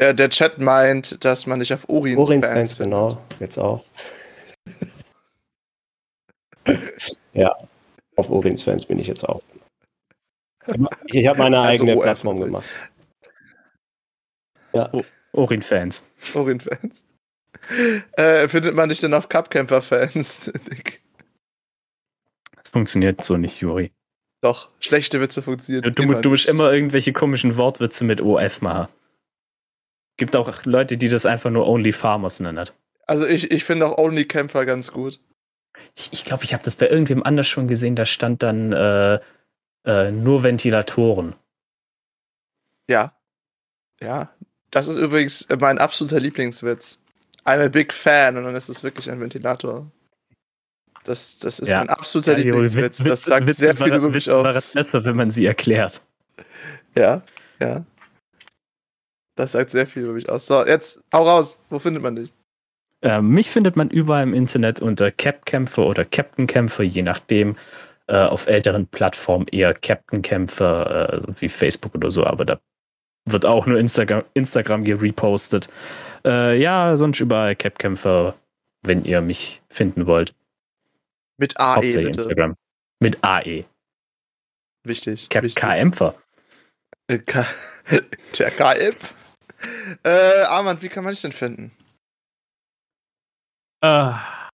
Der, 0.00 0.14
der 0.14 0.30
Chat 0.30 0.58
meint, 0.58 1.24
dass 1.24 1.46
man 1.46 1.60
dich 1.60 1.72
auf 1.74 1.88
Orins, 1.88 2.18
Orins 2.18 2.46
Fans 2.46 2.74
Fans, 2.74 2.78
genau. 2.78 3.18
Jetzt 3.38 3.58
auch. 3.58 3.84
ja, 7.34 7.54
auf 8.16 8.30
Orins 8.30 8.62
Fans 8.62 8.86
bin 8.86 8.98
ich 8.98 9.06
jetzt 9.06 9.28
auch. 9.28 9.42
Ich 11.06 11.26
habe 11.26 11.38
meine 11.38 11.60
Also 11.60 11.84
eigene 11.84 11.98
OF 11.98 12.02
Plattform 12.04 12.40
gemacht. 12.40 12.64
Orin-Fans. 15.32 16.04
Orin-Fans. 16.34 17.04
Äh, 18.16 18.48
findet 18.48 18.74
man 18.74 18.88
dich 18.88 18.98
denn 19.00 19.14
auf 19.14 19.28
Cupcamper-Fans? 19.28 20.50
funktioniert 22.72 23.24
so 23.24 23.36
nicht, 23.36 23.60
Juri. 23.60 23.92
Doch, 24.40 24.70
schlechte 24.80 25.20
Witze 25.20 25.42
funktionieren. 25.42 25.82
Du, 25.82 25.90
du, 25.90 26.20
du 26.20 26.30
musst 26.30 26.48
immer 26.48 26.72
irgendwelche 26.72 27.12
komischen 27.12 27.56
Wortwitze 27.56 28.04
mit 28.04 28.20
OF 28.20 28.60
machen. 28.60 28.88
Gibt 30.16 30.34
auch 30.34 30.64
Leute, 30.64 30.96
die 30.96 31.08
das 31.08 31.26
einfach 31.26 31.50
nur 31.50 31.68
Only 31.68 31.92
Farmers 31.92 32.40
nennen. 32.40 32.68
Also 33.06 33.26
ich, 33.26 33.50
ich 33.50 33.64
finde 33.64 33.86
auch 33.86 33.98
Only 33.98 34.24
Camper 34.24 34.66
ganz 34.66 34.92
gut. 34.92 35.20
Ich 35.94 36.04
glaube, 36.04 36.14
ich, 36.14 36.24
glaub, 36.24 36.44
ich 36.44 36.54
habe 36.54 36.64
das 36.64 36.76
bei 36.76 36.88
irgendwem 36.88 37.22
anders 37.22 37.48
schon 37.48 37.68
gesehen. 37.68 37.96
Da 37.96 38.04
stand 38.04 38.42
dann 38.42 38.72
äh, 38.72 39.20
äh, 39.84 40.10
nur 40.10 40.42
Ventilatoren. 40.42 41.34
Ja. 42.88 43.14
Ja. 44.00 44.34
Das 44.70 44.88
ist 44.88 44.96
übrigens 44.96 45.46
mein 45.58 45.78
absoluter 45.78 46.20
Lieblingswitz. 46.20 47.00
I'm 47.44 47.64
a 47.64 47.68
big 47.68 47.92
fan 47.92 48.36
und 48.36 48.44
dann 48.44 48.54
ist 48.54 48.68
es 48.68 48.82
wirklich 48.82 49.10
ein 49.10 49.20
Ventilator. 49.20 49.90
Das, 51.04 51.38
das 51.38 51.58
ist 51.58 51.68
Ja. 51.68 51.78
mein 51.78 51.88
absoluter 51.88 52.32
Ja, 52.38 52.44
Lieblingswitz. 52.44 53.00
Witz- 53.00 53.08
das 53.08 53.22
sagt 53.24 53.46
Witze 53.46 53.60
sehr 53.62 53.76
viel 53.76 53.88
über 53.94 54.08
mich 54.08 54.26
Witze 54.26 54.36
war 54.42 54.48
aus. 54.48 54.72
besser, 54.72 55.04
wenn 55.04 55.16
man 55.16 55.30
sie 55.32 55.46
erklärt. 55.46 56.00
Ja, 56.96 57.22
ja. 57.60 57.84
Das 59.36 59.52
sagt 59.52 59.70
sehr 59.70 59.86
viel 59.86 60.04
über 60.04 60.12
mich 60.12 60.28
aus. 60.28 60.46
So, 60.46 60.64
jetzt 60.66 61.02
hau 61.12 61.22
raus. 61.28 61.58
Wo 61.70 61.78
findet 61.78 62.02
man 62.02 62.16
dich? 62.16 62.32
Äh, 63.00 63.20
mich 63.20 63.50
findet 63.50 63.76
man 63.76 63.90
überall 63.90 64.22
im 64.22 64.34
Internet 64.34 64.80
unter 64.80 65.10
Capkämpfer 65.10 65.84
oder 65.86 66.04
Captain 66.04 66.46
Kämpfer, 66.46 66.82
je 66.84 67.02
nachdem. 67.02 67.56
Äh, 68.08 68.16
auf 68.16 68.46
älteren 68.48 68.86
Plattformen 68.88 69.46
eher 69.48 69.72
Captain 69.74 70.22
Kämpfer, 70.22 71.14
äh, 71.14 71.22
wie 71.38 71.48
Facebook 71.48 71.94
oder 71.94 72.10
so, 72.10 72.24
aber 72.26 72.44
da 72.44 72.60
wird 73.26 73.46
auch 73.46 73.64
nur 73.66 73.78
Instagram, 73.78 74.24
Instagram 74.34 74.82
gerepostet. 74.82 75.68
Äh, 76.24 76.60
ja, 76.60 76.96
sonst 76.96 77.20
überall 77.20 77.54
Capkämpfer, 77.54 78.34
wenn 78.82 79.04
ihr 79.04 79.20
mich 79.20 79.62
finden 79.70 80.06
wollt. 80.06 80.34
Mit 81.38 81.58
AE, 81.58 81.76
Hauptsächlich 81.76 82.04
bitte. 82.06 82.18
Instagram. 82.18 82.56
Mit 83.00 83.24
AE. 83.24 83.64
Wichtig. 84.84 85.28
Cap 85.28 85.44
wichtig. 85.44 85.62
KMfer. 85.62 86.14
Äh, 87.08 87.18
K 87.18 87.46
Der 88.38 88.50
KF. 88.50 89.14
Äh, 90.04 90.42
Armand, 90.44 90.82
wie 90.82 90.88
kann 90.88 91.04
man 91.04 91.12
dich 91.12 91.22
denn 91.22 91.32
finden? 91.32 91.72
Äh, 93.80 94.12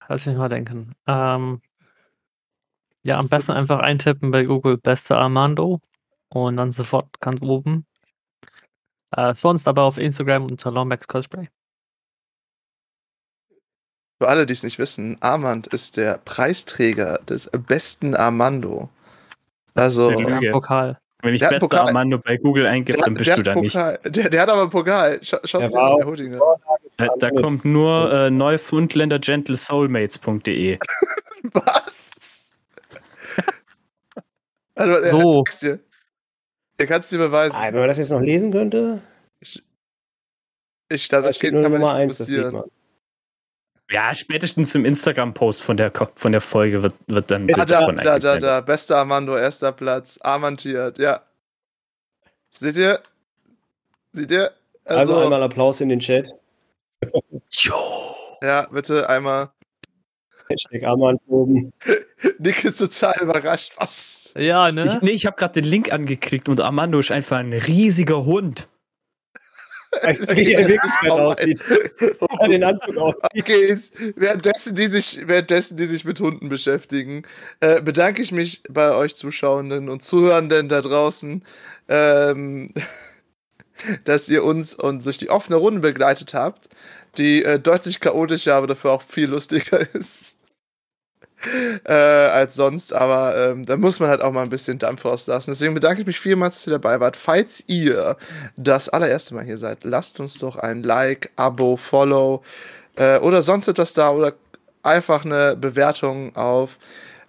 lass 0.08 0.26
mich 0.26 0.36
mal 0.36 0.48
denken. 0.48 0.94
Ähm, 1.06 1.60
ja, 3.06 3.18
am 3.18 3.28
besten 3.28 3.52
einfach 3.52 3.80
eintippen 3.80 4.30
bei 4.30 4.44
Google 4.44 4.78
Beste 4.78 5.16
Armando 5.16 5.80
und 6.30 6.56
dann 6.56 6.72
sofort 6.72 7.20
ganz 7.20 7.40
oben. 7.42 7.86
Äh, 9.16 9.34
sonst 9.34 9.66
aber 9.66 9.84
auf 9.84 9.98
Instagram 9.98 10.44
unter 10.44 10.70
Lombax 10.70 11.08
Cosplay. 11.08 11.48
Für 14.20 14.26
alle, 14.28 14.46
die 14.46 14.52
es 14.52 14.64
nicht 14.64 14.78
wissen, 14.80 15.16
Armand 15.20 15.68
ist 15.68 15.96
der 15.96 16.18
Preisträger 16.24 17.20
des 17.28 17.48
besten 17.66 18.16
Armando. 18.16 18.88
Also, 19.74 20.10
der, 20.10 20.50
Pokal. 20.50 20.98
Wenn 21.22 21.34
ich 21.34 21.40
bester 21.40 21.60
Pokal. 21.60 21.86
Armando 21.86 22.18
bei 22.18 22.36
Google 22.36 22.66
eingebe, 22.66 22.98
dann 22.98 23.14
bist 23.14 23.28
der 23.28 23.36
du 23.36 23.42
da 23.44 23.52
hat 23.54 23.60
nicht. 23.60 23.74
Pokal, 23.74 23.98
der, 24.04 24.28
der 24.30 24.40
hat 24.42 24.48
aber 24.50 24.62
einen 24.62 24.70
Pokal. 24.70 25.22
Scha 25.22 25.38
Schau 25.44 25.60
Der 25.60 25.68
dir 25.68 25.80
auch- 25.80 25.96
der 25.98 26.06
Hoodinger. 26.06 26.40
Da, 26.96 27.06
da 27.18 27.30
kommt 27.30 27.64
nur 27.64 28.12
äh, 28.12 28.28
neufundländergentlesoulmates.de. 28.30 30.78
Was? 31.52 32.50
Also, 34.74 34.96
er 34.96 35.10
So. 35.12 35.44
dir. 35.62 35.78
Er 36.76 36.86
kann 36.86 37.00
es 37.00 37.08
dir 37.08 37.18
beweisen. 37.18 37.56
Ah, 37.56 37.66
wenn 37.66 37.74
man 37.80 37.88
das 37.88 37.98
jetzt 37.98 38.10
noch 38.10 38.20
lesen 38.20 38.50
könnte, 38.52 39.00
Ich 39.40 39.62
glaube, 41.08 41.22
da 41.22 41.28
das 41.28 41.38
geht, 41.38 41.52
nur 41.52 41.62
kann 41.62 41.70
man 41.72 41.80
nicht 41.82 41.90
1, 41.90 42.18
das 42.18 42.26
sieht 42.26 42.42
passieren. 42.42 42.64
Ja, 43.90 44.14
spätestens 44.14 44.74
im 44.74 44.84
Instagram-Post 44.84 45.62
von 45.62 45.76
der, 45.78 45.92
von 46.14 46.32
der 46.32 46.42
Folge 46.42 46.82
wird, 46.82 46.94
wird 47.06 47.30
dann 47.30 47.46
Bild 47.46 47.58
da, 47.58 47.64
da, 47.64 48.18
da, 48.18 48.36
da. 48.36 48.60
Bester 48.60 48.98
Armando, 48.98 49.36
erster 49.36 49.72
Platz. 49.72 50.18
Armantiert, 50.22 50.98
ja. 50.98 51.22
Seht 52.50 52.76
ihr? 52.76 53.00
Seht 54.12 54.30
ihr? 54.30 54.50
Also, 54.84 55.14
Also, 55.14 55.24
einmal 55.24 55.42
Applaus 55.42 55.80
in 55.80 55.88
den 55.88 56.00
Chat. 56.00 56.30
ja, 58.42 58.66
bitte 58.70 59.08
einmal. 59.08 59.50
Hashtag 60.48 60.84
Armand 60.84 61.20
oben. 61.26 61.72
Nick 62.38 62.64
ist 62.64 62.78
total 62.78 63.14
überrascht. 63.22 63.72
Was? 63.76 64.32
Ja, 64.36 64.72
ne? 64.72 64.86
Ich, 64.86 65.00
nee, 65.02 65.10
ich 65.10 65.26
habe 65.26 65.36
gerade 65.36 65.60
den 65.60 65.64
Link 65.64 65.92
angeklickt 65.92 66.48
und 66.48 66.60
Armando 66.60 66.98
ist 66.98 67.10
einfach 67.10 67.38
ein 67.38 67.52
riesiger 67.52 68.24
Hund. 68.24 68.68
Du, 69.90 70.36
wie 70.36 70.52
er 70.52 70.60
in 70.60 70.68
Wirklichkeit 70.68 71.10
aussieht? 71.10 71.62
Er 72.40 72.48
den 72.48 72.64
Anzug 72.64 72.96
aussieht. 72.96 73.30
Okay, 73.38 73.66
ist, 73.66 73.94
währenddessen, 74.16 74.74
die 74.74 74.86
sich, 74.86 75.26
währenddessen, 75.26 75.76
die 75.76 75.86
sich 75.86 76.04
mit 76.04 76.20
Hunden 76.20 76.48
beschäftigen, 76.48 77.22
äh, 77.60 77.80
bedanke 77.82 78.22
ich 78.22 78.32
mich 78.32 78.62
bei 78.68 78.94
euch 78.94 79.16
Zuschauenden 79.16 79.88
und 79.88 80.02
Zuhörenden 80.02 80.68
da 80.68 80.80
draußen, 80.80 81.42
ähm, 81.88 82.72
dass 84.04 84.28
ihr 84.28 84.44
uns 84.44 84.74
und 84.74 85.04
durch 85.06 85.18
die 85.18 85.30
offene 85.30 85.56
Runde 85.56 85.80
begleitet 85.80 86.34
habt, 86.34 86.68
die 87.16 87.44
äh, 87.44 87.58
deutlich 87.58 88.00
chaotischer, 88.00 88.54
aber 88.54 88.66
dafür 88.66 88.92
auch 88.92 89.02
viel 89.02 89.28
lustiger 89.28 89.80
ist. 89.94 90.37
äh, 91.84 91.92
als 91.92 92.54
sonst, 92.54 92.92
aber 92.92 93.36
ähm, 93.36 93.64
da 93.64 93.76
muss 93.76 94.00
man 94.00 94.08
halt 94.08 94.22
auch 94.22 94.32
mal 94.32 94.42
ein 94.42 94.50
bisschen 94.50 94.78
Dampf 94.78 95.04
rauslassen. 95.04 95.50
Deswegen 95.50 95.74
bedanke 95.74 96.00
ich 96.00 96.06
mich 96.06 96.18
vielmals, 96.18 96.56
dass 96.56 96.66
ihr 96.66 96.72
dabei 96.72 97.00
wart. 97.00 97.16
Falls 97.16 97.62
ihr 97.66 98.16
das 98.56 98.88
allererste 98.88 99.34
Mal 99.34 99.44
hier 99.44 99.58
seid, 99.58 99.84
lasst 99.84 100.20
uns 100.20 100.38
doch 100.38 100.56
ein 100.56 100.82
Like, 100.82 101.30
Abo, 101.36 101.76
Follow 101.76 102.42
äh, 102.96 103.18
oder 103.18 103.42
sonst 103.42 103.68
etwas 103.68 103.94
da 103.94 104.10
oder 104.10 104.32
einfach 104.82 105.24
eine 105.24 105.56
Bewertung 105.56 106.34
auf 106.34 106.78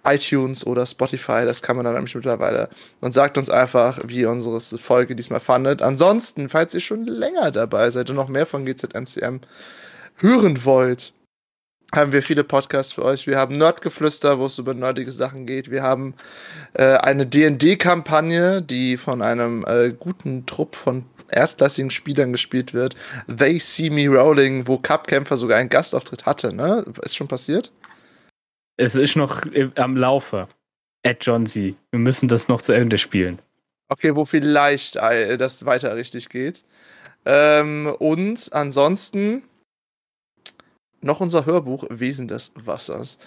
iTunes 0.04 0.66
oder 0.66 0.86
Spotify, 0.86 1.44
das 1.44 1.62
kann 1.62 1.76
man 1.76 1.84
dann 1.84 1.94
nämlich 1.94 2.14
mittlerweile. 2.14 2.68
Und 3.00 3.12
sagt 3.12 3.36
uns 3.36 3.50
einfach, 3.50 3.98
wie 4.06 4.20
ihr 4.20 4.30
unsere 4.30 4.60
Folge 4.60 5.14
diesmal 5.14 5.40
fandet. 5.40 5.82
Ansonsten, 5.82 6.48
falls 6.48 6.74
ihr 6.74 6.80
schon 6.80 7.06
länger 7.06 7.50
dabei 7.50 7.90
seid 7.90 8.08
und 8.10 8.16
noch 8.16 8.28
mehr 8.28 8.46
von 8.46 8.64
GZMCM 8.64 9.40
hören 10.16 10.64
wollt, 10.64 11.12
haben 11.94 12.12
wir 12.12 12.22
viele 12.22 12.44
Podcasts 12.44 12.92
für 12.92 13.04
euch. 13.04 13.26
Wir 13.26 13.38
haben 13.38 13.58
Nerdgeflüster, 13.58 14.38
wo 14.38 14.46
es 14.46 14.58
über 14.58 14.74
nerdige 14.74 15.12
Sachen 15.12 15.46
geht. 15.46 15.70
Wir 15.70 15.82
haben 15.82 16.14
äh, 16.74 16.96
eine 16.96 17.26
D&D-Kampagne, 17.26 18.62
die 18.62 18.96
von 18.96 19.22
einem 19.22 19.64
äh, 19.66 19.90
guten 19.90 20.46
Trupp 20.46 20.76
von 20.76 21.04
erstklassigen 21.28 21.90
Spielern 21.90 22.32
gespielt 22.32 22.74
wird. 22.74 22.96
They 23.26 23.58
See 23.58 23.90
Me 23.90 24.08
Rolling, 24.08 24.66
wo 24.66 24.78
Cupkämpfer 24.78 25.36
sogar 25.36 25.58
einen 25.58 25.68
Gastauftritt 25.68 26.26
hatte. 26.26 26.52
Ne? 26.52 26.84
Ist 27.02 27.16
schon 27.16 27.28
passiert? 27.28 27.72
Es 28.76 28.94
ist 28.94 29.16
noch 29.16 29.42
am 29.76 29.96
Laufe. 29.96 30.48
At 31.04 31.18
John 31.20 31.46
Z. 31.46 31.74
Wir 31.90 31.98
müssen 31.98 32.28
das 32.28 32.48
noch 32.48 32.60
zu 32.62 32.72
Ende 32.72 32.98
spielen. 32.98 33.40
Okay, 33.88 34.14
wo 34.14 34.24
vielleicht 34.24 34.96
äh, 34.96 35.36
das 35.36 35.64
weiter 35.66 35.96
richtig 35.96 36.28
geht. 36.28 36.64
Ähm, 37.26 37.94
und 37.98 38.48
ansonsten 38.52 39.42
noch 41.02 41.20
unser 41.20 41.46
Hörbuch 41.46 41.84
Wesen 41.88 42.28
des 42.28 42.52
Wassers, 42.56 43.18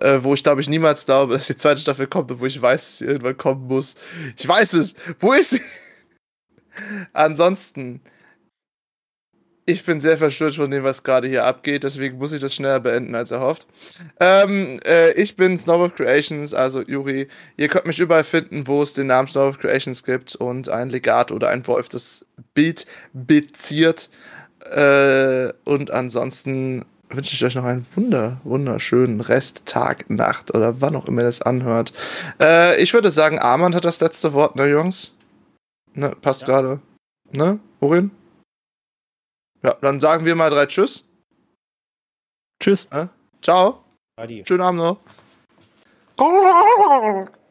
äh, 0.00 0.18
wo 0.22 0.34
ich 0.34 0.42
glaube 0.42 0.60
ich 0.60 0.68
niemals 0.68 1.04
glaube, 1.04 1.34
dass 1.34 1.46
die 1.46 1.56
zweite 1.56 1.80
Staffel 1.80 2.06
kommt 2.06 2.30
und 2.30 2.40
wo 2.40 2.46
ich 2.46 2.60
weiß, 2.60 2.82
dass 2.82 2.98
sie 2.98 3.04
irgendwann 3.06 3.36
kommen 3.36 3.66
muss. 3.66 3.96
Ich 4.36 4.46
weiß 4.46 4.74
es. 4.74 4.94
Wo 5.20 5.32
ist 5.32 5.50
sie? 5.50 5.60
Ansonsten, 7.12 8.00
ich 9.64 9.84
bin 9.84 10.00
sehr 10.00 10.18
verstört 10.18 10.56
von 10.56 10.70
dem, 10.70 10.82
was 10.84 11.02
gerade 11.04 11.28
hier 11.28 11.44
abgeht, 11.44 11.84
deswegen 11.84 12.18
muss 12.18 12.32
ich 12.32 12.40
das 12.40 12.54
schneller 12.54 12.80
beenden 12.80 13.14
als 13.14 13.30
erhofft. 13.30 13.66
Ähm, 14.18 14.80
äh, 14.84 15.12
ich 15.12 15.36
bin 15.36 15.56
Snowball 15.56 15.90
Creations, 15.90 16.52
also 16.52 16.82
Juri. 16.82 17.28
Ihr 17.56 17.68
könnt 17.68 17.86
mich 17.86 18.00
überall 18.00 18.24
finden, 18.24 18.66
wo 18.66 18.82
es 18.82 18.94
den 18.94 19.06
Namen 19.06 19.28
Snowball 19.28 19.58
Creations 19.60 20.02
gibt 20.02 20.34
und 20.34 20.68
ein 20.68 20.90
Legat 20.90 21.30
oder 21.30 21.48
ein 21.50 21.66
Wolf 21.66 21.88
das 21.88 22.26
Bild 22.54 22.86
beziert. 23.12 24.10
Äh, 24.70 25.52
und 25.64 25.90
ansonsten 25.90 26.84
wünsche 27.14 27.34
ich 27.34 27.44
euch 27.44 27.54
noch 27.54 27.64
einen 27.64 27.86
wunder, 27.94 28.40
wunderschönen 28.44 29.20
Rest, 29.20 29.66
Tag, 29.66 30.10
Nacht 30.10 30.54
oder 30.54 30.80
wann 30.80 30.96
auch 30.96 31.06
immer 31.06 31.22
ihr 31.22 31.26
das 31.26 31.42
anhört. 31.42 31.92
Äh, 32.40 32.80
ich 32.82 32.94
würde 32.94 33.10
sagen, 33.10 33.38
Armand 33.38 33.74
hat 33.74 33.84
das 33.84 34.00
letzte 34.00 34.32
Wort, 34.32 34.56
ne, 34.56 34.68
Jungs? 34.68 35.14
Ne, 35.94 36.14
passt 36.20 36.42
ja. 36.42 36.46
gerade. 36.48 36.80
Ne, 37.32 37.58
Orin? 37.80 38.10
Ja, 39.62 39.74
dann 39.80 40.00
sagen 40.00 40.24
wir 40.24 40.34
mal 40.34 40.50
drei 40.50 40.66
Tschüss. 40.66 41.08
Tschüss. 42.60 42.88
Ja? 42.92 43.08
Ciao. 43.40 43.84
Adi. 44.16 44.44
Schönen 44.46 44.62
Abend 44.62 44.80
noch. 44.80 44.98